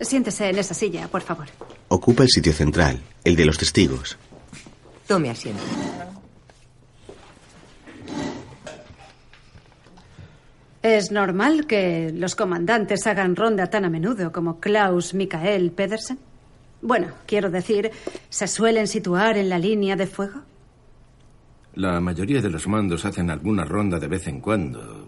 Siéntese 0.00 0.48
en 0.50 0.58
esa 0.58 0.74
silla, 0.74 1.08
por 1.08 1.22
favor. 1.22 1.46
Ocupa 1.88 2.24
el 2.24 2.28
sitio 2.28 2.52
central, 2.52 3.00
el 3.24 3.36
de 3.36 3.44
los 3.44 3.58
testigos. 3.58 4.18
Tome 5.06 5.30
asiento. 5.30 5.62
¿Es 10.82 11.10
normal 11.10 11.66
que 11.66 12.12
los 12.14 12.36
comandantes 12.36 13.06
hagan 13.06 13.34
ronda 13.34 13.66
tan 13.68 13.84
a 13.84 13.90
menudo 13.90 14.30
como 14.30 14.60
Klaus 14.60 15.14
Mikael 15.14 15.72
Pedersen? 15.72 16.18
Bueno, 16.80 17.08
quiero 17.26 17.50
decir, 17.50 17.90
¿se 18.28 18.46
suelen 18.46 18.86
situar 18.86 19.36
en 19.36 19.48
la 19.48 19.58
línea 19.58 19.96
de 19.96 20.06
fuego? 20.06 20.42
La 21.74 22.00
mayoría 22.00 22.40
de 22.40 22.50
los 22.50 22.68
mandos 22.68 23.04
hacen 23.04 23.30
alguna 23.30 23.64
ronda 23.64 23.98
de 23.98 24.06
vez 24.06 24.28
en 24.28 24.40
cuando. 24.40 25.05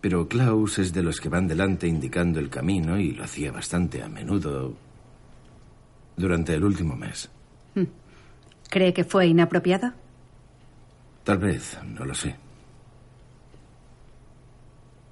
Pero 0.00 0.28
Klaus 0.28 0.78
es 0.78 0.92
de 0.92 1.02
los 1.02 1.20
que 1.20 1.28
van 1.28 1.48
delante 1.48 1.86
indicando 1.86 2.38
el 2.38 2.50
camino 2.50 2.98
y 2.98 3.12
lo 3.12 3.24
hacía 3.24 3.50
bastante 3.50 4.02
a 4.02 4.08
menudo 4.08 4.74
durante 6.16 6.54
el 6.54 6.64
último 6.64 6.96
mes. 6.96 7.30
Hmm. 7.74 7.84
¿Cree 8.70 8.92
que 8.92 9.04
fue 9.04 9.26
inapropiado? 9.26 9.92
Tal 11.24 11.38
vez, 11.38 11.78
no 11.84 12.04
lo 12.04 12.14
sé. 12.14 12.36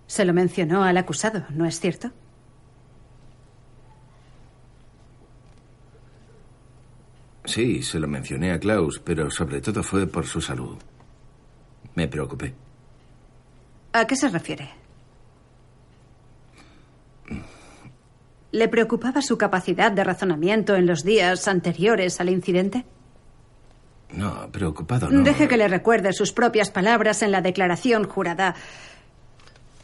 Se 0.07 0.25
lo 0.25 0.33
mencionó 0.33 0.85
al 0.85 0.97
acusado, 0.97 1.45
¿no 1.51 1.67
es 1.67 1.81
cierto? 1.81 2.13
Sí, 7.45 7.83
se 7.83 7.99
lo 7.99 8.09
mencioné 8.09 8.53
a 8.53 8.59
Klaus, 8.59 8.99
pero 8.99 9.31
sobre 9.31 9.61
todo 9.61 9.83
fue 9.83 10.07
por 10.07 10.27
su 10.27 10.41
salud. 10.41 10.79
Me 11.95 12.09
preocupé. 12.09 12.55
¿A 13.95 14.09
qué 14.09 14.17
se 14.17 14.29
refiere? 14.29 14.69
¿Le 18.51 18.69
preocupaba 18.69 19.23
su 19.23 19.39
capacidad 19.39 19.93
de 19.93 20.03
razonamiento 20.03 20.75
en 20.75 20.85
los 20.85 21.05
días 21.05 21.47
anteriores 21.47 22.21
al 22.21 22.29
incidente? 22.29 22.85
No, 24.13 24.51
preocupado 24.51 25.09
no. 25.09 25.23
Deje 25.23 25.47
que 25.47 25.57
le 25.57 25.69
recuerde 25.69 26.13
sus 26.13 26.33
propias 26.33 26.73
palabras 26.73 27.23
en 27.23 27.31
la 27.31 27.41
declaración 27.41 28.09
jurada. 28.09 28.57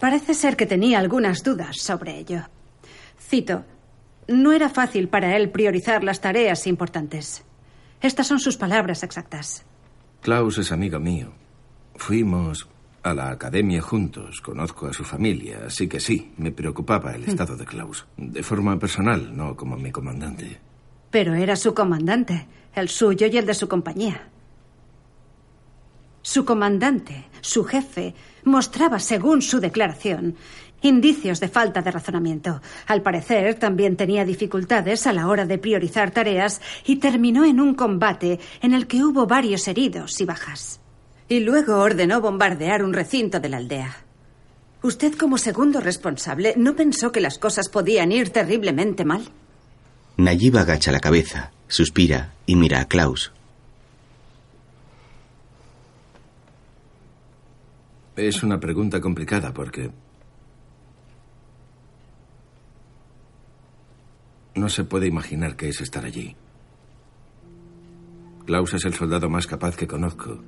Parece 0.01 0.35
ser 0.35 0.57
que 0.57 0.66
tenía 0.66 0.99
algunas 0.99 1.45
dudas 1.45 1.77
sobre 1.78 2.19
ello. 2.19 2.43
Cito, 3.16 3.65
no 4.27 4.51
era 4.51 4.69
fácil 4.69 5.09
para 5.09 5.37
él 5.37 5.51
priorizar 5.51 6.03
las 6.03 6.20
tareas 6.20 6.66
importantes. 6.66 7.45
Estas 8.01 8.27
son 8.27 8.41
sus 8.41 8.57
palabras 8.57 9.05
exactas. 9.05 9.65
Klaus 10.20 10.59
es 10.59 10.73
amigo 10.73 10.99
mío. 10.99 11.32
Fuimos 11.95 12.69
a 13.02 13.14
la 13.14 13.31
academia 13.31 13.81
juntos. 13.81 14.40
Conozco 14.40 14.86
a 14.86 14.93
su 14.93 15.05
familia, 15.05 15.62
así 15.66 15.89
que 15.89 16.01
sí, 16.01 16.32
me 16.36 16.52
preocupaba 16.52 17.12
el 17.12 17.24
estado 17.24 17.56
de 17.56 17.64
Klaus. 17.64 18.06
De 18.16 18.43
forma 18.43 18.78
personal, 18.78 19.36
no 19.36 19.56
como 19.56 19.77
mi 19.77 19.90
comandante. 19.90 20.59
Pero 21.10 21.35
era 21.35 21.56
su 21.56 21.74
comandante, 21.74 22.47
el 22.74 22.89
suyo 22.89 23.27
y 23.27 23.36
el 23.36 23.47
de 23.47 23.55
su 23.55 23.68
compañía. 23.68 24.28
Su 26.22 26.44
comandante, 26.44 27.28
su 27.40 27.64
jefe, 27.64 28.14
mostraba, 28.44 28.98
según 28.98 29.40
su 29.40 29.59
declaración, 29.59 30.36
indicios 30.82 31.40
de 31.40 31.48
falta 31.48 31.82
de 31.82 31.90
razonamiento. 31.90 32.60
Al 32.86 33.02
parecer, 33.02 33.55
también 33.55 33.97
tenía 33.97 34.24
dificultades 34.24 35.06
a 35.06 35.12
la 35.12 35.28
hora 35.28 35.47
de 35.47 35.59
priorizar 35.59 36.10
tareas 36.10 36.60
y 36.86 36.97
terminó 36.97 37.44
en 37.44 37.60
un 37.60 37.74
combate 37.74 38.39
en 38.60 38.74
el 38.74 38.86
que 38.86 39.02
hubo 39.02 39.27
varios 39.27 39.66
heridos 39.68 40.20
y 40.20 40.24
bajas. 40.24 40.80
Y 41.31 41.39
luego 41.39 41.78
ordenó 41.78 42.20
bombardear 42.20 42.82
un 42.82 42.93
recinto 42.93 43.39
de 43.39 43.48
la 43.48 43.59
aldea. 43.59 43.94
¿Usted, 44.82 45.15
como 45.15 45.39
segundo 45.39 45.81
responsable, 45.81 46.55
no 46.57 46.74
pensó 46.74 47.12
que 47.12 47.20
las 47.20 47.39
cosas 47.39 47.69
podían 47.69 48.11
ir 48.11 48.31
terriblemente 48.31 49.05
mal? 49.05 49.31
Nayib 50.16 50.59
agacha 50.59 50.90
la 50.90 50.98
cabeza, 50.98 51.52
suspira 51.69 52.35
y 52.47 52.57
mira 52.57 52.81
a 52.81 52.89
Klaus. 52.89 53.32
Es 58.16 58.43
una 58.43 58.59
pregunta 58.59 59.01
complicada 59.01 59.55
porque 59.55 59.93
no 64.57 64.69
se 64.69 64.82
puede 64.82 65.07
imaginar 65.07 65.55
qué 65.55 65.69
es 65.69 65.81
estar 65.81 66.05
allí. 66.05 66.35
Klaus 68.47 68.74
es 68.74 68.85
el 68.85 68.94
soldado 68.94 69.31
más 69.31 69.47
capaz 69.47 69.77
que 69.77 69.86
conozco. 69.86 70.40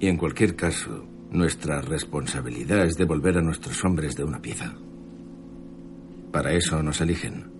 Y 0.00 0.08
en 0.08 0.16
cualquier 0.16 0.56
caso, 0.56 1.04
nuestra 1.30 1.82
responsabilidad 1.82 2.86
es 2.86 2.96
devolver 2.96 3.36
a 3.36 3.42
nuestros 3.42 3.84
hombres 3.84 4.16
de 4.16 4.24
una 4.24 4.40
pieza. 4.40 4.74
Para 6.32 6.52
eso 6.54 6.82
nos 6.82 7.00
eligen. 7.02 7.50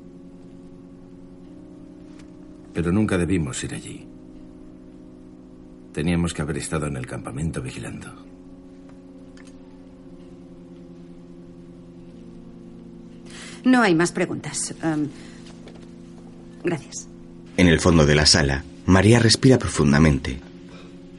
Pero 2.73 2.91
nunca 2.93 3.19
debimos 3.19 3.63
ir 3.63 3.75
allí. 3.75 4.07
Teníamos 5.93 6.33
que 6.33 6.43
haber 6.43 6.57
estado 6.57 6.87
en 6.87 6.97
el 6.97 7.07
campamento 7.07 7.61
vigilando. 7.61 8.09
No 13.65 13.83
hay 13.83 13.95
más 13.95 14.13
preguntas. 14.13 14.75
Um, 14.83 15.09
gracias. 16.65 17.07
En 17.57 17.67
el 17.67 17.81
fondo 17.81 18.07
de 18.07 18.15
la 18.15 18.25
sala, 18.25 18.65
María 18.87 19.19
respira 19.19 19.59
profundamente. 19.59 20.41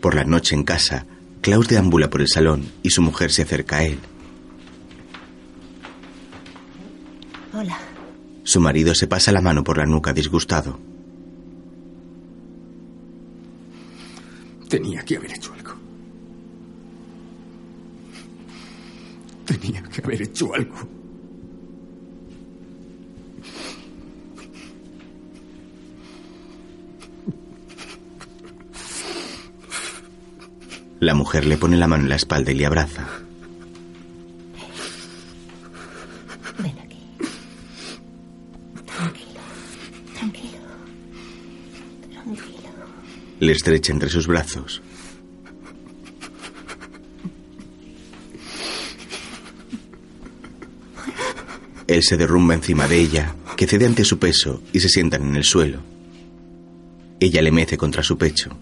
Por 0.01 0.15
la 0.15 0.23
noche 0.23 0.55
en 0.55 0.63
casa, 0.63 1.05
Klaus 1.41 1.67
deambula 1.67 2.09
por 2.09 2.21
el 2.21 2.27
salón 2.27 2.71
y 2.83 2.91
su 2.91 3.01
mujer 3.01 3.31
se 3.31 3.41
acerca 3.41 3.77
a 3.77 3.83
él. 3.83 3.97
Hola. 7.53 7.77
Su 8.43 8.59
marido 8.59 8.93
se 8.93 9.07
pasa 9.07 9.31
la 9.31 9.41
mano 9.41 9.63
por 9.63 9.77
la 9.77 9.85
nuca 9.85 10.13
disgustado. 10.13 10.79
Tenía 14.69 15.03
que 15.03 15.17
haber 15.17 15.31
hecho 15.33 15.51
algo. 15.53 15.73
Tenía 19.45 19.83
que 19.83 20.01
haber 20.01 20.21
hecho 20.21 20.53
algo. 20.53 21.00
La 31.01 31.15
mujer 31.15 31.47
le 31.47 31.57
pone 31.57 31.77
la 31.77 31.87
mano 31.87 32.03
en 32.03 32.09
la 32.09 32.15
espalda 32.15 32.51
y 32.51 32.55
le 32.55 32.67
abraza. 32.67 33.07
Ven 36.59 36.77
aquí. 36.77 36.99
Tranquilo. 38.85 39.41
Tranquilo. 40.13 40.59
Tranquilo. 42.11 42.69
Le 43.39 43.51
estrecha 43.51 43.91
entre 43.91 44.09
sus 44.09 44.27
brazos. 44.27 44.83
Él 51.87 52.03
se 52.03 52.15
derrumba 52.15 52.53
encima 52.53 52.87
de 52.87 52.99
ella, 52.99 53.33
que 53.57 53.65
cede 53.65 53.87
ante 53.87 54.05
su 54.05 54.19
peso 54.19 54.61
y 54.71 54.79
se 54.79 54.87
sientan 54.87 55.23
en 55.23 55.35
el 55.35 55.45
suelo. 55.45 55.79
Ella 57.19 57.41
le 57.41 57.51
mece 57.51 57.75
contra 57.75 58.03
su 58.03 58.19
pecho. 58.19 58.55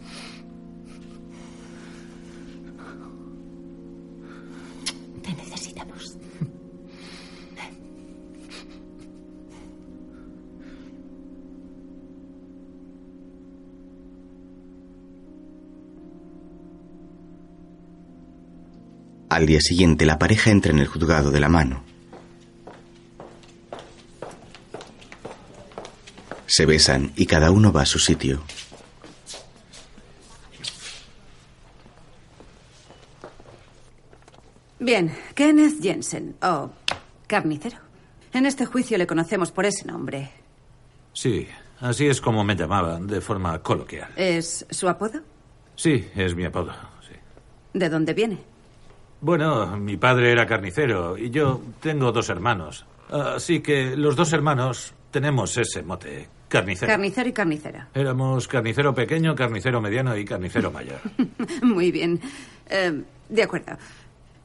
Al 19.39 19.45
día 19.45 19.61
siguiente, 19.61 20.05
la 20.05 20.19
pareja 20.19 20.51
entra 20.51 20.73
en 20.73 20.79
el 20.79 20.87
juzgado 20.87 21.31
de 21.31 21.39
la 21.39 21.47
mano. 21.47 21.81
Se 26.45 26.65
besan 26.65 27.13
y 27.15 27.25
cada 27.25 27.49
uno 27.49 27.71
va 27.71 27.83
a 27.83 27.85
su 27.85 27.99
sitio. 27.99 28.43
Bien, 34.77 35.09
Kenneth 35.35 35.81
Jensen, 35.81 36.35
o 36.41 36.71
carnicero. 37.25 37.77
En 38.33 38.45
este 38.45 38.65
juicio 38.65 38.97
le 38.97 39.07
conocemos 39.07 39.53
por 39.53 39.65
ese 39.65 39.85
nombre. 39.85 40.31
Sí, 41.13 41.47
así 41.79 42.07
es 42.07 42.19
como 42.19 42.43
me 42.43 42.57
llamaban, 42.57 43.07
de 43.07 43.21
forma 43.21 43.57
coloquial. 43.63 44.11
¿Es 44.17 44.65
su 44.69 44.89
apodo? 44.89 45.21
Sí, 45.77 46.09
es 46.13 46.35
mi 46.35 46.43
apodo. 46.43 46.73
sí. 47.07 47.15
¿De 47.73 47.87
dónde 47.87 48.13
viene? 48.13 48.58
Bueno, 49.21 49.77
mi 49.77 49.97
padre 49.97 50.31
era 50.31 50.45
carnicero 50.45 51.17
y 51.17 51.29
yo 51.29 51.61
tengo 51.81 52.11
dos 52.11 52.29
hermanos. 52.29 52.85
Así 53.09 53.61
que 53.61 53.95
los 53.95 54.15
dos 54.15 54.31
hermanos 54.33 54.93
tenemos 55.11 55.57
ese 55.57 55.83
mote, 55.83 56.27
carnicero. 56.47 56.91
Carnicero 56.91 57.29
y 57.29 57.33
carnicera. 57.33 57.89
Éramos 57.93 58.47
carnicero 58.47 58.93
pequeño, 58.93 59.35
carnicero 59.35 59.81
mediano 59.81 60.15
y 60.15 60.23
carnicero 60.23 60.71
mayor. 60.71 61.01
Muy 61.61 61.91
bien. 61.91 62.19
Eh, 62.69 63.03
de 63.27 63.43
acuerdo. 63.43 63.77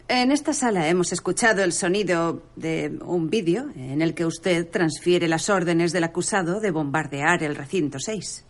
En 0.08 0.32
esta 0.32 0.52
sala 0.52 0.88
hemos 0.88 1.12
escuchado 1.12 1.62
el 1.62 1.72
sonido 1.72 2.42
de 2.56 2.98
un 3.04 3.30
vídeo 3.30 3.70
en 3.74 4.02
el 4.02 4.12
que 4.12 4.26
usted 4.26 4.68
transfiere 4.68 5.28
las 5.28 5.48
órdenes 5.48 5.92
del 5.92 6.04
acusado 6.04 6.60
de 6.60 6.70
bombardear 6.70 7.42
el 7.42 7.56
recinto 7.56 7.98
6. 7.98 8.44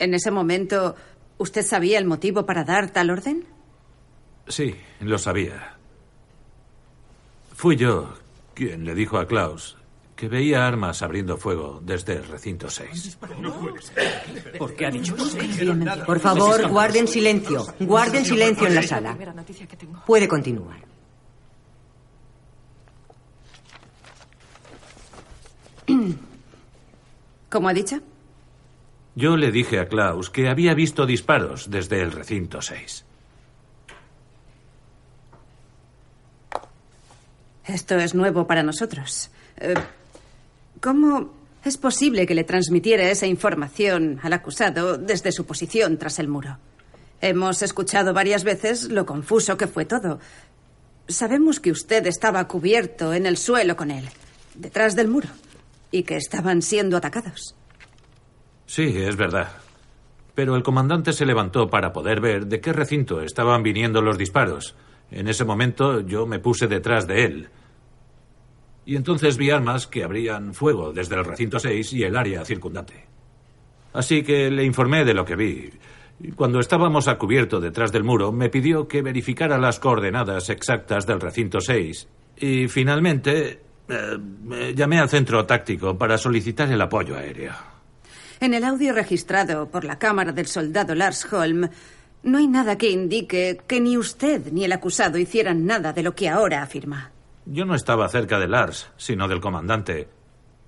En 0.00 0.14
ese 0.14 0.30
momento, 0.30 0.96
¿usted 1.38 1.62
sabía 1.62 1.98
el 1.98 2.04
motivo 2.04 2.44
para 2.44 2.64
dar 2.64 2.90
tal 2.90 3.10
orden? 3.10 3.46
Sí, 4.48 4.76
lo 5.00 5.18
sabía. 5.18 5.76
Fui 7.54 7.76
yo 7.76 8.14
quien 8.54 8.84
le 8.84 8.94
dijo 8.94 9.18
a 9.18 9.26
Klaus 9.26 9.76
que 10.16 10.28
veía 10.28 10.66
armas 10.66 11.00
abriendo 11.00 11.38
fuego 11.38 11.80
desde 11.82 12.12
el 12.12 12.26
recinto 12.26 12.68
6. 12.68 13.18
¿Por 14.58 14.74
qué 14.74 14.84
ha 14.86 14.90
dicho 14.90 15.16
eso? 15.16 15.38
Por 16.04 16.20
favor, 16.20 16.68
guarden 16.68 17.08
silencio. 17.08 17.64
Guarden 17.80 18.26
silencio 18.26 18.66
en 18.66 18.74
la 18.74 18.82
sala. 18.82 19.16
Puede 20.06 20.28
continuar. 20.28 20.80
¿Cómo 27.50 27.68
ha 27.68 27.72
dicho? 27.72 27.98
Yo 29.14 29.36
le 29.36 29.50
dije 29.50 29.80
a 29.80 29.88
Klaus 29.88 30.28
que 30.28 30.48
había 30.48 30.74
visto 30.74 31.06
disparos 31.06 31.70
desde 31.70 32.00
el 32.02 32.12
recinto 32.12 32.60
6. 32.62 33.06
Esto 37.74 37.96
es 37.98 38.14
nuevo 38.16 38.48
para 38.48 38.64
nosotros. 38.64 39.30
Eh, 39.58 39.74
¿Cómo 40.80 41.32
es 41.64 41.76
posible 41.76 42.26
que 42.26 42.34
le 42.34 42.42
transmitiera 42.42 43.08
esa 43.08 43.26
información 43.26 44.18
al 44.22 44.32
acusado 44.32 44.98
desde 44.98 45.30
su 45.30 45.46
posición 45.46 45.96
tras 45.96 46.18
el 46.18 46.26
muro? 46.26 46.58
Hemos 47.20 47.62
escuchado 47.62 48.12
varias 48.12 48.42
veces 48.42 48.88
lo 48.88 49.06
confuso 49.06 49.56
que 49.56 49.68
fue 49.68 49.84
todo. 49.84 50.18
Sabemos 51.06 51.60
que 51.60 51.70
usted 51.70 52.06
estaba 52.06 52.48
cubierto 52.48 53.12
en 53.14 53.24
el 53.26 53.36
suelo 53.36 53.76
con 53.76 53.92
él, 53.92 54.08
detrás 54.56 54.96
del 54.96 55.06
muro, 55.06 55.28
y 55.92 56.02
que 56.02 56.16
estaban 56.16 56.62
siendo 56.62 56.96
atacados. 56.96 57.54
Sí, 58.66 58.94
es 58.96 59.16
verdad. 59.16 59.48
Pero 60.34 60.56
el 60.56 60.64
comandante 60.64 61.12
se 61.12 61.26
levantó 61.26 61.70
para 61.70 61.92
poder 61.92 62.20
ver 62.20 62.46
de 62.46 62.60
qué 62.60 62.72
recinto 62.72 63.20
estaban 63.20 63.62
viniendo 63.62 64.02
los 64.02 64.18
disparos. 64.18 64.74
En 65.12 65.28
ese 65.28 65.44
momento 65.44 66.00
yo 66.00 66.26
me 66.26 66.40
puse 66.40 66.66
detrás 66.66 67.06
de 67.06 67.24
él. 67.24 67.48
Y 68.90 68.96
entonces 68.96 69.36
vi 69.36 69.52
armas 69.52 69.86
que 69.86 70.02
abrían 70.02 70.52
fuego 70.52 70.92
desde 70.92 71.14
el 71.14 71.24
recinto 71.24 71.60
6 71.60 71.92
y 71.92 72.02
el 72.02 72.16
área 72.16 72.44
circundante. 72.44 73.06
Así 73.92 74.24
que 74.24 74.50
le 74.50 74.64
informé 74.64 75.04
de 75.04 75.14
lo 75.14 75.24
que 75.24 75.36
vi. 75.36 75.70
Cuando 76.34 76.58
estábamos 76.58 77.06
a 77.06 77.16
cubierto 77.16 77.60
detrás 77.60 77.92
del 77.92 78.02
muro, 78.02 78.32
me 78.32 78.48
pidió 78.48 78.88
que 78.88 79.00
verificara 79.00 79.58
las 79.58 79.78
coordenadas 79.78 80.50
exactas 80.50 81.06
del 81.06 81.20
recinto 81.20 81.60
6. 81.60 82.08
Y 82.38 82.66
finalmente 82.66 83.60
eh, 83.88 84.18
me 84.42 84.74
llamé 84.74 84.98
al 84.98 85.08
centro 85.08 85.46
táctico 85.46 85.96
para 85.96 86.18
solicitar 86.18 86.68
el 86.72 86.80
apoyo 86.80 87.16
aéreo. 87.16 87.52
En 88.40 88.54
el 88.54 88.64
audio 88.64 88.92
registrado 88.92 89.68
por 89.68 89.84
la 89.84 90.00
cámara 90.00 90.32
del 90.32 90.46
soldado 90.46 90.96
Lars 90.96 91.32
Holm, 91.32 91.68
no 92.24 92.38
hay 92.38 92.48
nada 92.48 92.76
que 92.76 92.90
indique 92.90 93.60
que 93.68 93.80
ni 93.80 93.96
usted 93.96 94.50
ni 94.50 94.64
el 94.64 94.72
acusado 94.72 95.16
hicieran 95.16 95.64
nada 95.64 95.92
de 95.92 96.02
lo 96.02 96.16
que 96.16 96.28
ahora 96.28 96.64
afirma. 96.64 97.12
Yo 97.46 97.64
no 97.64 97.74
estaba 97.74 98.08
cerca 98.08 98.38
de 98.38 98.48
Lars, 98.48 98.90
sino 98.96 99.28
del 99.28 99.40
comandante. 99.40 100.08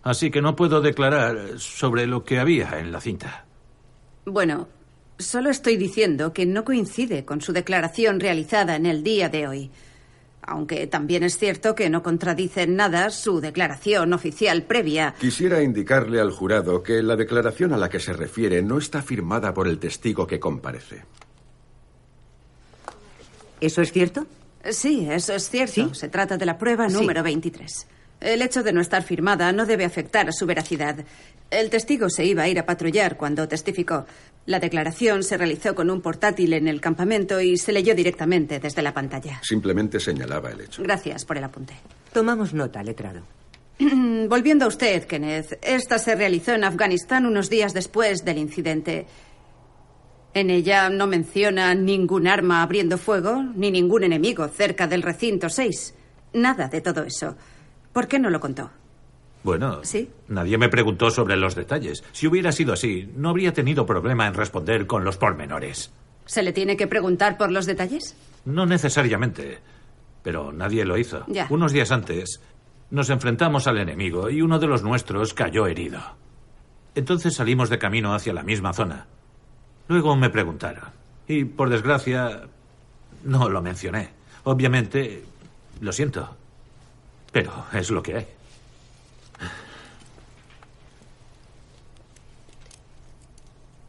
Así 0.03 0.31
que 0.31 0.43
no 0.43 0.57
puedo 0.57 0.81
declarar 0.81 1.59
sobre 1.59 2.07
lo 2.07 2.25
que 2.25 2.39
había 2.39 2.81
en 2.81 2.91
la 2.91 3.01
cinta. 3.01 3.45
Bueno, 4.25 4.69
solo 5.19 5.51
estoy 5.51 5.77
diciendo 5.77 6.33
que 6.33 6.47
no 6.47 6.65
coincide 6.65 7.25
con 7.25 7.41
su 7.41 7.53
declaración 7.53 8.19
realizada 8.19 8.77
en 8.77 8.87
el 8.87 9.03
día 9.03 9.29
de 9.29 9.47
hoy. 9.47 9.71
Aunque 10.45 10.89
también 10.89 11.23
es 11.23 11.39
cierto 11.39 11.77
que 11.77 11.89
no 11.89 12.03
contradice 12.03 12.63
en 12.63 12.75
nada 12.75 13.11
su 13.11 13.41
declaración 13.41 14.13
oficial 14.13 14.65
previa. 14.65 15.15
Quisiera 15.21 15.63
indicarle 15.63 16.21
al 16.21 16.33
jurado 16.33 16.83
que 16.83 17.01
la 17.01 17.15
declaración 17.15 17.73
a 17.73 17.77
la 17.77 17.89
que 17.89 18.01
se 18.01 18.13
refiere 18.13 18.61
no 18.61 18.79
está 18.79 19.03
firmada 19.03 19.55
por 19.55 19.69
el 19.69 19.79
testigo 19.79 20.27
que 20.27 20.41
comparece. 20.41 21.05
¿Eso 23.61 23.83
es 23.83 23.93
cierto? 23.93 24.27
Sí, 24.71 25.09
eso 25.11 25.35
es 25.35 25.49
cierto. 25.49 25.95
Se 25.95 26.09
trata 26.09 26.37
de 26.37 26.47
la 26.47 26.59
prueba 26.59 26.89
número 26.89 27.23
23. 27.23 27.87
El 28.21 28.43
hecho 28.43 28.63
de 28.63 28.73
no 28.73 28.81
estar 28.81 29.03
firmada 29.03 29.53
no 29.53 29.67
debe 29.67 29.85
afectar 29.85 30.29
a 30.29 30.33
su 30.33 30.47
veracidad. 30.47 31.05
El 31.51 31.71
testigo 31.71 32.09
se 32.09 32.25
iba 32.25 32.45
a 32.45 32.49
ir 32.49 32.59
a 32.59 32.65
patrullar 32.65 33.17
cuando 33.17 33.49
testificó. 33.49 34.07
La 34.47 34.59
declaración 34.59 35.23
se 35.23 35.37
realizó 35.37 35.75
con 35.75 35.91
un 35.91 36.01
portátil 36.01 36.53
en 36.53 36.69
el 36.69 36.81
campamento 36.81 37.41
y 37.41 37.57
se 37.59 37.73
leyó 37.73 37.95
directamente 37.95 38.59
desde 38.59 38.83
la 38.83 38.95
pantalla. 38.95 39.41
Simplemente 39.43 40.01
señalaba 40.01 40.51
el 40.51 40.63
hecho. 40.63 40.83
Gracias 40.83 41.25
por 41.25 41.37
el 41.37 41.45
apunte. 41.45 41.75
Tomamos 42.13 42.55
nota, 42.55 42.83
letrado. 42.83 43.23
Volviendo 44.29 44.65
a 44.65 44.69
usted, 44.69 45.05
Kenneth, 45.05 45.59
esta 45.63 45.99
se 45.99 46.15
realizó 46.15 46.53
en 46.53 46.65
Afganistán 46.65 47.27
unos 47.27 47.51
días 47.51 47.75
después 47.75 48.25
del 48.25 48.39
incidente. 48.39 49.07
En 50.35 50.49
ella 50.51 50.89
no 50.89 51.07
menciona 51.07 51.75
ningún 51.75 52.27
arma 52.27 52.63
abriendo 52.63 52.97
fuego 52.97 53.43
ni 53.55 53.71
ningún 53.71 54.05
enemigo 54.05 54.49
cerca 54.49 54.87
del 54.87 55.03
recinto 55.03 55.49
6. 55.51 55.95
Nada 56.35 56.69
de 56.69 56.81
todo 56.81 57.03
eso. 57.03 57.37
¿Por 57.93 58.09
qué 58.09 58.19
no 58.19 58.31
lo 58.31 58.41
contó? 58.41 58.71
Bueno, 59.45 59.81
¿Sí? 59.85 60.09
nadie 60.29 60.57
me 60.57 60.69
preguntó 60.69 61.11
sobre 61.11 61.37
los 61.37 61.55
detalles. 61.55 62.03
Si 62.13 62.27
hubiera 62.27 62.53
sido 62.53 62.73
así, 62.73 63.11
no 63.17 63.29
habría 63.29 63.53
tenido 63.53 63.85
problema 63.85 64.27
en 64.27 64.35
responder 64.35 64.87
con 64.87 65.05
los 65.05 65.17
pormenores. 65.19 65.91
¿Se 66.25 66.43
le 66.43 66.53
tiene 66.53 66.77
que 66.77 66.87
preguntar 66.87 67.37
por 67.37 67.51
los 67.51 67.67
detalles? 67.67 68.17
No 68.45 68.65
necesariamente, 68.65 69.59
pero 70.23 70.53
nadie 70.53 70.85
lo 70.85 70.97
hizo. 70.97 71.25
Ya. 71.27 71.47
Unos 71.51 71.73
días 71.73 71.91
antes, 71.91 72.41
nos 72.91 73.11
enfrentamos 73.11 73.67
al 73.67 73.79
enemigo 73.79 74.31
y 74.31 74.41
uno 74.43 74.59
de 74.59 74.69
los 74.69 74.83
nuestros 74.83 75.35
cayó 75.35 75.67
herido. 75.67 76.01
Entonces 76.95 77.35
salimos 77.35 77.69
de 77.69 77.79
camino 77.79 78.15
hacia 78.15 78.33
la 78.33 78.43
misma 78.45 78.73
zona. 78.73 79.07
Luego 79.89 80.17
me 80.17 80.31
preguntaron. 80.31 80.85
Y 81.27 81.45
por 81.45 81.69
desgracia, 81.69 82.43
no 83.25 83.49
lo 83.49 83.63
mencioné. 83.63 84.11
Obviamente, 84.45 85.25
lo 85.81 85.93
siento. 85.93 86.37
Pero 87.31 87.67
es 87.73 87.91
lo 87.91 88.03
que 88.03 88.17
hay. 88.17 88.27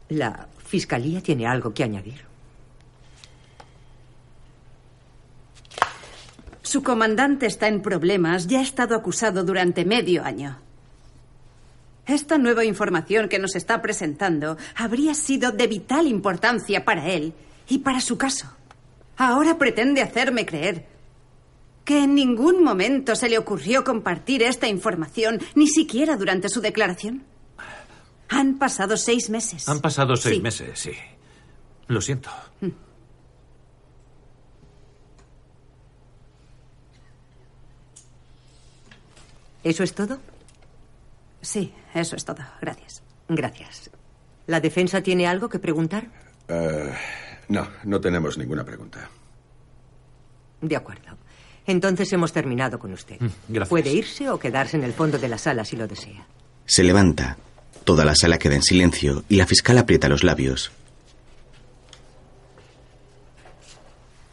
La 0.08 0.46
fiscalía 0.64 1.20
tiene 1.22 1.46
algo 1.46 1.74
que 1.74 1.84
añadir. 1.84 2.24
Su 6.62 6.82
comandante 6.82 7.46
está 7.46 7.68
en 7.68 7.82
problemas 7.82 8.50
y 8.50 8.56
ha 8.56 8.60
estado 8.62 8.96
acusado 8.96 9.44
durante 9.44 9.84
medio 9.84 10.24
año. 10.24 10.63
Esta 12.06 12.36
nueva 12.38 12.64
información 12.64 13.28
que 13.28 13.38
nos 13.38 13.56
está 13.56 13.80
presentando 13.80 14.56
habría 14.76 15.14
sido 15.14 15.52
de 15.52 15.66
vital 15.66 16.06
importancia 16.06 16.84
para 16.84 17.08
él 17.08 17.32
y 17.68 17.78
para 17.78 18.00
su 18.00 18.18
caso. 18.18 18.46
Ahora 19.16 19.56
pretende 19.58 20.02
hacerme 20.02 20.44
creer 20.44 20.86
que 21.84 22.04
en 22.04 22.14
ningún 22.14 22.62
momento 22.62 23.14
se 23.14 23.28
le 23.28 23.38
ocurrió 23.38 23.84
compartir 23.84 24.42
esta 24.42 24.66
información, 24.68 25.40
ni 25.54 25.66
siquiera 25.66 26.16
durante 26.16 26.48
su 26.48 26.60
declaración. 26.60 27.22
Han 28.28 28.58
pasado 28.58 28.96
seis 28.96 29.28
meses. 29.30 29.68
Han 29.68 29.80
pasado 29.80 30.16
seis 30.16 30.36
Sí. 30.36 30.42
meses, 30.42 30.78
sí. 30.78 30.92
Lo 31.88 32.00
siento. 32.00 32.30
¿Eso 39.62 39.82
es 39.82 39.94
todo? 39.94 40.18
Sí, 41.44 41.72
eso 41.94 42.16
es 42.16 42.24
todo. 42.24 42.42
Gracias. 42.60 43.02
Gracias. 43.28 43.90
¿La 44.46 44.60
defensa 44.60 45.02
tiene 45.02 45.26
algo 45.26 45.48
que 45.48 45.58
preguntar? 45.58 46.06
Eh, 46.48 46.92
no, 47.48 47.68
no 47.84 48.00
tenemos 48.00 48.36
ninguna 48.38 48.64
pregunta. 48.64 49.08
De 50.60 50.76
acuerdo. 50.76 51.16
Entonces 51.66 52.12
hemos 52.12 52.32
terminado 52.32 52.78
con 52.78 52.92
usted. 52.92 53.16
gracias. 53.48 53.68
Puede 53.68 53.90
irse 53.92 54.28
o 54.30 54.38
quedarse 54.38 54.76
en 54.76 54.84
el 54.84 54.92
fondo 54.92 55.18
de 55.18 55.28
la 55.28 55.38
sala 55.38 55.64
si 55.64 55.76
lo 55.76 55.86
desea. 55.86 56.26
Se 56.66 56.82
levanta. 56.82 57.36
Toda 57.84 58.04
la 58.06 58.14
sala 58.14 58.38
queda 58.38 58.54
en 58.54 58.62
silencio 58.62 59.24
y 59.28 59.36
la 59.36 59.46
fiscal 59.46 59.76
aprieta 59.76 60.08
los 60.08 60.24
labios. 60.24 60.72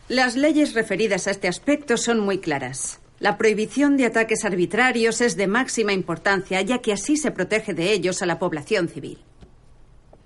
Las 0.07 0.35
leyes 0.35 0.73
referidas 0.73 1.27
a 1.27 1.31
este 1.31 1.47
aspecto 1.49 1.97
son 1.97 2.19
muy 2.19 2.39
claras. 2.39 3.00
La 3.21 3.37
prohibición 3.37 3.97
de 3.97 4.07
ataques 4.07 4.45
arbitrarios 4.45 5.21
es 5.21 5.37
de 5.37 5.45
máxima 5.45 5.93
importancia, 5.93 6.59
ya 6.63 6.79
que 6.79 6.91
así 6.91 7.17
se 7.17 7.29
protege 7.29 7.75
de 7.75 7.93
ellos 7.93 8.23
a 8.23 8.25
la 8.25 8.39
población 8.39 8.89
civil. 8.89 9.19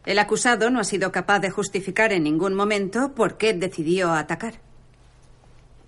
El 0.06 0.18
acusado 0.18 0.70
no 0.70 0.80
ha 0.80 0.86
sido 0.86 1.12
capaz 1.12 1.40
de 1.40 1.50
justificar 1.50 2.14
en 2.14 2.24
ningún 2.24 2.54
momento 2.54 3.14
por 3.14 3.36
qué 3.36 3.54
decidió 3.54 4.14
atacar. 4.14 4.62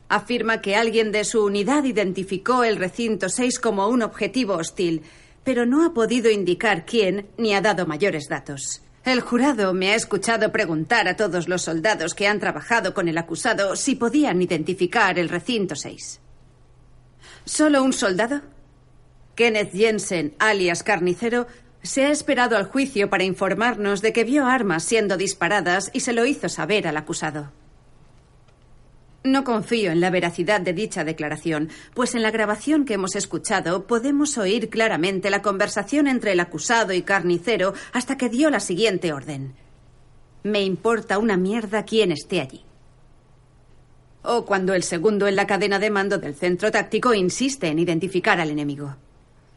Afirma 0.10 0.60
que 0.60 0.76
alguien 0.76 1.14
de 1.14 1.24
su 1.24 1.46
unidad 1.46 1.86
identificó 1.86 2.66
el 2.66 2.76
recinto 2.76 3.30
6 3.30 3.58
como 3.60 3.88
un 3.88 4.02
objetivo 4.02 4.56
hostil, 4.56 5.04
pero 5.46 5.66
no 5.66 5.86
ha 5.86 5.94
podido 5.94 6.30
indicar 6.30 6.86
quién 6.86 7.28
ni 7.38 7.54
ha 7.56 7.62
dado 7.62 7.86
mayores 7.86 8.28
datos. 8.28 8.82
El 9.06 9.22
jurado 9.22 9.74
me 9.74 9.92
ha 9.92 9.96
escuchado 9.96 10.52
preguntar 10.52 11.08
a 11.08 11.16
todos 11.16 11.48
los 11.48 11.62
soldados 11.62 12.14
que 12.14 12.28
han 12.28 12.42
trabajado 12.42 12.94
con 12.94 13.08
el 13.08 13.18
acusado 13.18 13.78
si 13.78 13.96
podían 13.96 14.42
identificar 14.42 15.18
el 15.18 15.30
recinto 15.30 15.74
6. 15.74 16.27
¿Solo 17.48 17.82
un 17.82 17.94
soldado? 17.94 18.42
Kenneth 19.36 19.72
Jensen, 19.72 20.36
alias 20.38 20.84
Carnicero, 20.84 21.48
se 21.82 22.04
ha 22.04 22.12
esperado 22.12 22.58
al 22.58 22.66
juicio 22.66 23.10
para 23.10 23.24
informarnos 23.24 24.02
de 24.02 24.12
que 24.12 24.26
vio 24.26 24.46
armas 24.46 24.84
siendo 24.84 25.16
disparadas 25.16 25.90
y 25.94 26.02
se 26.02 26.12
lo 26.12 26.26
hizo 26.26 26.50
saber 26.50 26.90
al 26.90 26.98
acusado. 26.98 27.54
No 29.24 29.46
confío 29.46 29.92
en 29.92 30.02
la 30.02 30.10
veracidad 30.10 30.60
de 30.60 30.74
dicha 30.74 31.06
declaración, 31.06 31.70
pues 31.94 32.16
en 32.16 32.22
la 32.22 32.32
grabación 32.32 32.84
que 32.84 32.96
hemos 32.96 33.16
escuchado 33.16 33.88
podemos 33.88 34.38
oír 34.38 34.70
claramente 34.70 35.30
la 35.30 35.42
conversación 35.42 36.08
entre 36.08 36.34
el 36.34 36.42
acusado 36.42 36.92
y 36.92 37.04
carnicero 37.04 37.74
hasta 37.94 38.18
que 38.18 38.28
dio 38.28 38.50
la 38.50 38.60
siguiente 38.60 39.14
orden. 39.14 39.56
Me 40.44 40.64
importa 40.64 41.18
una 41.18 41.38
mierda 41.38 41.86
quién 41.86 42.12
esté 42.12 42.42
allí. 42.42 42.67
O 44.30 44.46
cuando 44.46 44.74
el 44.74 44.84
segundo 44.84 45.26
en 45.26 45.38
la 45.38 45.48
cadena 45.48 45.80
de 45.80 45.90
mando 45.90 46.18
del 46.18 46.36
centro 46.36 46.70
táctico 46.70 47.14
insiste 47.14 47.68
en 47.68 47.80
identificar 47.80 48.42
al 48.42 48.50
enemigo. 48.50 48.98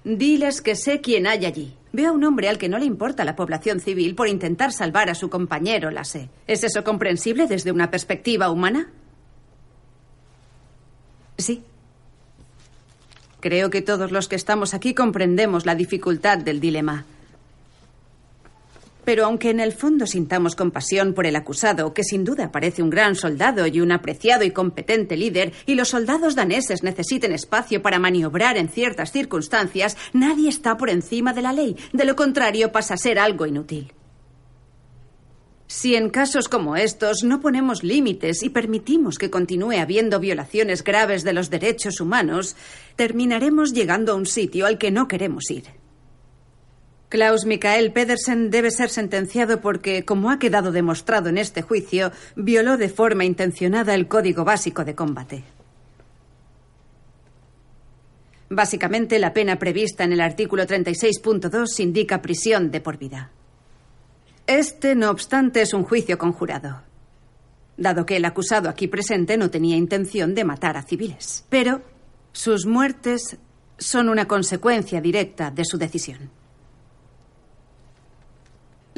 Diles 0.04 0.62
que 0.62 0.76
sé 0.76 1.00
quién 1.00 1.26
hay 1.26 1.44
allí. 1.44 1.74
Veo 1.92 2.10
a 2.10 2.12
un 2.12 2.22
hombre 2.22 2.48
al 2.48 2.56
que 2.56 2.68
no 2.68 2.78
le 2.78 2.84
importa 2.84 3.24
la 3.24 3.34
población 3.34 3.80
civil 3.80 4.14
por 4.14 4.28
intentar 4.28 4.72
salvar 4.72 5.10
a 5.10 5.16
su 5.16 5.28
compañero, 5.28 5.90
la 5.90 6.04
sé. 6.04 6.28
¿Es 6.46 6.62
eso 6.62 6.84
comprensible 6.84 7.48
desde 7.48 7.72
una 7.72 7.90
perspectiva 7.90 8.48
humana? 8.48 8.92
Sí. 11.36 11.64
Creo 13.40 13.70
que 13.70 13.82
todos 13.82 14.12
los 14.12 14.28
que 14.28 14.36
estamos 14.36 14.72
aquí 14.72 14.94
comprendemos 14.94 15.66
la 15.66 15.74
dificultad 15.74 16.38
del 16.38 16.60
dilema. 16.60 17.06
Pero 19.04 19.24
aunque 19.24 19.50
en 19.50 19.60
el 19.60 19.72
fondo 19.72 20.06
sintamos 20.06 20.54
compasión 20.54 21.14
por 21.14 21.26
el 21.26 21.36
acusado, 21.36 21.92
que 21.94 22.04
sin 22.04 22.24
duda 22.24 22.52
parece 22.52 22.82
un 22.82 22.90
gran 22.90 23.14
soldado 23.14 23.66
y 23.66 23.80
un 23.80 23.92
apreciado 23.92 24.44
y 24.44 24.50
competente 24.50 25.16
líder, 25.16 25.52
y 25.66 25.74
los 25.74 25.88
soldados 25.88 26.34
daneses 26.34 26.82
necesiten 26.82 27.32
espacio 27.32 27.82
para 27.82 27.98
maniobrar 27.98 28.56
en 28.56 28.68
ciertas 28.68 29.12
circunstancias, 29.12 29.96
nadie 30.12 30.48
está 30.48 30.76
por 30.76 30.90
encima 30.90 31.32
de 31.32 31.42
la 31.42 31.52
ley. 31.52 31.76
De 31.92 32.04
lo 32.04 32.16
contrario, 32.16 32.72
pasa 32.72 32.94
a 32.94 32.98
ser 32.98 33.18
algo 33.18 33.46
inútil. 33.46 33.92
Si 35.70 35.94
en 35.94 36.10
casos 36.10 36.48
como 36.48 36.74
estos 36.74 37.22
no 37.22 37.40
ponemos 37.40 37.84
límites 37.84 38.42
y 38.42 38.50
permitimos 38.50 39.18
que 39.18 39.30
continúe 39.30 39.78
habiendo 39.78 40.18
violaciones 40.18 40.82
graves 40.82 41.22
de 41.22 41.32
los 41.32 41.48
derechos 41.48 42.00
humanos, 42.00 42.56
terminaremos 42.96 43.72
llegando 43.72 44.10
a 44.10 44.16
un 44.16 44.26
sitio 44.26 44.66
al 44.66 44.78
que 44.78 44.90
no 44.90 45.06
queremos 45.06 45.48
ir. 45.48 45.79
Klaus 47.10 47.44
Mikael 47.44 47.92
Pedersen 47.92 48.50
debe 48.50 48.70
ser 48.70 48.88
sentenciado 48.88 49.60
porque, 49.60 50.04
como 50.04 50.30
ha 50.30 50.38
quedado 50.38 50.70
demostrado 50.70 51.28
en 51.28 51.38
este 51.38 51.60
juicio, 51.60 52.12
violó 52.36 52.76
de 52.76 52.88
forma 52.88 53.24
intencionada 53.24 53.96
el 53.96 54.06
Código 54.06 54.44
Básico 54.44 54.84
de 54.84 54.94
Combate. 54.94 55.42
Básicamente, 58.48 59.18
la 59.18 59.32
pena 59.32 59.58
prevista 59.58 60.04
en 60.04 60.12
el 60.12 60.20
artículo 60.20 60.64
36.2 60.64 61.80
indica 61.80 62.22
prisión 62.22 62.70
de 62.70 62.80
por 62.80 62.96
vida. 62.96 63.32
Este, 64.46 64.94
no 64.94 65.10
obstante, 65.10 65.62
es 65.62 65.74
un 65.74 65.82
juicio 65.82 66.16
conjurado, 66.16 66.82
dado 67.76 68.06
que 68.06 68.18
el 68.18 68.24
acusado 68.24 68.68
aquí 68.68 68.86
presente 68.86 69.36
no 69.36 69.50
tenía 69.50 69.76
intención 69.76 70.32
de 70.32 70.44
matar 70.44 70.76
a 70.76 70.82
civiles. 70.82 71.44
Pero 71.48 71.82
sus 72.30 72.66
muertes 72.66 73.36
son 73.78 74.08
una 74.08 74.28
consecuencia 74.28 75.00
directa 75.00 75.50
de 75.50 75.64
su 75.64 75.76
decisión. 75.76 76.39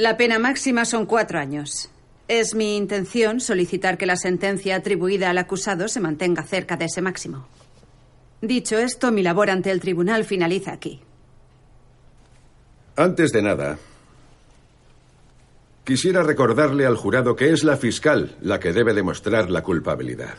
La 0.02 0.16
pena 0.16 0.40
máxima 0.40 0.84
son 0.84 1.06
cuatro 1.06 1.38
años. 1.38 1.88
Es 2.26 2.56
mi 2.56 2.76
intención 2.76 3.38
solicitar 3.38 3.96
que 3.96 4.04
la 4.04 4.16
sentencia 4.16 4.74
atribuida 4.74 5.30
al 5.30 5.38
acusado 5.38 5.86
se 5.86 6.00
mantenga 6.00 6.42
cerca 6.42 6.76
de 6.76 6.86
ese 6.86 7.00
máximo. 7.00 7.46
Dicho 8.40 8.78
esto, 8.78 9.12
mi 9.12 9.22
labor 9.22 9.48
ante 9.48 9.70
el 9.70 9.80
tribunal 9.80 10.24
finaliza 10.24 10.72
aquí. 10.72 11.00
Antes 12.96 13.30
de 13.30 13.42
nada, 13.42 13.78
Quisiera 15.84 16.24
recordarle 16.24 16.84
al 16.84 16.96
jurado 16.96 17.36
que 17.36 17.52
es 17.52 17.62
la 17.62 17.76
fiscal 17.76 18.36
la 18.40 18.58
que 18.58 18.72
debe 18.72 18.94
demostrar 18.94 19.50
la 19.50 19.62
culpabilidad. 19.62 20.34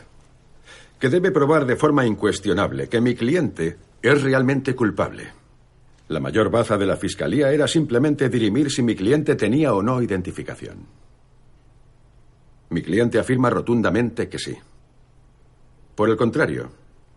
Que 0.98 1.08
debe 1.08 1.30
probar 1.30 1.64
de 1.64 1.76
forma 1.76 2.04
incuestionable 2.04 2.90
que 2.90 3.00
mi 3.00 3.14
cliente 3.14 3.78
es 4.02 4.20
realmente 4.20 4.74
culpable. 4.74 5.32
La 6.08 6.20
mayor 6.20 6.50
baza 6.50 6.76
de 6.76 6.86
la 6.86 6.96
fiscalía 6.96 7.50
era 7.50 7.66
simplemente 7.66 8.28
dirimir 8.28 8.70
si 8.70 8.82
mi 8.82 8.94
cliente 8.94 9.36
tenía 9.36 9.72
o 9.72 9.82
no 9.82 10.02
identificación. 10.02 10.86
Mi 12.70 12.82
cliente 12.82 13.18
afirma 13.18 13.48
rotundamente 13.48 14.28
que 14.28 14.38
sí. 14.38 14.54
Por 15.94 16.10
el 16.10 16.16
contrario, 16.16 16.70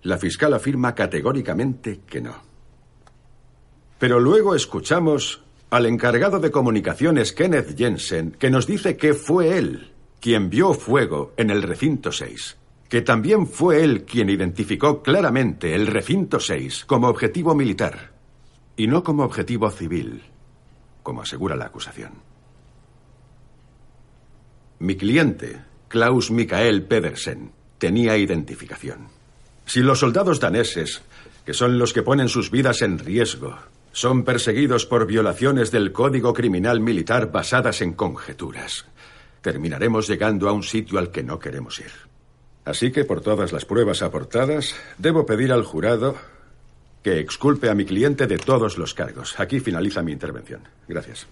la 0.03 0.17
fiscal 0.17 0.53
afirma 0.53 0.95
categóricamente 0.95 2.01
que 2.07 2.21
no. 2.21 2.35
Pero 3.99 4.19
luego 4.19 4.55
escuchamos 4.55 5.43
al 5.69 5.85
encargado 5.85 6.39
de 6.39 6.51
comunicaciones 6.51 7.33
Kenneth 7.33 7.77
Jensen, 7.77 8.31
que 8.31 8.49
nos 8.49 8.67
dice 8.67 8.95
que 8.95 9.13
fue 9.13 9.57
él 9.57 9.91
quien 10.21 10.49
vio 10.49 10.73
fuego 10.73 11.33
en 11.35 11.49
el 11.49 11.61
recinto 11.61 12.11
6, 12.11 12.55
que 12.87 13.01
también 13.01 13.47
fue 13.47 13.83
él 13.83 14.05
quien 14.05 14.29
identificó 14.29 15.01
claramente 15.01 15.75
el 15.75 15.87
recinto 15.87 16.39
6 16.39 16.85
como 16.85 17.09
objetivo 17.09 17.53
militar 17.53 18.16
y 18.77 18.87
no 18.87 19.03
como 19.03 19.23
objetivo 19.23 19.69
civil, 19.71 20.21
como 21.03 21.23
asegura 21.23 21.55
la 21.55 21.65
acusación. 21.65 22.11
Mi 24.79 24.95
cliente, 24.95 25.59
Klaus 25.87 26.29
Mikael 26.29 26.83
Pedersen, 26.83 27.51
tenía 27.79 28.15
identificación. 28.17 29.07
Si 29.65 29.81
los 29.81 29.99
soldados 29.99 30.39
daneses, 30.39 31.01
que 31.43 31.53
son 31.53 31.79
los 31.79 31.91
que 31.91 32.03
ponen 32.03 32.29
sus 32.29 32.51
vidas 32.51 32.83
en 32.83 32.99
riesgo, 32.99 33.57
son 33.91 34.23
perseguidos 34.23 34.85
por 34.85 35.07
violaciones 35.07 35.71
del 35.71 35.91
Código 35.91 36.33
Criminal 36.33 36.79
Militar 36.79 37.31
basadas 37.31 37.81
en 37.81 37.93
conjeturas. 37.93 38.85
Terminaremos 39.41 40.07
llegando 40.07 40.47
a 40.47 40.51
un 40.51 40.61
sitio 40.61 40.99
al 40.99 41.09
que 41.09 41.23
no 41.23 41.39
queremos 41.39 41.79
ir. 41.79 41.91
Así 42.63 42.91
que, 42.91 43.05
por 43.05 43.21
todas 43.21 43.53
las 43.53 43.65
pruebas 43.65 44.03
aportadas, 44.03 44.75
debo 44.97 45.25
pedir 45.25 45.51
al 45.51 45.63
jurado 45.63 46.15
que 47.07 47.21
exculpe 47.21 47.69
a 47.69 47.73
mi 47.73 47.85
cliente 47.85 48.27
de 48.27 48.37
todos 48.37 48.77
los 48.77 48.93
cargos. 48.93 49.39
Aquí 49.39 49.61
finaliza 49.61 50.03
mi 50.03 50.11
intervención. 50.11 50.59
Gracias. 50.89 51.25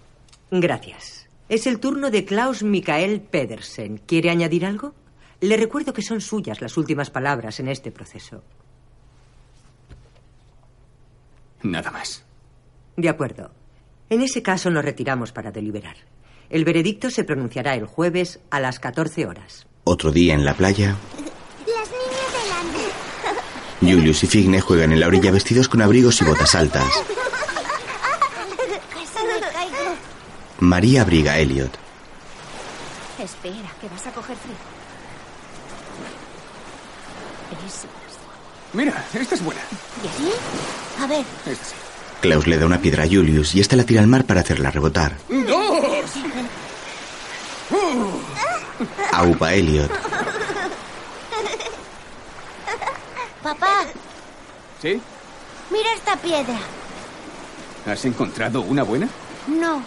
Gracias. 0.50 1.28
Es 1.50 1.66
el 1.66 1.80
turno 1.80 2.10
de 2.10 2.24
Klaus 2.24 2.62
Mikael 2.62 3.20
Pedersen. 3.20 3.98
¿Quiere 4.06 4.30
añadir 4.30 4.64
algo? 4.64 4.94
Le 5.42 5.54
recuerdo 5.58 5.92
que 5.92 6.00
son 6.00 6.22
suyas 6.22 6.62
las 6.62 6.78
últimas 6.78 7.10
palabras 7.10 7.60
en 7.60 7.68
este 7.68 7.90
proceso. 7.90 8.42
Nada 11.62 11.90
más. 11.90 12.24
De 12.96 13.10
acuerdo. 13.10 13.50
En 14.08 14.22
ese 14.22 14.42
caso 14.42 14.70
nos 14.70 14.82
retiramos 14.82 15.30
para 15.30 15.52
deliberar. 15.52 15.96
El 16.48 16.64
veredicto 16.64 17.10
se 17.10 17.24
pronunciará 17.24 17.74
el 17.74 17.84
jueves 17.84 18.40
a 18.48 18.60
las 18.60 18.80
14 18.80 19.26
horas. 19.26 19.66
Otro 19.84 20.10
día 20.10 20.32
en 20.32 20.46
la 20.46 20.54
playa. 20.54 20.96
Julius 23.86 24.24
y 24.24 24.26
Figne 24.26 24.60
juegan 24.60 24.92
en 24.92 25.00
la 25.00 25.06
orilla 25.06 25.30
vestidos 25.30 25.68
con 25.68 25.80
abrigos 25.82 26.20
y 26.20 26.24
botas 26.24 26.54
altas. 26.54 26.84
María 30.60 31.02
abriga 31.02 31.32
a 31.32 31.38
Elliot. 31.38 31.70
Espera, 33.18 33.70
que 33.80 33.88
vas 33.88 34.06
a 34.06 34.10
coger 34.10 34.36
frío. 34.36 34.54
Eso 37.66 37.88
Mira, 38.72 39.04
esta 39.14 39.34
es 39.34 39.44
buena. 39.44 39.60
¿Y 40.02 40.08
así? 40.08 40.32
A 41.02 41.06
ver. 41.06 41.24
Esta 41.46 41.64
sí. 41.64 41.74
Klaus 42.20 42.46
le 42.46 42.58
da 42.58 42.66
una 42.66 42.80
piedra 42.80 43.04
a 43.04 43.06
Julius 43.06 43.54
y 43.54 43.60
éste 43.60 43.76
la 43.76 43.84
tira 43.84 44.00
al 44.00 44.06
mar 44.06 44.24
para 44.24 44.40
hacerla 44.40 44.70
rebotar. 44.70 45.16
¡Dos! 45.28 46.10
Aupa 49.12 49.52
Elliot. 49.54 49.90
Papá, 53.42 53.75
¿Sí? 54.82 55.00
mira 55.70 55.92
esta 55.94 56.16
piedra. 56.16 56.58
¿Has 57.86 58.04
encontrado 58.04 58.60
una 58.62 58.82
buena? 58.82 59.08
No. 59.46 59.82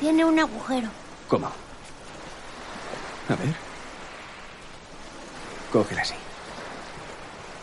Tiene 0.00 0.24
un 0.24 0.38
agujero. 0.38 0.88
¿Cómo? 1.28 1.46
A 1.46 3.34
ver. 3.34 3.54
Cógela 5.72 6.02
así. 6.02 6.14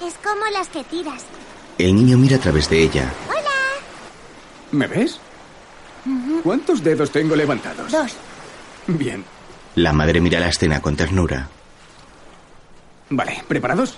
Es 0.06 0.14
como 0.24 0.46
las 0.52 0.68
que 0.70 0.84
tiras. 0.84 1.24
El 1.78 1.96
niño 1.96 2.18
mira 2.18 2.38
a 2.38 2.40
través 2.40 2.70
de 2.70 2.84
ella. 2.84 3.12
¡Hola! 3.30 3.82
¿Me 4.72 4.88
ves? 4.88 5.20
¿Cuántos 6.44 6.84
dedos 6.84 7.10
tengo 7.12 7.36
levantados? 7.36 7.92
Dos. 7.92 8.12
Bien. 8.88 9.26
La 9.76 9.92
madre 9.92 10.22
mira 10.22 10.40
la 10.40 10.50
escena 10.50 10.82
con 10.82 10.96
ternura. 10.96 11.48
Vale, 13.10 13.44
¿preparados? 13.48 13.98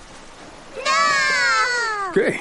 ¿Qué? 2.14 2.40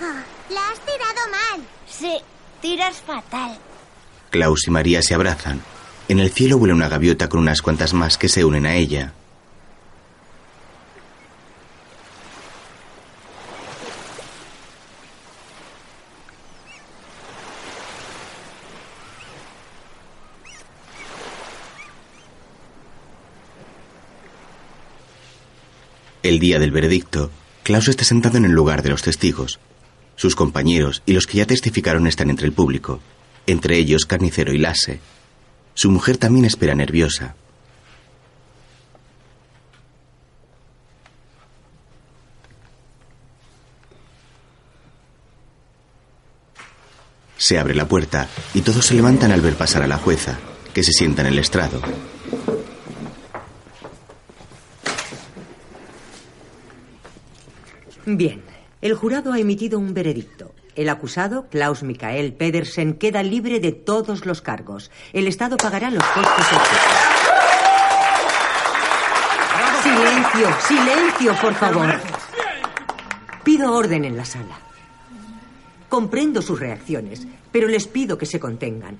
Ah, 0.00 0.22
la 0.50 0.68
has 0.68 0.80
tirado 0.80 1.20
mal. 1.30 1.66
Sí, 1.86 2.18
tiras 2.60 3.00
fatal. 3.00 3.58
Klaus 4.30 4.66
y 4.66 4.70
María 4.70 5.02
se 5.02 5.14
abrazan. 5.14 5.62
En 6.08 6.18
el 6.18 6.30
cielo 6.30 6.58
vuela 6.58 6.74
una 6.74 6.88
gaviota 6.88 7.28
con 7.28 7.40
unas 7.40 7.62
cuantas 7.62 7.94
más 7.94 8.18
que 8.18 8.28
se 8.28 8.44
unen 8.44 8.66
a 8.66 8.74
ella. 8.74 9.12
El 26.22 26.38
día 26.38 26.58
del 26.58 26.70
veredicto, 26.70 27.30
Klaus 27.62 27.88
está 27.88 28.04
sentado 28.04 28.38
en 28.38 28.44
el 28.44 28.52
lugar 28.52 28.82
de 28.82 28.90
los 28.90 29.02
testigos. 29.02 29.58
Sus 30.16 30.34
compañeros 30.34 31.02
y 31.06 31.12
los 31.12 31.26
que 31.26 31.38
ya 31.38 31.46
testificaron 31.46 32.06
están 32.06 32.30
entre 32.30 32.46
el 32.46 32.52
público, 32.52 33.00
entre 33.46 33.76
ellos 33.76 34.04
Carnicero 34.06 34.52
y 34.52 34.58
Lasse. 34.58 35.00
Su 35.74 35.90
mujer 35.90 36.18
también 36.18 36.44
espera 36.44 36.74
nerviosa. 36.74 37.34
Se 47.36 47.58
abre 47.58 47.74
la 47.74 47.88
puerta 47.88 48.28
y 48.52 48.60
todos 48.60 48.84
se 48.84 48.94
levantan 48.94 49.32
al 49.32 49.40
ver 49.40 49.56
pasar 49.56 49.82
a 49.82 49.86
la 49.86 49.96
jueza, 49.96 50.38
que 50.74 50.82
se 50.82 50.92
sienta 50.92 51.22
en 51.22 51.28
el 51.28 51.38
estrado. 51.38 51.80
Bien, 58.06 58.42
el 58.80 58.94
jurado 58.94 59.32
ha 59.32 59.38
emitido 59.38 59.78
un 59.78 59.92
veredicto. 59.94 60.52
El 60.74 60.88
acusado, 60.88 61.46
Klaus 61.50 61.82
Mikael 61.82 62.32
Pedersen, 62.32 62.94
queda 62.94 63.22
libre 63.22 63.60
de 63.60 63.72
todos 63.72 64.24
los 64.24 64.40
cargos. 64.40 64.90
El 65.12 65.26
Estado 65.26 65.56
pagará 65.56 65.90
los 65.90 66.04
costos. 66.04 66.46
Silencio, 69.82 70.48
silencio, 70.66 71.34
por 71.40 71.54
favor. 71.54 72.00
Pido 73.44 73.72
orden 73.72 74.04
en 74.04 74.16
la 74.16 74.24
sala. 74.24 74.58
Comprendo 75.88 76.40
sus 76.40 76.60
reacciones, 76.60 77.26
pero 77.50 77.66
les 77.66 77.86
pido 77.86 78.16
que 78.16 78.26
se 78.26 78.38
contengan. 78.40 78.98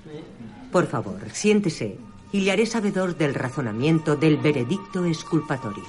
Por 0.71 0.87
favor, 0.87 1.19
siéntese 1.31 1.97
y 2.31 2.41
le 2.41 2.51
haré 2.51 2.65
sabedor 2.65 3.15
del 3.17 3.33
razonamiento 3.33 4.15
del 4.15 4.37
veredicto 4.37 5.05
exculpatorio. 5.05 5.83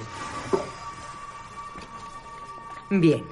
Bien, 2.99 3.25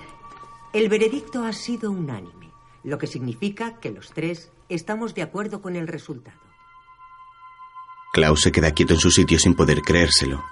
el 0.73 0.89
veredicto 0.89 1.45
ha 1.45 1.53
sido 1.53 1.91
unánime, 1.91 2.51
lo 2.83 2.97
que 2.97 3.05
significa 3.05 3.79
que 3.79 3.91
los 3.91 4.11
tres 4.11 4.51
estamos 4.69 5.13
de 5.13 5.21
acuerdo 5.21 5.61
con 5.61 5.75
el 5.75 5.87
resultado. 5.87 6.39
Klaus 8.11 8.41
se 8.41 8.51
queda 8.51 8.71
quieto 8.71 8.95
en 8.95 8.99
su 8.99 9.11
sitio 9.11 9.37
sin 9.37 9.53
poder 9.53 9.81
creérselo. 9.81 10.43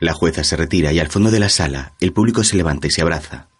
La 0.00 0.14
jueza 0.14 0.42
se 0.42 0.56
retira 0.56 0.92
y 0.92 0.98
al 0.98 1.08
fondo 1.08 1.30
de 1.30 1.38
la 1.38 1.48
sala 1.48 1.94
el 2.00 2.12
público 2.12 2.42
se 2.42 2.56
levanta 2.56 2.88
y 2.88 2.90
se 2.90 3.02
abraza. 3.02 3.50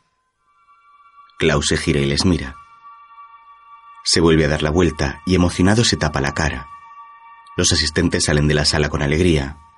Klaus 1.38 1.66
se 1.68 1.76
gira 1.76 2.00
y 2.00 2.06
les 2.06 2.24
mira. 2.24 2.56
Se 4.02 4.20
vuelve 4.20 4.46
a 4.46 4.48
dar 4.48 4.64
la 4.64 4.70
vuelta 4.70 5.22
y 5.24 5.36
emocionado 5.36 5.84
se 5.84 5.96
tapa 5.96 6.20
la 6.20 6.34
cara. 6.34 6.68
Los 7.56 7.70
asistentes 7.70 8.24
salen 8.24 8.48
de 8.48 8.54
la 8.54 8.64
sala 8.64 8.88
con 8.88 9.02
alegría. 9.02 9.69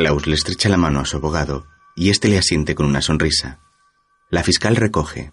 Klaus 0.00 0.26
le 0.26 0.34
estrecha 0.34 0.70
la 0.70 0.78
mano 0.78 1.00
a 1.00 1.04
su 1.04 1.18
abogado 1.18 1.66
y 1.94 2.08
éste 2.08 2.28
le 2.28 2.38
asiente 2.38 2.74
con 2.74 2.86
una 2.86 3.02
sonrisa. 3.02 3.60
La 4.30 4.42
fiscal 4.42 4.74
recoge. 4.76 5.30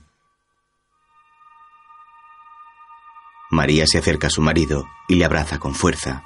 María 3.49 3.85
se 3.87 3.97
acerca 3.97 4.27
a 4.27 4.29
su 4.29 4.41
marido 4.41 4.85
y 5.07 5.15
le 5.15 5.23
abraza 5.23 5.57
con 5.57 5.73
fuerza. 5.73 6.21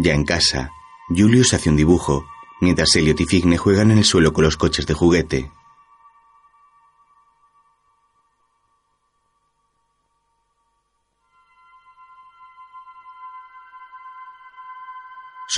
Ya 0.00 0.12
en 0.12 0.26
casa, 0.26 0.70
Julius 1.08 1.54
hace 1.54 1.70
un 1.70 1.76
dibujo, 1.76 2.26
mientras 2.60 2.94
Elliot 2.94 3.18
y 3.22 3.24
Figne 3.24 3.56
juegan 3.56 3.90
en 3.90 3.96
el 3.96 4.04
suelo 4.04 4.34
con 4.34 4.44
los 4.44 4.58
coches 4.58 4.86
de 4.86 4.92
juguete. 4.92 5.50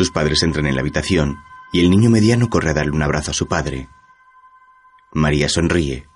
Sus 0.00 0.10
padres 0.10 0.42
entran 0.42 0.64
en 0.64 0.74
la 0.74 0.80
habitación 0.80 1.36
y 1.74 1.80
el 1.80 1.90
niño 1.90 2.08
mediano 2.08 2.48
corre 2.48 2.70
a 2.70 2.72
darle 2.72 2.92
un 2.92 3.02
abrazo 3.02 3.32
a 3.32 3.34
su 3.34 3.46
padre. 3.48 3.86
María 5.12 5.46
sonríe. 5.46 6.06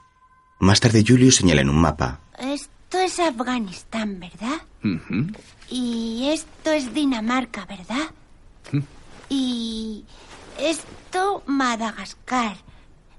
Más 0.58 0.80
tarde 0.80 1.04
Julius 1.06 1.36
señala 1.36 1.60
en 1.60 1.68
un 1.68 1.82
mapa. 1.82 2.20
Esto 2.38 2.98
es 2.98 3.20
Afganistán, 3.20 4.18
¿verdad? 4.18 4.62
Y 5.68 6.30
esto 6.32 6.72
es 6.72 6.94
Dinamarca, 6.94 7.66
¿verdad? 7.66 8.08
Y 9.28 10.06
esto 10.58 11.42
Madagascar, 11.44 12.56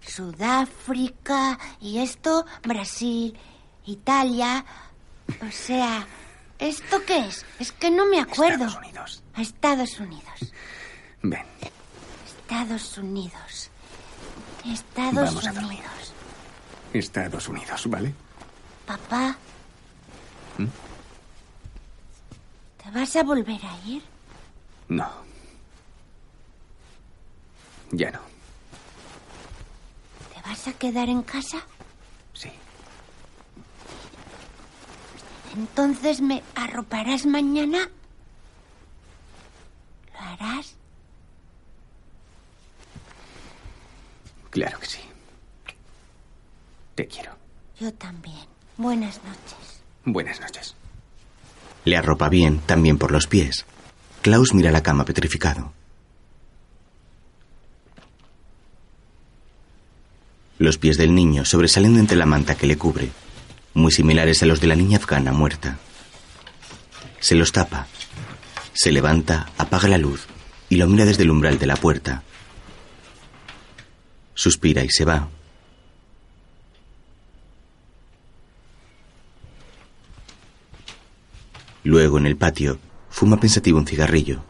Sudáfrica 0.02 1.60
y 1.80 2.00
esto 2.00 2.44
Brasil, 2.64 3.38
Italia. 3.86 4.66
O 5.48 5.52
sea, 5.52 6.08
¿esto 6.60 7.02
qué 7.06 7.28
es? 7.28 7.46
Es 7.60 7.72
que 7.72 7.90
no 7.92 8.06
me 8.06 8.20
acuerdo. 8.20 8.66
Estados 8.66 8.78
Unidos. 8.78 9.24
A 9.34 9.42
Estados 9.42 10.00
Unidos. 10.00 10.54
Ven, 11.22 11.44
Estados 12.26 12.98
Unidos. 12.98 13.70
Estados 14.66 15.14
Vamos 15.16 15.48
a 15.48 15.52
dormir. 15.52 15.80
Unidos. 15.80 16.14
Estados 16.94 17.48
Unidos, 17.50 17.90
¿vale? 17.90 18.14
Papá. 18.86 19.36
¿Mm? 20.58 20.66
¿Te 22.84 22.92
vas 22.92 23.16
a 23.16 23.24
volver 23.24 23.60
a 23.66 23.88
ir? 23.88 24.04
No. 24.88 25.10
Ya 27.92 28.12
no. 28.12 28.20
¿Te 30.34 30.42
vas 30.50 30.68
a 30.68 30.74
quedar 30.74 31.10
en 31.10 31.22
casa? 31.24 31.58
Entonces 35.56 36.22
me 36.22 36.44
arroparás 36.56 37.26
mañana. 37.26 37.90
¿Lo 40.14 40.20
harás? 40.20 40.76
Claro 44.50 44.80
que 44.80 44.86
sí. 44.86 45.00
Te 46.96 47.08
quiero. 47.08 47.36
Yo 47.80 47.94
también. 47.94 48.48
Buenas 48.78 49.22
noches. 49.24 49.82
Buenas 50.06 50.40
noches. 50.42 50.76
Le 51.86 51.98
arropa 51.98 52.30
bien, 52.30 52.60
también 52.60 52.98
por 52.98 53.12
los 53.12 53.28
pies. 53.28 53.66
Klaus 54.22 54.54
mira 54.54 54.72
la 54.72 54.84
cama 54.84 55.06
petrificado. 55.06 55.72
Los 60.58 60.78
pies 60.78 60.98
del 60.98 61.14
niño 61.14 61.46
sobresalen 61.46 61.96
de 61.96 62.00
entre 62.00 62.18
la 62.18 62.26
manta 62.26 62.56
que 62.56 62.66
le 62.66 62.78
cubre, 62.78 63.12
muy 63.76 63.92
similares 63.92 64.42
a 64.42 64.48
los 64.48 64.62
de 64.62 64.68
la 64.68 64.76
niña 64.76 64.98
afgana 64.98 65.32
muerta. 65.32 65.78
Se 67.20 67.36
los 67.36 67.52
tapa. 67.52 67.88
Se 68.74 68.92
levanta, 68.92 69.50
apaga 69.58 69.88
la 69.88 69.98
luz 69.98 70.26
y 70.70 70.78
lo 70.78 70.88
mira 70.88 71.06
desde 71.06 71.24
el 71.24 71.30
umbral 71.30 71.60
de 71.60 71.68
la 71.68 71.76
puerta. 71.76 72.24
Suspira 74.34 74.84
y 74.84 74.90
se 74.90 75.06
va. 75.06 75.30
Luego, 81.84 82.18
en 82.18 82.26
el 82.26 82.36
patio, 82.36 82.80
fuma 83.10 83.40
pensativo 83.40 83.78
un 83.78 83.86
cigarrillo. 83.86 84.44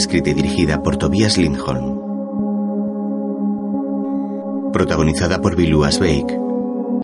Escrita 0.00 0.30
y 0.30 0.34
dirigida 0.34 0.82
por 0.82 0.96
Tobias 0.96 1.36
Lindholm. 1.36 2.00
Protagonizada 4.72 5.42
por 5.42 5.56
Bill 5.56 5.84
Asbeik, 5.84 6.39